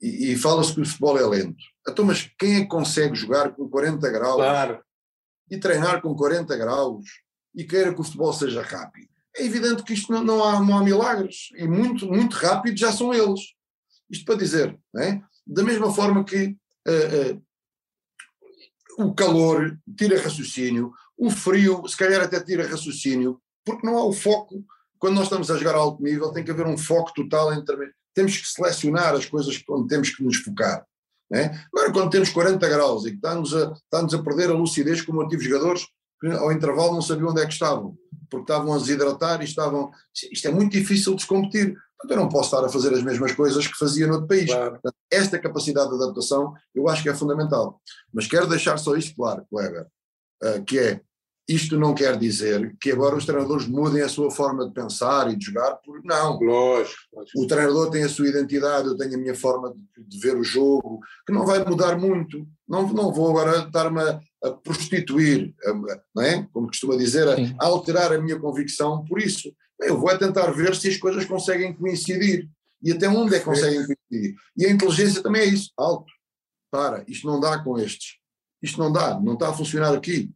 e, 0.00 0.32
e 0.32 0.36
fala-se 0.36 0.74
que 0.74 0.80
o 0.80 0.86
futebol 0.86 1.18
é 1.18 1.26
lento. 1.26 1.62
Então, 1.88 2.04
mas 2.04 2.30
quem 2.38 2.56
é 2.56 2.60
que 2.60 2.66
consegue 2.68 3.14
jogar 3.14 3.52
com 3.52 3.68
40 3.68 4.10
graus? 4.10 4.36
Claro. 4.36 4.82
e 5.50 5.58
treinar 5.58 6.02
com 6.02 6.14
40 6.14 6.56
graus 6.56 7.04
e 7.54 7.64
queira 7.64 7.94
que 7.94 8.00
o 8.00 8.04
futebol 8.04 8.32
seja 8.32 8.62
rápido. 8.62 9.08
É 9.36 9.44
evidente 9.44 9.82
que 9.82 9.94
isto 9.94 10.12
não, 10.12 10.22
não, 10.22 10.44
há, 10.44 10.60
não 10.60 10.78
há 10.78 10.82
milagres 10.82 11.48
e 11.56 11.66
muito, 11.66 12.06
muito 12.06 12.36
rápido 12.36 12.78
já 12.78 12.92
são 12.92 13.14
eles. 13.14 13.40
Isto 14.10 14.24
para 14.24 14.36
dizer, 14.36 14.78
é? 14.96 15.20
da 15.46 15.62
mesma 15.62 15.92
forma 15.92 16.24
que 16.24 16.56
eh, 16.86 16.92
eh, 17.32 17.38
o 18.98 19.14
calor 19.14 19.78
tira 19.96 20.20
raciocínio, 20.20 20.92
o 21.16 21.30
frio 21.30 21.86
se 21.86 21.96
calhar 21.96 22.20
até 22.20 22.40
tira 22.40 22.66
raciocínio, 22.66 23.40
porque 23.64 23.86
não 23.86 23.96
há 23.96 24.04
o 24.04 24.12
foco. 24.12 24.64
Quando 24.98 25.14
nós 25.14 25.24
estamos 25.24 25.50
a 25.50 25.56
jogar 25.56 25.74
a 25.74 25.78
alto 25.78 26.02
nível, 26.02 26.32
tem 26.32 26.44
que 26.44 26.50
haver 26.50 26.66
um 26.66 26.76
foco 26.76 27.12
total 27.14 27.52
entre. 27.52 27.92
Temos 28.18 28.36
que 28.36 28.48
selecionar 28.48 29.14
as 29.14 29.26
coisas 29.26 29.62
onde 29.70 29.86
temos 29.86 30.10
que 30.10 30.24
nos 30.24 30.38
focar. 30.38 30.84
né? 31.30 31.64
Agora, 31.72 31.92
quando 31.92 32.10
temos 32.10 32.30
40 32.30 32.68
graus 32.68 33.06
e 33.06 33.10
que 33.10 33.16
está-nos 33.16 33.54
a, 33.54 33.72
a 33.92 34.22
perder 34.24 34.50
a 34.50 34.54
lucidez, 34.54 35.02
como 35.02 35.22
eu 35.22 35.28
tive 35.28 35.44
jogadores 35.44 35.86
que 36.20 36.26
ao 36.32 36.50
intervalo 36.50 36.94
não 36.94 37.00
sabiam 37.00 37.28
onde 37.28 37.40
é 37.40 37.46
que 37.46 37.52
estavam, 37.52 37.96
porque 38.28 38.50
estavam 38.50 38.74
a 38.74 38.78
desidratar 38.78 39.40
e 39.40 39.44
estavam. 39.44 39.92
Isto 40.32 40.48
é 40.48 40.50
muito 40.50 40.72
difícil 40.72 41.14
de 41.14 41.22
se 41.22 41.28
competir. 41.28 41.76
Portanto, 41.96 42.10
eu 42.10 42.16
não 42.16 42.28
posso 42.28 42.54
estar 42.54 42.66
a 42.66 42.68
fazer 42.68 42.92
as 42.92 43.04
mesmas 43.04 43.32
coisas 43.32 43.66
que 43.68 43.78
fazia 43.78 44.06
no 44.08 44.14
outro 44.14 44.26
país. 44.26 44.46
Claro. 44.46 44.72
Portanto, 44.72 44.96
esta 45.10 45.38
capacidade 45.38 45.88
de 45.90 45.94
adaptação 45.94 46.54
eu 46.74 46.88
acho 46.88 47.04
que 47.04 47.08
é 47.08 47.14
fundamental. 47.14 47.80
Mas 48.12 48.26
quero 48.26 48.48
deixar 48.48 48.76
só 48.78 48.96
isto 48.96 49.14
claro, 49.14 49.46
Kleber, 49.48 49.86
eh, 50.42 50.60
que 50.66 50.78
é, 50.78 51.00
isto 51.48 51.78
não 51.78 51.94
quer 51.94 52.18
dizer 52.18 52.76
que 52.78 52.90
agora 52.92 53.16
os 53.16 53.24
treinadores 53.24 53.66
mudem 53.66 54.02
a 54.02 54.08
sua 54.08 54.30
forma 54.30 54.66
de 54.66 54.74
pensar 54.74 55.32
e 55.32 55.36
de 55.36 55.46
jogar, 55.46 55.76
porque 55.76 56.06
não. 56.06 56.38
Lógico. 56.38 56.98
lógico. 57.12 57.40
O 57.40 57.46
treinador 57.46 57.90
tem 57.90 58.02
a 58.02 58.08
sua 58.08 58.28
identidade, 58.28 58.88
eu 58.88 58.96
tenho 58.96 59.14
a 59.14 59.18
minha 59.18 59.34
forma 59.34 59.72
de, 59.74 60.04
de 60.04 60.18
ver 60.18 60.36
o 60.36 60.44
jogo, 60.44 61.00
que 61.26 61.32
não 61.32 61.46
vai 61.46 61.64
mudar 61.64 61.98
muito. 61.98 62.46
Não, 62.68 62.92
não 62.92 63.12
vou 63.12 63.30
agora 63.30 63.66
estar-me 63.66 63.98
a, 64.00 64.20
a 64.44 64.50
prostituir, 64.52 65.54
a- 65.64 66.00
não 66.14 66.22
é? 66.22 66.46
Como 66.52 66.66
costuma 66.66 66.96
dizer, 66.96 67.26
a, 67.26 67.34
a 67.64 67.66
alterar 67.66 68.12
a 68.12 68.20
minha 68.20 68.38
convicção 68.38 69.02
por 69.06 69.18
isso. 69.18 69.50
Eu 69.80 69.98
vou 69.98 70.10
é 70.10 70.18
tentar 70.18 70.50
ver 70.50 70.76
se 70.76 70.88
as 70.88 70.96
coisas 70.98 71.24
conseguem 71.24 71.72
coincidir 71.72 72.46
e 72.82 72.92
até 72.92 73.08
onde 73.08 73.34
é 73.34 73.38
que 73.38 73.44
conseguem 73.44 73.86
coincidir. 73.86 74.34
E 74.56 74.66
a 74.66 74.70
inteligência 74.70 75.22
também 75.22 75.42
é 75.42 75.46
isso, 75.46 75.70
alto. 75.78 76.12
Para, 76.70 77.04
isto 77.08 77.26
não 77.26 77.40
dá 77.40 77.58
com 77.64 77.78
estes. 77.78 78.16
Isto 78.62 78.78
não 78.78 78.92
dá, 78.92 79.18
não 79.18 79.32
está 79.34 79.48
a 79.48 79.54
funcionar 79.54 79.94
aqui. 79.94 80.30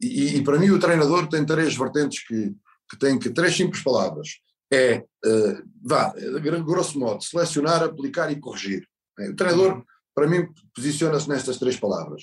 E, 0.00 0.36
e 0.36 0.42
para 0.44 0.58
mim 0.58 0.70
o 0.70 0.78
treinador 0.78 1.28
tem 1.28 1.44
três 1.44 1.76
vertentes 1.76 2.24
que, 2.26 2.54
que 2.90 2.98
tem 2.98 3.18
que, 3.18 3.30
três 3.30 3.54
simples 3.56 3.82
palavras. 3.82 4.28
É, 4.72 5.04
eh, 5.24 5.62
vá, 5.82 6.14
grosso 6.64 6.98
modo, 6.98 7.22
selecionar, 7.24 7.82
aplicar 7.82 8.30
e 8.30 8.38
corrigir. 8.38 8.86
Eh, 9.18 9.30
O 9.30 9.36
treinador, 9.36 9.82
para 10.14 10.28
mim, 10.28 10.46
posiciona-se 10.74 11.28
nestas 11.28 11.58
três 11.58 11.76
palavras. 11.76 12.22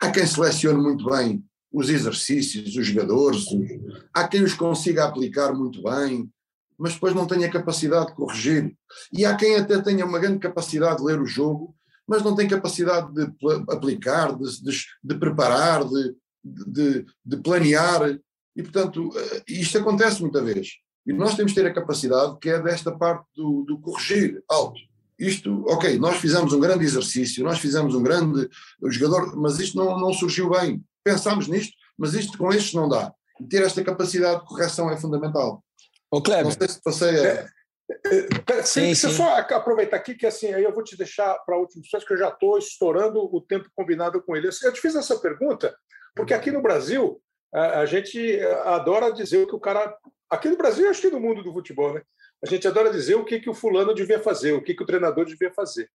Há 0.00 0.10
quem 0.10 0.26
selecione 0.26 0.80
muito 0.80 1.04
bem 1.06 1.42
os 1.72 1.88
exercícios, 1.88 2.76
os 2.76 2.86
jogadores, 2.86 3.46
os- 3.46 4.06
há 4.14 4.28
quem 4.28 4.42
os 4.42 4.54
consiga 4.54 5.04
aplicar 5.04 5.52
muito 5.54 5.82
bem, 5.82 6.30
mas 6.78 6.92
depois 6.94 7.14
não 7.14 7.26
tenha 7.26 7.50
capacidade 7.50 8.08
de 8.08 8.14
corrigir. 8.14 8.76
E 9.12 9.24
há 9.24 9.34
quem 9.34 9.56
até 9.56 9.80
tenha 9.80 10.04
uma 10.04 10.18
grande 10.18 10.38
capacidade 10.38 10.98
de 10.98 11.04
ler 11.04 11.18
o 11.20 11.26
jogo, 11.26 11.74
mas 12.06 12.22
não 12.22 12.36
tem 12.36 12.46
capacidade 12.46 13.12
de 13.12 13.26
aplicar, 13.70 14.36
de, 14.36 14.62
de- 14.62 14.84
de 15.02 15.14
preparar, 15.18 15.82
de, 15.88 16.14
de, 16.46 17.04
de 17.24 17.36
planear. 17.38 18.18
E, 18.54 18.62
portanto, 18.62 19.10
eh, 19.14 19.42
isto 19.48 19.78
acontece 19.78 20.20
muita 20.22 20.42
vez. 20.42 20.68
E 21.06 21.12
nós 21.12 21.36
temos 21.36 21.52
que 21.52 21.60
ter 21.60 21.66
a 21.66 21.74
capacidade 21.74 22.38
que 22.40 22.48
é 22.48 22.60
desta 22.60 22.90
parte 22.90 23.24
do, 23.36 23.64
do 23.64 23.78
corrigir 23.78 24.42
alto. 24.48 24.80
isto, 25.18 25.64
ok, 25.68 25.98
nós 25.98 26.16
fizemos 26.16 26.52
um 26.52 26.60
grande 26.60 26.84
exercício, 26.84 27.44
nós 27.44 27.58
fizemos 27.58 27.94
um 27.94 28.02
grande 28.02 28.48
o 28.82 28.90
jogador, 28.90 29.36
mas 29.36 29.60
isto 29.60 29.76
não, 29.76 29.98
não 29.98 30.12
surgiu 30.12 30.50
bem. 30.50 30.82
Pensámos 31.04 31.46
nisto, 31.46 31.74
mas 31.96 32.14
isto 32.14 32.36
com 32.36 32.52
estes 32.52 32.74
não 32.74 32.88
dá. 32.88 33.12
E 33.40 33.44
ter 33.44 33.62
esta 33.62 33.84
capacidade 33.84 34.40
de 34.40 34.46
correção 34.46 34.90
é 34.90 34.96
fundamental. 34.96 35.62
Ô, 36.10 36.20
Kleber. 36.20 36.44
Não 36.44 36.50
sei 36.50 36.68
se 36.68 36.82
passei 36.82 37.20
a... 37.20 37.46
É, 38.04 38.28
é, 38.50 38.62
sim, 38.64 38.94
sim, 38.94 39.10
sim. 39.10 39.16
só 39.16 39.36
aproveitar 39.38 39.96
aqui 39.96 40.16
que 40.16 40.26
assim, 40.26 40.52
aí 40.52 40.64
eu 40.64 40.74
vou 40.74 40.82
te 40.82 40.96
deixar 40.96 41.34
para 41.46 41.54
a 41.54 41.58
última 41.58 41.84
que 41.84 42.12
eu 42.12 42.18
já 42.18 42.30
estou 42.30 42.58
estourando 42.58 43.20
o 43.20 43.40
tempo 43.40 43.70
combinado 43.76 44.20
com 44.22 44.34
ele. 44.34 44.48
Eu 44.48 44.72
te 44.72 44.80
fiz 44.80 44.96
essa 44.96 45.16
pergunta 45.20 45.72
porque 46.16 46.34
aqui 46.34 46.50
no 46.50 46.62
Brasil 46.62 47.20
a, 47.52 47.86
gente 47.86 48.40
adora 48.64 49.12
dizer 49.12 49.38
o 49.38 49.46
que 49.46 49.54
o 49.54 49.60
cara. 49.60 49.96
Aqui 50.28 50.48
no 50.48 50.56
Brasil, 50.56 50.90
acho 50.90 51.00
que 51.00 51.10
no 51.10 51.20
mundo 51.20 51.42
do 51.42 51.52
futebol, 51.52 51.94
né? 51.94 52.02
A 52.42 52.46
gente 52.48 52.66
adora 52.66 52.90
dizer 52.90 53.14
o 53.14 53.24
que, 53.24 53.38
que 53.38 53.48
o 53.48 53.54
fulano 53.54 53.94
devia 53.94 54.18
fazer, 54.18 54.52
o 54.52 54.62
que, 54.62 54.74
que 54.74 54.82
o 54.82 54.86
treinador 54.86 55.24
devia 55.24 55.52
fazer. 55.52 55.88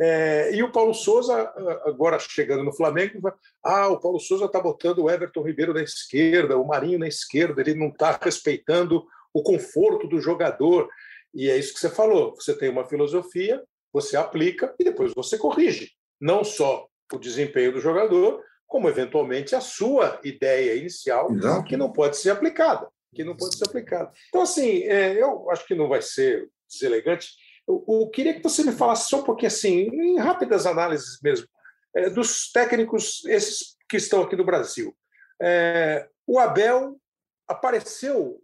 É, 0.00 0.54
e 0.54 0.62
o 0.62 0.72
Paulo 0.72 0.94
Souza, 0.94 1.52
agora 1.84 2.18
chegando 2.18 2.62
no 2.62 2.72
Flamengo, 2.72 3.20
vai, 3.20 3.32
ah, 3.62 3.88
o 3.88 4.00
Paulo 4.00 4.18
Souza 4.18 4.46
está 4.46 4.58
botando 4.58 5.00
o 5.00 5.10
Everton 5.10 5.42
Ribeiro 5.42 5.74
na 5.74 5.82
esquerda, 5.82 6.56
o 6.56 6.66
Marinho 6.66 6.98
na 6.98 7.08
esquerda, 7.08 7.60
ele 7.60 7.74
não 7.74 7.88
está 7.88 8.18
respeitando 8.22 9.04
o 9.34 9.42
conforto 9.42 10.06
do 10.06 10.20
jogador. 10.20 10.88
E 11.34 11.50
é 11.50 11.58
isso 11.58 11.74
que 11.74 11.80
você 11.80 11.90
falou: 11.90 12.34
você 12.34 12.56
tem 12.56 12.70
uma 12.70 12.86
filosofia, 12.86 13.62
você 13.92 14.16
aplica 14.16 14.74
e 14.78 14.84
depois 14.84 15.12
você 15.14 15.36
corrige. 15.36 15.90
Não 16.20 16.42
só 16.42 16.86
o 17.12 17.18
desempenho 17.18 17.72
do 17.72 17.80
jogador, 17.80 18.42
como 18.72 18.88
eventualmente 18.88 19.54
a 19.54 19.60
sua 19.60 20.18
ideia 20.24 20.74
inicial, 20.74 21.30
Exato. 21.30 21.64
que 21.64 21.76
não 21.76 21.92
pode 21.92 22.16
ser 22.16 22.30
aplicada. 22.30 22.88
Que 23.14 23.22
não 23.22 23.36
pode 23.36 23.58
ser 23.58 23.66
aplicada. 23.66 24.10
Então, 24.30 24.40
assim, 24.40 24.84
é, 24.84 25.22
eu 25.22 25.50
acho 25.50 25.66
que 25.66 25.74
não 25.74 25.90
vai 25.90 26.00
ser 26.00 26.48
deselegante. 26.66 27.32
Eu, 27.68 27.84
eu, 27.86 28.08
queria 28.08 28.32
que 28.32 28.42
você 28.42 28.64
me 28.64 28.72
falasse 28.72 29.10
só 29.10 29.20
um 29.20 29.24
pouquinho, 29.24 29.48
assim, 29.48 29.90
em 29.92 30.18
rápidas 30.18 30.64
análises 30.64 31.20
mesmo, 31.22 31.46
é, 31.94 32.08
dos 32.08 32.50
técnicos, 32.50 33.22
esses 33.26 33.76
que 33.86 33.98
estão 33.98 34.22
aqui 34.22 34.36
no 34.36 34.44
Brasil. 34.44 34.96
É, 35.38 36.08
o 36.26 36.38
Abel 36.38 36.98
apareceu 37.46 38.40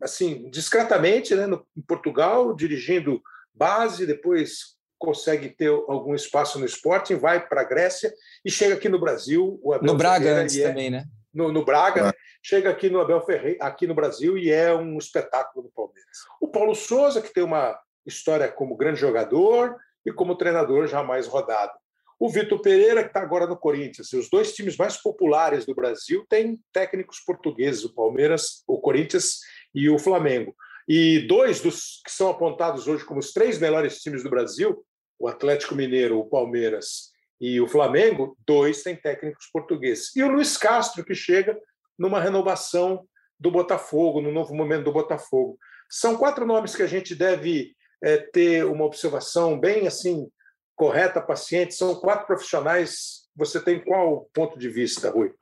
assim 0.00 0.48
discretamente 0.48 1.34
né, 1.34 1.46
no, 1.46 1.66
em 1.76 1.82
Portugal, 1.82 2.54
dirigindo 2.54 3.20
base, 3.52 4.06
depois 4.06 4.75
consegue 4.98 5.48
ter 5.48 5.68
algum 5.68 6.14
espaço 6.14 6.58
no 6.58 6.66
esporte, 6.66 7.14
vai 7.14 7.46
para 7.46 7.60
a 7.60 7.64
Grécia 7.64 8.12
e 8.44 8.50
chega 8.50 8.74
aqui 8.74 8.88
no 8.88 8.98
Brasil. 8.98 9.58
O 9.62 9.72
Abel 9.72 9.92
no 9.92 9.98
Braga 9.98 10.24
Ferreira, 10.24 10.42
antes 10.42 10.58
é, 10.58 10.68
também, 10.68 10.90
né? 10.90 11.04
No, 11.32 11.52
no 11.52 11.64
Braga, 11.64 12.14
chega 12.42 12.70
aqui 12.70 12.88
no 12.88 13.00
Abel 13.00 13.20
Ferreira, 13.24 13.58
aqui 13.60 13.86
no 13.86 13.94
Brasil 13.94 14.38
e 14.38 14.50
é 14.50 14.74
um 14.74 14.96
espetáculo 14.98 15.66
no 15.66 15.70
Palmeiras. 15.72 16.16
O 16.40 16.48
Paulo 16.48 16.74
Souza, 16.74 17.20
que 17.20 17.32
tem 17.32 17.44
uma 17.44 17.78
história 18.06 18.48
como 18.48 18.76
grande 18.76 19.00
jogador 19.00 19.76
e 20.04 20.12
como 20.12 20.36
treinador 20.36 20.86
jamais 20.86 21.26
rodado. 21.26 21.72
O 22.18 22.30
Vitor 22.30 22.62
Pereira, 22.62 23.02
que 23.02 23.08
está 23.08 23.20
agora 23.20 23.46
no 23.46 23.58
Corinthians. 23.58 24.12
Os 24.14 24.30
dois 24.30 24.54
times 24.54 24.76
mais 24.76 24.96
populares 24.96 25.66
do 25.66 25.74
Brasil 25.74 26.24
têm 26.30 26.58
técnicos 26.72 27.20
portugueses, 27.20 27.84
o 27.84 27.94
Palmeiras, 27.94 28.62
o 28.66 28.80
Corinthians 28.80 29.40
e 29.74 29.90
o 29.90 29.98
Flamengo. 29.98 30.54
E 30.88 31.26
dois 31.26 31.60
dos 31.60 32.00
que 32.04 32.10
são 32.10 32.30
apontados 32.30 32.86
hoje 32.86 33.04
como 33.04 33.18
os 33.18 33.32
três 33.32 33.58
melhores 33.58 34.00
times 34.00 34.22
do 34.22 34.30
Brasil, 34.30 34.85
o 35.18 35.28
Atlético 35.28 35.74
Mineiro, 35.74 36.18
o 36.18 36.28
Palmeiras 36.28 37.10
e 37.40 37.60
o 37.60 37.68
Flamengo, 37.68 38.36
dois 38.46 38.82
têm 38.82 38.96
técnicos 38.96 39.46
portugueses. 39.52 40.14
E 40.16 40.22
o 40.22 40.28
Luiz 40.28 40.56
Castro, 40.56 41.04
que 41.04 41.14
chega 41.14 41.58
numa 41.98 42.20
renovação 42.20 43.06
do 43.38 43.50
Botafogo, 43.50 44.20
no 44.20 44.32
novo 44.32 44.54
momento 44.54 44.84
do 44.84 44.92
Botafogo. 44.92 45.58
São 45.90 46.16
quatro 46.16 46.46
nomes 46.46 46.74
que 46.74 46.82
a 46.82 46.86
gente 46.86 47.14
deve 47.14 47.74
é, 48.02 48.16
ter 48.16 48.64
uma 48.64 48.84
observação 48.84 49.58
bem 49.58 49.86
assim 49.86 50.28
correta, 50.74 51.20
paciente. 51.20 51.74
São 51.74 51.94
quatro 51.94 52.26
profissionais. 52.26 53.26
Você 53.34 53.60
tem 53.60 53.82
qual 53.82 54.28
ponto 54.32 54.58
de 54.58 54.68
vista, 54.68 55.10
Rui? 55.10 55.32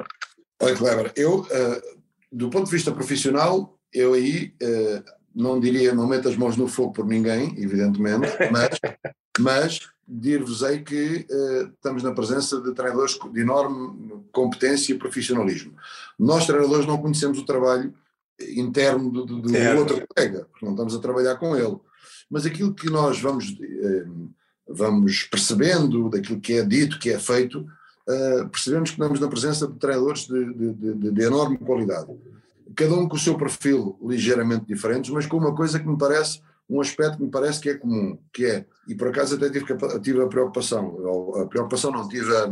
Olha, 0.63 0.77
Kleber, 0.77 1.13
eu, 1.17 1.41
uh, 1.41 2.01
do 2.31 2.49
ponto 2.49 2.67
de 2.67 2.71
vista 2.71 2.93
profissional, 2.93 3.79
eu 3.93 4.15
aí 4.15 4.55
uh, 4.63 5.05
não 5.35 5.59
diria, 5.59 5.93
não 5.93 6.07
meto 6.07 6.29
as 6.29 6.37
mãos 6.37 6.57
no 6.57 6.69
fogo 6.69 6.93
por 6.93 7.07
ninguém, 7.07 7.55
evidentemente, 7.59 8.29
mas, 8.51 8.79
mas 9.41 9.81
dir-vos-ei 10.07 10.81
que 10.81 11.27
uh, 11.31 11.73
estamos 11.75 12.03
na 12.03 12.13
presença 12.13 12.61
de 12.61 12.75
treinadores 12.75 13.19
de 13.33 13.41
enorme 13.41 14.25
competência 14.33 14.93
e 14.93 14.99
profissionalismo. 14.99 15.75
Nós, 16.19 16.47
treinadores, 16.47 16.87
não 16.87 16.99
conhecemos 16.99 17.39
o 17.39 17.47
trabalho 17.47 17.95
interno 18.57 19.11
do, 19.11 19.25
do, 19.25 19.41
do 19.43 19.57
é. 19.57 19.75
outro 19.75 20.05
colega, 20.07 20.47
porque 20.51 20.67
não 20.67 20.73
estamos 20.73 20.95
a 20.95 21.01
trabalhar 21.01 21.37
com 21.37 21.57
ele. 21.57 21.77
Mas 22.31 22.45
aquilo 22.45 22.75
que 22.75 22.91
nós 22.91 23.21
vamos, 23.21 23.51
uh, 23.51 24.31
vamos 24.69 25.25
percebendo, 25.25 26.11
daquilo 26.11 26.41
que 26.41 26.55
é 26.55 26.65
dito, 26.65 26.99
que 26.99 27.11
é 27.11 27.19
feito, 27.19 27.61
uh, 27.61 28.49
percebemos 28.51 28.91
que 28.91 28.97
estamos 28.97 29.21
na 29.21 29.29
presença 29.29 29.67
de 29.67 29.79
treinadores 29.79 30.27
de, 30.27 30.53
de, 30.53 30.73
de, 30.75 31.11
de 31.13 31.23
enorme 31.23 31.57
qualidade 31.57 32.13
cada 32.75 32.95
um 32.95 33.09
com 33.09 33.17
o 33.17 33.19
seu 33.19 33.37
perfil 33.37 33.97
ligeiramente 34.03 34.67
diferentes, 34.67 35.11
mas 35.11 35.27
com 35.27 35.37
uma 35.37 35.55
coisa 35.55 35.79
que 35.79 35.87
me 35.87 35.97
parece, 35.97 36.41
um 36.69 36.81
aspecto 36.81 37.19
que 37.19 37.25
me 37.25 37.31
parece 37.31 37.61
que 37.61 37.71
é 37.71 37.75
comum, 37.75 38.19
que 38.33 38.47
é, 38.47 38.65
e 38.89 38.95
por 38.95 39.09
acaso 39.09 39.37
até 39.37 39.51
tive, 39.51 39.67
tive 40.03 40.23
a 40.23 40.27
preocupação, 40.27 40.97
a 41.43 41.47
preocupação 41.47 41.91
não, 41.91 42.09
tive 42.09 42.35
a, 42.35 42.45
a, 42.45 42.47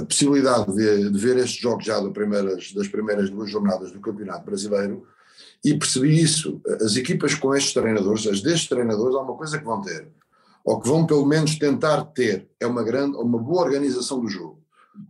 a 0.00 0.06
possibilidade 0.06 0.74
de, 0.74 1.10
de, 1.10 1.18
ver 1.18 1.36
estes 1.36 1.60
jogos 1.60 1.84
já 1.84 2.02
primeiras, 2.10 2.72
das 2.72 2.88
primeiras 2.88 3.30
duas 3.30 3.50
jornadas 3.50 3.92
do 3.92 4.00
Campeonato 4.00 4.44
Brasileiro 4.44 5.06
e 5.64 5.74
percebi 5.74 6.20
isso, 6.20 6.60
as 6.80 6.96
equipas 6.96 7.34
com 7.34 7.54
estes 7.54 7.72
treinadores, 7.72 8.26
as 8.26 8.40
destes 8.40 8.68
treinadores, 8.68 9.14
há 9.14 9.20
uma 9.20 9.36
coisa 9.36 9.58
que 9.58 9.64
vão 9.64 9.80
ter, 9.80 10.08
ou 10.64 10.80
que 10.80 10.88
vão 10.88 11.06
pelo 11.06 11.26
menos 11.26 11.58
tentar 11.58 12.04
ter, 12.06 12.48
é 12.60 12.66
uma 12.66 12.82
grande, 12.82 13.16
uma 13.16 13.38
boa 13.38 13.64
organização 13.64 14.20
do 14.20 14.28
jogo 14.28 14.60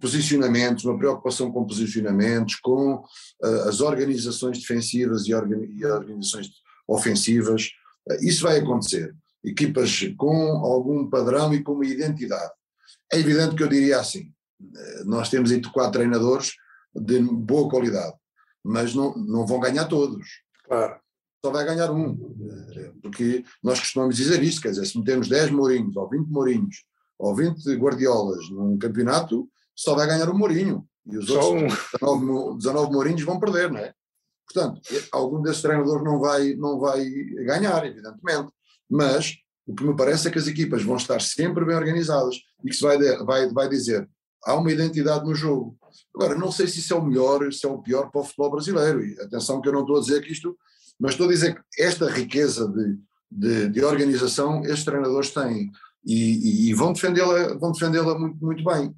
posicionamentos, 0.00 0.84
uma 0.84 0.98
preocupação 0.98 1.50
com 1.50 1.66
posicionamentos, 1.66 2.56
com 2.56 2.94
uh, 2.96 3.68
as 3.68 3.80
organizações 3.80 4.58
defensivas 4.58 5.26
e, 5.26 5.34
organ 5.34 5.64
e 5.64 5.84
organizações 5.84 6.48
ofensivas. 6.86 7.70
Uh, 8.08 8.16
isso 8.22 8.44
vai 8.44 8.58
acontecer. 8.58 9.14
Equipas 9.42 10.02
com 10.16 10.34
algum 10.64 11.08
padrão 11.08 11.54
e 11.54 11.62
com 11.62 11.72
uma 11.72 11.86
identidade. 11.86 12.52
É 13.12 13.18
evidente 13.18 13.54
que 13.54 13.62
eu 13.62 13.68
diria 13.68 14.00
assim: 14.00 14.32
uh, 14.60 15.04
nós 15.04 15.30
temos 15.30 15.50
entre 15.52 15.70
quatro 15.70 15.92
treinadores 15.92 16.52
de 16.94 17.20
boa 17.20 17.68
qualidade, 17.70 18.14
mas 18.64 18.94
não, 18.94 19.14
não 19.16 19.46
vão 19.46 19.60
ganhar 19.60 19.86
todos. 19.86 20.26
Claro. 20.64 21.00
Só 21.44 21.52
vai 21.52 21.64
ganhar 21.64 21.90
um. 21.92 22.16
Porque 23.00 23.44
nós 23.62 23.78
costumamos 23.78 24.16
dizer 24.16 24.42
isto: 24.42 24.60
quer 24.60 24.70
dizer, 24.70 24.86
se 24.86 24.98
metemos 24.98 25.28
10 25.28 25.50
Mourinhos 25.50 25.96
ou 25.96 26.08
20 26.08 26.26
Mourinhos 26.28 26.84
ou 27.18 27.34
20 27.34 27.74
Guardiolas 27.76 28.48
num 28.50 28.76
campeonato, 28.78 29.48
só 29.78 29.94
vai 29.94 30.08
ganhar 30.08 30.28
o 30.28 30.36
Mourinho. 30.36 30.84
E 31.06 31.16
os 31.16 31.26
só 31.26 31.52
outros 31.52 31.72
um. 32.02 32.56
19, 32.56 32.56
19 32.58 32.92
Mourinhos 32.92 33.22
vão 33.22 33.38
perder, 33.38 33.70
não 33.70 33.78
é? 33.78 33.94
Portanto, 34.44 34.80
algum 35.12 35.40
desses 35.40 35.62
treinadores 35.62 36.02
não 36.02 36.18
vai, 36.18 36.54
não 36.54 36.80
vai 36.80 37.04
ganhar, 37.44 37.86
evidentemente. 37.86 38.50
Mas 38.90 39.36
o 39.66 39.74
que 39.74 39.84
me 39.84 39.94
parece 39.94 40.26
é 40.26 40.30
que 40.30 40.38
as 40.38 40.48
equipas 40.48 40.82
vão 40.82 40.96
estar 40.96 41.20
sempre 41.20 41.64
bem 41.64 41.76
organizadas 41.76 42.36
e 42.64 42.68
que 42.68 42.74
se 42.74 42.82
vai, 42.82 42.98
vai, 43.24 43.48
vai 43.52 43.68
dizer 43.68 44.08
há 44.44 44.54
uma 44.54 44.72
identidade 44.72 45.24
no 45.24 45.34
jogo. 45.34 45.76
Agora, 46.14 46.34
não 46.34 46.50
sei 46.50 46.66
se 46.66 46.80
isso 46.80 46.94
é 46.94 46.96
o 46.96 47.04
melhor, 47.04 47.52
se 47.52 47.66
é 47.66 47.68
o 47.68 47.78
pior 47.78 48.10
para 48.10 48.20
o 48.20 48.24
futebol 48.24 48.50
brasileiro. 48.50 49.04
E 49.04 49.20
atenção 49.20 49.60
que 49.60 49.68
eu 49.68 49.72
não 49.72 49.82
estou 49.82 49.96
a 49.96 50.00
dizer 50.00 50.22
que 50.22 50.32
isto, 50.32 50.56
mas 50.98 51.12
estou 51.12 51.26
a 51.26 51.30
dizer 51.30 51.54
que 51.54 51.82
esta 51.82 52.10
riqueza 52.10 52.66
de, 52.68 52.98
de, 53.30 53.68
de 53.68 53.84
organização 53.84 54.62
estes 54.64 54.84
treinadores 54.84 55.30
têm 55.30 55.70
e, 56.04 56.14
e, 56.14 56.70
e 56.70 56.74
vão 56.74 56.92
defendê-la 56.92 57.54
vão 57.54 57.72
defendê-la 57.72 58.18
muito, 58.18 58.44
muito 58.44 58.64
bem. 58.64 58.94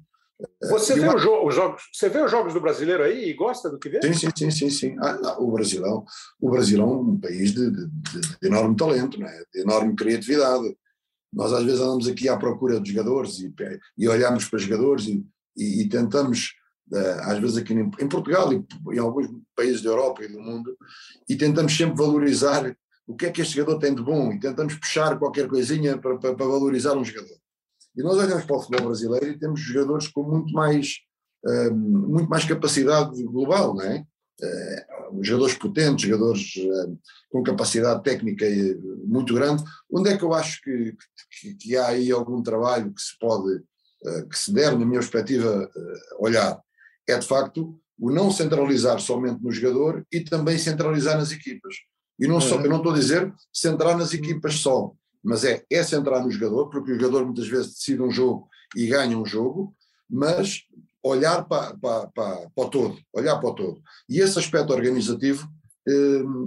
Você 0.69 0.95
vê, 0.95 1.01
uma... 1.01 1.15
os 1.15 1.55
jogos, 1.55 1.83
você 1.93 2.09
vê 2.09 2.21
os 2.21 2.31
jogos 2.31 2.53
do 2.53 2.61
brasileiro 2.61 3.03
aí 3.03 3.29
e 3.29 3.33
gosta 3.33 3.69
do 3.69 3.77
que 3.77 3.89
vê? 3.89 4.01
Sim, 4.01 4.13
sim, 4.13 4.29
sim, 4.35 4.51
sim. 4.51 4.69
sim. 4.69 4.95
Ah, 4.99 5.37
o, 5.39 5.51
Brasilão, 5.51 6.05
o 6.39 6.49
Brasil 6.49 6.81
é 6.81 6.85
um 6.85 7.19
país 7.19 7.53
de, 7.53 7.69
de, 7.69 7.87
de, 7.87 8.47
enorme 8.47 8.75
talento, 8.75 9.19
não 9.19 9.27
é? 9.27 9.43
de 9.53 9.61
enorme 9.61 9.95
criatividade. 9.95 10.75
Nós 11.33 11.53
às 11.53 11.63
vezes 11.63 11.79
andamos 11.79 12.07
aqui 12.07 12.27
à 12.27 12.37
procura 12.37 12.79
de 12.79 12.91
jogadores 12.91 13.39
e, 13.39 13.53
e 13.97 14.07
olhamos 14.07 14.45
para 14.45 14.59
jogadores 14.59 15.05
e, 15.07 15.25
e, 15.57 15.81
e 15.81 15.89
tentamos, 15.89 16.53
eh, 16.93 17.17
às 17.21 17.39
vezes 17.39 17.57
aqui 17.57 17.73
em, 17.73 17.89
em 17.99 18.07
Portugal 18.07 18.51
e 18.51 18.65
em 18.93 18.99
alguns 18.99 19.29
países 19.55 19.81
da 19.81 19.89
Europa 19.91 20.23
e 20.23 20.27
do 20.27 20.39
mundo, 20.39 20.75
e 21.29 21.35
tentamos 21.35 21.75
sempre 21.75 21.95
valorizar 21.95 22.75
o 23.07 23.15
que 23.15 23.25
é 23.25 23.31
que 23.31 23.41
este 23.41 23.55
jogador 23.55 23.79
tem 23.79 23.95
de 23.95 24.01
bom 24.01 24.31
e 24.31 24.39
tentamos 24.39 24.75
puxar 24.75 25.17
qualquer 25.17 25.47
coisinha 25.47 25.97
para, 25.97 26.17
para, 26.17 26.35
para 26.35 26.45
valorizar 26.45 26.95
um 26.95 27.03
jogador. 27.03 27.37
E 27.95 28.01
nós 28.01 28.17
olhamos 28.17 28.45
para 28.45 28.55
o 28.55 28.61
futebol 28.61 28.87
brasileiro 28.87 29.27
e 29.27 29.39
temos 29.39 29.59
jogadores 29.59 30.07
com 30.07 30.23
muito 30.23 30.53
mais, 30.53 30.97
uh, 31.45 31.73
muito 31.73 32.29
mais 32.29 32.45
capacidade 32.45 33.21
global, 33.23 33.75
não 33.75 33.83
é? 33.83 34.05
Uh, 34.41 35.23
jogadores 35.23 35.55
potentes, 35.55 36.07
jogadores 36.09 36.55
uh, 36.55 36.97
com 37.29 37.43
capacidade 37.43 38.01
técnica 38.03 38.45
muito 39.05 39.33
grande. 39.33 39.63
Onde 39.91 40.09
é 40.09 40.17
que 40.17 40.23
eu 40.23 40.33
acho 40.33 40.61
que, 40.61 40.95
que, 41.39 41.53
que 41.55 41.77
há 41.77 41.87
aí 41.87 42.11
algum 42.11 42.41
trabalho 42.41 42.93
que 42.93 43.01
se 43.01 43.17
pode, 43.19 43.61
que 44.29 44.37
se 44.37 44.51
deve, 44.51 44.77
na 44.77 44.85
minha 44.85 44.99
perspectiva, 44.99 45.69
olhar? 46.17 46.59
É 47.07 47.17
de 47.17 47.27
facto 47.27 47.79
o 47.99 48.09
não 48.09 48.31
centralizar 48.31 48.99
somente 48.99 49.43
no 49.43 49.51
jogador 49.51 50.03
e 50.11 50.21
também 50.21 50.57
centralizar 50.57 51.17
nas 51.17 51.31
equipas. 51.31 51.75
E 52.19 52.27
não 52.27 52.41
só, 52.41 52.55
Uhum. 52.55 52.63
eu 52.63 52.69
não 52.69 52.77
estou 52.77 52.93
a 52.93 52.95
dizer 52.95 53.31
centrar 53.53 53.95
nas 53.95 54.13
equipas 54.13 54.55
só, 54.55 54.91
mas 55.23 55.43
é, 55.43 55.63
é 55.69 55.83
centrar 55.83 56.23
no 56.23 56.31
jogador, 56.31 56.69
porque 56.69 56.91
o 56.91 56.99
jogador 56.99 57.25
muitas 57.25 57.47
vezes 57.47 57.75
decide 57.75 58.01
um 58.01 58.11
jogo 58.11 58.47
e 58.75 58.87
ganha 58.87 59.17
um 59.17 59.25
jogo, 59.25 59.75
mas 60.09 60.63
olhar 61.03 61.45
para, 61.45 61.75
para, 61.77 62.07
para, 62.07 62.35
para 62.49 62.65
o 62.65 62.69
todo, 62.69 62.97
olhar 63.13 63.37
para 63.39 63.49
o 63.49 63.55
todo. 63.55 63.81
E 64.09 64.19
esse 64.19 64.37
aspecto 64.37 64.73
organizativo, 64.73 65.47
eh, 65.87 65.91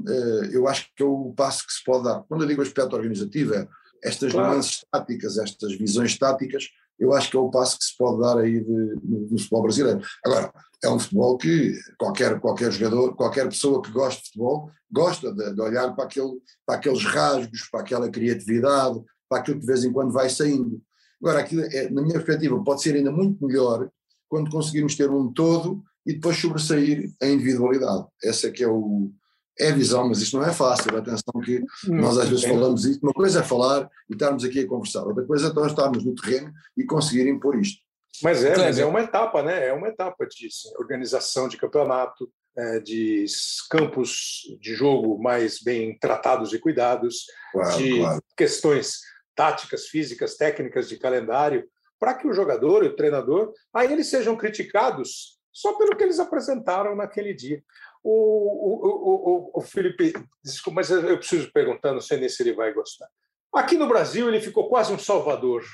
eh, 0.08 0.48
eu 0.52 0.68
acho 0.68 0.88
que 0.94 1.02
é 1.02 1.06
o 1.06 1.32
passo 1.36 1.66
que 1.66 1.72
se 1.72 1.82
pode 1.84 2.04
dar. 2.04 2.22
Quando 2.28 2.42
eu 2.42 2.48
digo 2.48 2.62
aspecto 2.62 2.94
organizativo, 2.94 3.54
é 3.54 3.68
estas 4.02 4.32
Claro. 4.32 4.52
nuances 4.52 4.84
táticas, 4.90 5.38
estas 5.38 5.74
visões 5.76 6.16
táticas, 6.18 6.68
eu 6.98 7.12
acho 7.12 7.30
que 7.30 7.36
é 7.36 7.40
o 7.40 7.50
passo 7.50 7.78
que 7.78 7.84
se 7.84 7.96
pode 7.96 8.20
dar 8.20 8.38
aí 8.38 8.60
de- 8.60 8.96
no, 9.02 9.28
futebol 9.38 9.62
brasileiro. 9.62 10.00
Agora, 10.24 10.52
é 10.82 10.88
um 10.88 10.98
futebol 10.98 11.36
que 11.36 11.74
qualquer, 11.98 12.40
qualquer 12.40 12.70
jogador, 12.72 13.14
qualquer 13.16 13.48
pessoa 13.48 13.82
que 13.82 13.90
goste 13.90 14.22
de 14.22 14.26
futebol, 14.28 14.70
gosta 14.90 15.32
de, 15.32 15.54
de 15.54 15.60
olhar 15.60 15.94
para, 15.94 16.04
aquele, 16.04 16.32
para 16.66 16.76
aqueles 16.76 17.04
rasgos, 17.04 17.68
para 17.70 17.80
aquela 17.80 18.10
criatividade, 18.10 19.00
para 19.28 19.38
aquilo 19.40 19.56
que 19.56 19.66
de 19.66 19.72
vez 19.72 19.84
em 19.84 19.92
quando 19.92 20.12
vai 20.12 20.28
saindo. 20.28 20.80
Agora, 21.20 21.40
aquilo 21.40 21.62
é, 21.62 21.90
na 21.90 22.02
minha 22.02 22.14
perspectiva, 22.14 22.62
pode 22.62 22.82
ser 22.82 22.94
ainda 22.94 23.10
muito 23.10 23.44
melhor 23.46 23.88
quando 24.28 24.50
conseguirmos 24.50 24.94
ter 24.94 25.10
um 25.10 25.32
todo 25.32 25.82
e 26.06 26.12
depois 26.12 26.36
sobressair 26.36 27.10
a 27.22 27.26
individualidade. 27.26 28.06
Essa 28.22 28.48
é 28.48 28.50
que 28.50 28.62
é 28.62 28.68
o. 28.68 29.10
É 29.58 29.70
visão, 29.70 30.08
mas 30.08 30.20
isto 30.20 30.36
não 30.36 30.44
é 30.44 30.52
fácil. 30.52 30.96
Atenção 30.96 31.40
que 31.44 31.62
nós 31.86 32.18
às 32.18 32.28
vezes 32.28 32.44
falamos 32.44 32.84
isto. 32.84 33.02
Uma 33.02 33.12
coisa 33.12 33.40
é 33.40 33.42
falar 33.42 33.88
e 34.10 34.12
estarmos 34.12 34.44
aqui 34.44 34.60
a 34.60 34.66
conversar, 34.66 35.04
outra 35.04 35.24
coisa 35.24 35.48
é 35.48 35.52
nós 35.52 35.70
estarmos 35.70 36.04
no 36.04 36.14
terreno 36.14 36.52
e 36.76 36.84
conseguir 36.84 37.28
impor 37.28 37.56
isto. 37.58 37.80
Mas 38.22 38.44
é, 38.44 38.56
mas 38.56 38.78
é 38.78 38.84
uma 38.84 39.00
etapa, 39.00 39.42
né? 39.42 39.68
É 39.68 39.72
uma 39.72 39.88
etapa 39.88 40.26
de 40.26 40.48
organização 40.78 41.48
de 41.48 41.56
campeonato, 41.56 42.30
é, 42.56 42.78
de 42.80 43.24
campos 43.70 44.42
de 44.60 44.74
jogo 44.74 45.20
mais 45.20 45.60
bem 45.60 45.98
tratados 45.98 46.52
e 46.52 46.58
cuidados, 46.58 47.26
Claro, 47.52 47.76
de 47.76 47.98
claro. 47.98 48.22
questões 48.36 49.00
táticas, 49.34 49.86
físicas, 49.86 50.36
técnicas 50.36 50.88
de 50.88 50.96
calendário, 50.96 51.64
para 51.98 52.14
que 52.14 52.26
o 52.26 52.32
jogador 52.32 52.84
e 52.84 52.88
o 52.88 52.96
treinador 52.96 53.52
aí 53.72 53.92
eles 53.92 54.08
sejam 54.08 54.36
criticados 54.36 55.38
só 55.52 55.72
pelo 55.74 55.96
que 55.96 56.02
eles 56.02 56.18
apresentaram 56.18 56.94
naquele 56.96 57.32
dia. 57.32 57.62
O, 58.06 58.10
o, 58.10 59.56
o, 59.56 59.58
o, 59.58 59.60
Felipe, 59.62 60.12
desculpa, 60.44 60.76
mas 60.76 60.90
eu 60.90 61.16
preciso 61.16 61.50
perguntar, 61.50 61.94
não 61.94 62.02
sei 62.02 62.18
nem 62.18 62.28
se 62.28 62.42
ele 62.42 62.52
vai 62.52 62.70
gostar. 62.74 63.08
Aqui 63.54 63.78
no 63.78 63.88
Brasil 63.88 64.28
ele 64.28 64.42
ficou 64.42 64.68
quase 64.68 64.92
um 64.92 64.98
salvador. 64.98 65.64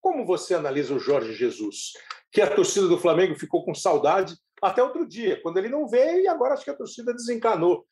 Como 0.00 0.24
você 0.24 0.54
analisa 0.54 0.94
o 0.94 0.98
Jorge 0.98 1.34
Jesus? 1.34 1.92
Que 2.32 2.40
a 2.40 2.54
torcida 2.54 2.88
do 2.88 2.98
Flamengo 2.98 3.38
ficou 3.38 3.66
com 3.66 3.74
saudade 3.74 4.34
até 4.62 4.82
outro 4.82 5.06
dia, 5.06 5.38
quando 5.42 5.58
ele 5.58 5.68
não 5.68 5.86
veio, 5.86 6.22
e 6.22 6.26
agora 6.26 6.54
acho 6.54 6.64
que 6.64 6.70
a 6.70 6.76
torcida 6.76 7.12
desencanou. 7.12 7.86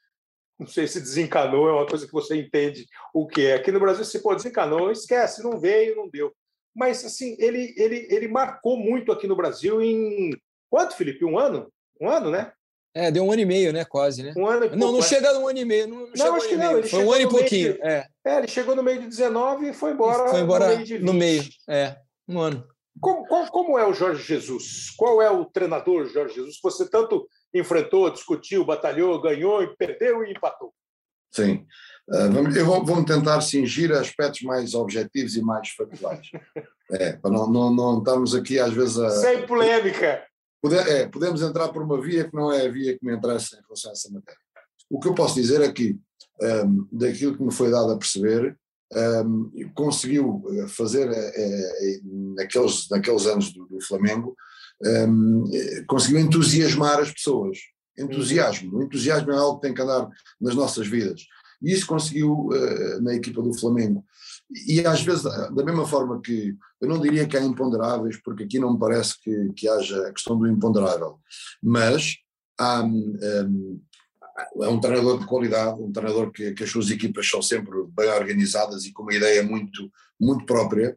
Não 0.59 0.67
sei 0.67 0.87
se 0.87 0.99
desencanou, 0.99 1.69
é 1.69 1.73
uma 1.73 1.87
coisa 1.87 2.07
que 2.07 2.13
você 2.13 2.35
entende 2.35 2.87
o 3.13 3.27
que 3.27 3.47
é. 3.47 3.55
Aqui 3.55 3.71
no 3.71 3.81
Brasil, 3.81 4.07
se 4.07 4.23
pô, 4.23 4.35
desencanou, 4.35 4.91
esquece, 4.91 5.43
não 5.43 5.61
veio, 5.61 5.97
não 5.97 6.09
deu. 6.09 6.35
Mas, 6.75 7.05
assim, 7.05 7.37
ele, 7.39 7.75
ele, 7.77 8.07
ele 8.09 8.29
marcou 8.29 8.79
muito 8.79 9.13
aqui 9.13 9.27
no 9.27 9.37
Brasil 9.37 9.83
em. 9.83 10.31
Quanto, 10.71 10.97
Felipe? 10.97 11.25
Um 11.27 11.39
ano? 11.39 11.71
Um 12.01 12.09
ano, 12.09 12.31
né? 12.31 12.53
É, 12.95 13.11
deu 13.11 13.25
um 13.25 13.33
ano 13.33 13.41
e 13.41 13.47
meio, 13.47 13.73
né? 13.73 13.85
Quase, 13.85 14.23
né? 14.23 14.35
Um 14.37 14.47
ano 14.47 14.67
e 14.67 14.71
Não, 14.71 14.79
pouco, 14.79 14.93
não 14.93 14.99
é. 14.99 15.03
chega 15.09 15.31
a 15.31 15.39
um 15.39 15.49
ano 15.49 15.59
e 15.59 15.65
meio. 15.65 15.87
Não, 15.89 16.07
não 16.15 16.33
um 16.33 16.35
acho 16.37 16.49
que 16.49 16.57
não, 16.57 16.79
ele 16.79 16.89
Foi 16.89 16.99
um 16.99 17.03
chegou 17.03 17.13
ano 17.15 17.23
e 17.23 17.25
no 17.25 17.31
meio 17.33 17.41
pouquinho. 17.41 17.73
de- 17.75 17.83
É, 17.83 18.07
É, 18.25 18.39
ele 18.39 18.49
chegou 18.49 18.77
no 18.77 18.83
meio 18.83 19.01
de 19.01 19.07
19 19.09 19.69
e 19.71 19.73
foi 19.73 19.93
embora, 19.93 20.29
foi 20.29 20.41
embora 20.41 20.67
no 20.69 20.75
meio 20.75 20.85
de 20.87 20.93
20. 20.99 21.05
no 21.07 21.13
meio. 21.15 21.43
É, 21.69 21.97
um 22.29 22.39
ano. 22.41 22.67
Como, 23.01 23.27
qual- 23.27 23.47
como 23.51 23.79
é 23.79 23.87
o 23.87 23.95
Jorge 23.95 24.23
Jesus? 24.23 24.91
Qual 24.97 25.23
é 25.23 25.31
o 25.31 25.47
treinador 25.47 26.07
Jorge 26.09 26.35
Jesus? 26.35 26.59
Você 26.63 26.89
tanto 26.91 27.27
enfrentou, 27.55 28.11
discutiu, 28.11 28.65
batalhou, 28.65 29.21
ganhou, 29.23 29.63
e 29.63 29.75
perdeu 29.77 30.23
e 30.25 30.31
empatou. 30.33 30.73
Sim. 31.31 31.65
Ah, 32.11 32.29
vamos- 32.31 32.55
eu 32.55 32.67
vou, 32.67 32.85
vou 32.85 33.03
tentar 33.05 33.41
cingir 33.41 33.91
aspectos 33.93 34.43
mais 34.43 34.75
objetivos 34.75 35.35
e 35.37 35.41
mais 35.43 35.71
factuais. 35.71 36.27
É, 36.95 37.13
para 37.15 37.31
não, 37.31 37.49
não, 37.51 37.73
não 37.75 37.99
estarmos 38.01 38.35
aqui 38.35 38.59
às 38.59 38.71
vezes 38.75 38.99
a. 38.99 39.09
Sem 39.09 39.47
polêmica. 39.47 40.23
Pode- 40.63 40.77
é, 40.77 41.09
podemos 41.09 41.43
entrar 41.43 41.69
por 41.71 41.83
uma 41.83 42.01
via 42.01 42.29
que 42.29 42.35
não 42.35 42.53
é 42.53 42.67
a 42.67 42.71
via 42.71 42.97
que 42.97 43.05
me 43.05 43.13
interessa 43.15 43.57
em 43.57 43.63
relação 43.63 43.91
a 43.91 43.93
essa 43.93 44.11
matéria. 44.11 44.41
O 44.89 45.01
que 45.01 45.09
eu 45.09 45.15
posso 45.15 45.35
dizer 45.35 45.61
é 45.61 45.73
que, 45.73 45.99
ahm, 46.41 46.87
daquilo 46.93 47.37
que 47.37 47.43
me 47.43 47.53
foi 47.53 47.71
dado 47.71 47.91
a 47.93 47.99
perceber, 47.99 48.57
ahm, 48.95 49.51
conseguiu 49.75 50.45
eh, 50.55 50.69
fazer, 50.69 51.11
eh, 51.11 52.01
naqueles, 52.37 52.89
naqueles 52.91 53.27
anos 53.27 53.53
do, 53.53 53.67
do 53.67 53.81
Flamengo, 53.81 54.37
eh, 54.85 55.07
conseguiu 55.89 56.21
entusiasmar 56.21 57.01
as 57.01 57.11
pessoas. 57.11 57.59
Entusiasmo. 57.99 58.79
O 58.79 58.83
entusiasmo 58.83 59.33
é 59.33 59.37
algo 59.37 59.57
que 59.61 59.67
tem 59.67 59.75
que 59.75 59.83
andar 59.83 60.09
nas 60.41 60.55
nossas 60.55 60.87
vidas. 60.87 61.23
E 61.61 61.73
isso 61.73 61.87
conseguiu 61.87 62.49
eh, 62.55 63.01
na 63.01 63.15
equipa 63.15 63.43
do 63.43 63.53
Flamengo. 63.55 64.05
E 64.67 64.85
às 64.87 65.03
vezes, 65.03 65.23
da 65.23 65.65
mesma 65.65 65.87
forma 65.87 66.21
que 66.21 66.55
eu 66.81 66.89
não 66.89 67.01
diria 67.01 67.27
que 67.27 67.37
há 67.37 67.43
imponderáveis, 67.43 68.21
porque 68.23 68.45
aqui 68.45 68.59
não 68.59 68.73
me 68.73 68.79
parece 68.79 69.21
que, 69.21 69.53
que 69.55 69.69
haja 69.69 70.09
a 70.09 70.13
questão 70.13 70.39
do 70.39 70.47
imponderável, 70.47 71.19
mas 71.63 72.17
há, 72.59 72.83
hum, 72.83 73.81
é 74.61 74.69
um 74.69 74.81
treinador 74.81 75.19
de 75.19 75.27
qualidade, 75.27 75.81
um 75.81 75.93
treinador 75.93 76.31
que, 76.31 76.53
que 76.53 76.65
as 76.65 76.71
suas 76.71 76.91
equipas 76.91 77.29
são 77.29 77.41
sempre 77.41 77.73
bem 77.97 78.11
organizadas 78.11 78.85
e 78.85 78.93
com 78.93 79.03
uma 79.03 79.15
ideia 79.15 79.43
muito, 79.43 79.91
muito 80.21 80.45
própria. 80.45 80.97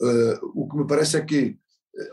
Uh, 0.00 0.50
o 0.54 0.68
que 0.68 0.76
me 0.76 0.86
parece 0.86 1.16
é 1.16 1.24
que, 1.24 1.56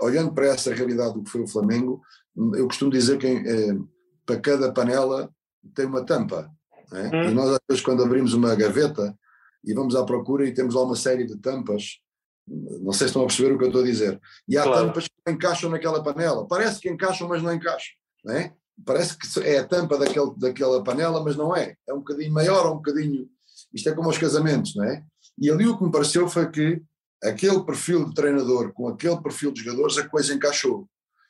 olhando 0.01 0.33
para 0.33 0.47
essa 0.47 0.73
realidade 0.73 1.13
do 1.13 1.23
que 1.23 1.31
foi 1.31 1.41
o 1.41 1.47
Flamengo, 1.47 2.01
hum, 2.35 2.51
eu 2.55 2.67
costumo 2.67 2.91
dizer 2.91 3.17
que 3.17 3.27
eh, 3.27 3.77
para 4.25 4.39
cada 4.39 4.71
panela 4.71 5.29
tem 5.75 5.85
uma 5.85 6.05
tampa. 6.05 6.49
é? 6.93 7.07
Hum. 7.07 7.29
E 7.29 7.33
nós, 7.33 7.49
às 7.49 7.59
vezes, 7.69 7.83
quando 7.83 8.03
abrimos 8.03 8.33
uma 8.33 8.55
gaveta 8.55 9.17
e 9.63 9.73
vamos 9.73 9.95
à 9.95 10.03
procura 10.03 10.47
e 10.47 10.53
temos 10.53 10.75
lá 10.75 10.83
uma 10.83 10.95
série 10.95 11.25
de 11.25 11.37
tampas, 11.37 11.99
não 12.47 12.91
sei 12.91 13.07
se 13.07 13.11
estão 13.11 13.23
a 13.23 13.27
perceber 13.27 13.53
o 13.53 13.57
que 13.57 13.63
eu 13.65 13.67
estou 13.67 13.81
a 13.81 13.85
dizer, 13.85 14.19
e 14.47 14.57
há 14.57 14.63
Claro. 14.63 14.87
tampas 14.87 15.07
que 15.07 15.31
encaixam 15.31 15.69
naquela 15.69 16.03
panela. 16.03 16.47
Parece 16.47 16.79
que 16.79 16.89
encaixam, 16.89 17.27
mas 17.27 17.41
não 17.41 17.53
encaixam. 17.53 17.93
Não 18.25 18.33
é? 18.35 18.53
Parece 18.85 19.17
que 19.17 19.39
é 19.41 19.59
a 19.59 19.67
tampa 19.67 19.97
daquele, 19.97 20.31
daquela 20.37 20.83
panela, 20.83 21.23
mas 21.23 21.35
não 21.35 21.55
é. 21.55 21.75
É 21.87 21.93
um 21.93 21.99
bocadinho 21.99 22.33
maior 22.33 22.65
ou 22.65 22.73
um 22.73 22.77
bocadinho. 22.77 23.29
Isto 23.73 23.89
é 23.89 23.93
como 23.93 24.09
os 24.09 24.17
casamentos, 24.17 24.75
não 24.75 24.83
é? 24.85 25.03
E 25.37 25.49
ali 25.49 25.67
o 25.67 25.77
que 25.77 25.83
me 25.83 25.91
pareceu 25.91 26.27
foi 26.27 26.49
que 26.49 26.81
aquele 27.23 27.63
perfil 27.63 28.05
de 28.05 28.15
treinador 28.15 28.73
com 28.73 28.87
aquele 28.87 29.21
perfil 29.21 29.51
de 29.51 29.63
jogadores, 29.63 29.97
a 29.97 30.07
coisa 30.09 30.33
encaixou 30.33 30.87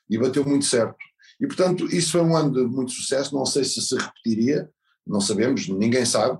e 0.08 0.16
bateu 0.18 0.44
muito 0.44 0.64
certo. 0.64 0.96
E 1.40 1.46
portanto, 1.46 1.86
isso 1.94 2.12
foi 2.12 2.22
um 2.22 2.36
ano 2.36 2.52
de 2.52 2.62
muito 2.64 2.92
sucesso. 2.92 3.34
Não 3.34 3.44
sei 3.44 3.64
se 3.64 3.80
se 3.82 3.96
repetiria, 3.96 4.70
não 5.06 5.20
sabemos, 5.20 5.68
ninguém 5.68 6.04
sabe. 6.06 6.38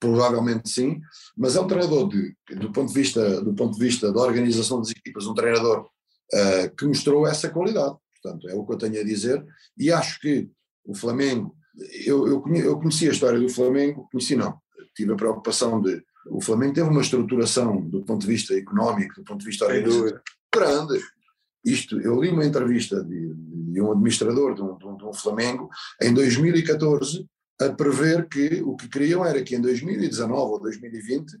Provavelmente 0.00 0.68
sim, 0.70 1.00
mas 1.36 1.56
é 1.56 1.60
um 1.60 1.66
treinador 1.66 2.08
de, 2.08 2.34
do 2.56 2.70
ponto 2.72 2.88
de 2.88 2.94
vista 2.94 3.40
do 3.42 3.54
ponto 3.54 3.76
de 3.78 3.84
vista 3.84 4.12
da 4.12 4.20
organização 4.20 4.78
das 4.80 4.90
equipas, 4.90 5.26
um 5.26 5.34
treinador 5.34 5.88
eh, 6.32 6.68
que 6.76 6.86
mostrou 6.86 7.26
essa 7.26 7.48
qualidade. 7.50 7.96
Portanto, 8.22 8.48
é 8.48 8.54
o 8.54 8.64
que 8.66 8.72
eu 8.72 8.78
tenho 8.78 9.00
a 9.00 9.04
dizer. 9.04 9.44
E 9.78 9.90
acho 9.92 10.20
que 10.20 10.48
o 10.84 10.94
Flamengo, 10.94 11.54
eu, 12.04 12.26
eu, 12.26 12.40
conhe- 12.40 12.64
eu 12.64 12.78
conheci 12.78 13.08
a 13.08 13.12
história 13.12 13.38
do 13.38 13.48
Flamengo, 13.48 14.08
conheci 14.10 14.34
não, 14.36 14.58
tive 14.94 15.12
a 15.12 15.16
preocupação 15.16 15.80
de. 15.80 16.02
O 16.30 16.40
Flamengo 16.42 16.74
teve 16.74 16.88
uma 16.88 17.00
estruturação 17.00 17.80
do 17.80 18.04
ponto 18.04 18.20
de 18.22 18.26
vista 18.26 18.52
económico, 18.54 19.14
do 19.14 19.24
ponto 19.24 19.40
de 19.40 19.46
vista 19.46 19.64
organizativo, 19.66 20.20
grande. 20.54 21.00
Isto, 21.64 22.00
eu 22.00 22.20
li 22.20 22.28
uma 22.30 22.44
entrevista 22.44 23.02
de, 23.02 23.34
de 23.34 23.80
um 23.80 23.92
administrador 23.92 24.54
de 24.54 24.62
um- 24.62 24.76
de 24.96 25.04
um 25.04 25.12
Flamengo 25.12 25.68
em 26.02 26.12
2014 26.12 27.26
a 27.60 27.68
prever 27.70 28.28
que 28.28 28.62
o 28.62 28.76
que 28.76 28.88
queriam 28.88 29.24
era 29.24 29.42
que 29.42 29.56
em 29.56 29.60
2019 29.60 30.52
ou 30.52 30.60
2020 30.60 31.36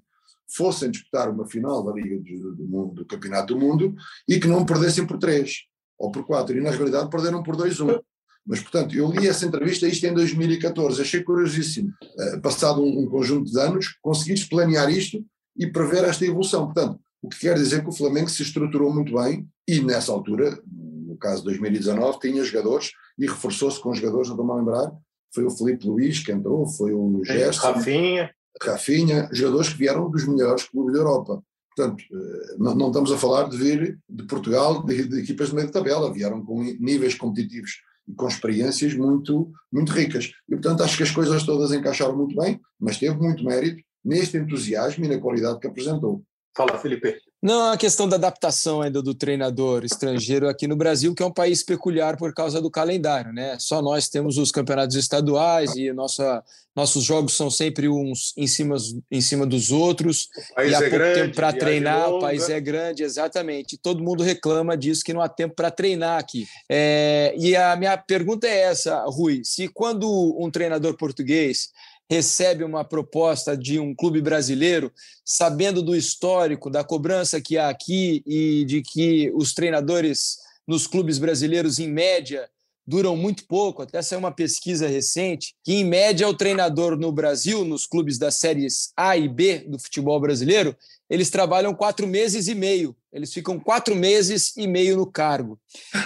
fossem 0.50 0.90
disputar 0.90 1.30
uma 1.30 1.46
final 1.46 1.84
da 1.84 1.92
Liga 1.92 2.18
do, 2.18 2.54
do, 2.54 2.66
Mundo, 2.66 2.94
do 2.94 3.06
Campeonato 3.06 3.54
do 3.54 3.60
Mundo 3.60 3.94
e 4.26 4.40
que 4.40 4.48
não 4.48 4.64
perdessem 4.64 5.06
por 5.06 5.18
3 5.18 5.52
ou 5.98 6.10
por 6.10 6.24
4 6.24 6.56
e 6.56 6.60
na 6.60 6.70
realidade 6.70 7.10
perderam 7.10 7.42
por 7.42 7.56
2-1. 7.56 8.00
Mas, 8.46 8.60
portanto, 8.60 8.96
eu 8.96 9.10
li 9.10 9.28
essa 9.28 9.44
entrevista, 9.44 9.86
isto 9.86 10.06
em 10.06 10.14
2014, 10.14 11.02
achei 11.02 11.22
curiosíssimo. 11.22 11.92
Eh, 12.18 12.38
passado 12.38 12.82
um, 12.82 13.00
um 13.00 13.06
conjunto 13.06 13.50
de 13.50 13.60
anos, 13.60 13.98
conseguires 14.00 14.44
planear 14.44 14.88
isto 14.90 15.22
e 15.54 15.66
prever 15.66 16.04
esta 16.04 16.24
evolução. 16.24 16.64
Portanto, 16.64 16.98
o 17.20 17.28
que 17.28 17.40
quer 17.40 17.56
dizer 17.56 17.82
que 17.82 17.90
o 17.90 17.92
Flamengo 17.92 18.30
se 18.30 18.42
estruturou 18.42 18.94
muito 18.94 19.14
bem 19.20 19.46
e, 19.66 19.80
nessa 19.80 20.12
altura, 20.12 20.58
no 20.66 21.16
caso 21.18 21.38
de 21.38 21.44
2019, 21.44 22.20
tinha 22.20 22.42
jogadores 22.42 22.92
e 23.18 23.26
reforçou-se 23.26 23.80
com 23.82 23.92
jogadores, 23.92 24.28
não 24.28 24.36
estou-me 24.36 24.52
a 24.52 24.56
lembrar, 24.56 24.92
foi 25.34 25.44
o 25.44 25.50
Felipe 25.50 25.86
Luís 25.86 26.24
que 26.24 26.32
entrou, 26.32 26.66
foi 26.66 26.92
o 26.92 27.22
Gerson, 27.24 27.72
Rafinha. 27.72 28.30
Rafinha, 28.60 29.28
jogadores 29.32 29.70
que 29.70 29.78
vieram 29.78 30.10
dos 30.10 30.26
melhores 30.26 30.64
clubes 30.64 30.92
da 30.92 30.98
Europa. 31.00 31.42
Portanto, 31.74 32.02
eh, 32.12 32.56
não, 32.58 32.74
não 32.74 32.88
estamos 32.88 33.12
a 33.12 33.18
falar 33.18 33.48
de 33.48 33.56
vir 33.56 33.98
de 34.08 34.24
Portugal, 34.24 34.84
de, 34.84 35.06
de 35.06 35.20
equipas 35.20 35.50
de 35.50 35.54
meio 35.54 35.68
de 35.68 35.72
tabela, 35.72 36.12
vieram 36.12 36.44
com 36.44 36.62
níveis 36.62 37.14
competitivos 37.14 37.80
e 38.08 38.14
com 38.14 38.26
experiências 38.26 38.94
muito, 38.94 39.52
muito 39.72 39.92
ricas. 39.92 40.32
E, 40.48 40.56
portanto, 40.56 40.82
acho 40.82 40.96
que 40.96 41.02
as 41.04 41.10
coisas 41.10 41.44
todas 41.44 41.72
encaixaram 41.72 42.16
muito 42.16 42.34
bem, 42.34 42.60
mas 42.80 42.98
teve 42.98 43.16
muito 43.16 43.44
mérito 43.44 43.82
neste 44.04 44.38
entusiasmo 44.38 45.04
e 45.04 45.08
na 45.08 45.18
qualidade 45.18 45.60
que 45.60 45.66
apresentou. 45.66 46.22
Fala, 46.56 46.78
Felipe. 46.78 47.16
Não, 47.40 47.70
a 47.70 47.76
questão 47.76 48.08
da 48.08 48.16
adaptação 48.16 48.82
ainda 48.82 49.00
do 49.00 49.14
treinador 49.14 49.84
estrangeiro 49.84 50.48
aqui 50.48 50.66
no 50.66 50.74
Brasil, 50.74 51.14
que 51.14 51.22
é 51.22 51.26
um 51.26 51.32
país 51.32 51.62
peculiar 51.62 52.16
por 52.16 52.34
causa 52.34 52.60
do 52.60 52.68
calendário, 52.68 53.32
né? 53.32 53.56
Só 53.60 53.80
nós 53.80 54.08
temos 54.08 54.38
os 54.38 54.50
campeonatos 54.50 54.96
estaduais 54.96 55.76
e 55.76 55.92
nossa, 55.92 56.42
nossos 56.74 57.04
jogos 57.04 57.36
são 57.36 57.48
sempre 57.48 57.88
uns 57.88 58.34
em 58.36 58.48
cima, 58.48 58.76
em 59.08 59.20
cima 59.20 59.46
dos 59.46 59.70
outros. 59.70 60.28
O 60.50 60.54
país 60.56 60.72
e 60.72 60.74
há 60.74 60.78
é 60.78 60.80
pouco 60.80 60.96
grande, 60.96 61.20
tempo 61.20 61.34
para 61.36 61.52
treinar, 61.52 62.10
o 62.10 62.18
país 62.18 62.48
é 62.50 62.60
grande, 62.60 63.04
exatamente. 63.04 63.78
Todo 63.78 64.02
mundo 64.02 64.24
reclama 64.24 64.76
disso, 64.76 65.04
que 65.04 65.14
não 65.14 65.20
há 65.20 65.28
tempo 65.28 65.54
para 65.54 65.70
treinar 65.70 66.18
aqui. 66.18 66.44
É, 66.68 67.32
e 67.38 67.54
a 67.54 67.76
minha 67.76 67.96
pergunta 67.96 68.48
é 68.48 68.62
essa, 68.62 69.04
Rui: 69.04 69.42
se 69.44 69.68
quando 69.68 70.36
um 70.40 70.50
treinador 70.50 70.96
português 70.96 71.70
recebe 72.10 72.64
uma 72.64 72.84
proposta 72.84 73.56
de 73.56 73.78
um 73.78 73.94
clube 73.94 74.20
brasileiro, 74.20 74.90
sabendo 75.24 75.82
do 75.82 75.94
histórico, 75.94 76.70
da 76.70 76.82
cobrança 76.82 77.40
que 77.40 77.58
há 77.58 77.68
aqui 77.68 78.22
e 78.26 78.64
de 78.64 78.82
que 78.82 79.30
os 79.34 79.52
treinadores 79.52 80.38
nos 80.66 80.86
clubes 80.86 81.18
brasileiros, 81.18 81.78
em 81.78 81.88
média, 81.88 82.48
duram 82.88 83.14
muito 83.14 83.46
pouco. 83.46 83.82
Até 83.82 84.00
saiu 84.00 84.18
uma 84.18 84.32
pesquisa 84.32 84.88
recente 84.88 85.54
que, 85.62 85.74
em 85.74 85.84
média, 85.84 86.26
o 86.26 86.34
treinador 86.34 86.96
no 86.96 87.12
Brasil, 87.12 87.62
nos 87.62 87.86
clubes 87.86 88.16
das 88.16 88.36
séries 88.36 88.92
A 88.96 89.14
e 89.14 89.28
B 89.28 89.58
do 89.58 89.78
futebol 89.78 90.18
brasileiro, 90.18 90.74
eles 91.10 91.28
trabalham 91.28 91.74
quatro 91.74 92.06
meses 92.06 92.48
e 92.48 92.54
meio. 92.54 92.96
Eles 93.12 93.32
ficam 93.32 93.60
quatro 93.60 93.94
meses 93.94 94.56
e 94.56 94.66
meio 94.66 94.96
no 94.96 95.06
cargo. 95.06 95.58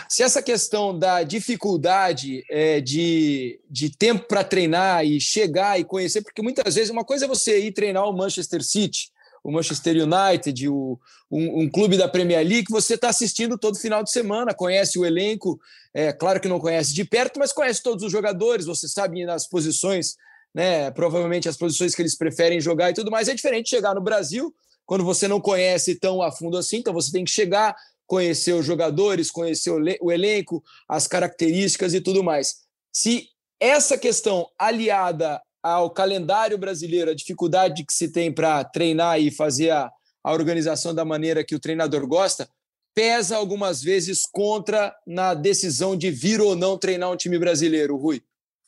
Se 0.09 0.25
essa 0.25 0.43
questão 0.43 0.97
da 0.97 1.23
dificuldade 1.23 2.45
é, 2.51 2.81
de, 2.81 3.61
de 3.71 3.97
tempo 3.97 4.27
para 4.27 4.43
treinar 4.43 5.05
e 5.05 5.21
chegar 5.21 5.79
e 5.79 5.85
conhecer, 5.85 6.23
porque 6.23 6.43
muitas 6.43 6.75
vezes 6.75 6.91
uma 6.91 7.05
coisa 7.05 7.27
é 7.27 7.29
você 7.29 7.61
ir 7.61 7.73
treinar 7.73 8.09
o 8.09 8.17
Manchester 8.17 8.63
City, 8.63 9.11
o 9.43 9.51
Manchester 9.51 9.97
United, 9.97 10.69
o, 10.69 10.99
um, 11.31 11.63
um 11.63 11.71
clube 11.71 11.97
da 11.97 12.09
Premier 12.09 12.47
League 12.47 12.67
que 12.67 12.73
você 12.73 12.95
está 12.95 13.09
assistindo 13.09 13.59
todo 13.59 13.79
final 13.79 14.03
de 14.03 14.11
semana, 14.11 14.55
conhece 14.55 14.99
o 14.99 15.05
elenco, 15.05 15.61
é 15.93 16.13
claro 16.13 16.41
que 16.41 16.49
não 16.49 16.61
conhece 16.61 16.95
de 16.95 17.05
perto, 17.05 17.39
mas 17.39 17.53
conhece 17.53 17.83
todos 17.83 18.05
os 18.05 18.13
jogadores, 18.13 18.67
você 18.67 18.89
sabe 18.89 19.25
nas 19.25 19.49
posições, 19.49 20.17
né, 20.55 20.91
provavelmente 20.91 21.49
as 21.49 21.57
posições 21.57 21.95
que 21.95 22.03
eles 22.03 22.17
preferem 22.17 22.61
jogar 22.61 22.91
e 22.91 22.95
tudo 22.95 23.11
mais. 23.11 23.29
É 23.29 23.35
diferente 23.35 23.71
chegar 23.71 23.95
no 23.95 24.01
Brasil, 24.01 24.55
quando 24.87 25.05
você 25.05 25.27
não 25.27 25.41
conhece 25.41 25.95
tão 25.97 26.23
a 26.23 26.31
fundo 26.31 26.57
assim, 26.57 26.77
então 26.77 26.93
você 26.93 27.11
tem 27.11 27.25
que 27.25 27.31
chegar, 27.31 27.75
conhecer 28.07 28.53
os 28.53 28.65
jogadores, 28.65 29.31
conhecer 29.31 29.71
o, 29.71 29.81
o 30.03 30.13
elenco, 30.13 30.63
as 30.89 31.07
características 31.07 31.95
e 31.95 32.01
tudo 32.01 32.23
mais. 32.23 32.63
Se 32.93 33.27
essa 33.59 33.97
questão 33.97 34.47
aliada 34.59 35.41
ao 35.63 35.91
calendário 35.91 36.59
brasileiro, 36.59 37.11
a 37.11 37.15
dificuldade 37.15 37.85
que 37.85 37.93
se 37.93 38.09
tem 38.09 38.33
para 38.33 38.65
treinar 38.65 39.21
e 39.21 39.31
fazer 39.31 39.71
a, 39.71 39.91
a 40.25 40.33
organização 40.33 40.95
da 40.95 41.05
maneira 41.05 41.45
que 41.45 41.55
o 41.55 41.61
treinador 41.61 42.07
gosta, 42.07 42.49
pesa 42.95 43.37
algumas 43.37 43.83
vezes 43.83 44.23
contra 44.31 44.95
na 45.07 45.35
decisão 45.35 45.97
de 45.97 46.11
vir 46.11 46.41
ou 46.41 46.57
não 46.57 46.77
treinar 46.77 47.11
um 47.11 47.17
time 47.17 47.39
brasileiro, 47.39 47.97
Rui. 47.97 48.23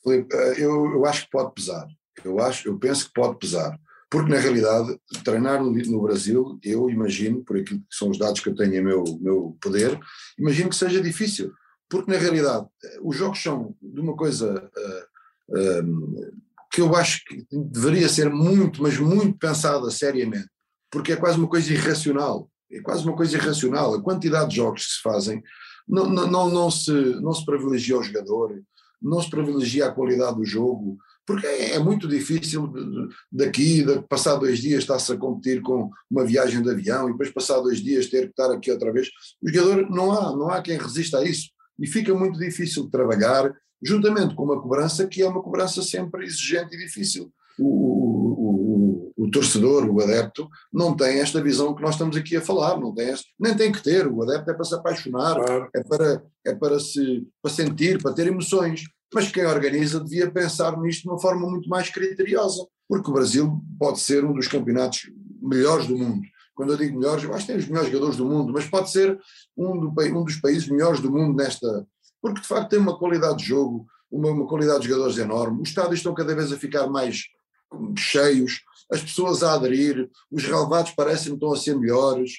Eh, 0.06 0.54
eu, 0.58 0.92
eu 0.92 1.06
acho 1.06 1.24
que 1.24 1.30
pode 1.30 1.52
pesar. 1.54 1.86
Eu, 2.24 2.40
acho, 2.40 2.68
eu 2.68 2.78
penso 2.78 3.06
que 3.06 3.14
pode 3.14 3.38
pesar. 3.38 3.78
Porque, 4.10 4.30
na 4.30 4.38
realidade, 4.38 4.98
treinar 5.24 5.62
no, 5.62 5.72
no 5.72 6.02
Brasil, 6.02 6.58
eu 6.62 6.88
imagino, 6.88 7.42
por 7.44 7.56
aquilo 7.56 7.80
que 7.80 7.96
são 7.96 8.10
os 8.10 8.18
dados 8.18 8.40
que 8.40 8.48
eu 8.48 8.54
tenho 8.54 8.74
em 8.76 8.80
meu, 8.80 9.02
meu 9.20 9.56
poder, 9.60 9.98
imagino 10.38 10.70
que 10.70 10.76
seja 10.76 11.02
difícil. 11.02 11.52
Porque, 11.88 12.10
na 12.10 12.16
realidade, 12.16 12.66
eh, 12.84 12.98
os 13.02 13.16
jogos 13.16 13.42
são 13.42 13.74
de 13.82 14.00
uma 14.00 14.16
coisa 14.16 14.70
eh, 14.76 15.06
eh, 15.56 15.82
que 16.74 16.80
eu 16.80 16.96
acho 16.96 17.24
que 17.24 17.46
deveria 17.52 18.09
ser 18.09 18.28
muito, 18.28 18.82
mas 18.82 18.98
muito 18.98 19.38
pensada 19.38 19.88
seriamente. 19.92 20.48
Porque 20.90 21.12
é 21.12 21.16
quase 21.16 21.38
uma 21.38 21.46
coisa 21.46 21.72
irracional. 21.72 22.51
É 22.68 22.80
quase 22.80 23.05
uma 23.05 23.14
coisa 23.14 23.36
irracional. 23.36 23.94
A 23.94 24.02
quantidade 24.02 24.51
de 24.51 24.56
jogos 24.56 24.84
que 24.84 24.92
se 24.94 25.01
fazem 25.01 25.40
não, 25.86 26.09
não, 26.09 26.26
não, 26.28 26.51
não 26.51 26.70
se, 26.72 26.90
não 26.90 27.32
se 27.32 27.44
privilegia 27.44 27.96
o 27.96 28.02
jogador, 28.02 28.60
não 29.01 29.22
se 29.22 29.30
privilegia 29.30 29.86
a 29.86 29.92
qualidade 29.92 30.36
do 30.36 30.44
jogo, 30.44 30.98
porque 31.24 31.46
é, 31.46 31.74
é 31.74 31.78
muito 31.78 32.09
difícil 32.09 32.72
daqui, 33.30 33.84
de 33.84 34.02
passar 34.09 34.34
dois 34.34 34.59
dias 34.59 34.80
estar-se 34.80 35.12
a 35.12 35.16
competir 35.16 35.62
com 35.62 35.90
uma 36.10 36.24
viagem 36.24 36.60
de 36.60 36.70
avião 36.70 37.09
e 37.09 37.12
depois 37.12 37.30
passar 37.30 37.60
dois 37.60 37.80
dias 37.80 38.09
ter 38.09 38.22
que 38.22 38.30
estar 38.30 38.51
aqui 38.51 38.72
outra 38.72 38.92
vez. 38.92 39.09
O 39.40 39.48
jogador 39.48 39.88
não 39.90 40.10
há, 40.10 40.36
não 40.36 40.51
há 40.51 40.60
quem 40.60 40.76
resista 40.76 41.18
a 41.18 41.24
isso 41.24 41.51
e 41.78 41.86
fica 41.86 42.12
muito 42.12 42.36
difícil 42.36 42.84
de 42.84 42.90
trabalhar, 42.90 43.55
juntamente 43.85 44.35
com 44.35 44.44
uma 44.44 44.61
cobrança 44.61 45.06
que 45.06 45.23
é 45.23 45.28
uma 45.28 45.43
cobrança 45.43 45.82
sempre 45.82 46.24
exigente 46.24 46.74
e 46.74 46.78
difícil. 46.78 47.31
O, 47.59 47.66
o- 47.66 49.12
o- 49.19 49.24
o- 49.24 49.31
torcedor, 49.31 49.85
o 49.89 50.01
adepto, 50.01 50.48
não 50.73 50.97
tem 50.97 51.20
esta 51.20 51.40
visão 51.43 51.74
que 51.74 51.82
nós 51.82 51.93
estamos 51.94 52.16
aqui 52.16 52.36
a 52.36 52.40
falar, 52.40 52.78
não 52.81 52.93
tem 52.94 53.09
esta, 53.11 53.27
nem 53.39 53.55
tem 53.56 53.70
que 53.70 53.82
ter, 53.82 54.06
o 54.06 54.23
adepto 54.23 54.51
é 54.51 54.55
para 54.55 54.65
se 54.65 54.74
apaixonar, 54.74 55.35
Claro. 55.36 55.69
é 55.74 55.82
para, 55.85 56.23
é 56.47 56.55
para, 56.55 56.81
se, 56.81 57.27
para 57.43 57.51
sentir, 57.52 58.02
para 58.02 58.12
ter 58.12 58.27
emoções. 58.27 58.82
Mas 59.12 59.31
quem 59.31 59.47
organiza 59.47 60.01
devia 60.01 60.28
pensar 60.31 60.77
nisto 60.81 61.02
de 61.02 61.09
uma 61.09 61.20
forma 61.20 61.48
muito 61.48 61.69
mais 61.69 61.89
criteriosa, 61.90 62.66
porque 62.89 63.09
o 63.11 63.15
Brasil 63.15 63.61
pode 63.78 64.01
ser 64.01 64.24
um 64.24 64.32
dos 64.32 64.48
campeonatos 64.48 65.09
melhores 65.40 65.86
do 65.86 65.97
mundo. 65.97 66.23
Quando 66.56 66.73
eu 66.73 66.77
digo 66.78 66.98
melhores, 66.98 67.23
eu 67.24 67.32
acho 67.35 67.47
que 67.47 67.52
tem 67.52 67.61
os 67.61 67.69
melhores 67.69 67.90
jogadores 67.90 68.16
do 68.16 68.24
mundo, 68.27 68.52
mas 68.52 68.66
pode 68.69 68.90
ser 68.90 69.16
um, 69.56 69.78
do, 69.78 69.93
um 70.16 70.24
dos 70.24 70.36
países 70.40 70.69
melhores 70.69 71.01
do 71.01 71.11
mundo 71.12 71.36
nesta. 71.36 71.86
Porque 72.24 72.40
de 72.40 72.46
facto 72.46 72.70
tem 72.70 72.78
uma 72.78 72.96
qualidade 72.96 73.36
de 73.36 73.44
jogo, 73.44 73.86
uma, 74.10 74.30
uma 74.30 74.46
qualidade 74.46 74.80
de 74.80 74.88
jogadores 74.88 75.18
enorme. 75.18 75.60
Os 75.60 75.68
estádios 75.68 75.96
estão 75.96 76.14
cada 76.14 76.34
vez 76.34 76.51
a 76.51 76.56
ficar 76.56 76.86
mais 76.86 77.24
hum, 77.70 77.94
cheios, 77.94 78.62
as 78.90 79.02
pessoas 79.02 79.42
a 79.42 79.52
aderir, 79.52 80.10
os 80.30 80.42
relevados 80.42 80.92
parecem 80.92 81.32
que 81.32 81.34
estão 81.34 81.52
a 81.52 81.56
ser 81.59 81.76
melhores. 81.76 82.32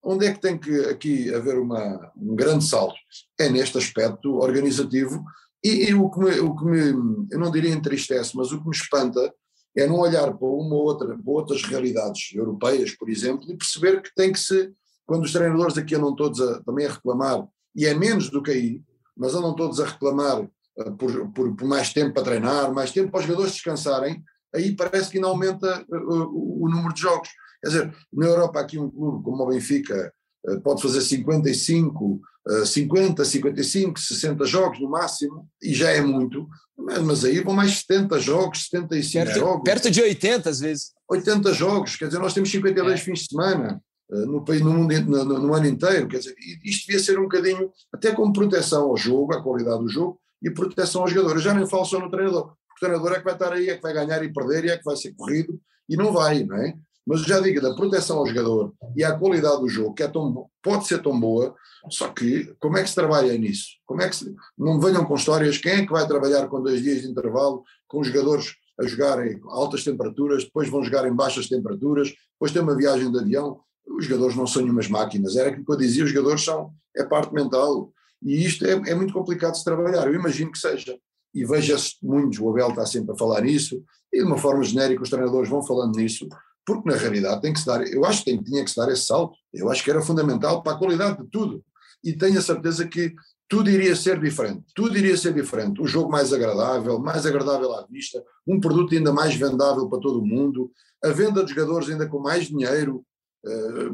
Onde 0.00 0.26
é 0.26 0.32
que 0.32 0.40
tem 0.40 0.56
que 0.56 0.72
aqui 0.84 1.34
haver 1.34 1.58
uma, 1.58 2.12
um 2.16 2.36
grande 2.36 2.62
salto? 2.62 2.94
É 3.36 3.48
neste 3.48 3.76
aspecto 3.76 4.36
organizativo 4.36 5.24
e, 5.64 5.88
e 5.90 5.94
o, 5.94 6.08
que 6.08 6.20
me, 6.20 6.38
o 6.38 6.54
que 6.54 6.64
me, 6.64 7.26
eu 7.32 7.40
não 7.40 7.50
diria 7.50 7.74
entristece, 7.74 8.36
mas 8.36 8.52
o 8.52 8.60
que 8.60 8.68
me 8.68 8.76
espanta 8.76 9.34
é 9.76 9.88
não 9.88 9.98
olhar 9.98 10.32
para 10.32 10.46
uma 10.46 10.76
ou 10.76 10.84
outra, 10.84 11.18
para 11.18 11.32
outras 11.32 11.64
realidades 11.64 12.32
europeias, 12.32 12.92
por 12.92 13.10
exemplo, 13.10 13.50
e 13.50 13.56
perceber 13.56 14.02
que 14.02 14.14
tem 14.14 14.32
que 14.32 14.38
se, 14.38 14.72
quando 15.04 15.24
os 15.24 15.32
treinadores 15.32 15.76
aqui 15.76 15.96
andam 15.96 16.14
todos 16.14 16.40
a, 16.40 16.62
também 16.62 16.86
a 16.86 16.92
reclamar, 16.92 17.44
e 17.74 17.86
é 17.86 17.92
menos 17.94 18.30
do 18.30 18.40
que 18.40 18.52
aí, 18.52 18.80
mas 19.16 19.34
andam 19.34 19.54
todos 19.54 19.80
a 19.80 19.86
reclamar 19.86 20.48
eh, 20.78 20.90
por, 20.98 21.30
por, 21.32 21.56
por 21.56 21.68
mais 21.68 21.92
tempo 21.92 22.14
para 22.14 22.24
treinar, 22.24 22.72
mais 22.72 22.90
tempo 22.92 23.10
para 23.10 23.20
os 23.20 23.26
jogadores 23.26 23.52
descansarem, 23.52 24.22
aí 24.54 24.74
parece 24.74 25.10
que 25.10 25.16
ainda 25.18 25.28
aumenta 25.28 25.66
eh, 25.66 25.96
o, 25.96 26.64
o 26.64 26.68
número 26.68 26.94
de 26.94 27.00
jogos. 27.00 27.28
Quer 27.62 27.68
dizer, 27.68 27.94
na 28.12 28.26
Europa 28.26 28.60
aqui 28.60 28.78
um 28.78 28.90
clube 28.90 29.24
como 29.24 29.42
o 29.42 29.46
Benfica 29.48 30.12
eh, 30.48 30.56
pode 30.56 30.82
fazer 30.82 31.00
55, 31.00 32.20
eh, 32.48 32.64
50, 32.64 33.24
55, 33.24 34.00
60 34.00 34.44
jogos 34.46 34.80
no 34.80 34.90
máximo, 34.90 35.48
e 35.62 35.72
já 35.74 35.90
é 35.90 36.00
muito, 36.00 36.48
mas, 36.76 36.98
mas 37.00 37.24
aí 37.24 37.40
vão 37.40 37.54
mais 37.54 37.78
70 37.80 38.18
jogos, 38.18 38.64
75 38.64 39.24
Perto, 39.24 39.38
jogos, 39.38 39.62
perto 39.64 39.90
de 39.90 40.02
80 40.02 40.50
às 40.50 40.60
vezes. 40.60 40.92
80 41.08 41.52
jogos, 41.52 41.96
quer 41.96 42.06
dizer, 42.06 42.18
nós 42.18 42.34
temos 42.34 42.50
52 42.50 43.00
É. 43.00 43.02
fins 43.02 43.20
de 43.20 43.26
semana 43.26 43.80
no, 44.26 44.44
país, 44.44 44.60
no, 44.60 44.72
mundo, 44.72 44.92
no, 45.02 45.24
no- 45.24 45.38
no 45.38 45.54
ano 45.54 45.66
inteiro, 45.66 46.06
quer 46.08 46.18
dizer, 46.18 46.34
isto 46.64 46.86
devia 46.86 47.02
ser 47.02 47.18
um 47.18 47.22
bocadinho, 47.22 47.70
até 47.92 48.12
como 48.12 48.32
proteção 48.32 48.84
ao 48.84 48.96
jogo, 48.96 49.34
à 49.34 49.42
qualidade 49.42 49.80
do 49.82 49.88
jogo, 49.88 50.20
e 50.42 50.50
proteção 50.50 51.02
aos 51.02 51.10
jogadores. 51.12 51.42
Já 51.42 51.54
nem 51.54 51.66
falo 51.66 51.84
só 51.84 51.98
no 51.98 52.10
treinador, 52.10 52.52
porque 52.68 52.84
o 52.84 52.88
treinador 52.88 53.12
é 53.12 53.18
que 53.18 53.24
vai 53.24 53.32
estar 53.34 53.52
aí, 53.52 53.68
é 53.70 53.76
que 53.76 53.82
vai 53.82 53.92
ganhar 53.94 54.22
e 54.22 54.32
perder, 54.32 54.64
e 54.64 54.70
é 54.70 54.76
que 54.76 54.84
vai 54.84 54.96
ser 54.96 55.14
corrido, 55.14 55.58
e 55.88 55.96
não 55.96 56.12
vai, 56.12 56.44
não 56.44 56.56
é? 56.56 56.74
Mas 57.06 57.22
já 57.22 57.40
digo, 57.40 57.60
da 57.60 57.74
proteção 57.74 58.18
ao 58.18 58.26
jogador 58.26 58.72
e 58.96 59.02
à 59.02 59.12
qualidade 59.18 59.60
do 59.60 59.68
jogo, 59.68 59.92
que 59.94 60.04
é 60.04 60.08
tão, 60.08 60.46
pode 60.62 60.86
ser 60.86 61.02
tão 61.02 61.18
boa, 61.18 61.54
só 61.90 62.08
que 62.08 62.54
como 62.60 62.78
é 62.78 62.82
que 62.82 62.88
se 62.90 62.94
trabalha 62.94 63.36
nisso? 63.36 63.70
Como 63.84 64.00
é 64.02 64.08
que 64.08 64.14
se, 64.14 64.32
não 64.56 64.78
venham 64.78 65.04
com 65.04 65.14
histórias, 65.16 65.58
quem 65.58 65.72
é 65.72 65.86
que 65.86 65.90
vai 65.90 66.06
trabalhar 66.06 66.46
com 66.46 66.62
dois 66.62 66.80
dias 66.80 67.02
de 67.02 67.08
intervalo, 67.08 67.64
com 67.88 68.00
os 68.00 68.06
jogadores 68.06 68.54
a 68.78 68.86
jogarem 68.86 69.40
altas 69.48 69.82
temperaturas, 69.82 70.44
depois 70.44 70.68
vão 70.68 70.82
jogar 70.84 71.06
em 71.06 71.12
baixas 71.14 71.48
temperaturas, 71.48 72.12
depois 72.34 72.52
tem 72.52 72.62
uma 72.62 72.76
viagem 72.76 73.10
de 73.10 73.18
avião, 73.18 73.60
os 73.86 74.04
jogadores 74.04 74.36
não 74.36 74.46
são 74.46 74.62
nenhumas 74.62 74.88
máquinas, 74.88 75.36
era 75.36 75.50
aquilo 75.50 75.64
que 75.64 75.72
eu 75.72 75.76
dizia, 75.76 76.04
os 76.04 76.10
jogadores 76.10 76.44
são, 76.44 76.72
é 76.96 77.04
parte 77.04 77.32
mental, 77.32 77.92
e 78.22 78.44
isto 78.44 78.64
é, 78.64 78.72
é 78.72 78.94
muito 78.94 79.12
complicado 79.12 79.52
de 79.52 79.58
se 79.58 79.64
trabalhar, 79.64 80.06
eu 80.06 80.14
imagino 80.14 80.52
que 80.52 80.58
seja, 80.58 80.96
e 81.34 81.44
veja-se 81.44 81.96
muitos, 82.02 82.38
o 82.38 82.48
Abel 82.50 82.70
está 82.70 82.86
sempre 82.86 83.12
a 83.12 83.16
falar 83.16 83.42
nisso, 83.42 83.82
e 84.12 84.18
de 84.18 84.24
uma 84.24 84.38
forma 84.38 84.62
genérica 84.62 85.02
os 85.02 85.10
treinadores 85.10 85.48
vão 85.48 85.62
falando 85.62 85.96
nisso, 85.96 86.28
porque 86.64 86.88
na 86.88 86.96
realidade 86.96 87.40
tem 87.42 87.52
que 87.52 87.60
se 87.60 87.66
dar, 87.66 87.82
eu 87.86 88.04
acho 88.04 88.24
que 88.24 88.30
tem, 88.30 88.42
tinha 88.42 88.64
que 88.64 88.70
se 88.70 88.76
dar 88.76 88.90
esse 88.90 89.04
salto, 89.04 89.36
eu 89.52 89.70
acho 89.70 89.82
que 89.82 89.90
era 89.90 90.02
fundamental 90.02 90.62
para 90.62 90.74
a 90.74 90.78
qualidade 90.78 91.22
de 91.22 91.28
tudo, 91.28 91.64
e 92.04 92.12
tenho 92.12 92.38
a 92.38 92.42
certeza 92.42 92.86
que 92.86 93.14
tudo 93.48 93.68
iria 93.68 93.94
ser 93.94 94.18
diferente, 94.18 94.64
tudo 94.74 94.96
iria 94.96 95.16
ser 95.16 95.34
diferente, 95.34 95.80
um 95.82 95.86
jogo 95.86 96.10
mais 96.10 96.32
agradável, 96.32 96.98
mais 96.98 97.26
agradável 97.26 97.74
à 97.74 97.86
vista, 97.86 98.22
um 98.46 98.58
produto 98.58 98.94
ainda 98.94 99.12
mais 99.12 99.34
vendável 99.34 99.88
para 99.88 100.00
todo 100.00 100.20
o 100.20 100.26
mundo, 100.26 100.70
a 101.04 101.08
venda 101.08 101.44
de 101.44 101.50
jogadores 101.50 101.90
ainda 101.90 102.08
com 102.08 102.18
mais 102.18 102.46
dinheiro, 102.46 103.04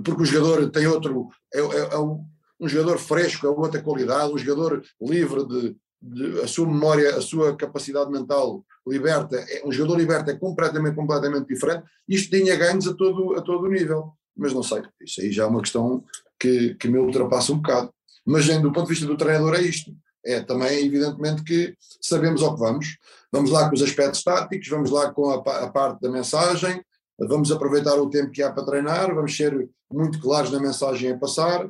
porque 0.04 0.22
o 0.22 0.26
jogador 0.26 0.70
tem 0.70 0.86
outro, 0.86 1.28
é, 1.52 1.60
é- 1.60 1.94
é 1.94 1.98
um, 1.98 2.24
um 2.60 2.68
jogador 2.68 2.98
fresco, 2.98 3.46
é 3.46 3.50
outra 3.50 3.82
qualidade, 3.82 4.32
um 4.32 4.38
jogador 4.38 4.82
livre 5.00 5.46
de, 5.46 5.76
de- 6.02 6.40
a 6.40 6.46
sua 6.46 6.66
memória, 6.66 7.16
a 7.16 7.20
sua 7.20 7.56
capacidade 7.56 8.10
mental 8.10 8.64
liberta, 8.86 9.36
é, 9.36 9.62
um 9.66 9.72
jogador 9.72 9.96
liberta 9.98 10.30
é 10.30 10.36
completamente, 10.36 10.94
completamente 10.96 11.46
diferente, 11.46 11.84
isto 12.08 12.30
tinha 12.36 12.56
ganhos 12.56 12.86
a 12.86 12.94
todo, 12.94 13.34
a 13.36 13.42
todo 13.42 13.68
nível. 13.68 14.12
mas 14.36 14.52
não 14.52 14.62
sei, 14.62 14.82
isso 15.00 15.20
aí 15.20 15.32
já 15.32 15.44
é 15.44 15.46
uma 15.46 15.60
questão 15.60 16.04
que, 16.38 16.74
que 16.76 16.88
me 16.88 16.98
ultrapassa 16.98 17.52
um 17.52 17.56
bocado. 17.56 17.90
Mas 18.24 18.46
do 18.60 18.70
ponto 18.72 18.84
de 18.86 18.90
vista 18.90 19.06
do 19.06 19.16
treinador 19.16 19.54
é 19.54 19.62
isto, 19.62 19.90
é 20.24 20.40
também 20.40 20.84
evidentemente 20.86 21.42
que 21.42 21.74
sabemos 22.00 22.42
ao 22.42 22.54
que 22.54 22.60
vamos, 22.60 22.98
vamos 23.32 23.50
lá 23.50 23.68
com 23.68 23.74
os 23.74 23.82
aspectos 23.82 24.22
táticos, 24.22 24.68
vamos 24.68 24.90
lá 24.90 25.10
com 25.12 25.30
a, 25.30 25.36
a 25.64 25.70
parte 25.70 26.00
da 26.00 26.10
mensagem, 26.10 26.82
vamos 27.18 27.50
aproveitar 27.50 27.94
o 27.96 28.10
tempo 28.10 28.30
que 28.30 28.42
há 28.42 28.52
para 28.52 28.64
treinar, 28.64 29.14
vamos 29.14 29.36
ser 29.36 29.68
muito 29.90 30.20
claros 30.20 30.50
na 30.50 30.60
mensagem 30.60 31.12
a 31.12 31.18
passar, 31.18 31.68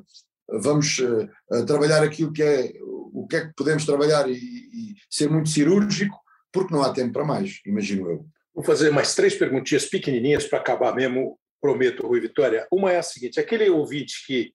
vamos 0.49 0.99
uh, 0.99 1.65
trabalhar 1.67 2.03
aquilo 2.03 2.33
que 2.33 2.43
é, 2.43 2.73
o 2.83 3.27
que 3.27 3.37
é 3.37 3.47
que 3.47 3.55
podemos 3.55 3.85
trabalhar 3.85 4.29
e, 4.29 4.35
e, 4.35 4.95
ser 5.11 5.31
muito 5.31 5.49
cirúrgico, 5.49 6.19
porque 6.53 6.73
não 6.73 6.83
há 6.83 6.93
tempo 6.93 7.13
para 7.13 7.25
mais, 7.25 7.61
imagino 7.65 8.11
eu. 8.11 8.27
Vou 8.55 8.65
fazer 8.65 8.91
mais 8.91 9.15
três 9.15 9.35
perguntinhas 9.35 9.87
pequenininhas 9.87 10.45
para 10.47 10.59
acabar 10.59 10.95
mesmo, 10.95 11.39
prometo, 11.61 12.07
Rui 12.07 12.21
Vitória. 12.21 12.67
Uma 12.71 12.93
é 12.93 12.99
a 12.99 13.03
seguinte, 13.03 13.41
aquele 13.41 13.69
ouvinte 13.71 14.25
que 14.27 14.53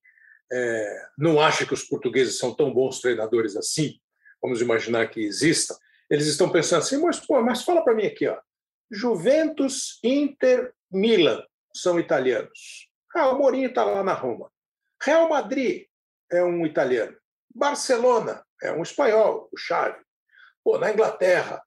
é, 0.52 1.06
não 1.18 1.40
acha 1.40 1.66
que 1.66 1.74
os 1.74 1.82
portugueses 1.82 2.38
são 2.38 2.54
tão 2.54 2.72
bons 2.72 3.00
treinadores 3.00 3.56
assim, 3.56 3.94
vamos 4.42 4.60
imaginar 4.60 5.08
que 5.08 5.20
existam, 5.20 5.74
eles 6.10 6.26
estão 6.26 6.50
pensando 6.50 6.80
assim, 6.80 6.98
mas, 6.98 7.18
pô, 7.18 7.40
mas 7.42 7.62
fala 7.62 7.82
para 7.82 7.94
mim 7.94 8.06
aqui, 8.06 8.26
ó, 8.26 8.36
Juventus, 8.90 9.98
Inter, 10.04 10.72
Milan 10.94 11.44
são 11.74 11.98
italianos. 11.98 12.88
Ah, 13.14 13.30
o 13.30 13.38
Mourinho 13.38 13.68
está 13.68 13.84
lá 13.84 14.02
na 14.02 14.12
Roma. 14.12 14.50
Real 15.02 15.28
Madrid 15.28 15.86
é 16.30 16.42
um 16.42 16.64
italiano. 16.64 17.16
Barcelona 17.54 18.44
é 18.62 18.72
um 18.72 18.82
espanhol, 18.82 19.48
o 19.52 19.56
Xavi. 19.56 19.98
Pô, 20.62 20.78
na 20.78 20.90
Inglaterra. 20.90 21.62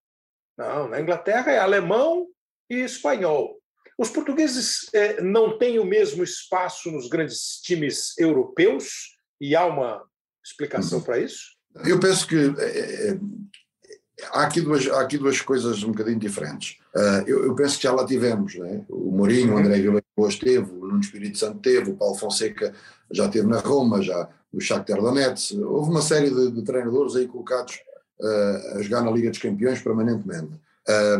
Não, 0.58 0.88
na 0.88 1.00
Inglaterra 1.00 1.52
é 1.52 1.60
alemão 1.60 2.28
e 2.70 2.78
espanhol. 2.78 3.62
Os 3.98 4.10
portugueses 4.10 4.94
é, 4.94 5.22
não 5.22 5.58
têm 5.58 5.80
o 5.80 5.86
mesmo 5.86 6.24
espaço 6.24 6.92
nos 6.92 7.08
grandes 7.08 7.60
times 7.62 8.18
europeus 8.18 9.18
e 9.40 9.56
há 9.56 9.66
uma 9.66 10.04
explicação 10.46 11.00
uhum. 11.00 11.04
para 11.04 11.20
isso? 11.20 11.56
Eu 11.86 12.00
penso 12.00 12.28
que 12.28 12.36
é, 12.60 13.10
é, 13.10 13.20
há, 14.32 14.44
aqui 14.44 14.62
duas, 14.62 14.88
há 14.88 15.02
aqui 15.02 15.18
duas 15.18 15.42
coisas 15.42 15.84
um 15.84 15.92
bocadinho 15.92 16.20
diferentes. 16.20 16.78
Uh, 16.98 17.22
eu, 17.28 17.46
eu, 17.46 17.54
penso 17.54 17.78
que 17.78 17.84
já 17.84 17.94
lá 17.94 18.04
tivemos, 18.04 18.56
né? 18.56 18.84
o 18.90 19.12
Mourinho, 19.12 19.54
o 19.54 19.58
André 19.60 19.80
Vila 19.80 20.02
Boas 20.16 20.36
teve, 20.36 20.72
o 20.72 20.88
Nuno 20.88 21.00
Espírito 21.00 21.38
Santo 21.38 21.60
teve, 21.60 21.92
o 21.92 21.96
Paulo 21.96 22.16
Fonseca 22.16 22.74
já 23.12 23.30
teve 23.30 23.46
na 23.46 23.60
Roma, 23.60 24.02
já 24.02 24.28
o 24.52 24.60
Shakhtar 24.60 25.00
Donetsk, 25.00 25.60
houve 25.60 25.92
uma 25.92 26.02
série 26.02 26.32
de, 26.32 26.50
de 26.50 26.64
treinadores 26.64 27.16
aí 27.16 27.28
colocados 27.28 27.76
uh, 28.20 28.78
a 28.78 28.82
jogar 28.82 29.04
na 29.04 29.12
Liga 29.12 29.30
dos 29.30 29.38
Campeões 29.38 29.80
permanentemente. 29.80 30.60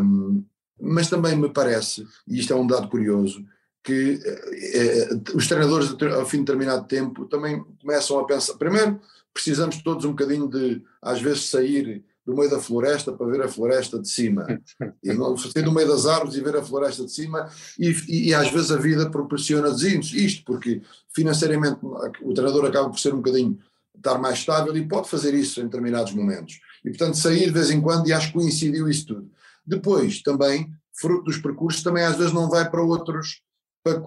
Um, 0.00 0.42
mas 0.80 1.08
também 1.08 1.36
me 1.36 1.48
parece, 1.48 2.04
e 2.26 2.40
isto 2.40 2.52
é 2.52 2.56
um 2.56 2.66
dado 2.66 2.88
curioso, 2.88 3.44
que 3.84 4.14
uh, 4.14 5.36
os 5.36 5.46
treinadores 5.46 5.94
ao 6.12 6.26
fim 6.26 6.38
de 6.38 6.46
determinado 6.46 6.88
tempo 6.88 7.24
também 7.26 7.64
começam 7.80 8.18
a 8.18 8.26
pensar, 8.26 8.54
primeiro 8.54 9.00
precisamos 9.32 9.80
todos 9.80 10.04
um 10.04 10.10
bocadinho 10.10 10.48
de 10.48 10.82
às 11.00 11.22
vezes 11.22 11.48
sair 11.48 12.04
do 12.28 12.36
meio 12.36 12.50
da 12.50 12.60
floresta 12.60 13.10
para 13.10 13.26
ver 13.26 13.40
a 13.40 13.48
floresta 13.48 13.98
de 13.98 14.06
cima. 14.06 14.46
E 15.02 15.14
não 15.14 15.34
sair 15.38 15.62
do 15.62 15.72
meio 15.72 15.88
das 15.88 16.04
árvores 16.04 16.34
e 16.34 16.42
ver 16.42 16.54
a 16.56 16.62
floresta 16.62 17.04
de 17.04 17.10
cima, 17.10 17.48
e, 17.78 17.88
e, 18.06 18.28
e 18.28 18.34
às 18.34 18.50
vezes 18.50 18.70
a 18.70 18.76
vida 18.76 19.08
proporciona 19.08 19.70
isto, 19.70 20.44
porque 20.44 20.82
financeiramente 21.14 21.78
o 21.82 22.34
treinador 22.34 22.66
acaba 22.66 22.90
por 22.90 22.98
ser 22.98 23.14
um 23.14 23.18
bocadinho 23.18 23.58
estar 23.96 24.18
mais 24.18 24.40
estável 24.40 24.76
e 24.76 24.86
pode 24.86 25.08
fazer 25.08 25.32
isso 25.32 25.60
em 25.60 25.64
determinados 25.64 26.12
momentos. 26.12 26.60
E 26.84 26.90
portanto 26.90 27.16
sair 27.16 27.46
de 27.46 27.52
vez 27.52 27.70
em 27.70 27.80
quando, 27.80 28.06
e 28.06 28.12
acho 28.12 28.26
que 28.28 28.34
coincidiu 28.34 28.88
isso 28.90 29.06
tudo. 29.06 29.30
Depois, 29.66 30.20
também, 30.20 30.70
fruto 30.92 31.24
dos 31.24 31.38
percursos, 31.38 31.82
também 31.82 32.04
às 32.04 32.16
vezes 32.16 32.34
não 32.34 32.50
vai 32.50 32.68
para 32.70 32.82
outros, 32.82 33.40
para, 33.82 34.02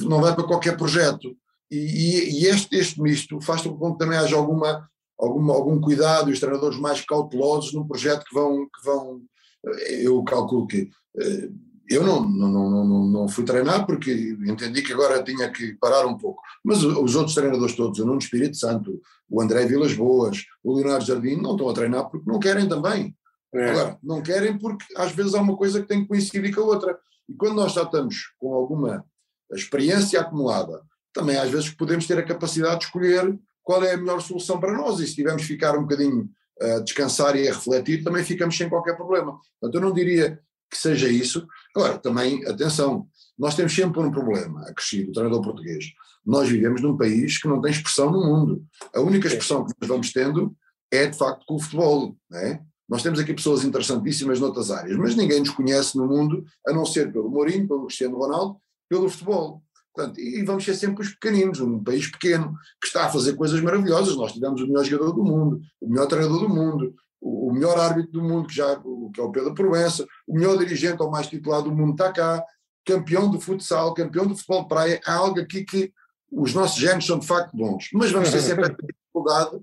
não 0.00 0.20
vai 0.20 0.34
para 0.34 0.44
qualquer 0.44 0.76
projeto. 0.76 1.36
E, 1.70 2.40
e, 2.40 2.46
este, 2.46 2.74
este 2.76 3.00
misto 3.00 3.40
faz 3.40 3.62
com 3.62 3.92
que 3.92 3.98
também 3.98 4.18
haja 4.18 4.34
alguma 4.34 4.90
algum, 5.18 5.50
algum 5.50 5.80
cuidado 5.80 6.30
e 6.30 6.32
os 6.32 6.40
treinadores 6.40 6.78
mais 6.78 7.00
cautelosos 7.02 7.72
num 7.72 7.86
projeto 7.86 8.24
que 8.24 8.34
vão, 8.34 8.64
que 8.64 8.84
vão 8.84 9.22
eh, 9.66 10.06
eu 10.06 10.22
calculo 10.24 10.66
que 10.66 10.90
eh, 11.18 11.48
eu 11.88 12.02
não, 12.04 12.26
não, 12.26 12.48
não, 12.48 12.84
não, 12.84 13.06
não 13.06 13.28
fui 13.28 13.44
treinar 13.44 13.84
porque 13.84 14.36
entendi 14.46 14.82
que 14.82 14.92
agora 14.92 15.22
tinha 15.22 15.50
que 15.50 15.74
parar 15.74 16.06
um 16.06 16.16
pouco, 16.16 16.40
mas 16.64 16.82
os 16.82 17.14
outros 17.14 17.34
treinadores 17.34 17.76
todos, 17.76 17.98
o 17.98 18.06
Nuno 18.06 18.18
Espírito 18.18 18.56
Santo, 18.56 19.00
o 19.28 19.42
André 19.42 19.66
Vilas 19.66 19.92
Boas, 19.92 20.44
o 20.62 20.74
Leonardo 20.74 21.04
Jardim, 21.04 21.36
não 21.36 21.52
estão 21.52 21.68
a 21.68 21.74
treinar 21.74 22.08
porque 22.08 22.30
não 22.30 22.38
querem 22.38 22.68
também. 22.68 23.14
É. 23.54 23.70
Agora, 23.70 23.98
não 24.02 24.22
querem 24.22 24.56
porque 24.56 24.84
às 24.96 25.12
vezes 25.12 25.34
há 25.34 25.42
uma 25.42 25.56
coisa 25.56 25.82
que 25.82 25.88
tem 25.88 26.02
que 26.02 26.08
coincidir 26.08 26.54
com 26.54 26.62
a 26.62 26.64
outra. 26.64 26.98
E 27.28 27.34
quando 27.34 27.56
nós 27.56 27.72
já 27.72 27.82
estamos 27.82 28.32
com 28.38 28.54
alguma 28.54 29.04
experiência 29.52 30.20
acumulada, 30.20 30.82
também 31.12 31.36
às 31.36 31.50
vezes 31.50 31.68
podemos 31.70 32.06
ter 32.06 32.18
a 32.18 32.24
capacidade 32.24 32.80
de 32.80 32.84
escolher 32.86 33.38
qual 33.62 33.82
é 33.84 33.94
a 33.94 33.96
melhor 33.96 34.20
solução 34.20 34.58
para 34.60 34.76
nós. 34.76 35.00
E 35.00 35.06
se 35.06 35.14
tivermos 35.14 35.42
que 35.42 35.48
ficar 35.48 35.76
um 35.76 35.82
bocadinho 35.82 36.28
a 36.60 36.78
descansar 36.80 37.36
e 37.36 37.48
a 37.48 37.52
refletir, 37.52 38.02
também 38.04 38.24
ficamos 38.24 38.56
sem 38.56 38.68
qualquer 38.68 38.96
problema. 38.96 39.38
Portanto, 39.60 39.74
eu 39.74 39.80
não 39.80 39.92
diria 39.92 40.38
que 40.70 40.78
seja 40.78 41.08
isso. 41.08 41.46
Agora, 41.74 41.98
também, 41.98 42.46
atenção, 42.46 43.06
nós 43.38 43.54
temos 43.54 43.74
sempre 43.74 44.00
um 44.00 44.10
problema 44.10 44.62
acrescido, 44.68 45.10
o 45.10 45.12
treinador 45.12 45.42
português. 45.42 45.86
Nós 46.24 46.48
vivemos 46.48 46.80
num 46.80 46.96
país 46.96 47.40
que 47.40 47.48
não 47.48 47.60
tem 47.60 47.70
expressão 47.72 48.10
no 48.10 48.24
mundo. 48.24 48.64
A 48.94 49.00
única 49.00 49.26
expressão 49.26 49.64
que 49.64 49.74
nós 49.80 49.88
vamos 49.88 50.12
tendo 50.12 50.54
é, 50.90 51.06
de 51.06 51.16
facto, 51.16 51.44
com 51.46 51.56
o 51.56 51.60
futebol. 51.60 52.16
Não 52.30 52.38
é? 52.38 52.62
Nós 52.88 53.02
temos 53.02 53.18
aqui 53.18 53.32
pessoas 53.32 53.64
interessantíssimas 53.64 54.38
noutras 54.38 54.70
áreas, 54.70 54.96
mas 54.98 55.16
ninguém 55.16 55.40
nos 55.40 55.50
conhece 55.50 55.96
no 55.96 56.06
mundo, 56.06 56.44
a 56.66 56.72
não 56.72 56.84
ser 56.84 57.10
pelo 57.12 57.30
Mourinho, 57.30 57.66
pelo 57.66 57.86
Cristiano 57.86 58.18
Ronaldo, 58.18 58.56
pelo 58.88 59.08
futebol. 59.08 59.62
Portanto, 59.94 60.18
e 60.18 60.42
vamos 60.42 60.64
ser 60.64 60.74
sempre 60.74 61.02
os 61.02 61.10
pequeninos, 61.10 61.60
um 61.60 61.82
país 61.82 62.10
pequeno, 62.10 62.56
que 62.80 62.86
está 62.86 63.06
a 63.06 63.10
fazer 63.10 63.34
coisas 63.34 63.60
maravilhosas. 63.60 64.16
Nós 64.16 64.32
tivemos 64.32 64.60
o 64.62 64.66
melhor 64.66 64.84
jogador 64.84 65.12
do 65.12 65.24
mundo, 65.24 65.60
o 65.80 65.88
melhor 65.88 66.06
treinador 66.06 66.40
do 66.40 66.48
mundo, 66.48 66.94
o 67.20 67.52
melhor 67.52 67.78
árbitro 67.78 68.12
do 68.12 68.22
mundo, 68.22 68.48
que, 68.48 68.54
já, 68.54 68.74
que 68.76 69.20
é 69.20 69.22
o 69.22 69.30
Pedro 69.30 69.54
Proença, 69.54 70.06
o 70.26 70.34
melhor 70.34 70.56
dirigente 70.58 71.02
ou 71.02 71.10
mais 71.10 71.26
titulado 71.26 71.64
do 71.64 71.76
mundo 71.76 71.92
está 71.92 72.10
cá, 72.10 72.42
campeão 72.84 73.30
do 73.30 73.40
futsal, 73.40 73.94
campeão 73.94 74.26
do 74.26 74.34
futebol 74.34 74.62
de 74.62 74.68
praia. 74.68 75.00
Há 75.06 75.14
algo 75.14 75.38
aqui 75.40 75.64
que 75.64 75.92
os 76.30 76.54
nossos 76.54 76.80
genes 76.80 77.04
são 77.04 77.18
de 77.18 77.26
facto 77.26 77.54
bons. 77.54 77.90
Mas 77.92 78.10
vamos 78.10 78.30
ter 78.30 78.40
sempre 78.40 78.64
esta 78.70 78.82
dificuldade, 78.82 79.60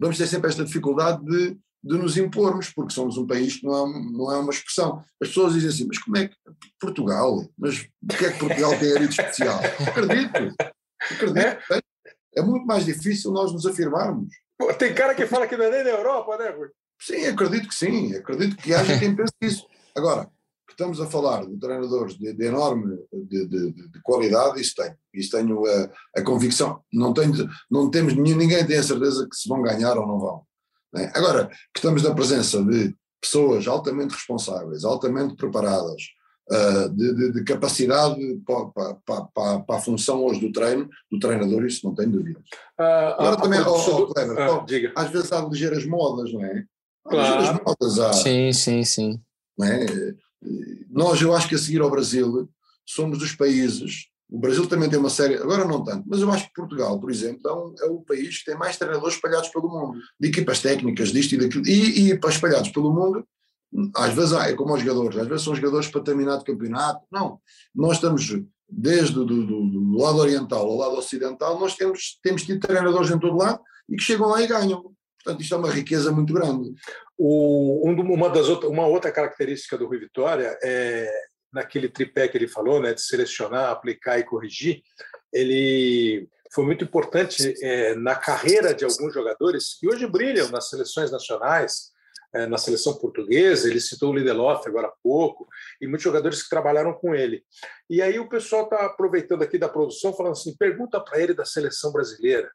vamos 0.00 0.16
ter 0.16 0.26
sempre 0.26 0.48
esta 0.48 0.64
dificuldade 0.64 1.24
de 1.24 1.58
de 1.82 1.98
nos 1.98 2.16
impormos, 2.16 2.70
porque 2.70 2.94
somos 2.94 3.16
um 3.16 3.26
país 3.26 3.56
que 3.56 3.66
não 3.66 3.74
é, 3.74 4.02
não 4.12 4.32
é 4.32 4.38
uma 4.38 4.52
expressão. 4.52 5.02
As 5.20 5.28
pessoas 5.28 5.54
dizem 5.54 5.70
assim, 5.70 5.86
mas 5.86 5.98
como 5.98 6.16
é 6.16 6.28
que 6.28 6.36
Portugal? 6.80 7.44
Mas 7.58 7.80
o 7.80 8.16
que 8.16 8.24
é 8.24 8.32
que 8.32 8.38
Portugal 8.38 8.78
tem 8.78 8.96
ali 8.96 9.08
de 9.08 9.20
especial? 9.20 9.58
Acredito, 9.88 10.54
acredito. 11.10 11.38
É? 11.38 11.80
é 12.36 12.42
muito 12.42 12.64
mais 12.66 12.84
difícil 12.84 13.32
nós 13.32 13.52
nos 13.52 13.66
afirmarmos. 13.66 14.28
Tem 14.78 14.94
cara 14.94 15.14
que 15.14 15.26
fala 15.26 15.46
que 15.46 15.56
não 15.56 15.64
é 15.64 15.70
nem 15.70 15.84
na 15.84 15.90
Europa, 15.90 16.36
né, 16.38 16.50
Rui? 16.50 16.68
Sim, 17.00 17.26
acredito 17.26 17.68
que 17.68 17.74
sim, 17.74 18.14
acredito 18.14 18.56
que 18.56 18.72
haja 18.72 18.96
quem 18.98 19.16
pense 19.16 19.32
isso. 19.42 19.66
Agora, 19.96 20.30
que 20.66 20.72
estamos 20.72 21.00
a 21.00 21.06
falar 21.06 21.44
de 21.44 21.58
treinadores 21.58 22.16
de, 22.16 22.32
de 22.32 22.44
enorme 22.44 22.96
de, 23.12 23.46
de, 23.46 23.72
de, 23.72 24.02
qualidade, 24.02 24.60
isso 24.60 24.74
tenho. 24.76 24.96
Isso 25.12 25.36
tenho 25.36 25.66
a, 25.66 25.90
a 26.16 26.22
convicção. 26.22 26.80
Não, 26.92 27.12
tenho, 27.12 27.32
não 27.68 27.90
temos, 27.90 28.14
ninguém 28.14 28.64
tem 28.64 28.78
a 28.78 28.82
certeza 28.82 29.26
que 29.28 29.36
se 29.36 29.48
vão 29.48 29.60
ganhar 29.60 29.98
ou 29.98 30.06
não 30.06 30.20
vão. 30.20 30.46
É? 30.96 31.10
Agora, 31.18 31.48
que 31.48 31.78
estamos 31.78 32.02
na 32.02 32.14
presença 32.14 32.62
de 32.62 32.94
pessoas 33.20 33.66
altamente 33.66 34.14
responsáveis, 34.14 34.84
altamente 34.84 35.36
preparadas, 35.36 36.02
uh, 36.50 36.88
de, 36.90 37.14
de, 37.14 37.32
de, 37.32 37.44
capacidade 37.44 38.20
para, 38.44 38.66
para, 38.66 38.94
para, 39.32 39.60
para, 39.60 39.76
a 39.76 39.80
função 39.80 40.24
hoje 40.24 40.40
do 40.40 40.52
treino, 40.52 40.88
do 41.10 41.18
treinador, 41.18 41.64
isso 41.64 41.86
não 41.86 41.94
tem 41.94 42.10
dúvidas. 42.10 42.42
Uh, 42.78 43.14
Agora 43.18 43.36
também, 43.36 43.60
oh, 43.60 43.74
oh, 43.74 44.06
Cleber, 44.12 44.48
uh, 44.48 44.64
oh, 44.96 45.00
às 45.00 45.10
vezes 45.10 45.32
há 45.32 45.40
ligeiras 45.40 45.86
modas, 45.86 46.32
não 46.32 46.44
é? 46.44 46.64
Há 47.06 47.10
claro. 47.10 47.38
ligeiras 47.38 47.60
modas. 47.64 47.98
Há, 47.98 48.12
sim, 48.12 48.52
sim, 48.52 48.84
sim. 48.84 49.20
Não 49.56 49.66
é? 49.66 49.86
Nós, 50.90 51.22
eu 51.22 51.34
acho 51.34 51.48
que 51.48 51.54
a 51.54 51.58
seguir 51.58 51.80
ao 51.80 51.90
Brasil, 51.90 52.50
somos 52.84 53.18
dos 53.18 53.32
países 53.32 54.11
o 54.32 54.38
Brasil 54.38 54.66
também 54.66 54.88
tem 54.88 54.98
uma 54.98 55.10
série, 55.10 55.34
agora 55.34 55.66
não 55.66 55.84
tanto, 55.84 56.04
mas 56.08 56.22
eu 56.22 56.30
acho 56.30 56.46
que 56.46 56.54
Portugal, 56.54 56.98
por 56.98 57.10
exemplo, 57.10 57.40
é, 57.46 57.52
um, 57.52 57.74
é 57.82 57.84
o 57.84 58.00
país 58.00 58.38
que 58.38 58.46
tem 58.46 58.56
mais 58.56 58.78
treinadores 58.78 59.16
espalhados 59.16 59.50
pelo 59.50 59.68
mundo, 59.68 60.00
de 60.18 60.28
equipas 60.28 60.60
técnicas, 60.60 61.12
disto 61.12 61.34
e 61.34 61.38
daquilo, 61.38 61.66
e, 61.66 62.10
e 62.10 62.18
espalhados 62.26 62.70
pelo 62.70 62.94
mundo, 62.94 63.26
às 63.94 64.14
vezes 64.14 64.32
é 64.32 64.54
como 64.54 64.72
os 64.72 64.80
jogadores, 64.80 65.18
às 65.18 65.28
vezes 65.28 65.44
são 65.44 65.54
jogadores 65.54 65.88
para 65.88 66.00
terminado 66.00 66.44
campeonato, 66.44 67.02
não, 67.12 67.38
nós 67.74 67.96
estamos 67.96 68.26
desde 68.66 69.12
do, 69.12 69.26
do, 69.26 69.44
do, 69.44 69.98
lado 69.98 70.16
oriental 70.16 70.64
ao 70.64 70.78
lado 70.78 70.96
ocidental, 70.96 71.60
nós 71.60 71.76
temos, 71.76 72.18
temos 72.22 72.42
tido 72.42 72.66
treinadores 72.66 73.10
em 73.10 73.18
todo 73.18 73.36
lado 73.36 73.60
e 73.86 73.96
que 73.96 74.02
chegam 74.02 74.28
lá 74.28 74.40
e 74.42 74.46
ganham. 74.46 74.82
Portanto, 75.22 75.42
isto 75.42 75.54
é 75.54 75.58
uma 75.58 75.70
riqueza 75.70 76.10
muito 76.10 76.32
grande. 76.32 76.72
O, 77.18 77.86
uma, 77.86 78.30
das 78.30 78.48
outra, 78.48 78.68
uma 78.68 78.86
outra 78.86 79.12
característica 79.12 79.76
do 79.76 79.86
Rui 79.86 79.98
Vitória 79.98 80.58
é 80.62 81.06
naquele 81.52 81.88
tripé 81.88 82.28
que 82.28 82.38
ele 82.38 82.48
falou, 82.48 82.80
né, 82.80 82.94
de 82.94 83.02
selecionar, 83.02 83.70
aplicar 83.70 84.18
e 84.18 84.24
corrigir, 84.24 84.82
ele 85.32 86.28
foi 86.54 86.64
muito 86.64 86.84
importante 86.84 87.54
é, 87.62 87.94
na 87.94 88.14
carreira 88.14 88.74
de 88.74 88.84
alguns 88.84 89.12
jogadores 89.12 89.78
que 89.78 89.88
hoje 89.88 90.06
brilham 90.06 90.48
nas 90.50 90.68
seleções 90.68 91.10
nacionais. 91.10 91.92
é, 92.34 92.46
na 92.46 92.56
seleção 92.56 92.94
portuguesa, 92.94 93.68
ele 93.68 93.80
citou 93.80 94.10
o 94.10 94.14
Lindelof 94.14 94.66
agora 94.66 94.88
há 94.88 94.92
pouco, 95.02 95.46
e 95.80 95.86
muitos 95.86 96.02
jogadores 96.02 96.42
que 96.42 96.48
trabalharam 96.48 96.94
com 96.94 97.14
ele. 97.14 97.44
E 97.88 98.00
aí 98.00 98.18
o 98.18 98.28
pessoal 98.28 98.64
está 98.64 98.86
aproveitando 98.86 99.42
aqui 99.42 99.58
da 99.58 99.68
produção, 99.68 100.14
falando 100.14 100.32
assim: 100.32 100.56
pergunta 100.56 100.98
para 101.00 101.20
ele 101.20 101.34
da 101.34 101.44
seleção 101.44 101.92
brasileira, 101.92 102.50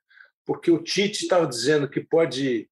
porque 0.45 0.71
o 0.71 0.81
Tite 0.81 1.23
estava 1.23 1.45
dizendo 1.45 1.89
que 1.89 2.01
pode 2.01 2.67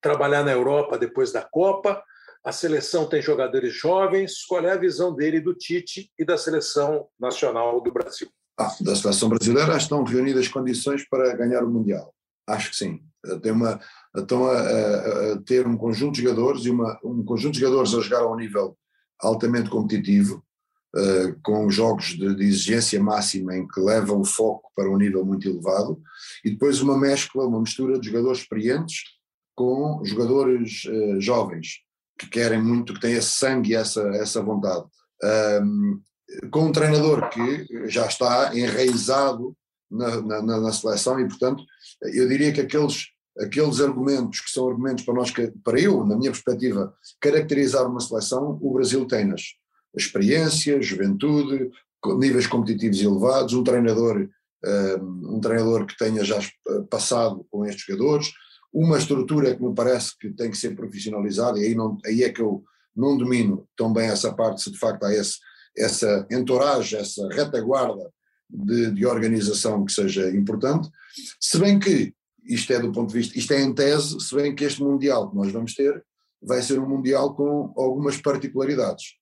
trabalhar 0.00 0.44
na 0.44 0.52
Europa 0.52 0.98
depois 0.98 1.32
da 1.32 1.42
Copa. 1.42 2.02
A 2.44 2.52
seleção 2.52 3.06
tem 3.06 3.20
jogadores 3.20 3.74
jovens. 3.74 4.44
Qual 4.46 4.64
é 4.64 4.72
a 4.72 4.78
visão 4.78 5.14
dele 5.14 5.40
do 5.40 5.54
Tite 5.54 6.10
e 6.18 6.24
da 6.24 6.38
seleção 6.38 7.06
nacional 7.18 7.80
do 7.80 7.92
Brasil? 7.92 8.28
Ah, 8.58 8.74
da 8.80 8.96
seleção 8.96 9.28
brasileira 9.28 9.76
estão 9.76 10.04
reunidas 10.04 10.48
condições 10.48 11.06
para 11.08 11.34
ganhar 11.36 11.62
o 11.62 11.70
Mundial. 11.70 12.14
Acho 12.46 12.70
que 12.70 12.76
sim. 12.76 13.00
Tem 13.42 13.52
uma, 13.52 13.78
estão 14.16 14.46
a, 14.46 14.58
a, 14.58 15.32
a, 15.32 15.42
ter 15.42 15.66
um 15.66 15.76
conjunto 15.76 16.14
de 16.14 16.22
jogadores 16.22 16.64
e 16.64 16.70
uma, 16.70 16.98
um 17.04 17.22
conjunto 17.24 17.54
de 17.54 17.60
jogadores 17.60 17.94
a 17.94 18.00
jogar 18.00 18.22
a 18.22 18.32
um 18.32 18.36
nível 18.36 18.76
altamente 19.20 19.68
competitivo, 19.68 20.42
uh, 20.96 21.40
com 21.42 21.70
jogos 21.70 22.16
de, 22.16 22.34
de, 22.34 22.44
exigência 22.44 23.02
máxima 23.02 23.56
em 23.56 23.68
que 23.68 23.80
levam 23.80 24.20
o 24.20 24.24
foco 24.24 24.70
para 24.74 24.90
um 24.90 24.96
nível 24.96 25.24
muito 25.24 25.46
elevado, 25.46 26.00
e 26.42 26.50
depois 26.50 26.80
uma 26.80 26.98
mescla, 26.98 27.46
uma 27.46 27.60
mistura 27.60 28.00
de 28.00 28.08
jogadores 28.08 28.40
experientes 28.40 29.02
com 29.54 30.00
jogadores 30.04 30.84
uh, 30.86 31.20
jovens, 31.20 31.80
que 32.20 32.28
querem 32.28 32.62
muito, 32.62 32.92
que 32.92 33.00
têm 33.00 33.14
esse 33.14 33.30
sangue 33.30 33.70
e 33.70 33.74
essa, 33.74 34.02
essa 34.08 34.42
vontade. 34.42 34.84
Um, 35.62 36.00
com 36.50 36.66
um 36.66 36.72
treinador 36.72 37.30
que 37.30 37.66
já 37.88 38.06
está 38.06 38.54
enraizado 38.54 39.56
na, 39.90 40.20
na, 40.20 40.60
na, 40.60 40.72
seleção 40.72 41.18
e, 41.18 41.26
portanto, 41.26 41.64
eu 42.02 42.28
diria 42.28 42.52
que 42.52 42.60
aqueles, 42.60 43.06
aqueles 43.38 43.80
argumentos 43.80 44.40
que 44.40 44.50
são 44.50 44.68
argumentos 44.68 45.04
para 45.04 45.14
nós, 45.14 45.32
para 45.64 45.80
eu, 45.80 46.04
na 46.04 46.16
minha 46.16 46.30
perspectiva, 46.30 46.94
caracterizar 47.20 47.86
uma 47.86 48.00
seleção, 48.00 48.58
o 48.60 48.74
Brasil 48.74 49.06
tem-nas. 49.06 49.42
Experiência, 49.96 50.80
juventude, 50.80 51.70
níveis 52.18 52.46
competitivos 52.46 53.00
elevados, 53.00 53.54
um 53.54 53.64
treinador, 53.64 54.28
um 55.00 55.40
treinador 55.40 55.86
que 55.86 55.96
tenha 55.96 56.22
já 56.22 56.38
passado 56.88 57.44
com 57.50 57.66
estes 57.66 57.86
jogadores, 57.86 58.30
uma 58.72 58.98
estrutura 58.98 59.54
que 59.54 59.62
me 59.62 59.74
parece 59.74 60.16
que 60.18 60.30
tem 60.30 60.50
que 60.50 60.56
ser 60.56 60.74
profissionalizada, 60.74 61.58
e 61.58 61.66
aí, 61.66 61.74
não, 61.74 61.98
aí 62.04 62.22
é 62.22 62.30
que 62.30 62.40
eu 62.40 62.62
não 62.94 63.16
domino 63.16 63.68
tão 63.76 63.92
bem 63.92 64.08
essa 64.08 64.32
parte, 64.32 64.62
se 64.62 64.70
de 64.70 64.78
facto 64.78 65.04
há 65.04 65.12
esse, 65.12 65.38
essa 65.76 66.26
entourage, 66.30 66.96
essa 66.96 67.28
retaguarda 67.28 68.10
de, 68.48 68.90
de, 68.92 69.06
organização 69.06 69.84
que 69.84 69.92
seja 69.92 70.28
importante, 70.30 70.88
se 71.40 71.58
bem 71.58 71.78
que 71.78 72.12
isto 72.44 72.72
é 72.72 72.80
do 72.80 72.92
ponto 72.92 73.12
de 73.12 73.18
vista, 73.18 73.38
isto 73.38 73.52
é 73.52 73.60
em 73.60 73.72
tese, 73.72 74.18
se 74.20 74.34
bem 74.34 74.54
que 74.54 74.64
este 74.64 74.82
Mundial 74.82 75.30
que 75.30 75.36
nós 75.36 75.52
vamos 75.52 75.74
ter 75.74 76.04
vai 76.42 76.62
ser 76.62 76.78
um 76.78 76.88
Mundial 76.88 77.34
com 77.34 77.72
algumas 77.76 78.16
particularidades. 78.16 79.14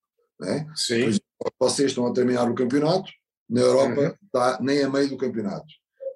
É? 0.44 0.64
Sim. 0.74 1.02
Exemplo, 1.02 1.52
vocês 1.58 1.90
estão 1.90 2.06
a 2.06 2.12
terminar 2.12 2.48
o 2.48 2.54
campeonato, 2.54 3.10
na 3.48 3.60
Europa 3.60 4.00
uhum. 4.00 4.14
está 4.24 4.58
nem 4.60 4.82
a 4.82 4.90
meio 4.90 5.08
do 5.08 5.16
campeonato. 5.16 5.66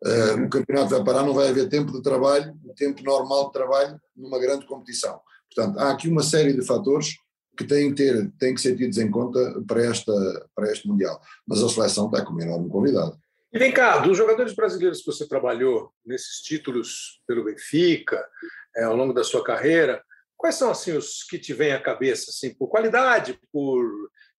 Uh, 0.05 0.37
uhum. 0.37 0.47
O 0.47 0.51
campeonato 0.51 0.91
vai 0.91 1.05
parar, 1.05 1.23
não 1.23 1.35
vai 1.35 1.49
haver 1.49 1.69
tempo 1.69 1.93
de 1.93 2.03
trabalho, 2.03 2.55
o 2.65 2.75
tempo 2.75 3.03
normal 3.03 3.47
de 3.47 3.53
trabalho 3.53 4.01
numa 4.17 4.39
grande 4.39 4.67
competição. 4.67 5.21
Portanto, 5.55 5.79
há 5.79 5.93
aqui 5.93 6.09
uma 6.09 6.23
série 6.23 6.53
de 6.53 6.67
fatores 6.67 7.15
que 7.57 7.65
têm 7.65 7.91
que, 7.91 8.03
ter, 8.03 8.33
têm 8.39 8.55
que 8.55 8.61
ser 8.61 8.77
tidos 8.77 8.99
em 8.99 9.11
conta 9.11 9.63
para, 9.67 9.85
esta, 9.85 10.13
para 10.55 10.73
este 10.73 10.89
Mundial. 10.89 11.21
Mas 11.47 11.63
a 11.63 11.69
seleção 11.69 12.07
está 12.07 12.25
com 12.25 12.33
uma 12.33 12.43
enorme 12.43 12.69
convidado. 12.69 13.17
E 13.53 13.59
vem 13.59 13.71
cá, 13.71 13.99
dos 13.99 14.17
jogadores 14.17 14.55
brasileiros 14.55 15.01
que 15.01 15.07
você 15.07 15.29
trabalhou 15.29 15.93
nesses 16.07 16.41
títulos 16.41 17.21
pelo 17.27 17.45
Benfica, 17.45 18.27
é, 18.75 18.85
ao 18.85 18.97
longo 18.97 19.13
da 19.13 19.23
sua 19.23 19.45
carreira, 19.45 20.03
quais 20.37 20.55
são 20.55 20.71
assim 20.71 20.97
os 20.97 21.23
que 21.23 21.39
te 21.39 21.53
vêm 21.53 21.73
à 21.73 21.81
cabeça, 21.81 22.31
assim, 22.31 22.55
por 22.55 22.69
qualidade, 22.69 23.39
por, 23.53 23.85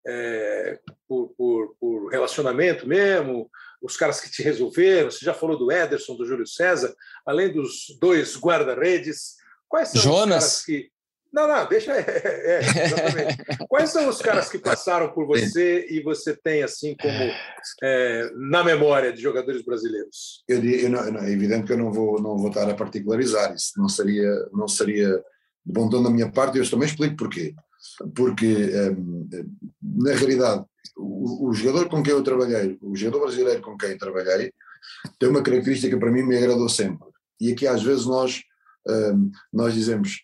é, 0.07 0.80
por, 1.07 1.30
por, 1.38 1.76
por, 1.80 2.10
relacionamento 2.10 2.88
mesmo, 2.88 3.49
os 3.84 3.97
caras 3.97 4.19
que 4.19 4.31
te 4.31 4.41
resolveram? 4.41 5.11
Você 5.11 5.23
já 5.23 5.34
falou 5.34 5.57
do 5.57 5.72
Ederson, 5.72 6.15
do 6.15 6.26
Júlio 6.26 6.47
César, 6.47 6.95
além 7.26 7.51
dos 7.51 7.95
dois 7.99 8.38
guarda-redes, 8.38 9.35
quais 9.68 9.89
são 9.89 10.01
Jonas. 10.01 10.43
os 10.43 10.51
caras 10.51 10.65
que 10.65 10.93
não, 11.34 11.47
não, 11.47 11.68
deixa. 11.68 11.91
É, 11.97 12.57
é, 12.57 12.60
exatamente. 12.60 13.68
Quais 13.68 13.89
são 13.89 14.07
os 14.07 14.22
caras 14.22 14.47
que 14.49 14.60
passaram 14.60 15.11
por 15.11 15.26
você 15.26 15.88
e 15.89 15.99
você 16.01 16.35
tem 16.35 16.61
assim 16.61 16.95
como 16.95 17.31
é, 17.81 18.30
na 18.35 18.64
memória 18.64 19.11
de 19.11 19.19
jogadores 19.19 19.64
brasileiros? 19.64 20.43
Eu, 20.47 20.64
eu 20.64 20.89
não, 20.89 21.19
é 21.19 21.31
evidente 21.31 21.65
que 21.65 21.73
eu 21.73 21.77
não 21.77 21.91
vou, 21.91 22.22
não 22.22 22.38
vou 22.38 22.49
estar 22.49 22.69
a 22.69 22.76
particularizar 22.76 23.53
isso. 23.55 23.72
Não 23.77 23.89
seria, 23.89 24.30
não 24.51 24.68
seria 24.68 25.10
de 25.65 25.73
bom 25.73 25.89
tom 25.89 26.03
da 26.03 26.10
minha 26.10 26.31
parte. 26.31 26.60
Eu 26.60 26.69
também 26.69 26.88
explico 26.88 27.15
porquê. 27.15 27.55
Porque 28.15 28.72
um, 28.89 29.27
na 29.81 30.14
realidade 30.14 30.65
o, 30.97 31.49
o 31.49 31.53
jogador 31.53 31.89
com 31.89 32.03
quem 32.03 32.14
eu 32.14 32.23
trabalhei, 32.23 32.77
o 32.81 32.95
jogador 32.95 33.26
brasileiro 33.26 33.61
com 33.61 33.77
quem 33.77 33.97
trabalhei, 33.97 34.51
tem 35.19 35.30
uma 35.30 35.43
característica 35.43 35.93
que 35.93 35.99
para 35.99 36.11
mim 36.11 36.23
me 36.23 36.38
agradou 36.38 36.69
sempre. 36.69 37.07
E 37.39 37.51
aqui 37.51 37.68
às 37.68 37.84
vezes 37.84 38.05
nós 38.05 38.41
um, 38.88 39.31
nós 39.51 39.73
dizemos 39.73 40.22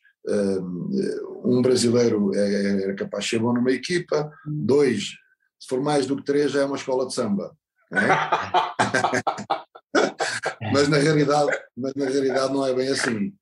um 1.43 1.61
brasileiro 1.61 2.35
é, 2.35 2.83
era 2.83 2.93
capaz 2.93 3.23
de 3.23 3.31
ser 3.31 3.39
bom 3.39 3.53
numa 3.53 3.71
equipa, 3.71 4.31
dois, 4.45 5.15
se 5.59 5.67
for 5.67 5.81
mais 5.81 6.05
do 6.05 6.15
que 6.17 6.23
três, 6.23 6.51
já 6.51 6.61
é 6.61 6.65
uma 6.65 6.75
escola 6.75 7.07
de 7.07 7.13
samba. 7.13 7.55
É? 7.91 7.97
mas, 10.73 10.87
na 10.87 10.97
realidade, 10.97 11.51
mas 11.75 11.93
na 11.95 12.05
realidade 12.05 12.53
não 12.53 12.65
é 12.65 12.73
bem 12.73 12.89
assim. 12.89 13.33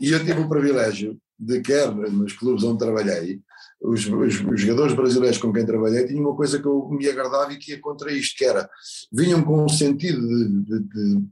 E 0.00 0.10
eu 0.10 0.24
tive 0.24 0.40
o 0.40 0.48
privilégio 0.48 1.18
de, 1.38 1.60
quer 1.60 1.90
nos 1.92 2.32
clubes 2.32 2.64
onde 2.64 2.78
trabalhei, 2.78 3.40
os, 3.80 4.06
os, 4.06 4.40
os, 4.40 4.60
jogadores 4.60 4.94
brasileiros 4.94 5.38
com 5.38 5.52
quem 5.52 5.66
trabalhei 5.66 6.06
tinham 6.06 6.22
uma 6.22 6.36
coisa 6.36 6.60
que 6.60 6.66
eu 6.66 6.88
me 6.88 7.08
agradava 7.08 7.52
e 7.52 7.58
que 7.58 7.72
ia 7.72 7.80
contra 7.80 8.12
isto, 8.12 8.36
que 8.36 8.44
era, 8.44 8.68
vinham 9.12 9.42
com 9.42 9.64
um 9.64 9.68
sentido 9.68 10.20
de, 10.20 10.48
de, 10.62 10.80
de, 10.80 11.28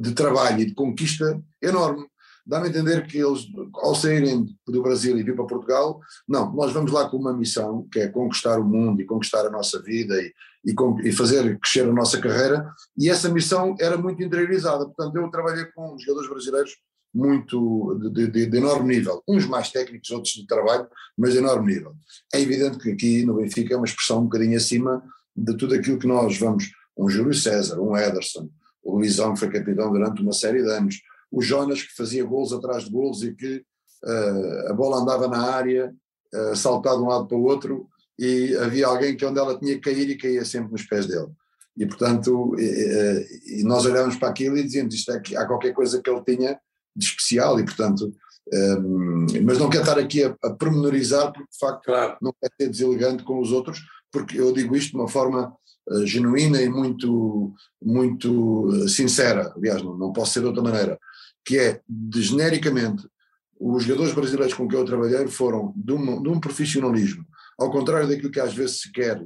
de 0.00 0.12
trabalho 0.12 0.60
e 0.60 0.66
de 0.66 0.74
conquista 0.74 1.42
enorme 1.62 2.06
dá-me 2.46 2.66
a 2.66 2.70
entender 2.70 3.04
que 3.06 3.18
eles, 3.18 3.46
ao 3.74 3.94
saírem 3.94 4.46
do 4.66 4.82
Brasil 4.82 5.18
e 5.18 5.22
vir 5.22 5.34
para 5.34 5.46
Portugal, 5.46 6.00
não, 6.28 6.52
nós 6.54 6.72
vamos 6.72 6.92
lá 6.92 7.08
com 7.08 7.16
uma 7.16 7.36
missão, 7.36 7.86
que 7.90 7.98
é 7.98 8.08
conquistar 8.08 8.60
o 8.60 8.64
mundo 8.64 9.02
e 9.02 9.04
conquistar 9.04 9.44
a 9.44 9.50
nossa 9.50 9.82
vida 9.82 10.14
e, 10.22 10.32
e, 10.64 10.74
e 11.08 11.12
fazer 11.12 11.58
crescer 11.58 11.88
a 11.88 11.92
nossa 11.92 12.20
carreira, 12.20 12.70
e 12.96 13.10
essa 13.10 13.28
missão 13.28 13.74
era 13.80 13.98
muito 13.98 14.22
interiorizada. 14.22 14.86
Portanto, 14.86 15.16
eu 15.16 15.28
trabalhei 15.28 15.64
com 15.74 15.98
jogadores 15.98 16.30
brasileiros 16.30 16.76
muito 17.14 17.98
de, 18.12 18.28
de, 18.28 18.46
de, 18.46 18.56
enorme 18.56 18.96
nível, 18.96 19.22
uns 19.26 19.46
mais 19.46 19.70
técnicos, 19.70 20.10
outros 20.10 20.34
de 20.34 20.46
trabalho, 20.46 20.86
mas 21.16 21.32
de 21.32 21.38
enorme 21.38 21.74
nível. 21.74 21.94
É 22.32 22.40
evidente 22.40 22.78
que 22.78 22.90
aqui 22.90 23.24
no 23.24 23.36
Benfica 23.36 23.74
é 23.74 23.76
uma 23.76 23.86
expressão 23.86 24.20
um 24.20 24.24
bocadinho 24.24 24.56
acima 24.56 25.02
de 25.34 25.56
tudo 25.56 25.74
aquilo 25.74 25.98
que 25.98 26.06
nós 26.06 26.38
vamos, 26.38 26.70
um 26.96 27.08
Júlio 27.08 27.34
César, 27.34 27.80
um 27.80 27.96
Ederson, 27.96 28.48
o 28.82 28.96
Luizão 28.96 29.34
que 29.34 29.40
foi 29.40 29.50
capitão 29.50 29.90
durante 29.90 30.22
uma 30.22 30.32
série 30.32 30.62
de 30.62 30.70
anos, 30.70 31.00
o 31.30 31.42
Jonas 31.42 31.82
que 31.82 31.94
fazia 31.94 32.24
gols 32.24 32.52
atrás 32.52 32.84
de 32.84 32.90
gols 32.90 33.22
e 33.22 33.34
que 33.34 33.62
uh, 34.04 34.70
a 34.70 34.72
bola 34.72 34.98
andava 34.98 35.28
na 35.28 35.42
área, 35.54 35.94
uh, 36.34 36.56
saltava 36.56 36.96
de 36.96 37.02
um 37.02 37.08
lado 37.08 37.26
para 37.26 37.36
o 37.36 37.42
outro 37.42 37.88
e 38.18 38.54
havia 38.56 38.86
alguém 38.86 39.16
que 39.16 39.24
onde 39.24 39.38
ela 39.38 39.58
tinha 39.58 39.74
que 39.74 39.80
cair 39.80 40.08
e 40.08 40.16
caía 40.16 40.44
sempre 40.44 40.72
nos 40.72 40.84
pés 40.84 41.06
dele. 41.06 41.28
E 41.76 41.84
portanto, 41.84 42.54
e, 42.58 43.58
e 43.60 43.62
nós 43.64 43.84
olhávamos 43.84 44.16
para 44.16 44.28
aquilo 44.28 44.56
e 44.56 44.62
dizíamos 44.62 44.94
isto 44.94 45.12
é 45.12 45.20
que 45.20 45.36
há 45.36 45.46
qualquer 45.46 45.74
coisa 45.74 46.00
que 46.00 46.08
ele 46.08 46.24
tinha 46.24 46.58
de 46.96 47.04
especial 47.04 47.60
e 47.60 47.64
portanto, 47.64 48.12
um, 48.52 49.26
ehm, 49.28 49.44
mas 49.44 49.58
não 49.58 49.68
quero 49.68 49.82
estar 49.82 49.98
aqui 49.98 50.24
a, 50.24 50.34
a 50.42 50.50
pormenorizar 50.50 51.32
porque 51.32 51.50
de 51.50 51.58
facto 51.58 51.84
claro. 51.84 52.16
não 52.22 52.32
quero 52.40 52.54
ser 52.60 52.68
deselegante 52.68 53.22
com 53.24 53.40
os 53.40 53.52
outros, 53.52 53.80
porque 54.10 54.40
eu 54.40 54.52
digo 54.52 54.76
isto 54.76 54.92
de 54.92 54.96
uma 54.96 55.08
forma 55.08 55.54
uh, 55.88 56.06
genuína 56.06 56.62
e 56.62 56.68
muito, 56.68 57.52
muito 57.82 58.88
sincera, 58.88 59.52
aliás 59.56 59.82
não, 59.82 59.96
não 59.96 60.12
posso 60.12 60.32
ser 60.32 60.40
de 60.40 60.46
outra 60.46 60.62
maneira 60.62 60.98
que 61.46 61.58
é, 61.58 61.80
de, 61.88 62.22
genericamente, 62.22 63.08
os 63.58 63.84
jogadores 63.84 64.12
brasileiros 64.12 64.52
com 64.52 64.66
quem 64.68 64.78
eu 64.78 64.84
trabalhei 64.84 65.28
foram 65.28 65.72
de 65.76 65.92
um, 65.92 66.20
de 66.20 66.28
um 66.28 66.40
profissionalismo, 66.40 67.24
ao 67.56 67.70
contrário 67.70 68.08
daquilo 68.08 68.32
que 68.32 68.40
às 68.40 68.52
vezes 68.52 68.80
se 68.80 68.92
quer, 68.92 69.24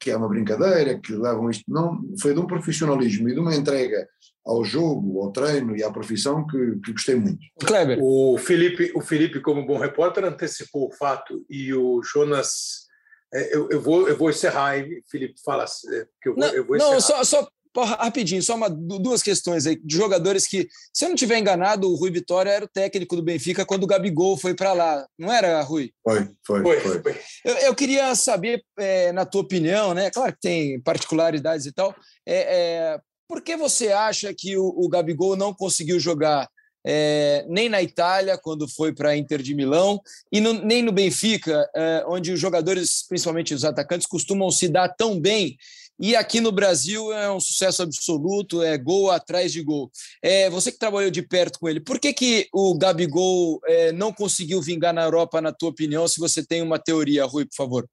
que 0.00 0.10
é 0.10 0.16
uma 0.16 0.28
brincadeira, 0.28 0.98
que 0.98 1.12
levam 1.12 1.50
isto, 1.50 1.64
não, 1.68 2.00
foi 2.20 2.32
de 2.32 2.40
um 2.40 2.46
profissionalismo 2.46 3.28
e 3.28 3.34
de 3.34 3.40
uma 3.40 3.54
entrega 3.54 4.08
ao 4.44 4.64
jogo, 4.64 5.20
ao 5.20 5.30
treino 5.30 5.76
e 5.76 5.84
à 5.84 5.90
profissão 5.90 6.46
que, 6.46 6.80
que 6.82 6.92
gostei 6.92 7.14
muito. 7.14 7.38
Kleber. 7.60 7.98
O 8.00 8.38
Felipe, 8.38 8.90
o 8.94 9.00
Felipe, 9.00 9.40
como 9.40 9.66
bom 9.66 9.78
repórter, 9.78 10.24
antecipou 10.24 10.88
o 10.88 10.92
fato 10.92 11.44
e 11.48 11.72
o 11.74 12.02
Jonas. 12.02 12.88
É, 13.32 13.54
eu, 13.54 13.68
eu, 13.70 13.80
vou, 13.80 14.08
eu 14.08 14.16
vou 14.16 14.30
encerrar, 14.30 14.78
hein? 14.78 15.04
Felipe, 15.08 15.34
fala. 15.44 15.64
É, 15.64 16.06
que 16.20 16.30
eu 16.30 16.34
vou, 16.34 16.44
não, 16.44 16.54
eu 16.54 16.64
vou 16.64 16.76
encerrar. 16.76 16.92
Não, 16.92 17.00
só, 17.00 17.22
só 17.22 17.48
rapidinho, 17.76 18.42
só 18.42 18.54
uma, 18.54 18.68
duas 18.68 19.22
questões 19.22 19.66
aí 19.66 19.76
de 19.76 19.96
jogadores 19.96 20.46
que, 20.46 20.68
se 20.92 21.04
eu 21.04 21.08
não 21.08 21.16
tiver 21.16 21.38
enganado, 21.38 21.88
o 21.88 21.94
Rui 21.94 22.10
Vitória 22.10 22.50
era 22.50 22.64
o 22.64 22.68
técnico 22.68 23.14
do 23.16 23.22
Benfica 23.22 23.64
quando 23.64 23.84
o 23.84 23.86
Gabigol 23.86 24.36
foi 24.36 24.54
para 24.54 24.72
lá, 24.72 25.06
não 25.18 25.32
era, 25.32 25.60
Rui? 25.62 25.92
Foi, 26.02 26.28
foi, 26.44 26.62
foi. 26.62 27.02
foi. 27.02 27.20
Eu, 27.44 27.54
eu, 27.56 27.74
queria 27.74 28.14
saber, 28.14 28.62
é, 28.78 29.12
na 29.12 29.24
tua 29.24 29.42
opinião, 29.42 29.94
né? 29.94 30.10
Claro 30.10 30.32
que 30.32 30.40
tem 30.40 30.80
particularidades 30.80 31.66
e 31.66 31.72
tal, 31.72 31.94
é, 32.26 32.94
é 32.94 33.00
por 33.28 33.42
que 33.42 33.56
você 33.56 33.92
acha 33.92 34.34
que 34.34 34.56
o, 34.56 34.64
o 34.64 34.88
Gabigol 34.88 35.36
não 35.36 35.54
conseguiu 35.54 36.00
jogar 36.00 36.48
é, 36.84 37.44
nem 37.48 37.68
na 37.68 37.82
Itália, 37.82 38.38
quando 38.38 38.68
foi 38.68 38.92
para 38.92 39.10
a 39.10 39.16
Inter 39.16 39.42
de 39.42 39.54
Milão, 39.54 40.00
e 40.32 40.40
no, 40.40 40.52
nem 40.52 40.82
no 40.82 40.92
Benfica, 40.92 41.68
é, 41.74 42.04
onde 42.06 42.32
os 42.32 42.40
jogadores, 42.40 43.04
principalmente 43.06 43.54
os 43.54 43.64
atacantes, 43.64 44.06
costumam 44.06 44.50
se 44.50 44.68
dar 44.68 44.88
tão 44.88 45.20
bem. 45.20 45.56
E 46.00 46.16
aqui 46.16 46.40
no 46.40 46.50
Brasil 46.50 47.12
é 47.12 47.30
um 47.30 47.38
sucesso 47.38 47.82
absoluto, 47.82 48.62
é 48.62 48.78
gol 48.78 49.10
atrás 49.10 49.52
de 49.52 49.62
gol. 49.62 49.90
É, 50.22 50.48
você 50.48 50.72
que 50.72 50.78
trabalhou 50.78 51.10
de 51.10 51.20
perto 51.20 51.58
com 51.58 51.68
ele, 51.68 51.78
por 51.78 51.98
que, 51.98 52.12
que 52.14 52.48
o 52.54 52.76
Gabigol 52.78 53.60
é, 53.66 53.92
não 53.92 54.10
conseguiu 54.10 54.62
vingar 54.62 54.94
na 54.94 55.04
Europa, 55.04 55.42
na 55.42 55.52
tua 55.52 55.68
opinião, 55.68 56.08
se 56.08 56.18
você 56.18 56.42
tem 56.42 56.62
uma 56.62 56.78
teoria, 56.78 57.26
Rui, 57.26 57.44
por 57.44 57.54
favor? 57.54 57.86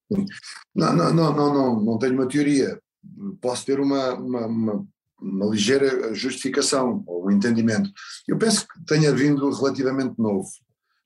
Não, 0.73 0.93
não, 0.93 1.13
não, 1.13 1.33
não, 1.33 1.53
não, 1.53 1.79
não 1.81 1.99
tenho 1.99 2.13
uma 2.13 2.27
teoria. 2.27 2.79
Posso 3.41 3.65
ter 3.65 3.79
uma, 3.79 4.13
uma, 4.13 4.47
uma 4.47 4.87
uma 5.19 5.47
ligeira 5.47 6.13
justificação 6.13 7.03
ou 7.07 7.25
um 7.25 7.31
entendimento. 7.31 7.89
Eu 8.27 8.37
penso 8.37 8.67
que 8.67 8.85
tenha 8.85 9.11
vindo 9.11 9.49
relativamente 9.49 10.13
novo, 10.17 10.47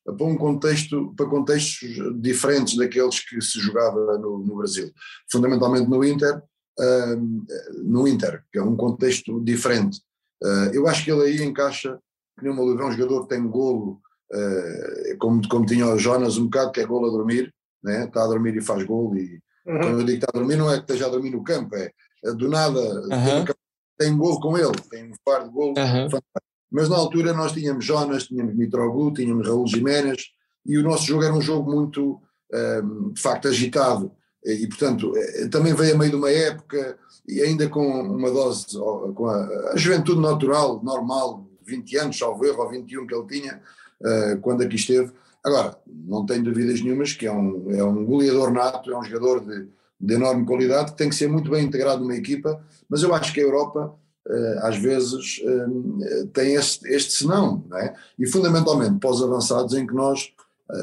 para 0.03 0.25
um 0.25 0.35
contexto, 0.35 1.13
para 1.15 1.27
contextos 1.27 1.89
diferentes 2.19 2.75
daqueles 2.75 3.19
que 3.19 3.39
se 3.41 3.59
jogava 3.59 4.17
no, 4.17 4.39
no 4.39 4.57
Brasil, 4.57 4.91
fundamentalmente 5.31 5.89
no 5.89 6.03
Inter, 6.03 6.41
uh, 6.79 7.83
no 7.83 8.07
Inter, 8.07 8.43
que 8.51 8.59
é 8.59 8.63
um 8.63 8.75
contexto 8.75 9.39
diferente. 9.43 9.99
Uh, 10.43 10.73
eu 10.73 10.87
acho 10.87 11.03
que 11.03 11.11
ele 11.11 11.23
aí 11.23 11.43
encaixa, 11.43 11.99
que 12.37 12.45
nem 12.45 12.53
uma 12.53 12.61
é 12.61 12.85
um 12.85 12.91
jogador 12.91 13.23
que 13.23 13.35
tem 13.35 13.47
golo, 13.47 14.01
uh, 14.33 15.17
como, 15.19 15.47
como 15.47 15.65
tinha 15.65 15.87
o 15.87 15.97
Jonas 15.97 16.37
um 16.37 16.45
bocado, 16.45 16.71
que 16.71 16.81
é 16.81 16.85
golo 16.85 17.07
a 17.07 17.11
dormir, 17.11 17.53
né? 17.83 18.05
está 18.05 18.23
a 18.23 18.27
dormir 18.27 18.55
e 18.55 18.61
faz 18.61 18.83
golo, 18.83 19.17
e 19.17 19.39
uhum. 19.65 19.79
quando 19.79 19.99
eu 19.99 20.05
digo 20.05 20.19
que 20.19 20.25
está 20.25 20.27
a 20.33 20.39
dormir 20.39 20.55
não 20.57 20.71
é 20.71 20.75
que 20.75 20.81
esteja 20.81 21.07
a 21.07 21.09
dormir 21.09 21.31
no 21.31 21.43
campo, 21.43 21.75
é 21.75 21.91
do 22.33 22.47
nada, 22.47 22.79
uhum 22.79 23.45
tem 24.01 24.17
gol 24.17 24.39
com 24.39 24.57
ele, 24.57 24.71
tem 24.89 25.03
um 25.03 25.15
par 25.23 25.43
de 25.43 25.49
gol 25.51 25.75
uhum. 25.77 26.19
Mas 26.71 26.89
na 26.89 26.95
altura 26.95 27.33
nós 27.33 27.51
tínhamos 27.51 27.85
Jonas, 27.85 28.23
tínhamos 28.23 28.55
Mitroglou, 28.55 29.13
tínhamos 29.13 29.47
Raul 29.47 29.67
Jiménez 29.67 30.23
e 30.65 30.77
o 30.77 30.83
nosso 30.83 31.05
jogo 31.05 31.23
era 31.23 31.33
um 31.33 31.41
jogo 31.41 31.71
muito, 31.71 32.19
um, 32.83 33.11
de 33.11 33.21
facto, 33.21 33.47
agitado. 33.49 34.11
E, 34.43 34.67
portanto, 34.67 35.13
eh, 35.15 35.47
também 35.49 35.73
veio 35.73 35.93
a 35.93 35.97
meio 35.97 36.11
de 36.11 36.17
uma 36.17 36.31
época 36.31 36.97
e 37.27 37.41
ainda 37.41 37.69
com 37.69 37.85
uma 37.85 38.31
dose, 38.31 38.65
com 39.15 39.27
a, 39.27 39.71
a 39.73 39.77
juventude 39.77 40.19
natural, 40.19 40.81
normal, 40.83 41.45
20 41.65 41.97
anos, 41.97 42.17
salvo 42.17 42.45
erro, 42.45 42.63
ou 42.63 42.69
21 42.69 43.07
que 43.07 43.15
ele 43.15 43.27
tinha, 43.27 43.61
uh, 44.01 44.39
quando 44.41 44.63
aqui 44.63 44.75
esteve. 44.75 45.11
Agora, 45.43 45.77
não 45.87 46.25
tenho 46.25 46.43
dúvidas 46.43 46.81
nenhumas 46.81 47.13
que 47.13 47.25
é 47.25 47.31
um, 47.31 47.71
é 47.71 47.83
um 47.83 48.05
goleador 48.05 48.51
nato, 48.51 48.91
é 48.91 48.97
um 48.97 49.03
jogador 49.03 49.39
de, 49.45 49.67
de 49.99 50.13
enorme 50.13 50.45
qualidade, 50.45 50.91
que 50.91 50.97
tem 50.97 51.09
que 51.09 51.15
ser 51.15 51.27
muito 51.27 51.49
bem 51.49 51.65
integrado 51.65 52.01
numa 52.01 52.15
equipa, 52.15 52.63
mas 52.89 53.01
eu 53.01 53.13
acho 53.13 53.33
que 53.33 53.39
a 53.39 53.43
Europa 53.43 53.95
eh, 54.27 54.59
às 54.61 54.77
vezes 54.77 55.41
eh, 55.43 56.25
tem 56.31 56.53
este, 56.53 56.87
este 56.87 57.13
senão, 57.13 57.63
não 57.67 57.77
é? 57.77 57.95
e 58.19 58.27
fundamentalmente 58.27 59.03
os 59.03 59.23
avançados 59.23 59.73
em 59.73 59.87
que 59.87 59.95
nós, 59.95 60.31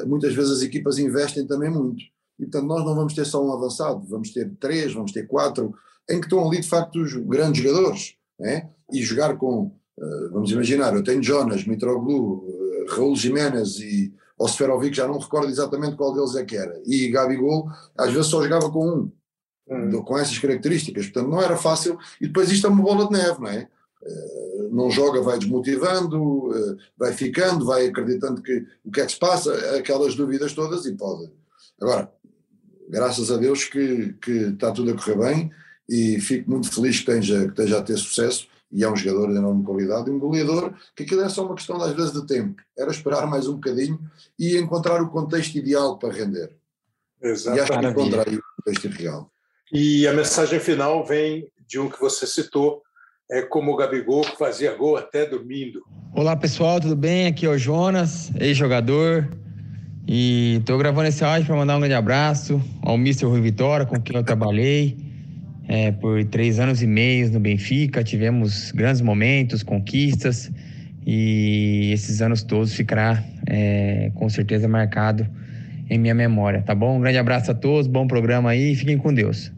muitas 0.06 0.34
vezes 0.34 0.58
as 0.58 0.62
equipas 0.62 0.98
investem 0.98 1.46
também 1.46 1.70
muito, 1.70 2.02
e 2.38 2.44
portanto 2.44 2.66
nós 2.66 2.84
não 2.84 2.94
vamos 2.94 3.14
ter 3.14 3.24
só 3.24 3.44
um 3.44 3.52
avançado, 3.52 4.04
vamos 4.08 4.30
ter 4.32 4.50
três, 4.60 4.92
vamos 4.92 5.12
ter 5.12 5.26
quatro, 5.26 5.74
em 6.08 6.20
que 6.20 6.26
estão 6.26 6.46
ali 6.46 6.60
de 6.60 6.68
facto 6.68 7.00
os 7.00 7.14
grandes 7.14 7.62
jogadores, 7.62 8.14
é? 8.40 8.66
e 8.92 9.02
jogar 9.02 9.36
com, 9.36 9.72
vamos 10.30 10.50
imaginar, 10.50 10.94
eu 10.94 11.02
tenho 11.02 11.22
Jonas, 11.22 11.64
Mitroglou, 11.64 12.46
Raul 12.88 13.16
Jiménez 13.16 13.78
e 13.80 14.12
ou 14.38 14.46
Seferovic, 14.46 14.96
já 14.96 15.06
não 15.06 15.18
recordo 15.18 15.50
exatamente 15.50 15.96
qual 15.96 16.14
deles 16.14 16.36
é 16.36 16.44
que 16.44 16.56
era, 16.56 16.80
e 16.86 17.08
Gabigol, 17.08 17.68
às 17.96 18.12
vezes 18.12 18.28
só 18.28 18.40
jogava 18.40 18.70
com 18.70 18.88
um, 18.88 19.12
hum. 19.68 20.02
com 20.02 20.16
essas 20.16 20.38
características, 20.38 21.06
portanto 21.06 21.28
não 21.28 21.42
era 21.42 21.56
fácil, 21.56 21.98
e 22.20 22.28
depois 22.28 22.50
isto 22.50 22.66
é 22.66 22.70
uma 22.70 22.82
bola 22.82 23.06
de 23.06 23.12
neve, 23.12 23.40
não 23.40 23.48
é? 23.48 23.68
Uh, 24.00 24.68
não 24.70 24.90
joga, 24.90 25.20
vai 25.20 25.38
desmotivando, 25.38 26.50
vai 26.96 27.12
ficando, 27.12 27.64
vai 27.64 27.88
acreditando 27.88 28.40
que 28.40 28.64
o 28.84 28.92
que 28.92 29.00
é 29.00 29.06
que 29.06 29.12
se 29.12 29.18
passa, 29.18 29.52
aquelas 29.76 30.14
dúvidas 30.14 30.52
todas 30.52 30.86
e 30.86 30.94
pode. 30.94 31.32
Agora, 31.80 32.12
graças 32.88 33.30
a 33.30 33.36
Deus 33.36 33.64
que, 33.64 34.14
que 34.20 34.30
está 34.30 34.72
tudo 34.72 34.90
a 34.90 34.96
correr 34.96 35.16
bem 35.16 35.50
e 35.88 36.20
fico 36.20 36.50
muito 36.50 36.72
feliz 36.72 37.00
que 37.00 37.10
esteja, 37.10 37.44
que 37.44 37.50
esteja 37.50 37.78
a 37.78 37.82
ter 37.82 37.96
sucesso 37.96 38.48
e 38.70 38.84
é 38.84 38.90
um 38.90 38.96
jogador 38.96 39.30
de 39.32 39.38
enorme 39.38 39.64
qualidade, 39.64 40.10
e 40.10 40.12
um 40.12 40.18
goleador, 40.18 40.74
que 40.94 41.02
aquilo 41.02 41.22
é 41.22 41.28
só 41.28 41.44
uma 41.44 41.54
questão, 41.54 41.80
às 41.80 41.94
vezes, 41.94 42.12
de 42.12 42.26
tempo. 42.26 42.60
Era 42.76 42.90
esperar 42.90 43.26
mais 43.26 43.48
um 43.48 43.54
bocadinho 43.54 43.98
e 44.38 44.58
encontrar 44.58 45.00
o 45.02 45.08
contexto 45.08 45.56
ideal 45.56 45.98
para 45.98 46.12
render. 46.12 46.54
Exato. 47.20 47.56
E 47.56 47.60
acho 47.60 47.72
que 47.72 47.86
encontrei 47.86 48.36
o 48.36 48.42
contexto 48.56 48.84
ideal. 48.86 49.30
E 49.72 50.06
a 50.06 50.12
mensagem 50.12 50.60
final 50.60 51.04
vem 51.04 51.48
de 51.66 51.78
um 51.78 51.88
que 51.88 52.00
você 52.00 52.26
citou, 52.26 52.82
é 53.30 53.42
como 53.42 53.72
o 53.72 53.76
Gabigol, 53.76 54.22
que 54.22 54.36
fazia 54.36 54.74
gol 54.74 54.96
até 54.96 55.26
dormindo. 55.26 55.82
Olá, 56.14 56.36
pessoal, 56.36 56.80
tudo 56.80 56.96
bem? 56.96 57.26
Aqui 57.26 57.46
é 57.46 57.50
o 57.50 57.58
Jonas, 57.58 58.30
ex-jogador. 58.38 59.28
E 60.10 60.56
estou 60.60 60.78
gravando 60.78 61.08
esse 61.08 61.22
áudio 61.22 61.44
para 61.44 61.56
mandar 61.56 61.76
um 61.76 61.80
grande 61.80 61.94
abraço 61.94 62.58
ao 62.80 62.94
Mr. 62.94 63.26
Rui 63.26 63.42
Vitória, 63.42 63.84
com 63.84 64.00
quem 64.00 64.16
eu 64.16 64.24
trabalhei 64.24 64.96
é, 65.68 65.92
por 65.92 66.24
três 66.24 66.58
anos 66.58 66.80
e 66.80 66.86
meio 66.86 67.30
no 67.30 67.38
Benfica, 67.38 68.02
tivemos 68.02 68.72
grandes 68.72 69.02
momentos, 69.02 69.62
conquistas, 69.62 70.50
e 71.06 71.90
esses 71.92 72.22
anos 72.22 72.42
todos 72.42 72.72
ficará 72.72 73.22
é, 73.46 74.10
com 74.14 74.30
certeza 74.30 74.66
marcado 74.66 75.28
em 75.90 75.98
minha 75.98 76.14
memória, 76.14 76.62
tá 76.62 76.74
bom? 76.74 76.96
Um 76.96 77.00
grande 77.02 77.18
abraço 77.18 77.50
a 77.50 77.54
todos, 77.54 77.86
bom 77.86 78.06
programa 78.06 78.48
aí, 78.48 78.74
fiquem 78.74 78.96
com 78.96 79.12
Deus. 79.12 79.52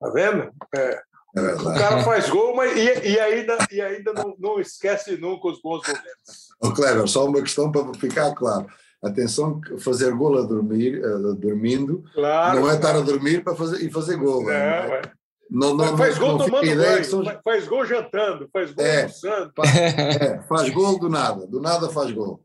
Tá 0.00 0.10
vendo? 0.10 0.50
É. 0.74 1.00
é 1.36 1.54
o 1.54 1.74
cara 1.74 2.02
faz 2.02 2.28
gol, 2.28 2.56
mas 2.56 2.76
e, 2.76 3.10
e 3.10 3.20
ainda, 3.20 3.58
e 3.70 3.80
ainda 3.80 4.12
não, 4.12 4.34
não, 4.40 4.60
esquece 4.60 5.16
nunca 5.18 5.46
os 5.46 5.62
bons 5.62 5.86
momentos. 5.86 6.48
Ô, 6.60 6.72
Cleber, 6.72 7.06
só 7.06 7.28
uma 7.28 7.40
questão 7.40 7.70
para 7.70 7.94
ficar 7.94 8.34
claro. 8.34 8.66
Atenção, 9.02 9.60
fazer 9.80 10.12
gol 10.12 10.38
a 10.38 10.42
dormir, 10.42 11.04
a, 11.04 11.32
dormindo, 11.32 12.04
claro, 12.14 12.60
não 12.60 12.70
é 12.70 12.76
estar 12.76 12.94
a 12.94 13.00
dormir 13.00 13.42
para 13.42 13.56
fazer, 13.56 13.84
e 13.84 13.90
fazer 13.90 14.16
gol. 14.16 14.44
Não, 14.44 14.52
é? 14.52 15.02
não, 15.50 15.74
não, 15.74 15.96
faz 15.96 16.16
gol 16.16 16.38
tomando 16.38 16.76
banho, 16.76 17.04
são... 17.04 17.24
faz 17.42 17.66
gol 17.66 17.84
jantando, 17.84 18.48
faz 18.52 18.72
gol 18.72 18.84
é, 18.84 19.02
almoçando. 19.02 19.52
Faz, 19.56 19.76
é, 19.76 20.42
faz 20.48 20.70
gol 20.70 21.00
do 21.00 21.08
nada, 21.08 21.48
do 21.48 21.60
nada 21.60 21.88
faz 21.88 22.12
gol. 22.12 22.44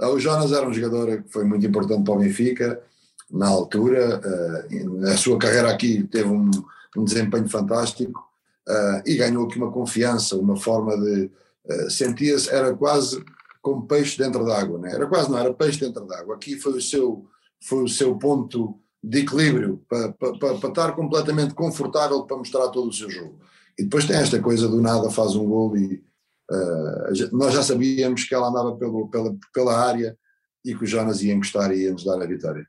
Ah, 0.00 0.08
o 0.08 0.18
Jonas 0.18 0.52
era 0.52 0.66
um 0.66 0.72
jogador 0.72 1.22
que 1.22 1.30
foi 1.30 1.44
muito 1.44 1.66
importante 1.66 2.02
para 2.02 2.14
o 2.14 2.18
Benfica 2.18 2.80
na 3.30 3.48
altura, 3.48 4.22
ah, 4.24 5.12
a 5.12 5.16
sua 5.18 5.38
carreira 5.38 5.70
aqui 5.70 6.04
teve 6.04 6.30
um, 6.30 6.50
um 6.96 7.04
desempenho 7.04 7.46
fantástico 7.46 8.24
ah, 8.66 9.02
e 9.04 9.16
ganhou 9.16 9.44
aqui 9.44 9.58
uma 9.58 9.70
confiança, 9.70 10.34
uma 10.36 10.56
forma 10.56 10.96
de 10.96 11.30
sentia-se, 11.90 12.48
era 12.48 12.74
quase 12.74 13.22
como 13.60 13.86
peixe 13.86 14.16
dentro 14.16 14.44
d'água, 14.44 14.78
né? 14.78 14.94
era 14.94 15.06
quase 15.06 15.30
não, 15.30 15.38
era 15.38 15.52
peixe 15.52 15.80
dentro 15.80 16.06
d'água. 16.06 16.34
Aqui 16.34 16.58
foi 16.58 16.72
o 16.72 16.80
seu, 16.80 17.26
foi 17.62 17.84
o 17.84 17.88
seu 17.88 18.16
ponto 18.16 18.80
de 19.02 19.20
equilíbrio 19.20 19.82
para, 19.88 20.12
para, 20.12 20.38
para, 20.38 20.68
estar 20.68 20.92
completamente 20.92 21.54
confortável 21.54 22.24
para 22.24 22.36
mostrar 22.36 22.68
todo 22.68 22.88
o 22.88 22.92
seu 22.92 23.10
jogo. 23.10 23.38
E 23.78 23.84
depois 23.84 24.06
tem 24.06 24.16
esta 24.16 24.40
coisa 24.40 24.68
do 24.68 24.80
nada 24.80 25.10
faz 25.10 25.34
um 25.34 25.46
gol 25.46 25.76
e 25.76 26.02
uh, 26.50 27.36
nós 27.36 27.54
já 27.54 27.62
sabíamos 27.62 28.24
que 28.24 28.34
ela 28.34 28.48
andava 28.48 28.76
pelo, 28.76 29.08
pela, 29.08 29.34
pela 29.54 29.78
área 29.78 30.16
e 30.64 30.74
que 30.74 30.84
o 30.84 30.86
Jonas 30.86 31.22
ia 31.22 31.32
encostar 31.32 31.72
e 31.72 31.84
ia 31.84 31.92
nos 31.92 32.04
dar 32.04 32.20
a 32.20 32.26
vitória. 32.26 32.66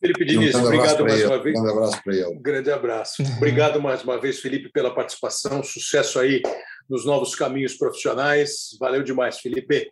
Felipe 0.00 0.24
Diniz, 0.26 0.54
um 0.54 0.64
obrigado 0.64 1.04
mais 1.04 1.20
ele, 1.20 1.26
uma 1.26 1.42
vez. 1.42 1.58
Um 1.58 1.62
grande 1.62 1.72
abraço 1.72 2.02
para 2.02 2.14
ele. 2.14 2.26
Um 2.26 2.42
grande 2.42 2.70
abraço. 2.70 3.22
Obrigado 3.36 3.80
mais 3.80 4.04
uma 4.04 4.20
vez, 4.20 4.40
Felipe, 4.40 4.70
pela 4.70 4.94
participação. 4.94 5.62
Sucesso 5.62 6.18
aí 6.18 6.42
nos 6.88 7.04
novos 7.04 7.34
caminhos 7.34 7.74
profissionais. 7.74 8.76
Valeu 8.78 9.02
demais, 9.02 9.38
Felipe. 9.38 9.88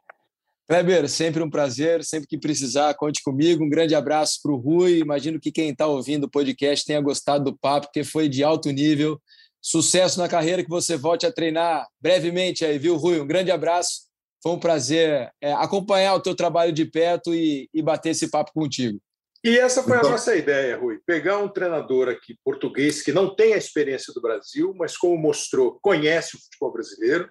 Kleber, 0.66 1.08
sempre 1.10 1.42
um 1.42 1.50
prazer, 1.50 2.02
sempre 2.04 2.26
que 2.26 2.38
precisar, 2.38 2.94
conte 2.94 3.22
comigo. 3.22 3.62
Um 3.62 3.68
grande 3.68 3.94
abraço 3.94 4.40
para 4.42 4.52
o 4.52 4.56
Rui. 4.56 4.98
Imagino 4.98 5.38
que 5.38 5.52
quem 5.52 5.70
está 5.70 5.86
ouvindo 5.86 6.24
o 6.24 6.30
podcast 6.30 6.86
tenha 6.86 7.00
gostado 7.02 7.44
do 7.44 7.58
papo, 7.58 7.88
porque 7.88 8.02
foi 8.02 8.28
de 8.28 8.42
alto 8.42 8.70
nível. 8.70 9.20
Sucesso 9.60 10.18
na 10.18 10.28
carreira, 10.28 10.62
que 10.62 10.70
você 10.70 10.96
volte 10.96 11.26
a 11.26 11.32
treinar 11.32 11.86
brevemente 12.00 12.64
aí, 12.64 12.78
viu, 12.78 12.96
Rui? 12.96 13.20
Um 13.20 13.26
grande 13.26 13.50
abraço. 13.50 14.04
Foi 14.42 14.52
um 14.52 14.58
prazer 14.58 15.30
é, 15.40 15.52
acompanhar 15.52 16.14
o 16.14 16.20
teu 16.20 16.34
trabalho 16.34 16.72
de 16.72 16.84
perto 16.84 17.34
e, 17.34 17.68
e 17.72 17.82
bater 17.82 18.10
esse 18.10 18.30
papo 18.30 18.52
contigo. 18.52 18.98
E 19.44 19.58
essa 19.58 19.82
foi 19.82 19.98
então... 19.98 20.08
a 20.08 20.12
nossa 20.12 20.34
ideia, 20.34 20.74
Rui. 20.74 20.98
Pegar 21.04 21.36
um 21.36 21.50
treinador 21.50 22.08
aqui 22.08 22.38
português 22.42 23.02
que 23.02 23.12
não 23.12 23.36
tem 23.36 23.52
a 23.52 23.58
experiência 23.58 24.10
do 24.14 24.22
Brasil, 24.22 24.72
mas 24.74 24.96
como 24.96 25.18
mostrou, 25.18 25.78
conhece 25.82 26.34
o 26.34 26.40
futebol 26.40 26.72
brasileiro, 26.72 27.30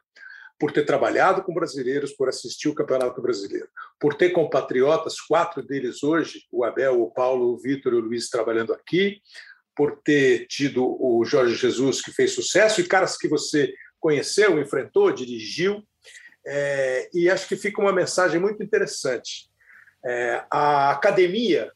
por 0.59 0.71
ter 0.71 0.85
trabalhado 0.85 1.41
com 1.41 1.55
brasileiros, 1.55 2.13
por 2.13 2.29
assistir 2.29 2.69
o 2.69 2.75
Campeonato 2.75 3.19
Brasileiro, 3.19 3.67
por 3.99 4.13
ter 4.13 4.29
compatriotas, 4.29 5.19
quatro 5.19 5.63
deles 5.63 6.03
hoje, 6.03 6.43
o 6.51 6.63
Abel, 6.63 7.01
o 7.01 7.09
Paulo, 7.09 7.51
o 7.51 7.57
Vitor 7.57 7.93
e 7.93 7.95
o 7.95 7.99
Luiz 7.99 8.29
trabalhando 8.29 8.73
aqui, 8.73 9.19
por 9.75 9.99
ter 10.03 10.45
tido 10.45 10.85
o 10.85 11.25
Jorge 11.25 11.55
Jesus, 11.55 11.99
que 11.99 12.11
fez 12.11 12.31
sucesso, 12.31 12.79
e 12.79 12.87
caras 12.87 13.17
que 13.17 13.27
você 13.27 13.73
conheceu, 13.99 14.61
enfrentou, 14.61 15.11
dirigiu. 15.11 15.83
É, 16.45 17.09
e 17.11 17.27
acho 17.27 17.47
que 17.47 17.55
fica 17.55 17.81
uma 17.81 17.91
mensagem 17.91 18.39
muito 18.39 18.61
interessante. 18.61 19.49
É, 20.05 20.45
a 20.51 20.91
academia 20.91 21.71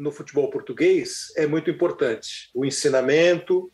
no 0.00 0.10
futebol 0.10 0.50
português 0.50 1.32
é 1.36 1.46
muito 1.46 1.70
importante. 1.70 2.50
O 2.54 2.64
ensinamento, 2.64 3.70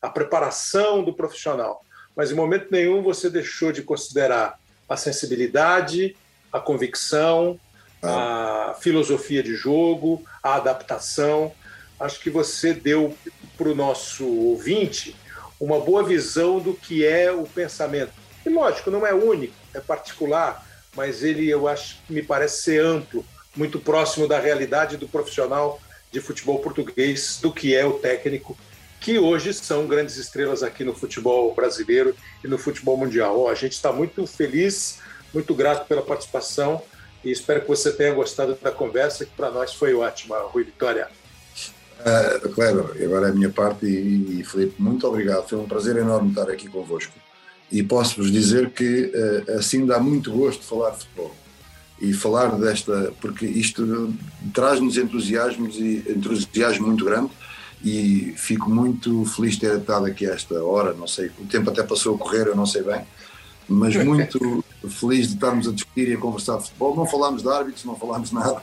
a 0.00 0.08
preparação 0.08 1.02
do 1.02 1.14
profissional 1.14 1.84
mas 2.20 2.30
em 2.30 2.34
momento 2.34 2.68
nenhum 2.70 3.02
você 3.02 3.30
deixou 3.30 3.72
de 3.72 3.82
considerar 3.82 4.58
a 4.88 4.96
sensibilidade, 4.96 6.16
a 6.52 6.60
convicção, 6.60 7.58
a 8.02 8.76
filosofia 8.80 9.42
de 9.42 9.54
jogo, 9.54 10.22
a 10.42 10.56
adaptação. 10.56 11.52
Acho 11.98 12.20
que 12.20 12.30
você 12.30 12.72
deu 12.74 13.16
para 13.56 13.68
o 13.68 13.74
nosso 13.74 14.26
ouvinte 14.26 15.16
uma 15.60 15.78
boa 15.80 16.02
visão 16.02 16.58
do 16.58 16.74
que 16.74 17.06
é 17.06 17.30
o 17.30 17.44
pensamento. 17.44 18.12
E 18.44 18.48
lógico, 18.48 18.90
não 18.90 19.06
é 19.06 19.14
único, 19.14 19.54
é 19.74 19.80
particular, 19.80 20.66
mas 20.96 21.22
ele, 21.22 21.48
eu 21.48 21.68
acho, 21.68 21.98
me 22.08 22.22
parece 22.22 22.62
ser 22.62 22.84
amplo, 22.84 23.24
muito 23.56 23.78
próximo 23.78 24.28
da 24.28 24.38
realidade 24.38 24.96
do 24.96 25.08
profissional 25.08 25.80
de 26.10 26.20
futebol 26.20 26.58
português, 26.58 27.38
do 27.40 27.52
que 27.52 27.74
é 27.74 27.84
o 27.84 27.94
técnico, 27.94 28.56
que 29.00 29.18
hoje 29.18 29.54
são 29.54 29.86
grandes 29.86 30.16
estrelas 30.16 30.62
aqui 30.62 30.84
no 30.84 30.94
futebol 30.94 31.54
brasileiro 31.54 32.14
e 32.44 32.48
no 32.48 32.58
futebol 32.58 32.96
mundial. 32.96 33.38
Oh, 33.40 33.48
a 33.48 33.54
gente 33.54 33.72
está 33.72 33.92
muito 33.92 34.26
feliz, 34.26 34.98
muito 35.32 35.54
grato 35.54 35.86
pela 35.86 36.02
participação 36.02 36.82
e 37.24 37.30
espero 37.30 37.62
que 37.62 37.68
você 37.68 37.92
tenha 37.92 38.12
gostado 38.12 38.56
da 38.60 38.70
conversa, 38.70 39.24
que 39.24 39.32
para 39.32 39.50
nós 39.50 39.72
foi 39.72 39.94
ótima, 39.94 40.38
Rui 40.38 40.64
Vitória. 40.64 41.08
Uh, 42.00 42.48
claro, 42.50 42.92
agora 43.02 43.28
é 43.28 43.30
a 43.30 43.34
minha 43.34 43.50
parte 43.50 43.86
e, 43.86 44.40
e 44.40 44.44
Felipe, 44.44 44.74
muito 44.78 45.06
obrigado. 45.06 45.48
Foi 45.48 45.58
um 45.58 45.68
prazer 45.68 45.96
enorme 45.96 46.30
estar 46.30 46.50
aqui 46.50 46.68
convosco. 46.68 47.12
E 47.70 47.82
posso-vos 47.82 48.32
dizer 48.32 48.70
que 48.70 49.12
uh, 49.14 49.58
assim 49.58 49.86
dá 49.86 49.98
muito 49.98 50.32
gosto 50.32 50.64
falar 50.64 50.90
de 50.90 50.98
futebol 50.98 51.34
e 52.00 52.12
falar 52.12 52.58
desta, 52.58 53.12
porque 53.20 53.44
isto 53.46 54.14
traz-nos 54.54 54.96
entusiasmo 54.96 55.68
e 55.68 56.04
entusiasmo 56.08 56.86
muito 56.86 57.04
grande 57.04 57.30
e 57.84 58.34
fico 58.36 58.70
muito 58.70 59.24
feliz 59.24 59.54
de 59.54 59.60
ter 59.60 59.78
estado 59.78 60.06
aqui 60.06 60.26
a 60.26 60.34
esta 60.34 60.62
hora, 60.62 60.94
não 60.94 61.06
sei, 61.06 61.30
o 61.38 61.46
tempo 61.46 61.70
até 61.70 61.82
passou 61.82 62.14
a 62.14 62.18
correr, 62.18 62.46
eu 62.46 62.56
não 62.56 62.66
sei 62.66 62.82
bem, 62.82 63.02
mas 63.68 63.94
muito 63.96 64.64
feliz 64.88 65.28
de 65.28 65.34
estarmos 65.34 65.68
a 65.68 65.72
discutir 65.72 66.08
e 66.08 66.14
a 66.14 66.18
conversar 66.18 66.56
de 66.56 66.64
futebol. 66.64 66.96
Não 66.96 67.06
falámos 67.06 67.42
de 67.42 67.48
árbitros, 67.48 67.84
não 67.84 67.94
falámos 67.94 68.32
nada, 68.32 68.62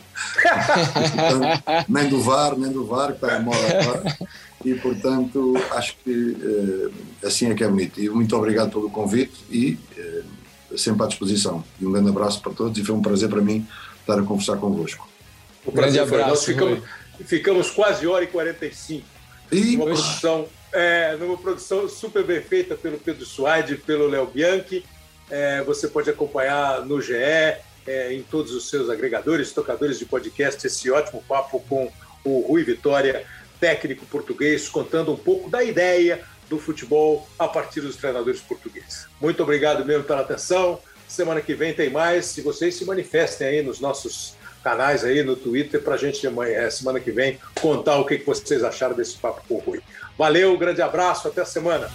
portanto, 1.14 1.64
nem 1.88 2.09
do 2.09 2.22
VAR, 2.22 2.57
nem 2.57 2.72
do 2.72 2.85
VAR, 2.85 3.09
que 3.14 3.26
está 3.26 3.39
em 3.39 3.43
moda 3.43 3.80
agora. 3.80 4.18
E, 4.65 4.73
portanto, 4.76 5.53
acho 5.72 5.95
que 6.03 6.11
uh, 6.11 6.93
assim 7.26 7.49
é 7.49 7.53
que 7.53 7.64
é 7.64 7.68
bonito. 7.68 8.01
E 8.01 8.09
muito 8.09 8.35
obrigado 8.35 8.72
pelo 8.72 8.89
convite 8.89 9.35
e 9.49 9.77
uh, 9.97 10.23
sempre 10.76 11.03
à 11.03 11.07
disposição. 11.07 11.64
E 11.80 11.85
um 11.85 11.91
grande 11.91 12.10
abraço 12.10 12.41
para 12.41 12.52
todos 12.53 12.77
e 12.77 12.84
foi 12.84 12.95
um 12.95 13.02
prazer 13.02 13.30
para 13.30 13.41
mim 13.41 13.65
estar 13.99 14.19
a 14.19 14.23
conversar 14.23 14.57
convosco. 14.57 15.07
Prazer 15.64 15.81
grande 15.81 15.99
abraço, 15.99 16.30
Nós 16.30 16.45
ficamos, 16.45 16.84
ficamos 17.26 17.72
quase 17.72 18.07
hora 18.07 18.23
e 18.23 18.27
45. 18.27 19.06
E... 19.52 19.76
Uma 19.76 19.85
produção, 19.85 20.48
é, 20.73 21.15
numa 21.18 21.38
produção 21.38 21.88
super 21.88 22.23
bem 22.23 22.41
feita 22.41 22.76
pelo 22.76 22.98
Pedro 22.98 23.26
Suaide 23.26 23.73
e 23.73 23.77
pelo 23.77 24.07
Léo 24.07 24.27
Bianchi. 24.27 24.84
É, 25.30 25.61
você 25.64 25.88
pode 25.88 26.10
acompanhar 26.10 26.85
no 26.85 27.02
GE, 27.02 27.14
é, 27.15 28.14
em 28.14 28.23
todos 28.23 28.53
os 28.53 28.69
seus 28.69 28.89
agregadores, 28.89 29.52
tocadores 29.52 29.99
de 29.99 30.06
podcast, 30.06 30.65
esse 30.65 30.89
ótimo 30.89 31.23
papo 31.27 31.60
com 31.68 31.91
o 32.23 32.41
Rui 32.41 32.64
Vitória, 32.64 33.26
técnico 33.60 34.06
português, 34.06 34.69
contando 34.69 35.11
um 35.11 35.18
pouco 35.18 35.49
da 35.49 35.64
ideia 35.64 36.23
do 36.49 36.60
futebol 36.60 37.28
a 37.38 37.48
partir 37.48 37.82
dos 37.82 37.95
treinadores 37.95 38.40
portugueses. 38.40 39.07
Muito 39.19 39.41
obrigado 39.44 39.86
mesmo 39.86 40.03
pela 40.03 40.22
atenção. 40.22 40.80
Semana 41.07 41.41
que 41.41 41.53
vem 41.53 41.74
tem 41.74 41.90
mais. 41.90 42.38
E 42.38 42.41
vocês 42.41 42.76
se 42.76 42.86
manifestem 42.86 43.48
aí 43.48 43.61
nos 43.61 43.80
nossos 43.80 44.36
canais 44.64 45.06
aí 45.06 45.24
no 45.24 45.36
Twitter 45.36 45.82
para 45.82 45.95
a 45.95 45.98
gente 45.98 46.28
amanhã, 46.28 46.69
semana 46.69 46.99
que 46.99 47.11
vem 47.11 47.40
contar 47.61 47.98
o 47.99 48.06
que 48.06 48.18
vocês 48.18 48.64
acharam 48.64 48.95
desse 48.95 49.15
papo 49.15 49.41
com 49.48 49.56
o 49.56 49.60
Rui. 49.60 49.82
Valeu, 50.18 50.57
grande 50.57 50.82
abraço, 50.82 51.28
até 51.28 51.41
a 51.41 51.45
semana. 51.45 51.90